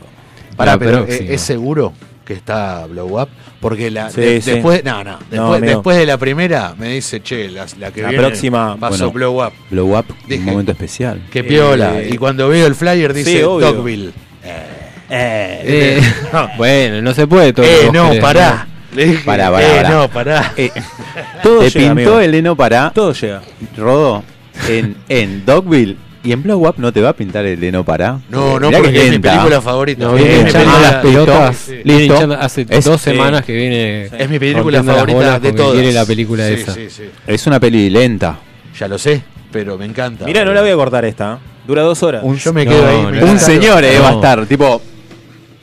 Pará, 0.57 0.77
pero 0.77 0.99
¿es, 0.99 1.05
próxima. 1.07 1.31
es 1.31 1.41
seguro 1.41 1.93
que 2.25 2.33
está 2.35 2.87
Blow 2.87 3.21
Up? 3.21 3.29
Porque 3.61 3.91
la, 3.91 4.11
Sí, 4.11 4.21
de- 4.21 4.41
sí. 4.43 4.51
después, 4.53 4.83
no, 4.85 5.03
no, 5.05 5.19
después, 5.61 5.97
de 5.97 6.07
la 6.07 6.17
primera 6.19 6.75
me 6.77 6.89
dice, 6.89 7.23
che, 7.23 7.49
la, 7.49 7.67
la 7.79 7.91
que 7.93 8.03
La 8.03 8.09
viene 8.09 8.23
próxima- 8.25 8.77
pasó 8.79 9.11
Bueno. 9.11 9.13
Blow 9.13 9.47
Up. 9.47 9.53
Blow 9.71 9.99
Up, 9.99 10.07
Dije. 10.27 10.41
un 10.41 10.47
momento 10.47 10.73
especial. 10.73 11.23
Qué 11.31 11.45
piola. 11.45 12.01
Eh, 12.01 12.11
y 12.13 12.19
cuando 12.19 12.49
veo 12.49 12.67
el 12.67 12.75
flyer 12.75 13.13
dice 13.15 13.33
sí. 13.33 13.39
Dogville. 13.41 14.13
Eh, 14.45 14.67
Eh, 15.15 16.03
bueno, 16.57 17.03
no 17.03 17.13
se 17.15 17.27
puede 17.27 17.53
todo. 17.53 17.67
Eh, 17.67 17.79
que 17.87 17.93
no, 17.93 18.09
querés, 18.09 18.23
pará. 18.23 18.67
Le 18.95 19.05
dije, 19.07 19.23
Pará, 19.25 19.51
pará, 19.51 19.67
eh, 19.67 19.77
pará. 19.77 19.89
no, 19.91 20.09
pará. 20.09 20.53
Eh, 20.57 20.71
todo 21.43 21.61
te 21.61 21.71
llega, 21.71 21.95
pintó 21.95 22.11
amigo. 22.13 22.21
el 22.21 22.35
heno 22.35 22.57
para 22.57 22.91
Todo 22.93 23.13
llega. 23.13 23.43
Rodo 23.77 24.23
en, 24.69 24.97
en 25.09 25.45
Dogville 25.47 25.97
y 26.25 26.33
en 26.33 26.43
Blow 26.43 26.67
Up 26.69 26.75
no 26.79 26.93
te 26.93 27.01
va 27.01 27.11
a 27.11 27.13
pintar 27.17 27.45
el 27.47 27.59
para. 27.85 28.19
No, 28.29 28.59
no, 28.61 28.69
Mirá 28.69 28.79
que 28.79 28.85
porque 28.85 29.05
es 29.07 29.11
mi 29.11 29.19
película 29.19 29.61
favorita. 29.61 30.05
No, 30.05 30.15
viene 30.15 30.35
hinchando 30.41 30.59
película- 30.59 30.91
las 30.91 31.03
pelotas. 31.03 31.57
Sí, 31.57 31.81
viene 31.85 32.05
hinchando 32.05 32.35
hace 32.41 32.67
Es- 32.69 32.85
dos 32.85 33.01
sí. 33.01 33.11
semanas 33.11 33.45
que 33.45 33.53
viene. 33.55 34.03
Es 34.19 34.29
mi 34.31 34.39
película 34.39 34.83
favorita 34.83 35.39
de 35.41 35.53
todas. 35.53 35.73
Quiere 35.75 35.93
la 35.93 36.05
película 36.07 36.47
Sí, 36.49 36.55
esa. 36.55 36.75
sí, 36.75 36.91
sí. 36.91 37.03
Es 37.27 37.47
una 37.47 37.59
peli 37.59 37.91
lenta. 37.91 38.39
Ya 38.79 38.89
lo 38.89 38.99
sé, 38.99 39.23
pero 39.51 39.77
me 39.79 39.85
encanta. 39.85 40.25
Mira, 40.25 40.45
no 40.45 40.53
la 40.53 40.61
voy 40.63 40.71
a 40.71 40.75
cortar 40.77 41.05
esta. 41.05 41.35
¿eh? 41.35 41.37
Dura 41.67 41.83
dos 41.83 42.03
horas. 42.03 42.23
Un, 42.25 42.37
Yo 42.39 42.53
me 42.53 42.65
No, 42.65 42.71
quedo 42.71 42.87
ahí. 42.89 43.03
no. 43.03 43.11
me 43.11 43.25
un 43.25 43.39
señor 43.39 43.85
eh, 43.85 43.95
No. 43.97 44.03
va 44.03 44.09
a 44.11 44.13
estar, 44.15 44.47
tipo. 44.47 44.83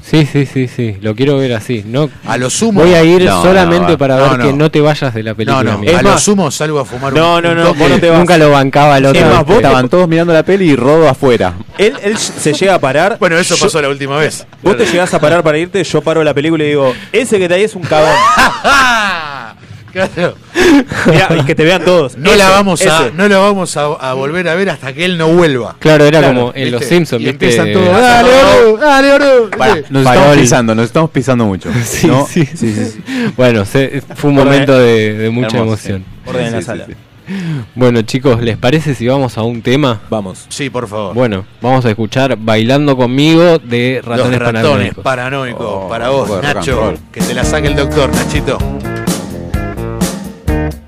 Sí, 0.10 0.26
sí, 0.26 0.46
sí, 0.46 0.68
sí. 0.68 0.98
Lo 1.02 1.14
quiero 1.16 1.38
ver 1.38 1.54
así. 1.54 1.84
No, 1.86 2.10
A 2.26 2.38
lo 2.38 2.50
sumo. 2.50 2.82
voy 2.82 2.94
a 2.96 3.04
ir 3.04 3.24
No, 3.26 3.44
solamente 3.44 3.92
no, 3.92 3.98
para 3.98 4.18
no, 4.18 4.30
ver 4.30 4.40
no. 4.40 4.46
que 4.46 4.54
no 4.54 4.72
te 4.72 4.82
vayas 4.82 5.14
de 5.14 5.22
la 5.24 5.36
película. 5.36 5.64
No, 5.64 5.78
no. 5.78 5.84
Es 5.84 5.96
a 5.96 6.02
lo 6.02 6.18
sumo 6.18 6.50
salgo 6.50 6.80
a 6.80 6.86
fumar 6.86 7.14
No, 7.14 7.36
un 7.38 7.44
no, 7.44 7.54
no, 7.56 7.74
vos 7.76 7.90
no 7.90 8.00
te 8.00 8.10
vas. 8.10 8.18
Nunca 8.20 8.38
lo 8.38 8.50
bancaba 8.50 8.98
el 8.98 9.06
otro. 9.06 9.22
Es 9.22 9.28
más, 9.28 9.38
¿viste? 9.40 9.54
vos 9.54 9.62
te- 9.62 9.68
Estaban 9.68 9.90
todos 9.90 10.08
mirando 10.08 10.34
la 10.34 10.44
peli 10.44 10.72
y 10.72 10.76
Rodo 10.76 11.08
afuera. 11.08 11.54
Él, 11.78 11.94
él 12.04 12.18
se 12.18 12.54
llega 12.54 12.76
a 12.76 12.80
parar. 12.80 13.18
Bueno, 13.20 13.38
eso 13.38 13.56
Yo- 13.56 13.66
pasó 13.66 13.82
la 13.82 13.90
última 13.90 14.18
vez. 14.18 14.46
Vos 14.64 14.76
te 14.78 14.86
llegás 14.86 15.14
a 15.14 15.20
parar 15.20 15.44
para 15.44 15.58
irte, 15.60 15.84
yo 15.84 16.02
paro 16.02 16.24
la 16.24 16.34
película 16.34 16.64
y 16.64 16.68
digo, 16.70 16.94
ese 17.12 17.38
que 17.38 17.44
está 17.44 17.56
ahí 17.56 17.64
es 17.64 17.76
un 17.76 17.84
cabrón. 17.84 18.16
Claro. 19.92 20.36
Mirá, 21.08 21.28
y 21.40 21.44
que 21.46 21.56
te 21.56 21.64
vean 21.64 21.84
todos. 21.84 22.18
No 22.18 22.30
Ese, 22.30 22.38
la 22.40 22.50
vamos 22.50 22.86
a, 22.86 23.10
no 23.16 23.28
la 23.28 23.38
vamos 23.40 23.76
a, 23.78 23.86
a 23.86 24.14
volver 24.14 24.48
a 24.48 24.56
ver 24.56 24.70
hasta 24.70 24.94
que 24.94 25.06
él 25.06 25.18
no 25.18 25.30
vuelva. 25.30 25.76
Claro, 25.80 26.06
era 26.06 26.20
Claro, 26.20 26.34
como 26.36 26.48
en 26.50 26.64
¿viste? 26.66 26.72
Los 26.72 26.86
Simpsons, 26.86 27.22
Y 27.22 27.26
¿viste? 27.26 27.46
empiezan 27.48 27.74
todos. 27.74 28.00
Dale, 28.02 28.30
Oru, 28.34 28.78
dale, 28.78 29.76
¿Viste? 29.80 29.86
nos 29.94 30.06
estamos 30.06 30.38
pisando, 30.38 30.76
nos 30.76 30.86
estamos 30.86 31.10
pisando 31.10 31.46
mucho. 31.46 31.70
Sí, 31.84 32.08
¿no? 32.08 32.28
sí. 32.28 32.48
Bueno, 33.36 33.66
se- 33.66 34.02
fue 34.16 34.30
un 34.30 34.36
momento 34.36 34.78
de, 34.78 35.14
de 35.14 35.30
mucha 35.30 35.58
Hermoso, 35.58 35.64
emoción. 35.90 36.06
Orden 36.26 36.46
en 36.48 36.52
la 36.54 36.58
Sí, 36.60 36.64
sí, 36.64 36.66
sala. 36.68 36.86
sí. 36.88 36.94
Bueno, 37.76 38.02
chicos, 38.02 38.42
¿les 38.42 38.58
parece 38.58 38.96
si 38.96 39.08
vamos 39.08 39.38
a 39.38 39.44
un 39.44 39.62
tema? 39.62 40.02
Vamos. 40.10 40.46
Sí, 40.50 40.70
por 40.72 40.88
favor. 40.88 41.14
Bueno, 41.14 41.46
vamos 41.62 41.86
a 41.86 41.90
escuchar 41.92 42.36
Bailando 42.40 42.98
conmigo 42.98 43.60
de 43.60 44.02
Los 44.04 44.06
Ratones 44.18 44.40
ratones 44.40 44.64
Paranoicos. 44.64 45.04
paranoicos. 45.04 45.66
Oh, 45.68 45.88
para 45.90 46.10
vos, 46.10 46.30
Nacho. 46.42 46.94
Que 47.12 47.22
te 47.22 47.34
la 47.36 47.44
saque 47.44 47.68
el 47.68 47.76
doctor, 47.76 48.10
Nachito. 48.16 48.58
Thank 50.50 50.74
you. 50.74 50.79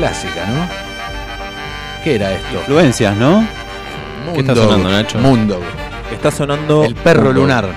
Clásica, 0.00 0.46
¿no? 0.46 2.02
¿Qué 2.02 2.14
era 2.14 2.32
esto? 2.32 2.54
Influencias, 2.54 3.14
¿no? 3.18 3.46
¿Qué 4.32 4.40
está 4.40 4.54
sonando, 4.54 4.90
Nacho? 4.90 5.18
Mundo. 5.18 5.60
Está 6.10 6.30
sonando. 6.30 6.84
El 6.84 6.94
perro 6.94 7.24
Mundo. 7.24 7.40
lunar. 7.42 7.74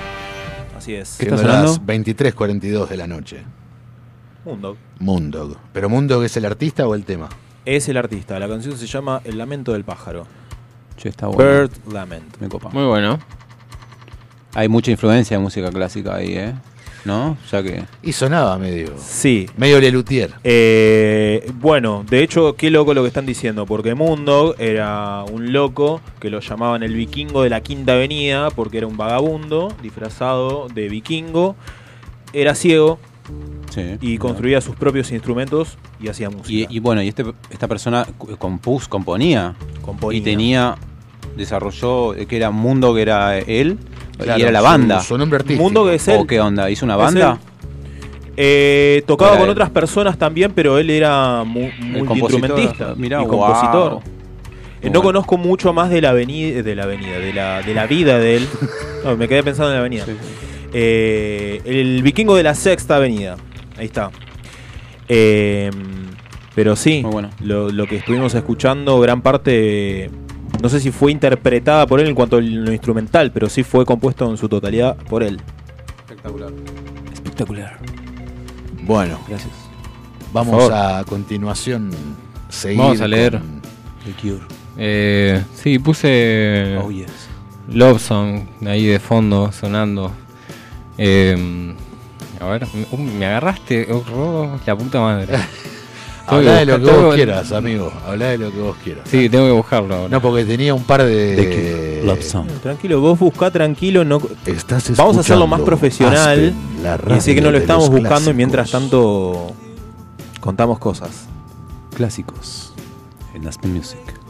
Así 0.78 0.96
es. 0.96 1.10
Siendo 1.10 1.44
las 1.44 1.82
23.42 1.82 2.88
de 2.88 2.96
la 2.96 3.08
noche. 3.08 3.44
Mundo. 4.46 4.78
Mundog. 5.00 5.58
¿Pero 5.74 5.90
Mundog 5.90 6.24
es 6.24 6.38
el 6.38 6.46
artista 6.46 6.88
o 6.88 6.96
el 6.96 7.04
tema? 7.04 7.28
Es 7.66 7.90
el 7.90 7.98
artista. 7.98 8.40
La 8.40 8.48
canción 8.48 8.78
se 8.78 8.88
llama 8.88 9.20
El 9.26 9.38
lamento 9.38 9.74
del 9.74 9.84
pájaro. 9.84 10.26
Che, 10.96 11.10
está 11.10 11.28
bueno. 11.28 11.44
Bird 11.44 11.72
Lament. 11.92 12.38
Me 12.40 12.48
copa. 12.48 12.70
Muy 12.70 12.86
bueno. 12.86 13.20
Hay 14.54 14.70
mucha 14.70 14.92
influencia 14.92 15.36
de 15.36 15.44
música 15.44 15.70
clásica 15.72 16.16
ahí, 16.16 16.38
¿eh? 16.38 16.54
¿No? 17.06 17.38
Ya 17.52 17.62
que. 17.62 17.84
Y 18.02 18.14
sonaba 18.14 18.58
medio. 18.58 18.94
Sí. 18.98 19.48
Medio 19.58 19.82
Lelutier. 19.82 20.32
Eh, 20.44 21.52
bueno, 21.56 22.06
de 22.10 22.24
hecho, 22.24 22.56
qué 22.56 22.72
loco 22.72 22.94
lo 22.94 23.02
que 23.02 23.10
están 23.10 23.26
diciendo, 23.26 23.66
porque 23.66 23.94
Mundo 23.94 24.56
era 24.58 25.24
un 25.24 25.52
loco 25.52 26.00
que 26.22 26.30
lo 26.30 26.40
llamaban 26.40 26.82
el 26.82 26.94
vikingo 26.94 27.44
de 27.44 27.50
la 27.50 27.62
Quinta 27.62 27.94
Avenida, 27.94 28.50
porque 28.52 28.78
era 28.78 28.88
un 28.88 28.96
vagabundo 28.96 29.74
disfrazado 29.82 30.68
de 30.74 30.88
vikingo, 30.88 31.56
era 32.32 32.56
ciego 32.56 33.00
Sí. 33.70 33.98
y 34.02 34.18
construía 34.18 34.60
sus 34.62 34.76
propios 34.76 35.12
instrumentos 35.12 35.78
y 36.00 36.08
hacía 36.10 36.30
música. 36.30 36.72
Y, 36.72 36.78
y 36.78 36.80
bueno, 36.80 37.02
y 37.02 37.08
este, 37.08 37.26
esta 37.50 37.68
persona 37.68 38.06
compus, 38.38 38.88
componía. 38.88 39.56
Componía. 39.82 40.20
Y 40.20 40.22
tenía. 40.22 40.76
Desarrolló. 41.38 42.14
que 42.28 42.36
era 42.38 42.52
Mundo, 42.52 42.94
que 42.94 43.02
era 43.02 43.40
él. 43.40 43.78
Claro, 44.18 44.40
y 44.40 44.42
era 44.44 44.52
la 44.52 44.60
su- 44.60 44.66
banda. 44.66 45.00
su 45.02 45.18
nombre 45.18 45.38
artístico. 45.38 45.64
Mundo 45.64 45.86
que 45.86 45.96
es 45.96 46.08
¿O 46.08 46.12
él. 46.22 46.28
qué 46.28 46.40
onda? 46.40 46.70
¿Hizo 46.70 46.86
una 46.86 46.96
banda? 46.96 47.40
Eh, 48.36 49.04
tocaba 49.06 49.32
Era 49.32 49.40
con 49.40 49.48
él. 49.50 49.52
otras 49.54 49.70
personas 49.70 50.18
también, 50.18 50.52
pero 50.54 50.78
él 50.80 50.90
era 50.90 51.44
mu- 51.44 51.70
multiinstrumentista 51.80 52.86
compositor. 52.86 52.98
Mirá, 52.98 53.22
y 53.22 53.26
wow. 53.26 53.30
compositor. 53.40 53.92
Muy 53.94 54.02
Eh, 54.02 54.88
no 54.88 54.90
bueno. 54.90 55.02
conozco 55.04 55.38
mucho 55.38 55.72
más 55.74 55.90
de 55.90 56.02
la 56.02 56.10
avenida, 56.10 56.62
de 56.62 56.76
la 56.76 56.84
avenida, 56.84 57.20
de 57.20 57.32
la, 57.34 57.62
de 57.62 57.74
la 57.74 57.86
vida 57.88 58.20
de 58.20 58.38
él. 58.38 58.48
No, 59.04 59.18
me 59.18 59.28
quedé 59.28 59.44
pensando 59.44 59.70
en 59.72 59.74
la 59.76 59.80
avenida. 59.82 60.06
Eh, 60.74 61.62
el 61.66 62.02
vikingo 62.02 62.36
de 62.38 62.44
la 62.44 62.56
sexta 62.56 62.96
avenida. 62.96 63.36
Ahí 63.78 63.86
está. 63.88 64.12
Eh, 65.10 65.70
pero 66.56 66.76
sí, 66.78 67.06
lo, 67.42 67.70
lo 67.70 67.86
que 67.86 67.98
estuvimos 67.98 68.34
escuchando, 68.34 69.00
gran 69.02 69.22
parte, 69.22 70.10
no 70.64 70.70
sé 70.70 70.80
si 70.80 70.92
fue 70.92 71.12
interpretada 71.12 71.86
por 71.86 72.00
él 72.00 72.08
en 72.08 72.16
cuanto 72.16 72.38
a 72.38 72.42
lo 72.42 72.72
instrumental, 72.72 73.32
pero 73.34 73.50
sí 73.50 73.64
fue 73.64 73.86
compuesto 73.86 74.30
en 74.32 74.38
su 74.38 74.48
totalidad 74.48 74.96
por 74.96 75.22
él. 75.22 75.42
Espectacular. 76.00 76.52
Espectacular. 77.14 77.78
Bueno. 78.84 79.20
Gracias. 79.28 79.52
Vamos 80.32 80.72
a 80.72 81.04
continuación 81.04 81.92
seguir. 82.48 82.78
Vamos 82.80 83.02
a 83.02 83.08
leer. 83.10 83.34
con- 83.40 83.62
The 84.06 84.12
Cure. 84.22 84.46
Eh, 84.78 85.44
sí, 85.54 85.80
puse 85.80 86.78
Oh, 86.82 86.90
yes. 86.90 87.12
Love 87.68 88.02
Song 88.02 88.44
ahí 88.66 88.86
de 88.86 89.00
fondo 89.00 89.52
sonando. 89.52 90.14
Eh, 90.98 91.76
a 92.40 92.46
ver, 92.46 92.68
me, 92.74 92.86
uh, 92.90 92.98
me 92.98 93.26
agarraste, 93.26 93.88
oh, 93.92 94.04
oh, 94.16 94.60
la 94.66 94.76
puta 94.78 95.02
madre. 95.02 95.38
Habla 96.26 96.54
de 96.56 96.66
lo 96.66 96.80
que 96.80 96.92
vos 96.92 97.16
quieras, 97.16 97.52
amigo. 97.52 97.92
Habla 98.06 98.30
de 98.30 98.38
lo 98.38 98.52
que 98.52 98.60
vos 98.60 98.78
quieras. 98.84 99.04
Sí, 99.10 99.30
tengo 99.30 99.46
que 99.46 99.52
buscarlo 99.52 99.96
ahora. 99.96 100.10
No, 100.10 100.22
porque 100.22 100.46
tenía 100.46 100.74
un 100.74 100.84
par 100.84 101.04
de. 101.04 102.02
Tranquilo, 102.62 103.02
vos 103.02 103.20
buscá 103.20 103.52
tranquilo, 103.52 104.04
no 104.04 104.22
Estás 104.46 104.96
Vamos 104.96 105.18
a 105.18 105.22
hacerlo 105.22 105.48
más 105.48 105.62
profesional. 105.62 106.18
Aspen, 106.18 106.84
la 106.84 107.00
y 107.10 107.18
así 107.18 107.36
que 107.36 107.42
no 107.42 107.52
lo 107.52 107.58
estamos 107.58 107.90
buscando 107.90 108.32
y 108.32 108.34
mientras 108.34 108.72
tanto 108.72 109.54
contamos 110.40 110.80
cosas. 110.80 111.28
Clásicos 111.96 112.74
en 113.34 113.48
Aspen 113.48 113.74
Music. 113.74 114.23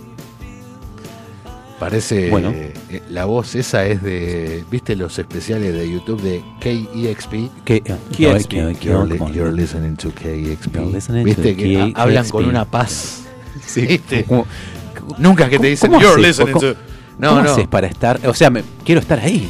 Parece. 1.83 2.29
Bueno. 2.29 2.51
eh, 2.53 3.01
la 3.09 3.25
voz 3.25 3.55
esa 3.55 3.85
es 3.85 4.01
de. 4.01 4.63
¿Viste 4.71 4.95
los 4.95 5.17
especiales 5.19 5.73
de 5.73 5.91
YouTube 5.91 6.21
de 6.21 6.43
KEXP? 6.59 7.33
Que, 7.65 7.81
KEXP. 7.81 8.51
You're, 8.81 9.07
li- 9.07 9.33
you're 9.33 9.51
listening 9.51 9.95
to 9.97 10.11
KEXP. 10.13 10.75
Listening 10.93 11.23
¿Viste 11.25 11.51
to 11.53 11.57
que 11.57 11.77
ha- 11.81 11.85
KEXP. 11.85 11.97
hablan 11.99 12.29
con 12.29 12.45
una 12.45 12.65
paz? 12.65 13.19
Sí. 13.65 13.81
¿Viste? 13.85 14.23
¿Cómo- 14.25 14.47
Nunca 15.19 15.47
que 15.49 15.59
te 15.59 15.67
dicen 15.67 15.89
cómo 15.91 16.01
You're 16.01 16.13
haces? 16.15 16.27
listening 16.39 16.53
¿Cómo- 16.53 16.73
to. 16.73 16.75
No, 17.19 17.29
¿Cómo 17.29 17.41
no. 17.43 17.51
haces 17.51 17.67
para 17.67 17.87
estar? 17.87 18.19
O 18.25 18.33
sea, 18.33 18.49
me- 18.49 18.63
quiero 18.83 18.99
estar 18.99 19.19
ahí. 19.19 19.47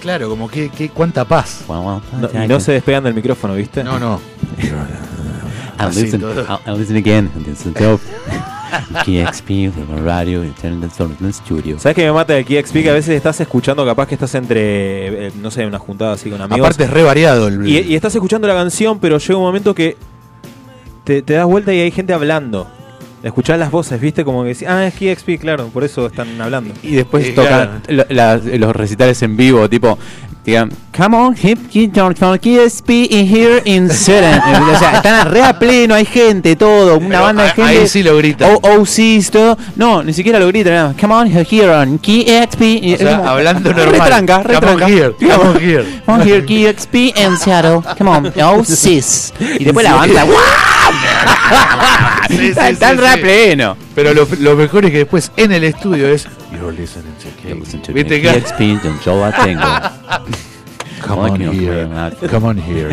Claro, 0.00 0.28
como 0.28 0.48
que, 0.48 0.68
que 0.70 0.88
cuánta 0.88 1.24
paz. 1.24 1.64
No, 1.68 2.02
y 2.44 2.48
no 2.48 2.60
se 2.60 2.72
despegan 2.72 3.04
del 3.04 3.14
micrófono, 3.14 3.54
¿viste? 3.54 3.82
No, 3.84 3.98
no. 3.98 4.20
I'll 5.78 5.94
listen. 5.94 6.20
I'll, 6.22 6.58
I'll 6.66 6.78
listen 6.78 6.96
again. 6.96 7.30
KXP, 9.04 9.46
the 9.72 10.02
radio, 10.04 10.44
internet, 10.44 10.90
the 11.20 11.32
studio. 11.32 11.78
¿Sabes 11.78 11.96
qué 11.96 12.04
me 12.04 12.12
mata 12.12 12.34
de 12.34 12.44
KXP? 12.44 12.74
Que 12.82 12.90
a 12.90 12.94
veces 12.94 13.16
estás 13.16 13.40
escuchando, 13.40 13.84
capaz 13.84 14.06
que 14.08 14.14
estás 14.14 14.34
entre, 14.34 15.28
eh, 15.28 15.32
no 15.40 15.50
sé, 15.50 15.66
una 15.66 15.78
juntada 15.78 16.14
así 16.14 16.30
con 16.30 16.40
amigos. 16.40 16.66
Aparte 16.66 16.84
es 16.84 16.90
re 16.90 17.02
variado 17.02 17.48
el. 17.48 17.66
Y, 17.66 17.78
y 17.80 17.94
estás 17.94 18.14
escuchando 18.14 18.46
la 18.48 18.54
canción, 18.54 18.98
pero 18.98 19.18
llega 19.18 19.36
un 19.36 19.44
momento 19.44 19.74
que 19.74 19.96
te, 21.04 21.22
te 21.22 21.34
das 21.34 21.46
vuelta 21.46 21.72
y 21.72 21.80
hay 21.80 21.90
gente 21.90 22.12
hablando. 22.12 22.66
Escuchás 23.24 23.58
las 23.58 23.70
voces, 23.70 23.98
¿viste? 24.00 24.22
Como 24.24 24.42
que 24.42 24.50
decís, 24.50 24.68
ah, 24.68 24.86
es 24.86 24.94
KXP, 24.94 25.38
claro, 25.40 25.68
por 25.68 25.82
eso 25.82 26.06
están 26.06 26.38
hablando. 26.40 26.74
Y 26.82 26.94
después 26.94 27.26
Eh, 27.26 27.32
tocan 27.32 27.82
la- 27.88 28.36
los 28.36 28.76
recitales 28.76 29.22
en 29.22 29.34
vivo, 29.36 29.66
tipo, 29.68 29.98
digan, 30.44 30.70
come 30.94 31.16
on, 31.16 31.34
hip, 31.42 31.58
KSP 31.70 32.90
in 33.10 33.26
here 33.26 33.62
in 33.64 33.88
Sweden". 33.90 34.38
o 34.74 34.78
sea, 34.78 34.96
están 34.96 35.30
re 35.30 35.42
a 35.42 35.58
pleno, 35.58 35.94
hay 35.94 36.04
gente, 36.04 36.54
todo, 36.54 36.98
una 36.98 37.08
Pero 37.08 37.22
banda 37.22 37.42
de 37.44 37.48
a- 37.48 37.54
gente. 37.54 37.70
ahí 37.70 37.88
sí 37.88 38.02
lo 38.02 38.16
gritan. 38.18 38.50
O- 38.62 38.80
OCs, 38.80 39.30
todo. 39.30 39.56
No, 39.76 40.02
ni 40.02 40.12
siquiera 40.12 40.38
lo 40.38 40.46
gritan, 40.48 40.72
nada. 40.74 40.94
come 41.00 41.14
on, 41.14 41.26
here 41.26 41.70
on 41.70 41.98
KXP. 41.98 42.94
O 42.94 42.98
sea, 42.98 43.16
como- 43.16 43.28
hablando 43.30 43.70
normal. 43.72 43.90
Retranca, 43.90 44.42
Come 44.42 44.56
on 44.56 44.60
retranca. 44.62 44.88
here, 44.88 45.12
come 45.18 45.32
on 45.48 45.60
here. 45.60 45.84
Come 46.04 46.20
on 46.22 46.28
here, 46.28 46.44
KXP 46.44 47.14
in 47.16 47.38
Seattle. 47.38 47.80
Come 47.96 48.10
on, 48.10 48.26
OCs. 48.58 49.32
Y 49.58 49.64
después 49.64 49.82
la 49.84 49.94
banda, 49.94 50.26
Sí, 52.28 52.38
sí, 52.38 52.54
Están 52.58 52.96
sí, 52.96 53.04
re 53.04 53.18
pleno. 53.18 53.76
Pero 53.94 54.14
lo, 54.14 54.26
lo 54.40 54.56
mejor 54.56 54.86
es 54.86 54.90
que 54.90 54.98
después 54.98 55.30
en 55.36 55.52
el 55.52 55.64
estudio 55.64 56.08
es. 56.08 56.26
You're 56.52 56.72
listening 56.72 57.12
to. 57.82 57.92
¿Viste 57.92 58.22
que? 58.22 58.30
Come 61.06 61.30
on 61.30 61.40
here. 61.40 61.88
Come 62.30 62.46
on 62.48 62.58
here. 62.58 62.88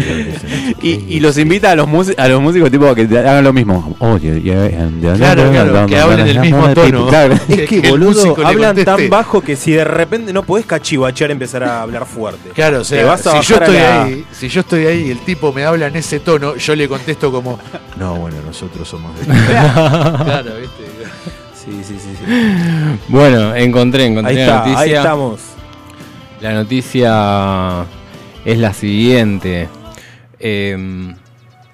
Y, 0.82 0.90
y 1.16 1.20
los 1.20 1.38
invita 1.38 1.72
a 1.72 1.76
los, 1.76 1.88
a 2.18 2.28
los 2.28 2.42
músicos 2.42 2.70
tipo 2.72 2.94
que 2.94 3.06
te 3.06 3.20
hagan 3.20 3.44
lo 3.44 3.54
mismo. 3.54 3.96
Yeah, 4.22 4.66
and- 4.66 5.02
Claro, 5.18 5.50
claro, 5.52 5.86
que 5.88 5.98
hablen 6.00 6.28
el 6.28 6.40
mismo 6.40 6.68
tono. 6.74 7.08
Claro. 7.08 7.36
Es 7.48 7.70
que, 7.70 7.82
boludo, 7.90 8.36
hablan 8.46 8.76
tan 8.84 9.10
bajo 9.10 9.42
que 9.42 9.56
si 9.56 9.72
de 9.72 9.84
repente 9.84 10.34
no 10.34 10.44
podés 10.44 10.66
cachivachear 10.66 11.30
y 11.30 11.34
empezar 11.34 11.64
a 11.64 11.82
hablar 11.82 12.06
fuerte. 12.06 12.50
Claro, 12.50 12.82
o 12.82 12.84
sea, 12.84 13.06
vas 13.06 13.26
a 13.28 13.42
si 13.42 13.48
yo 13.48 13.56
estoy 13.56 13.76
la- 13.76 14.04
ahí, 14.04 14.26
si 14.32 14.48
yo 14.50 14.60
estoy 14.62 14.86
ahí 14.86 15.08
y 15.08 15.12
el 15.12 15.20
tipo 15.20 15.52
me 15.54 15.64
habla 15.64 15.88
en 15.88 15.96
ese 15.96 16.20
tono, 16.20 16.56
yo 16.56 16.76
le 16.76 16.88
contesto 16.88 17.32
como, 17.32 17.60
no, 17.98 18.16
bueno, 18.16 18.38
nosotros 18.46 18.88
somos 18.88 19.18
de 19.20 19.26
Claro, 19.34 20.52
¿viste? 20.60 20.84
Sí, 21.54 21.82
sí, 21.84 21.96
sí. 22.00 22.16
sí. 22.18 22.26
Bueno, 23.08 23.56
encontré, 23.56 24.06
encontré 24.08 24.32
Ahí 24.32 24.36
la 24.38 24.42
está, 24.44 24.58
noticia. 24.58 24.80
ahí 24.80 24.92
estamos. 24.94 25.40
La 26.42 26.54
noticia 26.54 27.86
es 28.46 28.58
la 28.58 28.74
siguiente. 28.74 29.70
Eh, 30.40 31.14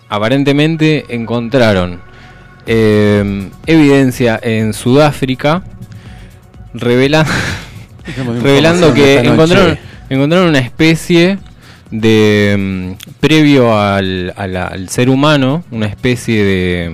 aparentemente 0.09 1.05
encontraron 1.09 1.99
eh, 2.65 3.49
evidencia 3.65 4.39
en 4.41 4.73
Sudáfrica 4.73 5.63
revela- 6.73 7.25
revelando 8.41 8.93
que 8.93 9.19
encontraron, 9.19 9.77
encontraron 10.09 10.49
una 10.49 10.59
especie 10.59 11.39
de 11.91 12.55
mm, 12.99 13.15
previo 13.21 13.77
al, 13.79 14.33
a 14.35 14.47
la- 14.47 14.67
al 14.67 14.89
ser 14.89 15.09
humano, 15.09 15.63
una 15.71 15.85
especie 15.87 16.43
de 16.43 16.93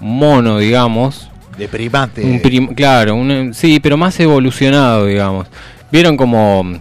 mono, 0.00 0.58
digamos, 0.58 1.28
De 1.58 1.68
primate. 1.68 2.24
un 2.24 2.40
prim- 2.40 2.74
claro, 2.74 3.14
un- 3.14 3.52
sí, 3.52 3.78
pero 3.80 3.96
más 3.98 4.18
evolucionado, 4.20 5.04
digamos. 5.06 5.46
Vieron 5.92 6.16
como 6.16 6.80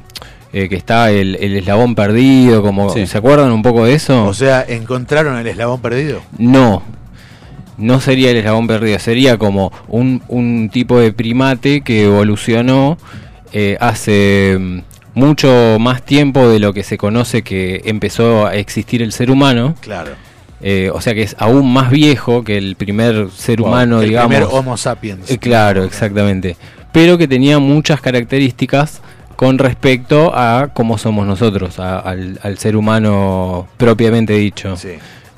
eh, 0.53 0.67
que 0.69 0.75
está 0.75 1.11
el, 1.11 1.35
el 1.39 1.55
eslabón 1.57 1.95
perdido, 1.95 2.61
como 2.61 2.89
Sí. 2.91 3.05
¿se 3.07 3.17
acuerdan 3.17 3.51
un 3.51 3.61
poco 3.61 3.85
de 3.85 3.93
eso? 3.93 4.25
O 4.25 4.33
sea, 4.33 4.65
¿encontraron 4.67 5.37
el 5.37 5.47
eslabón 5.47 5.81
perdido? 5.81 6.21
no. 6.37 6.83
No 7.77 8.01
sería 8.01 8.31
el 8.31 8.35
eslabón 8.35 8.67
perdido, 8.67 8.99
sería 8.99 9.37
como 9.37 9.71
un, 9.87 10.21
un 10.27 10.69
tipo 10.69 10.99
de 10.99 11.13
primate 11.13 11.79
que 11.79 12.03
evolucionó 12.03 12.97
eh, 13.53 13.77
hace 13.79 14.57
mm, 14.59 14.79
mucho 15.13 15.77
más 15.79 16.01
tiempo 16.03 16.49
de 16.49 16.59
lo 16.59 16.73
que 16.73 16.83
se 16.83 16.97
conoce 16.97 17.41
que 17.41 17.81
empezó 17.85 18.45
a 18.47 18.55
existir 18.55 19.01
el 19.01 19.13
ser 19.13 19.31
humano. 19.31 19.75
Claro. 19.79 20.11
Eh, 20.61 20.91
o 20.93 20.99
sea 20.99 21.13
que 21.13 21.21
es 21.21 21.37
aún 21.39 21.71
más 21.71 21.89
viejo 21.89 22.43
que 22.43 22.57
el 22.57 22.75
primer 22.75 23.29
ser 23.33 23.61
humano, 23.61 24.01
el 24.01 24.09
digamos. 24.09 24.35
primer 24.35 24.49
Homo 24.51 24.75
sapiens. 24.75 25.37
Claro, 25.39 25.85
exactamente. 25.85 26.57
Pero 26.91 27.17
que 27.17 27.29
tenía 27.29 27.59
muchas 27.59 28.01
características 28.01 28.99
con 29.39 29.57
respecto 29.57 30.33
a 30.35 30.71
cómo 30.73 30.97
somos 30.97 31.25
nosotros, 31.25 31.79
a- 31.79 31.97
al, 31.99 32.37
al 32.43 32.57
ser 32.57 32.75
humano 32.75 33.69
propiamente 33.77 34.33
dicho. 34.33 34.75
Sí. 34.75 34.95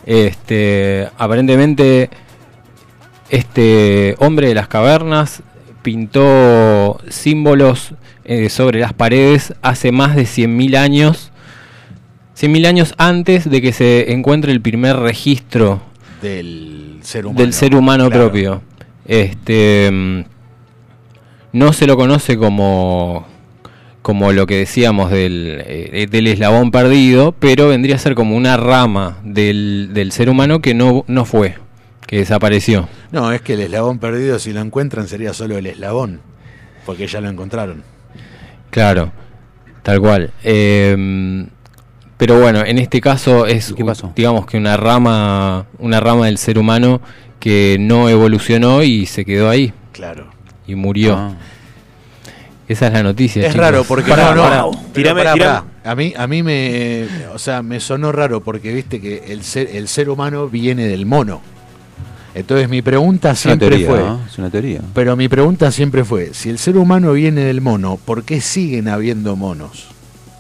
Este, 0.08 1.08
aparentemente, 1.20 2.10
este 3.30 4.16
hombre 4.18 4.48
de 4.48 4.56
las 4.56 4.68
cavernas 4.68 5.44
pintó 5.84 7.00
símbolos 7.10 7.94
eh, 8.26 8.50
sobre 8.50 8.80
las 8.80 8.94
paredes 8.94 9.54
hace 9.62 9.92
más 9.92 10.16
de 10.16 10.24
100.000 10.24 10.78
años. 10.78 11.32
100.000 12.40 12.66
años 12.66 12.94
antes 12.98 13.48
de 13.48 13.62
que 13.62 13.72
se 13.72 14.14
encuentre 14.14 14.52
el 14.52 14.62
primer 14.62 14.96
registro 14.98 15.80
Del 16.24 16.98
ser 17.04 17.28
humano. 17.28 17.40
del 17.40 17.54
ser 17.54 17.76
humano 17.76 18.08
Claro. 18.10 18.24
propio. 18.26 18.62
Este 19.06 19.92
mm, 19.92 20.22
no 21.54 21.72
se 21.74 21.86
lo 21.86 21.96
conoce 21.98 22.36
como 22.38 23.30
como 24.02 24.32
lo 24.34 24.48
que 24.48 24.58
decíamos 24.58 25.12
del, 25.12 25.62
eh, 25.66 26.08
del 26.10 26.28
eslabón 26.28 26.72
perdido, 26.72 27.34
pero 27.34 27.68
vendría 27.68 27.96
a 27.96 28.00
ser 28.00 28.16
como 28.16 28.36
una 28.36 28.58
rama 28.58 29.20
del, 29.24 29.90
del 29.94 30.12
ser 30.12 30.30
humano 30.30 30.60
que 30.62 30.74
no, 30.74 31.04
no 31.08 31.26
fue, 31.26 31.56
que 32.08 32.18
desapareció. 32.18 32.90
No, 33.12 33.32
es 33.32 33.42
que 33.42 33.54
el 33.54 33.62
eslabón 33.62 34.00
perdido, 34.00 34.40
si 34.40 34.54
lo 34.54 34.62
encuentran, 34.62 35.08
sería 35.08 35.34
solo 35.34 35.58
el 35.58 35.68
eslabón. 35.68 36.20
Porque 36.86 37.06
ya 37.06 37.22
lo 37.22 37.30
encontraron. 37.30 37.84
Claro, 38.72 39.12
tal 39.84 40.00
cual. 40.00 40.32
Eh, 40.44 41.46
pero 42.18 42.40
bueno, 42.40 42.64
en 42.66 42.78
este 42.80 43.02
caso 43.02 43.46
es, 43.46 43.74
¿Qué 43.76 43.84
pasó? 43.86 44.14
digamos 44.16 44.46
que 44.46 44.58
una 44.58 44.78
rama, 44.78 45.66
una 45.80 46.00
rama 46.00 46.26
del 46.28 46.38
ser 46.38 46.58
humano 46.58 47.02
que 47.40 47.78
no 47.80 48.10
evolucionó 48.10 48.84
y 48.84 49.06
se 49.08 49.26
quedó 49.26 49.50
ahí 49.50 49.74
Claro. 49.92 50.28
y 50.68 50.76
murió. 50.76 51.16
Ah. 51.18 51.34
Esa 52.68 52.88
es 52.88 52.94
la 52.94 53.04
noticia. 53.04 53.42
Es 53.44 53.54
chicos. 53.54 53.66
raro 53.66 53.84
porque 53.84 54.10
Pará, 54.12 54.34
no, 54.34 54.36
no, 54.36 54.44
pará. 54.44 54.66
Tirame- 54.94 55.18
pará, 55.24 55.34
tirame-. 55.34 55.62
A 55.84 55.96
mí, 55.96 56.14
a 56.16 56.28
mí 56.28 56.44
me, 56.44 57.08
o 57.34 57.40
sea, 57.40 57.62
me 57.64 57.80
sonó 57.80 58.12
raro 58.12 58.42
porque 58.42 58.72
viste 58.74 59.02
que 59.02 59.24
el 59.30 59.44
ser, 59.44 59.70
el 59.74 59.88
ser 59.88 60.10
humano 60.10 60.48
viene 60.48 60.86
del 60.88 61.06
mono. 61.06 61.42
Entonces 62.34 62.70
mi 62.70 62.82
pregunta 62.82 63.36
siempre 63.36 63.68
teoría, 63.70 63.88
fue, 63.90 64.00
¿no? 64.00 64.22
Es 64.26 64.38
una 64.38 64.50
teoría. 64.50 64.80
pero 64.94 65.18
mi 65.18 65.28
pregunta 65.28 65.70
siempre 65.72 66.06
fue, 66.06 66.34
si 66.34 66.50
el 66.50 66.60
ser 66.60 66.78
humano 66.78 67.12
viene 67.12 67.42
del 67.42 67.60
mono, 67.60 67.98
¿por 68.06 68.24
qué 68.24 68.40
siguen 68.40 68.88
habiendo 68.88 69.36
monos? 69.36 69.88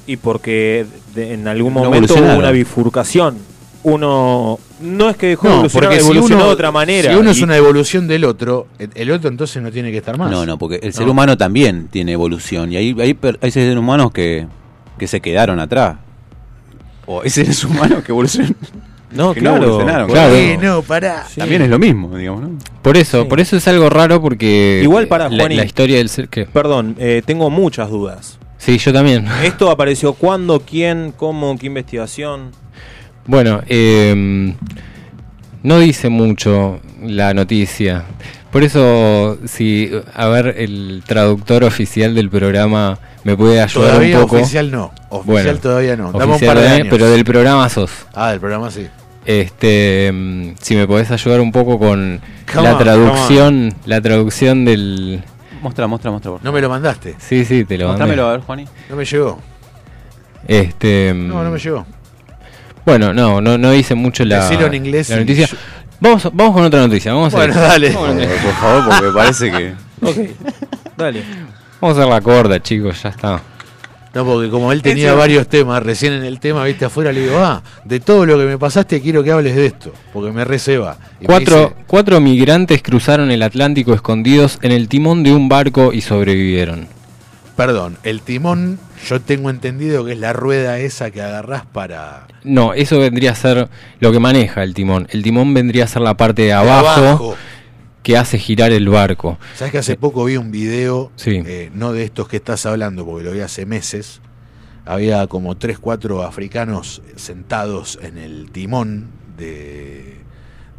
Y 0.08 0.16
porque 0.16 0.86
de- 1.14 1.34
en 1.34 1.48
algún 1.50 1.74
No 1.74 1.82
momento 1.84 2.14
hubo 2.14 2.38
una 2.38 2.52
bifurcación. 2.52 3.38
Uno 3.84 4.60
no 4.80 5.10
es 5.10 5.18
que 5.18 5.28
dejó 5.28 5.48
de 5.48 5.54
No, 5.54 5.56
evolucionar, 5.62 5.90
porque 5.90 6.00
si 6.02 6.06
evolucionó 6.12 6.36
uno, 6.42 6.48
de 6.48 6.54
otra 6.54 6.72
manera. 6.72 7.12
si 7.14 7.18
uno 7.20 7.32
es 7.32 7.42
una 7.42 7.58
evolución 7.58 8.08
del 8.08 8.26
otro, 8.26 8.68
el, 8.94 9.12
otro 9.12 9.30
entonces 9.30 9.62
no 9.62 9.72
tiene 9.72 9.92
que 9.92 9.98
estar 9.98 10.18
más. 10.18 10.30
No, 10.30 10.46
no, 10.46 10.58
porque 10.58 10.80
el 10.84 10.94
ser 10.94 11.06
No. 11.08 11.14
humano 11.14 11.36
también 11.38 11.88
tiene 11.88 12.12
evolución. 12.12 12.72
Y 12.72 12.78
hay, 12.78 12.96
hay, 13.00 13.14
per- 13.16 13.40
hay 13.42 13.50
seres 13.52 13.76
humanos 13.76 14.12
que, 14.12 14.46
que 15.00 15.08
se 15.08 15.20
quedaron 15.20 15.60
atrás. 15.60 15.98
O 17.08 17.22
hay 17.22 17.30
seres 17.32 17.64
humanos 17.66 18.04
que 18.04 18.12
evolucionan. 18.12 18.56
No, 19.12 19.34
que 19.34 19.42
claro. 19.42 19.58
no 19.58 19.64
evolucionaron. 19.66 20.10
claro. 20.10 20.36
Sí, 20.36 20.56
no, 20.62 20.82
pará. 20.84 21.26
También 21.36 21.64
es 21.64 21.70
lo 21.70 21.80
mismo, 21.80 22.16
digamos, 22.16 22.42
¿no? 22.44 22.50
Por 22.82 22.96
eso, 22.98 23.24
Sí. 23.24 23.28
por 23.28 23.40
eso 23.42 23.58
es 23.58 23.68
algo 23.68 23.90
raro 23.90 24.22
porque 24.22 24.80
Igual 24.84 25.08
para 25.08 25.28
la, 25.28 25.38
Juanín. 25.38 25.58
la 25.58 25.66
historia 25.66 25.98
del 25.98 26.08
ser 26.08 26.30
que 26.30 26.46
Perdón, 26.46 26.96
eh, 27.00 27.22
tengo 27.26 27.50
muchas 27.50 27.90
dudas. 27.90 28.38
Sí, 28.58 28.78
yo 28.78 28.94
también. 28.94 29.26
¿Esto 29.44 29.70
apareció 29.72 30.14
cuándo, 30.14 30.62
quién, 30.62 31.14
cómo, 31.18 31.58
qué 31.58 31.66
investigación? 31.66 32.52
Bueno, 33.28 33.62
eh, 33.68 34.54
no 35.64 35.80
dice 35.80 36.10
mucho 36.10 36.80
la 37.04 37.34
noticia. 37.34 38.04
Por 38.52 38.64
eso, 38.64 39.38
si, 39.46 39.90
a 40.14 40.28
ver, 40.28 40.56
el 40.58 41.04
traductor 41.06 41.64
oficial 41.64 42.14
del 42.16 42.30
programa 42.30 43.00
me 43.24 43.38
puede 43.38 43.62
ayudar 43.62 43.90
Todavía 43.92 44.18
un 44.18 44.24
poco. 44.24 44.36
oficial 44.38 44.72
no. 44.72 44.92
Oficial 45.10 45.60
todavía 45.60 45.96
no. 45.96 46.12
Dame 46.12 46.34
un 46.34 46.40
par 46.40 46.60
de 46.60 46.68
años. 46.68 46.88
Pero 46.90 47.10
del 47.10 47.24
programa 47.24 47.70
sos. 47.70 47.92
Ah, 48.14 48.32
del 48.32 48.40
programa 48.42 48.70
sí. 48.70 48.88
Este, 49.26 50.12
mm, 50.12 50.56
si 50.60 50.76
me 50.76 50.88
podés 50.88 51.12
ayudar 51.12 51.40
un 51.40 51.52
poco 51.52 51.78
con 51.80 52.20
Come 52.52 52.64
la 52.64 52.74
on, 52.74 52.80
traducción, 52.80 53.74
la 53.86 54.02
traducción 54.02 54.66
del. 54.66 55.24
Mostra, 55.62 55.86
mostra, 55.88 56.10
mostra. 56.12 56.32
por 56.32 56.44
No 56.44 56.52
me 56.52 56.60
lo 56.60 56.70
mandaste. 56.70 57.16
Sí, 57.20 57.46
sí, 57.46 57.64
te 57.64 57.78
lo 57.78 57.86
mandé. 57.88 58.00
Mostrámelo, 58.00 58.28
a 58.28 58.32
ver, 58.32 58.42
Juani. 58.42 58.66
No 58.90 58.96
me 58.96 59.06
llegó. 59.06 59.40
Este, 60.48 61.14
No, 61.16 61.44
no 61.44 61.52
me 61.52 61.60
llegó. 61.60 61.86
Bueno, 62.86 63.14
no, 63.14 63.42
no, 63.42 63.58
no 63.58 63.72
dice 63.72 63.96
mucho 63.96 64.26
la, 64.26 64.48
en 64.52 64.74
inglés 64.74 65.10
la 65.10 65.18
y 65.18 65.20
noticia. 65.20 65.48
yo- 65.48 65.58
Vamos, 66.00 66.28
vamos 66.34 66.54
con 66.56 66.64
otra 66.64 66.80
noticia. 66.82 67.14
Vamos 67.14 67.34
a 67.34 67.38
Bueno, 67.38 67.54
hacer- 67.54 67.68
dale. 67.70 67.90
vamos 67.92 68.16
Por 68.44 68.54
favor, 68.56 68.86
porque 68.90 69.06
me 69.08 69.12
parece 69.14 69.52
que. 69.52 69.74
Ok. 70.02 70.18
Dale. 70.98 71.24
Vamos 71.80 71.98
a 71.98 72.02
hacer 72.02 72.12
la 72.14 72.22
corda, 72.22 72.60
chicos, 72.60 73.04
ya 73.04 73.10
está. 73.10 73.42
No, 74.14 74.26
porque 74.26 74.50
como 74.50 74.72
él 74.74 74.82
tenía 74.82 75.14
varios 75.14 75.48
temas, 75.48 75.82
recién 75.84 76.12
en 76.14 76.24
el 76.26 76.40
tema, 76.40 76.66
viste 76.66 76.84
afuera, 76.86 77.14
le 77.14 77.22
digo, 77.22 77.38
ah, 77.38 77.62
de 77.86 78.00
todo 78.02 78.26
lo 78.26 78.38
que 78.38 78.46
me 78.46 78.58
pasaste 78.58 79.00
quiero 79.00 79.24
que 79.24 79.32
hables 79.32 79.56
de 79.56 79.68
esto, 79.68 79.94
porque 80.12 80.32
me 80.32 80.44
receba. 80.44 80.98
Y 81.20 81.22
me 81.22 81.28
Cuatro, 81.28 81.58
dice, 81.60 81.74
cuatro 81.88 82.20
migrantes 82.20 82.82
cruzaron 82.82 83.32
el 83.32 83.42
Atlántico 83.44 83.94
escondidos 83.94 84.60
en 84.64 84.72
el 84.74 84.90
timón 84.90 85.24
de 85.24 85.34
un 85.34 85.48
barco 85.48 85.94
y 85.94 86.02
sobrevivieron. 86.02 86.88
Perdón, 87.68 87.98
el 88.02 88.22
timón, 88.22 88.80
yo 89.08 89.22
tengo 89.22 89.52
entendido 89.52 90.04
que 90.04 90.14
es 90.14 90.18
la 90.20 90.34
rueda 90.34 90.80
esa 90.80 91.12
que 91.12 91.22
agarrás 91.22 91.64
para... 91.64 92.26
No, 92.44 92.74
eso 92.74 92.98
vendría 92.98 93.34
a 93.34 93.36
ser 93.36 93.70
lo 94.00 94.12
que 94.12 94.20
maneja 94.20 94.64
el 94.64 94.74
timón. 94.74 95.08
El 95.12 95.22
timón 95.22 95.54
vendría 95.54 95.84
a 95.84 95.88
ser 95.88 96.02
la 96.02 96.18
parte 96.18 96.42
de 96.42 96.54
abajo, 96.54 97.00
abajo. 97.02 97.36
que 98.02 98.18
hace 98.18 98.40
girar 98.40 98.72
el 98.72 98.90
barco. 98.90 99.38
¿Sabes 99.56 99.72
que 99.74 99.78
hace 99.78 99.96
poco 99.96 100.26
vi 100.26 100.38
un 100.38 100.50
video, 100.52 101.12
Sí. 101.18 101.44
eh, 101.46 101.70
no 101.76 101.94
de 101.94 102.04
estos 102.04 102.28
que 102.28 102.38
estás 102.38 102.66
hablando, 102.66 103.06
porque 103.06 103.26
lo 103.26 103.32
vi 103.32 103.42
hace 103.42 103.68
meses, 103.68 104.22
había 104.84 105.28
como 105.28 105.56
tres, 105.56 105.78
cuatro 105.78 106.24
africanos 106.24 107.04
sentados 107.16 108.00
en 108.02 108.18
el 108.18 108.50
timón 108.52 109.12
de, 109.38 110.16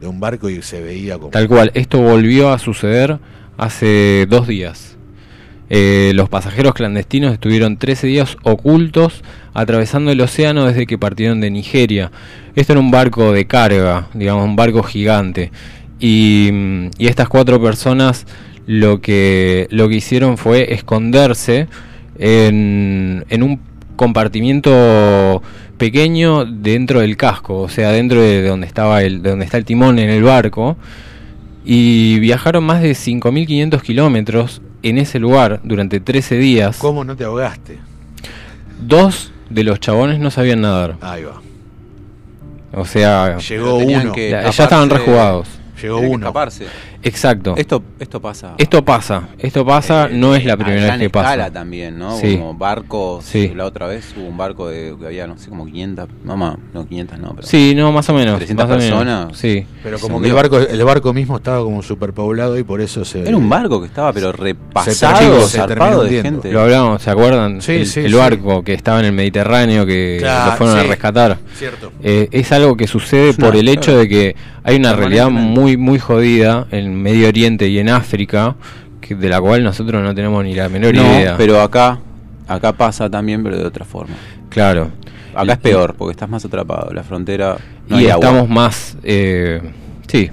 de 0.00 0.08
un 0.08 0.18
barco 0.18 0.50
y 0.50 0.60
se 0.62 0.80
veía 0.80 1.14
como... 1.16 1.30
Tal 1.30 1.46
cual, 1.46 1.70
esto 1.74 2.00
volvió 2.00 2.50
a 2.50 2.58
suceder 2.58 3.20
hace 3.56 4.26
dos 4.28 4.48
días. 4.48 4.96
Eh, 5.74 6.12
los 6.14 6.28
pasajeros 6.28 6.74
clandestinos 6.74 7.32
estuvieron 7.32 7.78
13 7.78 8.06
días 8.06 8.36
ocultos 8.42 9.22
atravesando 9.54 10.10
el 10.10 10.20
océano 10.20 10.66
desde 10.66 10.86
que 10.86 10.98
partieron 10.98 11.40
de 11.40 11.50
Nigeria. 11.50 12.12
Esto 12.54 12.74
era 12.74 12.80
un 12.80 12.90
barco 12.90 13.32
de 13.32 13.46
carga, 13.46 14.08
digamos, 14.12 14.44
un 14.44 14.54
barco 14.54 14.82
gigante. 14.82 15.50
Y, 15.98 16.50
mm, 16.52 16.90
y 16.98 17.06
estas 17.06 17.30
cuatro 17.30 17.58
personas 17.58 18.26
lo 18.66 19.00
que, 19.00 19.66
lo 19.70 19.88
que 19.88 19.94
hicieron 19.94 20.36
fue 20.36 20.74
esconderse 20.74 21.68
en, 22.18 23.24
en 23.30 23.42
un 23.42 23.58
compartimiento 23.96 25.42
pequeño 25.78 26.44
dentro 26.44 27.00
del 27.00 27.16
casco, 27.16 27.60
o 27.60 27.70
sea, 27.70 27.92
dentro 27.92 28.20
de 28.20 28.46
donde 28.46 28.66
estaba 28.66 29.02
el, 29.04 29.22
de 29.22 29.30
donde 29.30 29.46
está 29.46 29.56
el 29.56 29.64
timón 29.64 29.98
en 29.98 30.10
el 30.10 30.22
barco, 30.22 30.76
y 31.64 32.18
viajaron 32.18 32.62
más 32.62 32.82
de 32.82 32.92
5.500 32.92 33.80
kilómetros 33.80 34.60
en 34.82 34.98
ese 34.98 35.18
lugar 35.18 35.60
durante 35.62 36.00
13 36.00 36.36
días. 36.36 36.76
¿Cómo 36.78 37.04
no 37.04 37.16
te 37.16 37.24
ahogaste? 37.24 37.78
Dos 38.80 39.32
de 39.50 39.64
los 39.64 39.80
chabones 39.80 40.18
no 40.18 40.30
sabían 40.30 40.60
nadar. 40.62 40.96
Ahí 41.00 41.24
va. 41.24 41.40
O 42.74 42.84
sea, 42.86 43.38
Llegó 43.38 43.76
uno. 43.76 44.12
que 44.12 44.30
ya, 44.30 44.50
ya 44.50 44.64
estaban 44.64 44.88
rejugados. 44.90 45.48
Llegó 45.80 46.00
que 46.00 46.06
uno. 46.06 46.26
escaparse. 46.26 46.66
Exacto. 47.02 47.54
Esto, 47.56 47.82
esto 47.98 48.20
pasa. 48.20 48.54
Esto 48.58 48.84
pasa, 48.84 49.28
esto 49.38 49.64
pasa, 49.64 50.06
eh, 50.06 50.14
no 50.14 50.34
es 50.34 50.44
la 50.44 50.54
a 50.54 50.56
primera 50.56 50.92
vez 50.92 50.98
que 50.98 51.10
pasa. 51.10 51.30
escala 51.30 51.50
también, 51.50 51.98
¿no? 51.98 52.16
Sí. 52.18 52.36
Como 52.36 52.54
barcos. 52.54 53.24
Sí. 53.24 53.52
La 53.54 53.64
otra 53.64 53.86
vez 53.86 54.14
hubo 54.16 54.26
un 54.26 54.36
barco 54.36 54.68
de 54.68 54.94
que 54.98 55.06
había, 55.06 55.26
no 55.26 55.38
sé, 55.38 55.48
como 55.48 55.66
500. 55.66 56.08
No, 56.24 56.36
más, 56.36 56.56
no 56.72 56.86
500, 56.86 57.18
no, 57.18 57.34
pero. 57.34 57.46
Sí, 57.46 57.74
no, 57.74 57.92
más 57.92 58.08
o 58.08 58.14
menos. 58.14 58.36
300 58.36 58.66
más 58.68 58.76
o 58.76 58.78
menos, 58.78 58.98
personas. 58.98 59.38
Sí. 59.38 59.66
Pero 59.82 59.98
como 59.98 60.20
que 60.20 60.28
el 60.28 60.34
barco, 60.34 60.58
el 60.58 60.84
barco 60.84 61.12
mismo 61.12 61.36
estaba 61.36 61.62
como 61.62 61.82
superpoblado 61.82 62.58
y 62.58 62.62
por 62.62 62.80
eso 62.80 63.04
se... 63.04 63.20
Era 63.26 63.36
un 63.36 63.48
barco 63.48 63.80
que 63.80 63.86
estaba, 63.86 64.12
pero 64.12 64.32
repasado, 64.32 65.46
se 65.48 65.60
de 65.66 66.22
gente. 66.22 66.52
Lo 66.52 66.62
hablamos, 66.62 67.02
¿se 67.02 67.10
acuerdan? 67.10 67.60
Sí, 67.60 67.72
el 67.72 67.86
sí, 67.86 68.00
el 68.00 68.12
sí. 68.12 68.16
barco 68.16 68.62
que 68.62 68.74
estaba 68.74 69.00
en 69.00 69.06
el 69.06 69.12
Mediterráneo 69.12 69.86
que 69.86 70.18
Claro, 70.20 70.50
lo 70.52 70.56
fueron 70.56 70.78
a 70.78 70.82
rescatar. 70.84 71.38
Cierto. 71.54 71.92
Eh, 72.02 72.28
es 72.30 72.52
algo 72.52 72.76
que 72.76 72.86
sucede 72.86 73.34
por 73.34 73.56
el 73.56 73.68
hecho 73.68 73.96
de 73.96 74.08
que 74.08 74.36
hay 74.64 74.76
una 74.76 74.94
realidad 74.94 75.30
muy 75.30 75.76
muy 75.76 75.98
jodida 75.98 76.66
en 76.70 76.91
Medio 76.94 77.28
Oriente 77.28 77.68
y 77.68 77.78
en 77.78 77.88
África 77.88 78.56
que, 79.00 79.14
de 79.14 79.28
la 79.28 79.40
cual 79.40 79.62
nosotros 79.64 80.02
no 80.02 80.14
tenemos 80.14 80.44
ni 80.44 80.54
la 80.54 80.68
menor 80.68 80.94
no, 80.94 81.02
idea. 81.02 81.34
pero 81.36 81.60
acá, 81.60 81.98
acá 82.46 82.72
pasa 82.72 83.10
también, 83.10 83.42
pero 83.42 83.56
de 83.56 83.64
otra 83.64 83.84
forma. 83.84 84.14
claro. 84.48 84.90
Acá 85.34 85.54
es 85.54 85.58
peor, 85.60 85.94
porque 85.94 86.12
estás 86.12 86.28
más 86.28 86.44
atrapado. 86.44 86.92
La 86.92 87.02
frontera 87.02 87.56
no 87.88 87.98
y 87.98 88.10
agua, 88.10 88.26
estamos 88.26 88.50
más 88.50 88.98
eh, 89.02 89.62
sí. 90.06 90.30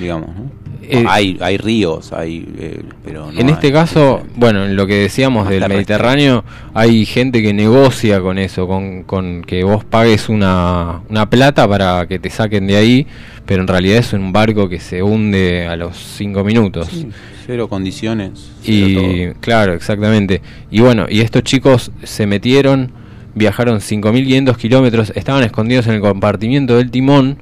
Digamos, 0.00 0.28
¿no? 0.34 0.50
Eh, 0.86 1.04
hay, 1.08 1.38
hay 1.40 1.56
ríos, 1.56 2.12
hay, 2.12 2.46
eh, 2.58 2.82
pero 3.04 3.32
no 3.32 3.40
en 3.40 3.48
este 3.48 3.68
hay- 3.68 3.72
caso, 3.72 4.22
bueno, 4.36 4.66
en 4.66 4.76
lo 4.76 4.86
que 4.86 4.96
decíamos 4.96 5.48
del. 5.48 5.66
Mediterráneo, 5.66 6.44
hay 6.74 7.06
gente 7.06 7.40
que 7.42 7.54
negocia 7.54 8.20
con 8.20 8.36
eso, 8.38 8.66
con, 8.66 9.02
con 9.04 9.42
que 9.42 9.64
vos 9.64 9.82
pagues 9.84 10.28
una, 10.28 11.00
una 11.08 11.30
plata 11.30 11.66
para 11.66 12.06
que 12.06 12.18
te 12.18 12.28
saquen 12.28 12.66
de 12.66 12.76
ahí, 12.76 13.06
pero 13.46 13.62
en 13.62 13.68
realidad 13.68 13.96
es 13.98 14.12
un 14.12 14.30
barco 14.32 14.68
que 14.68 14.78
se 14.78 15.02
hunde 15.02 15.66
a 15.66 15.76
los 15.76 15.96
cinco 15.96 16.44
minutos. 16.44 16.88
Sí, 16.90 17.08
cero 17.46 17.68
condiciones. 17.68 18.50
cero 18.62 19.00
Y 19.00 19.28
claro, 19.40 19.72
exactamente. 19.72 20.42
Y 20.70 20.80
bueno, 20.80 21.06
y 21.08 21.20
estos 21.22 21.44
chicos 21.44 21.92
se 22.02 22.26
metieron, 22.26 22.90
viajaron 23.34 23.80
5.500 23.80 24.56
kilómetros, 24.58 25.12
estaban 25.14 25.44
escondidos 25.44 25.86
en 25.86 25.94
el 25.94 26.00
compartimiento 26.02 26.76
del 26.76 26.90
timón 26.90 27.38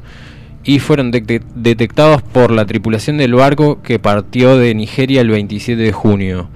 y 0.65 0.79
fueron 0.79 1.13
detec- 1.13 1.43
detectados 1.55 2.23
por 2.23 2.51
la 2.51 2.65
tripulación 2.67 3.17
del 3.19 3.35
barco 3.35 3.83
que 3.83 3.99
partió 3.99 4.57
de 4.57 4.75
Nigeria 4.75 5.21
el 5.21 5.31
27 5.31 5.81
de 5.81 5.93
junio. 5.93 6.49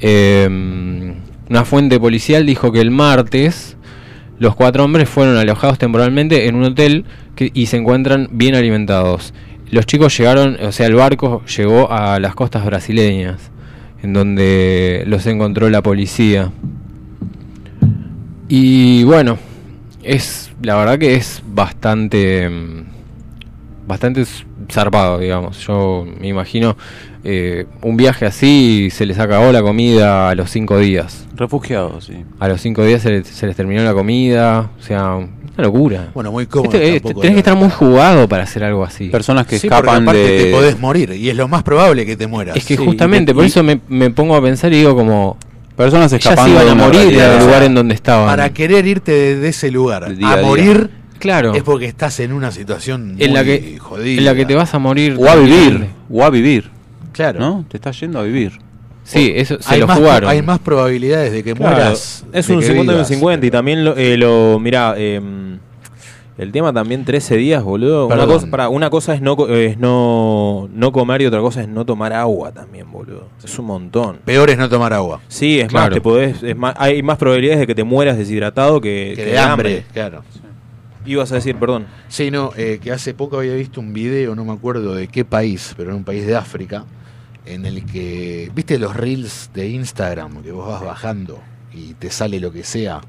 Eh, 0.00 1.14
una 1.48 1.64
fuente 1.64 1.98
policial 2.00 2.44
dijo 2.44 2.72
que 2.72 2.80
el 2.80 2.90
martes 2.90 3.76
los 4.38 4.54
cuatro 4.54 4.84
hombres 4.84 5.08
fueron 5.08 5.36
alojados 5.36 5.78
temporalmente 5.78 6.46
en 6.46 6.56
un 6.56 6.64
hotel 6.64 7.04
y 7.38 7.66
se 7.66 7.76
encuentran 7.78 8.28
bien 8.32 8.54
alimentados. 8.54 9.32
Los 9.70 9.86
chicos 9.86 10.16
llegaron, 10.16 10.56
o 10.62 10.72
sea, 10.72 10.86
el 10.86 10.94
barco 10.94 11.42
llegó 11.46 11.90
a 11.90 12.20
las 12.20 12.34
costas 12.34 12.64
brasileñas, 12.64 13.50
en 14.02 14.12
donde 14.12 15.04
los 15.06 15.26
encontró 15.26 15.70
la 15.70 15.82
policía. 15.82 16.52
Y 18.48 19.04
bueno, 19.04 19.38
es 20.02 20.50
la 20.62 20.76
verdad 20.76 20.98
que 20.98 21.14
es 21.16 21.42
bastante 21.46 22.48
mm, 22.48 22.82
bastante 23.86 24.24
zarpado, 24.70 25.18
digamos. 25.18 25.58
Yo 25.66 26.06
me 26.20 26.28
imagino 26.28 26.76
eh, 27.24 27.66
un 27.82 27.96
viaje 27.96 28.26
así 28.26 28.88
se 28.90 29.06
les 29.06 29.18
acabó 29.18 29.52
la 29.52 29.62
comida 29.62 30.28
a 30.30 30.34
los 30.34 30.50
cinco 30.50 30.78
días. 30.78 31.26
Refugiados, 31.34 32.04
sí. 32.06 32.24
A 32.40 32.48
los 32.48 32.60
cinco 32.60 32.84
días 32.84 33.02
se 33.02 33.10
les, 33.10 33.26
se 33.28 33.46
les 33.46 33.56
terminó 33.56 33.82
la 33.84 33.94
comida, 33.94 34.70
o 34.78 34.82
sea, 34.82 35.14
una 35.16 35.30
locura. 35.58 36.08
Bueno, 36.14 36.32
muy 36.32 36.46
cómodo. 36.46 36.76
Eh, 36.78 37.00
tampoco 37.00 37.20
tenés 37.20 37.34
que 37.34 37.38
estar 37.40 37.56
muy 37.56 37.70
jugado 37.70 38.28
para 38.28 38.42
hacer 38.44 38.64
algo 38.64 38.84
así. 38.84 39.08
Personas 39.08 39.46
que 39.46 39.58
Sí, 39.58 39.66
escapan 39.66 40.04
de. 40.06 40.12
te 40.44 40.50
podés 40.52 40.78
morir 40.78 41.12
y 41.12 41.28
es 41.30 41.36
lo 41.36 41.48
más 41.48 41.62
probable 41.62 42.04
que 42.06 42.16
te 42.16 42.26
mueras. 42.26 42.56
Es 42.56 42.64
que 42.64 42.76
Sí, 42.76 42.84
justamente 42.84 43.32
y- 43.32 43.34
por 43.34 43.44
eso 43.44 43.62
me, 43.62 43.80
me 43.88 44.10
pongo 44.10 44.34
a 44.36 44.42
pensar 44.42 44.72
y 44.72 44.76
digo 44.78 44.94
como 44.94 45.36
Personas 45.76 46.10
ya 46.10 46.18
se 46.18 46.28
escapando 46.28 46.54
iban 46.62 46.68
a 46.68 46.74
morir 46.74 47.16
del 47.18 47.38
lugar 47.38 47.62
en 47.62 47.74
donde 47.74 47.94
estaban. 47.94 48.26
Para 48.26 48.48
querer 48.50 48.86
irte 48.86 49.12
de, 49.12 49.36
de 49.36 49.48
ese 49.48 49.70
lugar 49.70 50.14
Día 50.16 50.26
a, 50.28 50.32
a 50.32 50.36
día. 50.36 50.46
Claro. 51.26 51.54
es 51.54 51.62
porque 51.62 51.86
estás 51.86 52.18
en 52.20 52.32
una 52.32 52.50
situación 52.50 53.16
en 53.18 53.34
la 53.34 53.44
que 53.44 53.78
jodida. 53.78 54.18
en 54.18 54.24
la 54.24 54.34
que 54.34 54.46
te 54.46 54.54
vas 54.54 54.72
a 54.74 54.78
morir 54.78 55.16
O 55.18 55.28
a 55.28 55.34
vivir. 55.36 55.86
O 56.10 56.24
a 56.24 56.30
vivir. 56.30 56.70
Claro. 57.12 57.38
¿No? 57.40 57.64
Te 57.68 57.76
estás 57.76 57.98
yendo 58.00 58.18
a 58.18 58.22
vivir. 58.22 58.52
Sí, 59.04 59.32
eso 59.36 59.56
se 59.60 59.74
hay 59.74 59.80
lo 59.80 59.86
más, 59.86 59.98
jugaron. 59.98 60.28
Hay 60.30 60.42
más 60.42 60.58
probabilidades 60.58 61.30
de 61.32 61.44
que 61.44 61.54
Claro, 61.54 61.76
mueras. 61.76 62.24
es 62.32 62.48
un 62.48 62.58
que 62.60 62.66
50 62.66 62.92
y 62.92 62.94
un 62.94 62.94
vivas. 62.96 63.08
50 63.08 63.46
y 63.46 63.50
también 63.50 63.84
lo, 63.84 63.96
eh, 63.96 64.16
lo 64.16 64.58
mirá, 64.58 64.94
eh, 64.96 65.20
el 66.38 66.52
tema 66.52 66.70
también 66.72 67.04
13 67.04 67.36
días, 67.36 67.62
boludo. 67.62 68.08
Una 68.08 68.26
cosa, 68.26 68.46
pará, 68.50 68.68
una 68.68 68.90
cosa 68.90 69.14
es 69.14 69.22
no 69.22 69.36
co- 69.36 69.48
es 69.48 69.78
no 69.78 70.68
no 70.74 70.92
comer 70.92 71.22
y 71.22 71.26
otra 71.26 71.40
cosa 71.40 71.62
es 71.62 71.68
no 71.68 71.86
tomar 71.86 72.12
agua 72.12 72.52
también, 72.52 72.90
boludo. 72.92 73.28
Es 73.42 73.58
un 73.58 73.66
montón. 73.66 74.18
Peor 74.24 74.50
es 74.50 74.58
no 74.58 74.68
tomar 74.68 74.92
agua. 74.92 75.20
Sí, 75.28 75.60
es 75.60 75.68
Claro. 75.68 75.86
más, 75.86 75.94
te 75.94 76.00
podés, 76.02 76.42
es 76.42 76.56
más, 76.56 76.74
hay 76.76 77.02
más 77.02 77.16
probabilidades 77.16 77.60
de 77.60 77.66
que 77.66 77.74
te 77.74 77.84
mueras 77.84 78.18
deshidratado 78.18 78.80
que, 78.82 79.14
Que 79.16 79.24
que 79.24 79.30
de 79.30 79.38
hambre, 79.38 79.84
claro. 79.94 80.24
Ibas 81.06 81.32
a 81.32 81.36
decir, 81.36 81.56
perdón. 81.56 81.86
Sí, 82.08 82.30
no, 82.30 82.50
eh, 82.56 82.78
que 82.82 82.92
hace 82.92 83.14
poco 83.14 83.38
había 83.38 83.54
visto 83.54 83.80
un 83.80 83.92
video, 83.92 84.34
no 84.34 84.44
me 84.44 84.52
acuerdo 84.52 84.94
de 84.94 85.08
qué 85.08 85.24
país, 85.24 85.72
pero 85.76 85.90
en 85.90 85.96
un 85.96 86.04
país 86.04 86.26
de 86.26 86.34
África, 86.36 86.84
en 87.44 87.64
el 87.64 87.84
que, 87.86 88.50
¿viste 88.54 88.78
los 88.78 88.96
reels 88.96 89.50
de 89.54 89.68
Instagram 89.68 90.42
que 90.42 90.50
vos 90.52 90.68
vas 90.68 90.82
bajando 90.82 91.40
y 91.72 91.94
te 91.94 92.10
sale 92.10 92.40
lo 92.40 92.52
que 92.52 92.64
sea? 92.64 93.00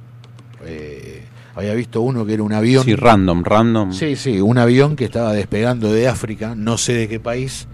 Eh, 0.66 1.24
había 1.56 1.74
visto 1.74 2.02
uno 2.02 2.26
que 2.26 2.34
era 2.36 2.44
un 2.44 2.54
avión. 2.54 2.84
Sí, 2.84 2.96
random, 2.96 3.44
random. 3.44 3.92
Sí, 3.94 4.16
sí, 4.16 4.40
un 4.42 4.58
avión 4.60 4.96
que 4.96 5.06
estaba 5.06 5.34
despegando 5.34 5.92
de 5.92 6.08
África, 6.08 6.54
no 6.56 6.78
sé 6.78 6.94
de 6.94 7.08
qué 7.08 7.20
país, 7.20 7.68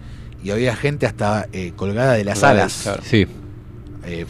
y 0.43 0.51
había 0.51 0.75
gente 0.75 1.05
hasta 1.05 1.47
eh, 1.51 1.73
colgada 1.75 2.13
de 2.13 2.23
las 2.23 2.43
alas. 2.43 2.81
claro. 2.83 3.01
Sí. 3.05 3.25
Eh, 4.05 4.25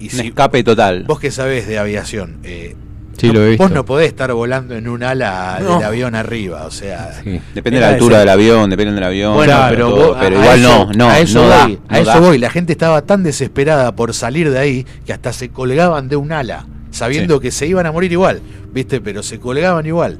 y 0.00 0.04
Un 0.04 0.10
si- 0.10 0.26
escape 0.28 0.62
total. 0.64 1.04
Vos 1.04 1.18
que 1.20 1.30
sabés 1.30 1.66
de 1.66 1.78
aviación, 1.78 2.38
eh, 2.42 2.74
Sí, 3.16 3.28
no- 3.28 3.32
lo 3.34 3.44
he 3.44 3.48
visto. 3.50 3.62
vos 3.64 3.72
no 3.72 3.84
podés 3.84 4.08
estar 4.08 4.32
volando 4.32 4.74
en 4.74 4.88
un 4.88 5.02
ala 5.02 5.58
No. 5.62 5.76
del 5.78 5.86
avión 5.86 6.14
arriba, 6.14 6.64
o 6.64 6.70
sea... 6.70 7.12
Sí. 7.22 7.40
Depende 7.54 7.78
de 7.78 7.86
la 7.86 7.92
altura 7.92 8.18
del 8.20 8.28
avión, 8.28 8.68
depende 8.70 8.92
del 8.94 9.04
avión. 9.04 9.34
Bueno, 9.34 9.52
claro, 9.52 9.74
pero, 9.74 9.88
todo, 9.90 10.08
vos- 10.08 10.16
pero 10.20 10.36
a- 10.36 10.40
a 10.40 10.42
igual 10.42 10.58
eso- 10.60 10.84
no, 10.86 10.92
no, 10.92 11.08
a 11.10 11.18
eso 11.20 11.42
no 11.42 11.48
da, 11.48 11.64
voy, 11.66 11.78
a 11.88 11.94
no 11.94 12.00
eso 12.10 12.20
voy. 12.20 12.38
La 12.38 12.50
gente 12.50 12.72
estaba 12.72 13.02
tan 13.02 13.22
desesperada 13.22 13.94
por 13.94 14.14
salir 14.14 14.50
de 14.50 14.58
ahí 14.58 14.86
que 15.06 15.12
hasta 15.12 15.32
se 15.32 15.48
colgaban 15.50 16.08
de 16.08 16.16
un 16.16 16.32
ala, 16.32 16.66
sabiendo 16.90 17.36
Sí. 17.36 17.40
que 17.42 17.50
se 17.50 17.66
iban 17.66 17.86
a 17.86 17.92
morir 17.92 18.10
igual, 18.12 18.40
¿viste? 18.72 19.00
Pero 19.00 19.22
se 19.22 19.38
colgaban 19.38 19.86
igual. 19.86 20.18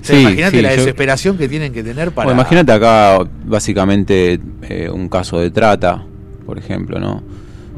O 0.00 0.04
sea, 0.06 0.14
Sí, 0.16 0.22
imagínate 0.22 0.56
sí, 0.58 0.62
la 0.62 0.70
yo- 0.70 0.76
desesperación 0.76 1.36
que 1.36 1.48
tienen 1.48 1.72
que 1.72 1.82
tener 1.82 2.12
para. 2.12 2.26
Bueno, 2.26 2.40
imagínate 2.40 2.70
acá, 2.72 3.18
básicamente, 3.44 4.38
eh, 4.62 4.88
un 4.88 5.08
caso 5.08 5.40
de 5.40 5.50
trata, 5.50 6.04
por 6.46 6.58
ejemplo, 6.58 7.00
¿no? 7.00 7.22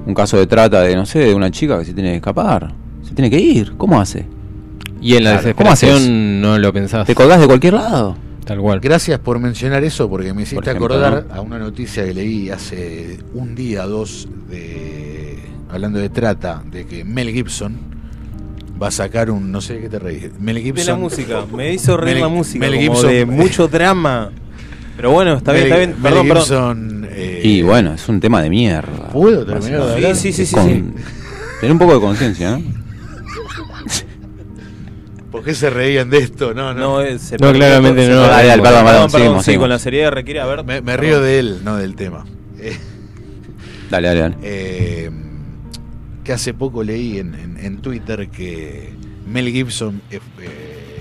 Un 0.05 0.15
caso 0.15 0.37
de 0.37 0.47
trata 0.47 0.83
de, 0.83 0.95
no 0.95 1.07
sé, 1.07 1.21
de 1.21 1.35
una 1.35 1.51
chica 1.51 1.79
que 1.79 1.87
se 1.87 1.95
tiene 1.95 2.11
que 2.11 2.17
escapar. 2.17 2.73
Se 3.03 3.15
tiene 3.15 3.31
que 3.31 3.39
ir. 3.41 3.73
¿Cómo 3.79 3.99
hace? 4.01 4.27
Y 5.01 5.15
en 5.17 5.25
la 5.25 5.33
desesperación 5.37 6.41
no 6.41 6.59
lo 6.59 6.73
pensás. 6.73 7.07
¿Te 7.07 7.15
colgás 7.15 7.41
de 7.41 7.47
cualquier 7.47 7.75
lado? 7.75 8.17
Tal 8.45 8.59
cual. 8.61 8.81
Gracias 8.81 9.19
por 9.19 9.39
mencionar 9.39 9.85
eso 9.85 10.09
porque 10.09 10.33
me 10.33 10.43
hiciste 10.43 10.57
Por 10.57 10.65
ejemplo, 10.65 10.87
acordar 10.87 11.27
¿no? 11.29 11.35
a 11.35 11.41
una 11.41 11.59
noticia 11.59 12.05
que 12.05 12.15
leí 12.15 12.49
hace 12.51 13.19
un 13.35 13.55
día, 13.55 13.85
dos, 13.85 14.27
de, 14.51 15.39
hablando 15.71 15.99
de 15.99 16.09
trata, 16.09 16.63
de 16.71 16.87
que 16.87 17.05
Mel 17.05 17.31
Gibson 17.31 17.77
va 18.81 18.89
a 18.89 18.91
sacar 18.91 19.31
un, 19.31 19.53
no 19.53 19.61
sé 19.61 19.79
qué 19.81 19.89
te 19.89 19.99
reís, 19.99 20.31
Mel 20.41 20.59
Gibson. 20.61 20.87
De 20.87 20.93
la 20.93 20.99
música, 20.99 21.45
me 21.55 21.73
hizo 21.75 21.97
reír 21.97 22.15
Mel- 22.17 22.23
la 22.23 22.29
música, 22.29 22.59
Mel 22.69 22.87
como 22.87 22.99
Gibson- 23.01 23.09
de 23.13 23.27
mucho 23.27 23.69
drama. 23.69 24.31
Pero 24.97 25.11
bueno, 25.13 25.35
está 25.37 25.53
bien, 25.53 25.65
está 25.65 25.77
bien. 25.77 25.91
Mel 25.91 26.03
Perdón, 26.03 26.29
perdón. 26.29 26.45
Gibson, 26.89 27.09
eh, 27.11 27.41
Y 27.45 27.63
bueno, 27.63 27.93
es 27.93 28.09
un 28.09 28.19
tema 28.19 28.41
de 28.43 28.49
mierda. 28.51 29.09
¿Puedo 29.13 29.45
terminar 29.45 29.85
de 29.85 29.93
hablar? 29.95 30.17
Sí, 30.17 30.33
sí, 30.33 30.45
sí, 30.45 30.47
sí, 30.47 30.55
Con- 30.55 30.67
sí. 30.69 30.85
Tener 31.61 31.73
un 31.73 31.79
poco 31.79 31.95
de 31.95 32.01
conciencia, 32.01 32.53
¿no? 32.53 32.78
¿Por 35.39 35.45
qué 35.45 35.55
se 35.55 35.71
reían 35.71 36.11
de 36.11 36.19
esto? 36.19 36.55
No, 36.55 36.73
no. 36.75 36.81
No, 36.81 37.01
eh, 37.01 37.19
se 37.19 37.37
No, 37.39 37.53
claramente 37.53 38.09
no. 38.09 38.21
Dale, 38.21 38.47
dale, 38.49 38.63
perdón, 38.63 38.85
perdón, 38.85 39.11
seguimos, 39.11 39.39
sí, 39.39 39.45
seguimos. 39.47 39.63
con 39.65 39.71
la 39.71 39.79
seriedad 39.79 40.11
requiere, 40.13 40.41
a 40.41 40.47
ver. 40.47 40.65
Me, 40.65 40.75
me 40.81 40.83
perdón. 40.83 41.01
río 41.05 41.21
de 41.21 41.39
él, 41.39 41.61
no 41.65 41.77
del 41.77 41.95
tema. 41.97 42.25
Eh, 42.59 42.77
Dale, 43.91 44.09
dale, 44.09 44.21
dale. 44.21 44.37
eh, 44.43 45.11
que 46.25 46.33
hace 46.33 46.53
poco 46.55 46.83
leí 46.85 47.19
en, 47.19 47.35
en- 47.35 47.57
en 47.65 47.79
Twitter 47.79 48.29
que 48.29 48.91
Mel 49.27 49.49
Gibson 49.51 50.03
eh, 50.11 50.21
eh, 50.43 50.99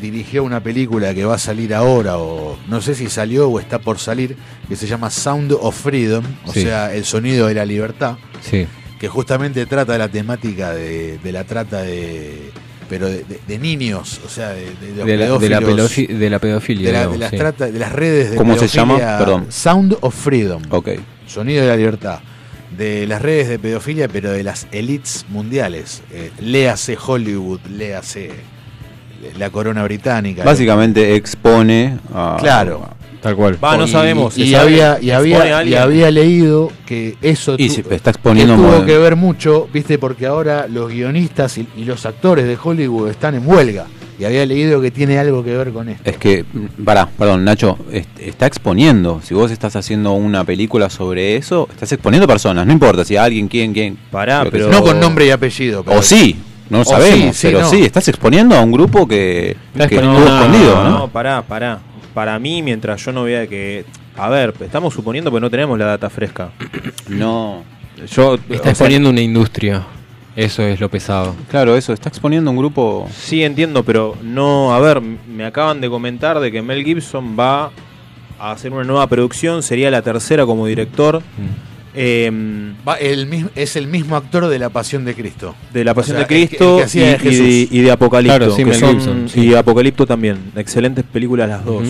dirigió 0.00 0.44
una 0.44 0.62
película 0.62 1.14
que 1.14 1.24
va 1.24 1.34
a 1.34 1.38
salir 1.38 1.74
ahora, 1.74 2.18
o 2.18 2.56
no 2.68 2.80
sé 2.80 2.94
si 2.94 3.08
salió 3.08 3.48
o 3.48 3.58
está 3.58 3.78
por 3.80 3.98
salir, 3.98 4.36
que 4.68 4.76
se 4.76 4.86
llama 4.86 5.10
Sound 5.10 5.52
of 5.60 5.76
Freedom, 5.80 6.24
o 6.46 6.52
Sí. 6.52 6.62
sea, 6.62 6.94
el 6.94 7.04
sonido 7.04 7.46
de 7.48 7.54
la 7.54 7.64
libertad, 7.64 8.16
Sí. 8.40 8.66
que 9.00 9.08
justamente 9.08 9.64
trata 9.66 9.92
de 9.92 9.98
la 9.98 10.08
temática 10.08 10.72
de, 10.72 11.18
de 11.18 11.32
la 11.32 11.42
trata 11.44 11.82
de 11.82 12.50
pero 12.92 13.06
de, 13.06 13.24
de- 13.24 13.40
de 13.48 13.58
niños, 13.58 14.20
o 14.26 14.28
sea, 14.28 14.50
de, 14.50 14.66
de 14.66 14.94
los 14.94 15.06
De 15.06 15.16
la, 15.16 15.38
de, 15.38 15.48
la 15.48 15.60
pedófilos, 15.60 15.90
pedofi- 15.98 16.06
de 16.18 16.28
la 16.30 16.38
pedofilia. 16.38 16.86
de, 16.88 16.92
la- 16.92 16.98
digamos, 16.98 17.14
de 17.14 17.20
las 17.20 17.30
sí. 17.30 17.36
trata- 17.38 17.70
de 17.70 17.78
las 17.78 17.90
redes 17.92 18.30
de 18.32 18.36
¿Cómo 18.36 18.58
se 18.58 18.68
llama? 18.68 18.98
Perdón. 18.98 19.46
Sound 19.48 19.96
of 20.02 20.14
Freedom. 20.14 20.60
Ok. 20.68 20.90
Sonido 21.26 21.62
de 21.62 21.68
la 21.68 21.76
libertad. 21.78 22.18
De 22.76 23.06
las 23.06 23.22
redes 23.22 23.48
de 23.48 23.58
pedofilia, 23.58 24.08
pero 24.08 24.30
de 24.30 24.42
las 24.42 24.66
elites 24.72 25.24
mundiales. 25.30 26.02
Eh, 26.12 26.30
léase 26.40 26.98
Hollywood, 27.02 27.60
léase 27.70 28.30
la 29.38 29.48
corona 29.48 29.82
británica. 29.84 30.44
Básicamente 30.44 31.14
expone 31.14 31.98
a. 32.14 32.36
Claro. 32.40 32.90
Tal 33.22 33.36
cual. 33.36 33.56
Va, 33.62 33.76
no 33.76 33.84
Y- 33.84 33.88
sabemos. 33.88 34.36
Y, 34.36 34.54
había, 34.54 34.98
y, 35.00 35.10
¿Expone 35.10 35.52
a 35.52 35.58
había, 35.58 35.64
y 35.64 35.74
había 35.80 36.10
leído 36.10 36.72
que 36.84 37.16
eso 37.22 37.54
Y 37.56 37.68
tu- 37.68 37.74
se 37.88 37.94
está 37.94 38.10
exponiendo 38.10 38.56
que 38.56 38.62
tuvo 38.62 38.84
que 38.84 38.98
ver 38.98 39.14
mucho, 39.16 39.68
viste, 39.72 39.96
porque 39.98 40.26
ahora 40.26 40.66
los 40.68 40.90
guionistas 40.90 41.56
y, 41.58 41.68
y 41.76 41.84
los 41.84 42.04
actores 42.04 42.46
de 42.46 42.58
Hollywood 42.60 43.08
están 43.10 43.34
en 43.36 43.46
huelga. 43.46 43.86
Y 44.18 44.24
había 44.24 44.44
leído 44.44 44.80
que 44.80 44.90
tiene 44.90 45.18
algo 45.18 45.42
que 45.42 45.56
ver 45.56 45.72
con 45.72 45.88
esto. 45.88 46.02
Es 46.08 46.16
que, 46.16 46.44
mm, 46.44 46.82
pará, 46.84 47.08
perdón, 47.16 47.44
Nacho, 47.44 47.78
est- 47.92 48.08
está 48.20 48.46
exponiendo. 48.46 49.20
Si 49.22 49.34
vos 49.34 49.50
estás 49.50 49.74
haciendo 49.74 50.12
una 50.12 50.44
película 50.44 50.90
sobre 50.90 51.36
eso, 51.36 51.68
estás 51.70 51.90
exponiendo 51.92 52.26
personas, 52.28 52.66
no 52.66 52.72
importa 52.72 53.04
si 53.04 53.16
alguien, 53.16 53.48
quién, 53.48 53.72
quién. 53.72 53.96
Pará, 54.10 54.44
pero-. 54.50 54.68
No 54.68 54.82
con 54.82 55.00
nombre 55.00 55.26
y 55.26 55.30
apellido. 55.30 55.82
pero- 55.82 55.98
O 55.98 56.02
sí, 56.02 56.36
no 56.70 56.78
lo 56.78 56.84
sabemos, 56.84 57.34
sí, 57.36 57.40
sí, 57.40 57.46
pero 57.48 57.60
no. 57.62 57.70
sí, 57.70 57.82
estás 57.84 58.06
exponiendo 58.08 58.54
a 58.56 58.60
un 58.60 58.70
grupo 58.72 59.06
que, 59.08 59.56
que 59.76 59.82
estuvo 59.94 60.24
escondido, 60.24 60.74
No, 60.76 60.84
¿no? 60.84 60.98
no, 61.00 61.08
pará, 61.08 61.42
pará. 61.42 61.80
Para 62.14 62.38
mí, 62.38 62.62
mientras 62.62 63.04
yo 63.04 63.12
no 63.12 63.24
vea 63.24 63.46
que. 63.46 63.84
A 64.16 64.28
ver, 64.28 64.54
estamos 64.60 64.92
suponiendo 64.94 65.32
que 65.32 65.40
no 65.40 65.50
tenemos 65.50 65.78
la 65.78 65.86
data 65.86 66.10
fresca. 66.10 66.50
No. 67.08 67.64
Yo. 68.10 68.34
Está 68.34 68.62
sea, 68.62 68.70
exponiendo 68.70 69.10
una 69.10 69.20
industria. 69.20 69.84
Eso 70.34 70.62
es 70.62 70.80
lo 70.80 70.88
pesado. 70.88 71.34
Claro, 71.50 71.76
eso, 71.76 71.92
está 71.92 72.08
exponiendo 72.08 72.50
un 72.50 72.56
grupo. 72.56 73.06
Sí, 73.14 73.42
entiendo, 73.42 73.82
pero 73.82 74.16
no. 74.22 74.74
A 74.74 74.80
ver, 74.80 75.00
me 75.00 75.44
acaban 75.44 75.80
de 75.80 75.90
comentar 75.90 76.40
de 76.40 76.50
que 76.50 76.62
Mel 76.62 76.84
Gibson 76.84 77.36
va 77.38 77.70
a 78.38 78.52
hacer 78.52 78.72
una 78.72 78.84
nueva 78.84 79.06
producción. 79.08 79.62
Sería 79.62 79.90
la 79.90 80.00
tercera 80.00 80.46
como 80.46 80.66
director. 80.66 81.18
Mm. 81.18 81.71
Em, 81.94 82.74
Va, 82.86 82.94
el 82.96 83.48
es 83.54 83.76
el 83.76 83.86
mismo 83.86 84.16
actor 84.16 84.48
de 84.48 84.58
La 84.58 84.68
Pasión 84.70 85.04
de 85.04 85.14
Cristo. 85.14 85.54
de 85.72 85.84
La 85.84 85.94
Pasión 85.94 86.16
O 86.16 86.20
sea, 86.20 86.26
de 86.28 86.34
el 86.34 86.40
que- 86.40 86.48
Cristo 86.56 86.72
el 86.74 86.78
que 86.78 86.84
hacía 86.84 87.02
y, 87.02 87.18
de 87.18 87.30
y 87.32 87.36
de, 87.66 87.68
y 87.78 87.80
de 87.82 87.90
Apocalipto. 87.90 88.36
Claro, 88.38 88.52
sí, 88.52 88.58
que 88.58 88.70
Mel 88.70 88.78
son- 88.80 88.90
Gibson, 88.94 89.28
sí. 89.28 89.40
Y 89.48 89.54
Apocalipto 89.54 90.06
también. 90.06 90.38
Excelentes 90.56 91.04
películas 91.04 91.48
las 91.48 91.64
dos. 91.64 91.84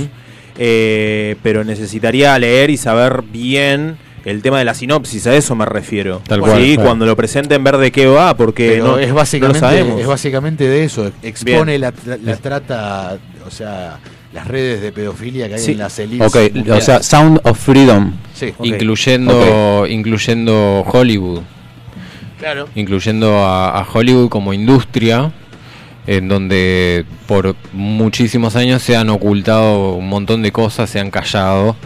Eh, 0.58 1.36
pero 1.42 1.64
necesitaría 1.64 2.38
leer 2.38 2.70
y 2.70 2.76
saber 2.76 3.22
bien 3.22 3.96
el 4.24 4.42
tema 4.42 4.58
de 4.58 4.64
la 4.64 4.74
sinopsis, 4.74 5.26
a 5.26 5.34
eso 5.34 5.54
me 5.56 5.64
refiero. 5.64 6.20
Tal 6.28 6.38
Sí, 6.40 6.44
cual, 6.46 6.62
claro. 6.62 6.82
cuando 6.84 7.06
lo 7.06 7.16
presenten 7.16 7.64
ver 7.64 7.78
de 7.78 7.90
qué 7.90 8.06
va, 8.06 8.36
porque 8.36 8.68
Pero 8.74 8.84
no, 8.84 8.98
es, 8.98 9.08
no 9.08 9.14
básicamente, 9.16 9.60
lo 9.60 9.66
sabemos. 9.66 10.00
es 10.00 10.06
básicamente 10.06 10.68
de 10.68 10.84
eso. 10.84 11.10
Expone 11.22 11.64
Bien. 11.78 11.80
la, 11.80 11.92
tra- 11.92 12.20
la 12.22 12.36
trata, 12.36 13.18
o 13.46 13.50
sea, 13.50 13.98
las 14.32 14.46
redes 14.48 14.80
de 14.80 14.92
pedofilia 14.92 15.48
que 15.48 15.54
hay 15.54 15.60
Sí. 15.60 15.72
en 15.72 15.78
las 15.78 15.98
élites. 15.98 16.26
Ok, 16.26 16.36
o 16.70 16.80
sea, 16.80 17.02
Sound 17.02 17.40
of 17.44 17.58
Freedom. 17.58 18.12
sí, 18.34 18.52
Ok. 18.56 18.64
Incluyendo, 18.66 19.86
incluyendo 19.86 20.84
Hollywood. 20.90 21.42
claro. 22.38 22.68
incluyendo 22.74 23.38
a, 23.44 23.78
a 23.80 23.86
Hollywood 23.92 24.28
como 24.28 24.52
industria, 24.52 25.30
en 26.06 26.26
donde 26.28 27.04
por 27.28 27.54
muchísimos 27.72 28.56
años 28.56 28.82
se 28.82 28.96
han 28.96 29.08
ocultado 29.10 29.92
un 29.94 30.08
montón 30.08 30.42
de 30.42 30.50
cosas, 30.50 30.90
se 30.90 30.98
han 30.98 31.10
callado. 31.10 31.76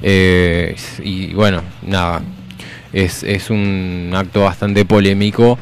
eh, 0.00 0.76
y 1.02 1.34
bueno, 1.34 1.62
nada, 1.86 2.22
es, 2.92 3.22
es 3.24 3.50
un 3.50 4.12
acto 4.14 4.42
bastante 4.44 4.84
polémico 4.86 5.58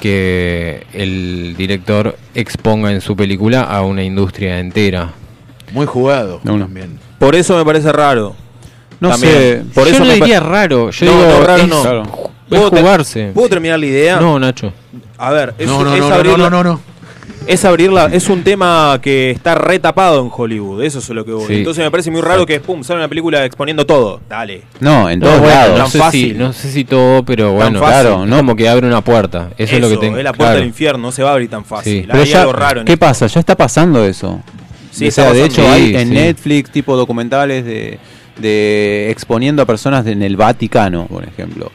que 0.00 0.84
el 0.92 1.54
director 1.56 2.16
exponga 2.34 2.90
en 2.92 3.00
su 3.00 3.14
película 3.16 3.62
a 3.62 3.82
una 3.82 4.02
industria 4.02 4.58
entera. 4.58 5.12
Muy 5.72 5.86
jugado 5.86 6.40
No, 6.44 6.52
no. 6.58 6.64
también. 6.64 6.98
Por 7.18 7.34
eso 7.34 7.56
me 7.56 7.64
parece 7.64 7.90
raro. 7.92 8.34
No 9.00 9.10
También. 9.10 9.32
sé. 9.34 9.62
Por 9.74 9.84
yo 9.84 9.90
eso 9.90 9.98
no 10.00 10.06
me 10.06 10.16
pa- 10.18 10.24
diría 10.24 10.40
raro, 10.40 10.90
yo 10.90 11.06
No, 11.06 11.12
digo, 11.12 11.26
no, 11.40 11.46
raro 11.46 11.62
es, 11.62 11.68
no. 11.68 11.82
Claro. 11.82 12.02
es 12.02 12.10
¿Puedo 12.48 12.70
te- 12.70 12.80
jugarse. 12.80 13.30
¿Puedo 13.34 13.48
terminar 13.48 13.78
la 13.78 13.86
idea? 13.86 14.16
No, 14.20 14.38
Nacho. 14.38 14.72
A 15.18 15.30
ver, 15.32 15.54
es, 15.58 15.66
No, 15.66 15.84
no, 15.84 15.92
es 15.94 16.00
no, 16.00 16.08
no, 16.08 16.14
abrir 16.14 16.32
no, 16.32 16.44
la- 16.44 16.50
no, 16.50 16.64
no. 16.64 16.80
es 17.46 17.64
abrirla, 17.66 18.06
es 18.12 18.28
un 18.30 18.42
tema 18.42 18.98
que 19.02 19.30
está 19.30 19.54
retapado 19.54 20.20
en 20.22 20.30
Hollywood, 20.34 20.82
eso 20.82 20.98
es 21.00 21.08
lo 21.10 21.24
que 21.26 21.32
voy. 21.32 21.46
Sí. 21.46 21.54
Entonces 21.56 21.84
me 21.84 21.90
parece 21.90 22.10
muy 22.10 22.22
raro 22.22 22.46
que 22.46 22.58
pum, 22.60 22.82
sale 22.82 23.00
una 23.00 23.08
película 23.08 23.44
exponiendo 23.44 23.84
todo. 23.84 24.20
Dale. 24.30 24.62
No, 24.80 25.10
en 25.10 25.20
todos 25.20 25.42
lados. 25.42 25.72
no 25.72 25.84
tan 25.84 25.90
sé, 25.90 25.98
fácil. 25.98 26.32
si, 26.32 26.38
no 26.38 26.52
sé 26.54 26.70
si 26.72 26.84
todo, 26.84 27.22
pero 27.22 27.52
bueno, 27.52 27.78
claro, 27.80 28.24
no 28.24 28.36
como 28.38 28.56
que 28.56 28.66
abre 28.68 28.86
una 28.86 29.02
puerta. 29.02 29.50
Eso, 29.58 29.74
es 29.74 29.80
lo 29.82 29.90
que 29.90 29.98
tengo. 29.98 30.16
es 30.16 30.24
la 30.24 30.32
puerta 30.32 30.54
del 30.54 30.64
infierno, 30.66 30.98
no 31.02 31.12
se 31.12 31.22
va 31.22 31.30
a 31.30 31.32
abrir 31.32 31.50
tan 31.50 31.64
fácil. 31.66 32.00
Sí. 32.00 32.06
Pero 32.10 32.22
Hay 32.22 32.28
ya, 32.30 32.40
algo 32.40 32.52
raro 32.54 32.80
en 32.80 32.86
¿qué 32.86 32.94
esto. 32.94 33.04
pasa? 33.06 33.26
Ya 33.26 33.40
está 33.40 33.54
pasando 33.56 34.02
eso. 34.04 34.40
Sí, 34.96 35.08
o 35.08 35.10
sea, 35.10 35.32
de 35.32 35.44
hecho 35.44 35.68
hay 35.70 35.88
Sí, 35.90 35.96
en 35.96 36.08
sí. 36.08 36.14
Netflix 36.14 36.70
tipo 36.70 36.96
documentales 36.96 37.64
de, 37.64 37.98
de 38.40 39.08
exponiendo 39.10 39.62
a 39.62 39.66
personas 39.66 40.04
de- 40.04 40.12
en 40.12 40.22
el 40.22 40.36
Vaticano, 40.36 41.06
por 41.06 41.24
ejemplo. 41.24 41.66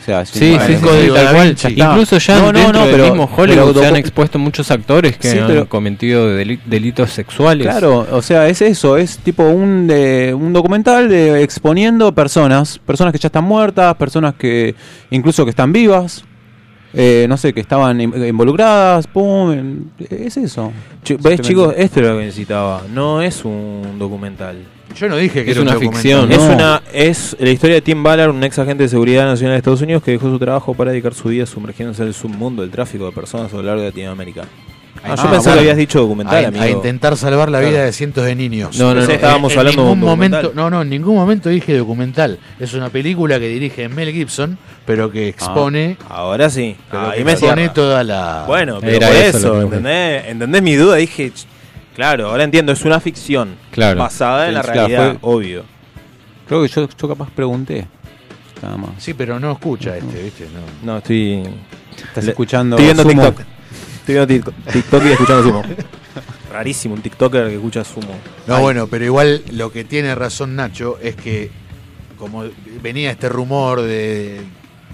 O 0.00 0.04
sea, 0.10 0.24
Sí, 0.24 0.38
sí, 0.38 0.56
tal 0.56 1.34
cual. 1.34 1.56
Incluso 1.76 2.16
ya 2.16 2.36
No, 2.38 2.50
no, 2.50 2.58
dentro 2.58 2.72
no, 2.80 2.86
del 2.86 2.90
pero- 2.94 3.04
mismo 3.08 3.24
Hollywood 3.36 3.72
pero 3.74 3.80
se 3.80 3.86
han 3.88 3.96
expuesto 3.96 4.38
muchos 4.38 4.70
actores 4.70 5.18
que 5.18 5.30
Sí, 5.32 5.38
han 5.38 5.46
pero- 5.46 5.68
cometido 5.68 6.34
deli- 6.34 6.60
delitos 6.64 7.10
sexuales. 7.10 7.66
Claro, 7.66 8.06
o 8.10 8.22
sea, 8.22 8.48
es 8.48 8.62
eso, 8.62 8.96
es 8.96 9.18
tipo 9.18 9.42
un 9.42 9.86
de, 9.86 10.32
un 10.32 10.54
documental 10.54 11.10
de 11.10 11.42
exponiendo 11.42 12.12
personas, 12.14 12.78
personas 12.78 13.12
que 13.12 13.18
ya 13.18 13.26
están 13.26 13.44
muertas, 13.44 13.94
personas 13.96 14.32
que 14.38 14.74
incluso 15.10 15.44
que 15.44 15.50
están 15.50 15.74
vivas, 15.74 16.24
eh, 16.94 17.26
no 17.28 17.36
sé, 17.36 17.52
que 17.52 17.60
estaban 17.60 18.00
in- 18.00 18.26
involucradas, 18.26 19.06
pum, 19.06 19.52
en- 19.52 19.90
es 20.10 20.36
eso. 20.36 20.72
Ch- 21.04 21.18
¿Ves, 21.20 21.40
chicos? 21.40 21.74
Esto 21.76 22.00
es 22.00 22.06
lo 22.06 22.18
que 22.18 22.24
necesitaba. 22.24 22.82
No 22.92 23.20
es 23.22 23.44
un 23.44 23.96
documental. 23.98 24.56
Yo 24.96 25.08
no 25.08 25.16
dije 25.16 25.44
que 25.44 25.50
Es 25.50 25.56
era 25.56 25.62
un 25.62 25.68
una 25.68 25.78
ficción, 25.78 26.32
Es 26.32 26.38
una 26.38 26.82
es 26.92 27.36
la 27.38 27.50
historia 27.50 27.74
de 27.76 27.82
Tim 27.82 28.02
Ballard, 28.02 28.30
un 28.30 28.42
ex 28.42 28.58
agente 28.58 28.84
de 28.84 28.88
seguridad 28.88 29.26
nacional 29.26 29.52
de 29.54 29.58
Estados 29.58 29.82
Unidos 29.82 30.02
que 30.02 30.12
dejó 30.12 30.30
su 30.30 30.38
trabajo 30.38 30.72
para 30.74 30.90
dedicar 30.90 31.12
su 31.14 31.28
vida 31.28 31.44
sumergiéndose 31.44 32.02
en 32.02 32.08
el 32.08 32.14
submundo 32.14 32.62
del 32.62 32.70
tráfico 32.70 33.04
de 33.04 33.12
personas 33.12 33.52
a 33.52 33.56
lo 33.56 33.62
largo 33.62 33.82
de 33.82 33.88
Latinoamérica. 33.88 34.44
Ah, 35.04 35.14
yo 35.16 35.30
pensé 35.30 35.52
que 35.52 35.58
habías 35.58 35.76
dicho 35.76 36.00
documental, 36.00 36.44
a, 36.44 36.48
amigo. 36.48 36.64
a 36.64 36.68
intentar 36.68 37.16
salvar 37.16 37.50
la 37.50 37.60
vida 37.60 37.70
Claro. 37.70 37.84
de 37.86 37.92
cientos 37.92 38.24
de 38.24 38.34
niños. 38.34 38.78
No, 38.78 38.94
no, 38.94 39.02
no. 39.06 39.10
estábamos 39.12 39.52
En 39.52 39.58
hablando 39.58 39.82
de 39.82 39.88
ningún 39.88 40.00
momento, 40.08 40.52
no, 40.54 40.70
no, 40.70 40.82
en 40.82 40.90
ningún 40.90 41.14
momento 41.14 41.48
dije 41.48 41.76
documental. 41.76 42.38
Es 42.58 42.74
una 42.74 42.88
película 42.90 43.38
que 43.38 43.48
dirige 43.48 43.88
Mel 43.88 44.12
Gibson, 44.12 44.58
pero 44.86 45.10
que 45.10 45.28
expone. 45.28 45.96
Ahora 46.08 46.50
sí. 46.50 46.76
pero 46.90 47.10
Ahí 47.10 47.18
que 47.18 47.24
me 47.24 47.32
expone 47.32 47.54
cierra. 47.62 47.72
toda 47.74 48.04
la. 48.04 48.44
Bueno, 48.46 48.78
pero 48.80 48.96
Era 48.96 49.08
por 49.08 49.16
eso 49.16 49.62
¿entendés? 49.62 50.24
¿entendés 50.26 50.62
mi 50.62 50.74
duda? 50.76 50.96
Dije, 50.96 51.32
claro, 51.94 52.28
ahora 52.30 52.44
entiendo, 52.44 52.72
es 52.72 52.84
una 52.84 53.00
ficción 53.00 53.56
Claro. 53.70 53.98
basada 54.00 54.48
en 54.48 54.54
la 54.54 54.62
realidad, 54.62 55.16
fue- 55.20 55.30
obvio. 55.34 55.64
Creo 56.46 56.62
que 56.62 56.68
yo, 56.68 56.88
yo 56.88 57.08
capaz 57.08 57.28
pregunté. 57.30 57.86
Nada 58.62 58.76
más. 58.76 58.90
Sí, 58.98 59.14
pero 59.14 59.38
no 59.38 59.52
escucha 59.52 59.96
este, 59.96 60.22
¿viste? 60.22 60.46
No. 60.82 60.92
No, 60.92 60.98
estoy. 60.98 61.42
Estás 62.08 62.24
le- 62.24 62.30
escuchando 62.30 62.76
Estoy 62.76 63.04
viendo. 63.04 63.32
TikTok. 63.32 63.46
Estoy 64.08 64.26
viendo 64.26 64.52
TikTok, 64.72 65.04
y 65.04 65.08
escuchando 65.08 65.42
Sumo. 65.42 65.62
Rarísimo, 66.50 66.94
un 66.94 67.02
TikToker 67.02 67.48
que 67.48 67.56
escucha 67.56 67.84
Sumo. 67.84 68.18
No, 68.46 68.54
Ay. 68.56 68.62
bueno, 68.62 68.86
pero 68.86 69.04
igual 69.04 69.42
lo 69.52 69.70
que 69.70 69.84
tiene 69.84 70.14
razón 70.14 70.56
Nacho 70.56 70.98
es 71.02 71.14
que 71.14 71.50
como 72.16 72.44
venía 72.82 73.10
este 73.10 73.28
rumor 73.28 73.82
de 73.82 74.40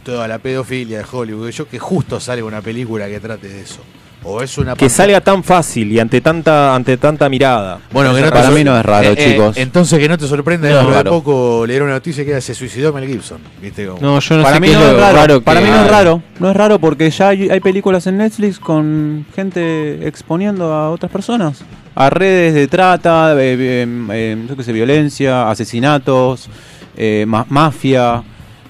toda 0.02 0.26
la 0.26 0.40
pedofilia 0.40 0.98
de 0.98 1.06
Hollywood, 1.08 1.50
yo 1.50 1.68
que 1.68 1.78
justo 1.78 2.18
sale 2.18 2.42
una 2.42 2.60
película 2.60 3.06
que 3.06 3.20
trate 3.20 3.48
de 3.48 3.60
eso. 3.60 3.82
O 4.26 4.40
es 4.40 4.56
una 4.56 4.74
Que 4.74 4.88
salga 4.88 5.20
tan 5.20 5.44
fácil 5.44 5.92
y 5.92 6.01
ante 6.01 6.20
tanta 6.20 6.74
ante 6.74 6.96
tanta 6.96 7.28
mirada. 7.28 7.78
Bueno, 7.92 8.14
que 8.14 8.22
no 8.22 8.30
Para 8.30 8.51
mí 8.51 8.64
no 8.64 8.76
es 8.78 8.84
raro, 8.84 9.09
Eh, 9.10 9.14
eh, 9.18 9.30
chicos. 9.32 9.56
entonces 9.59 9.98
que 9.98 10.09
no 10.09 10.16
te 10.16 10.26
sorprenda, 10.26 10.68
No, 10.82 10.90
de 10.90 11.05
poco 11.05 11.64
leer 11.66 11.82
una 11.82 11.92
noticia 11.92 12.24
que 12.24 12.40
se 12.40 12.55
suicidó 12.55 12.92
Mel 12.92 13.06
Gibson. 13.06 13.38
¿viste? 13.60 13.86
Como- 13.86 14.01
No, 14.01 14.18
yo 14.20 14.36
no 14.38 14.42
para 14.42 14.55
sé 14.56 14.60
mí 14.60 14.68
qué 14.68 14.74
no 14.74 14.86
es 14.86 14.96
raro. 14.98 15.16
raro 15.16 15.40
para 15.42 15.60
mí 15.60 15.68
no 15.68 15.82
es 15.84 15.90
raro. 15.90 16.22
No 16.40 16.51
es 16.51 16.56
raro 16.56 16.78
porque 16.78 17.10
ya 17.10 17.28
hay, 17.28 17.51
hay 17.51 17.60
películas 17.60 18.06
en 18.06 18.16
Netflix 18.18 18.59
con 18.59 19.26
gente 19.36 20.06
exponiendo 20.09 20.72
a 20.72 20.90
otras 20.90 21.12
personas. 21.12 21.62
A 21.94 22.09
redes 22.10 22.55
de 22.55 22.66
trata, 22.66 23.34
de, 23.34 23.82
em, 23.82 24.48
yo 24.48 24.56
qué 24.56 24.62
sé, 24.64 24.72
violencia, 24.72 25.51
asesinatos, 25.51 26.48
eh, 26.96 27.24
ma- 27.28 27.46
mafia. 27.48 28.22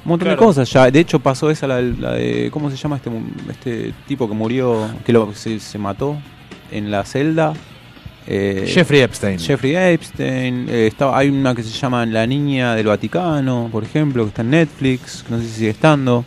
Un 0.05 0.11
montón 0.11 0.29
de 0.29 0.37
cosas 0.37 0.71
ya. 0.71 0.91
De 0.91 1.01
hecho 1.01 1.19
pasó 1.19 1.51
esa 1.51 1.67
la, 1.67 1.81
la 1.81 2.13
de... 2.13 2.51
¿Cómo 2.53 2.71
se 2.71 2.77
llama 2.77 2.97
este, 2.97 3.11
mu- 3.11 3.23
este 3.51 3.95
tipo 4.07 4.29
que 4.29 4.35
murió? 4.35 4.89
Que 5.07 5.13
lo, 5.13 5.33
se, 5.35 5.59
se 5.61 5.79
mató 5.79 6.17
en 6.71 6.91
la 6.91 7.05
celda. 7.05 7.55
Eh, 8.27 8.65
Jeffrey 8.67 9.01
Epstein. 9.01 9.39
Jeffrey 9.39 9.75
Epstein. 9.77 10.67
eh, 10.69 10.87
estaba, 10.87 11.19
hay 11.19 11.29
una 11.29 11.55
que 11.55 11.63
se 11.63 11.71
llama 11.71 12.05
La 12.07 12.27
Niña 12.27 12.75
del 12.75 12.87
Vaticano, 12.87 13.69
por 13.73 13.85
ejemplo, 13.85 14.25
que 14.25 14.29
está 14.29 14.43
en 14.43 14.51
Netflix. 14.51 15.25
No 15.29 15.39
sé 15.39 15.45
si 15.45 15.51
sigue 15.51 15.71
estando. 15.71 16.25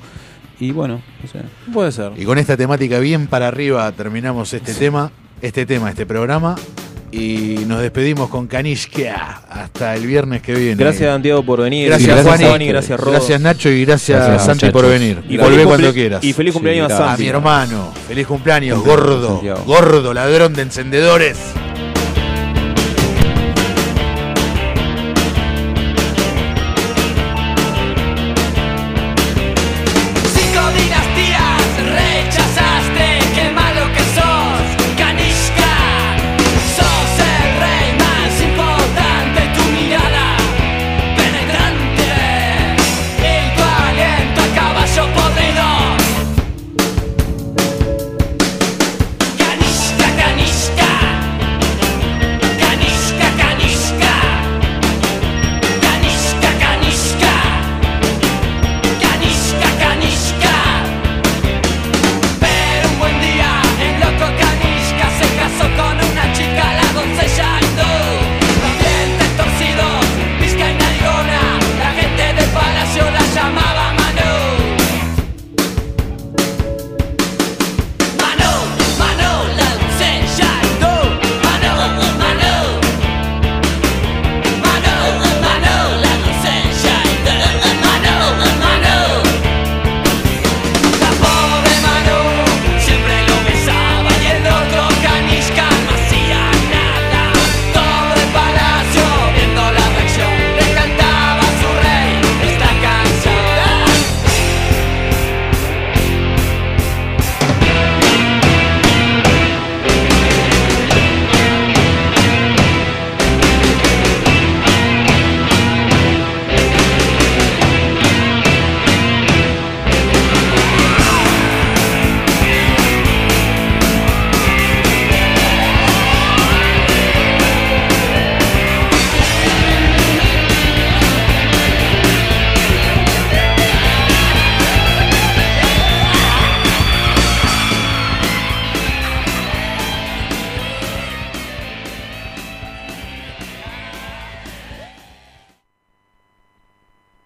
Y 0.60 0.72
bueno, 0.72 1.02
no 1.22 1.30
sé. 1.30 1.40
Puede 1.72 1.92
ser. 1.92 2.14
Y 2.18 2.26
con 2.26 2.38
esta 2.40 2.58
temática 2.58 2.98
bien 3.00 3.28
para 3.28 3.48
arriba 3.48 3.92
terminamos 3.92 4.52
este 4.54 4.74
tema, 4.74 5.12
este 5.42 5.66
tema, 5.68 5.90
este 5.90 6.06
programa. 6.08 6.56
Y 7.12 7.64
nos 7.68 7.82
despedimos 7.82 8.30
con 8.30 8.48
Kanishka 8.48 9.42
hasta 9.50 9.96
el 9.96 10.06
viernes 10.06 10.42
que 10.42 10.54
viene. 10.54 10.76
Gracias, 10.76 11.10
Santiago, 11.10 11.42
por 11.44 11.62
venir. 11.62 11.88
Gracias, 11.88 12.10
gracias 12.10 12.26
Juani. 12.36 12.46
Juani, 12.50 12.68
gracias, 12.68 13.00
Rodo. 13.00 13.12
Gracias, 13.12 13.42
Nacho, 13.42 13.70
y 13.70 13.86
gracias, 13.86 14.20
Gracias, 14.20 14.46
Santi 14.46 14.66
muchachos. 14.66 14.82
por 14.82 14.92
venir. 14.92 15.24
Y 15.30 15.38
volvé 15.38 15.64
cuando 15.64 15.94
quieras. 15.94 16.24
y 16.24 16.34
feliz 16.34 16.54
cumpleaños 16.54 16.92
a 16.92 16.96
A 16.96 17.08
Santi. 17.10 17.24
mi 17.24 17.30
hermano. 17.30 17.94
Feliz 18.08 18.28
cumpleaños, 18.28 18.76
Cumpleaños, 18.80 19.04
gordo. 19.06 19.28
Santiago. 19.36 19.64
Gordo, 19.66 20.14
ladrón 20.14 20.54
de 20.54 20.62
encendedores. 20.64 21.38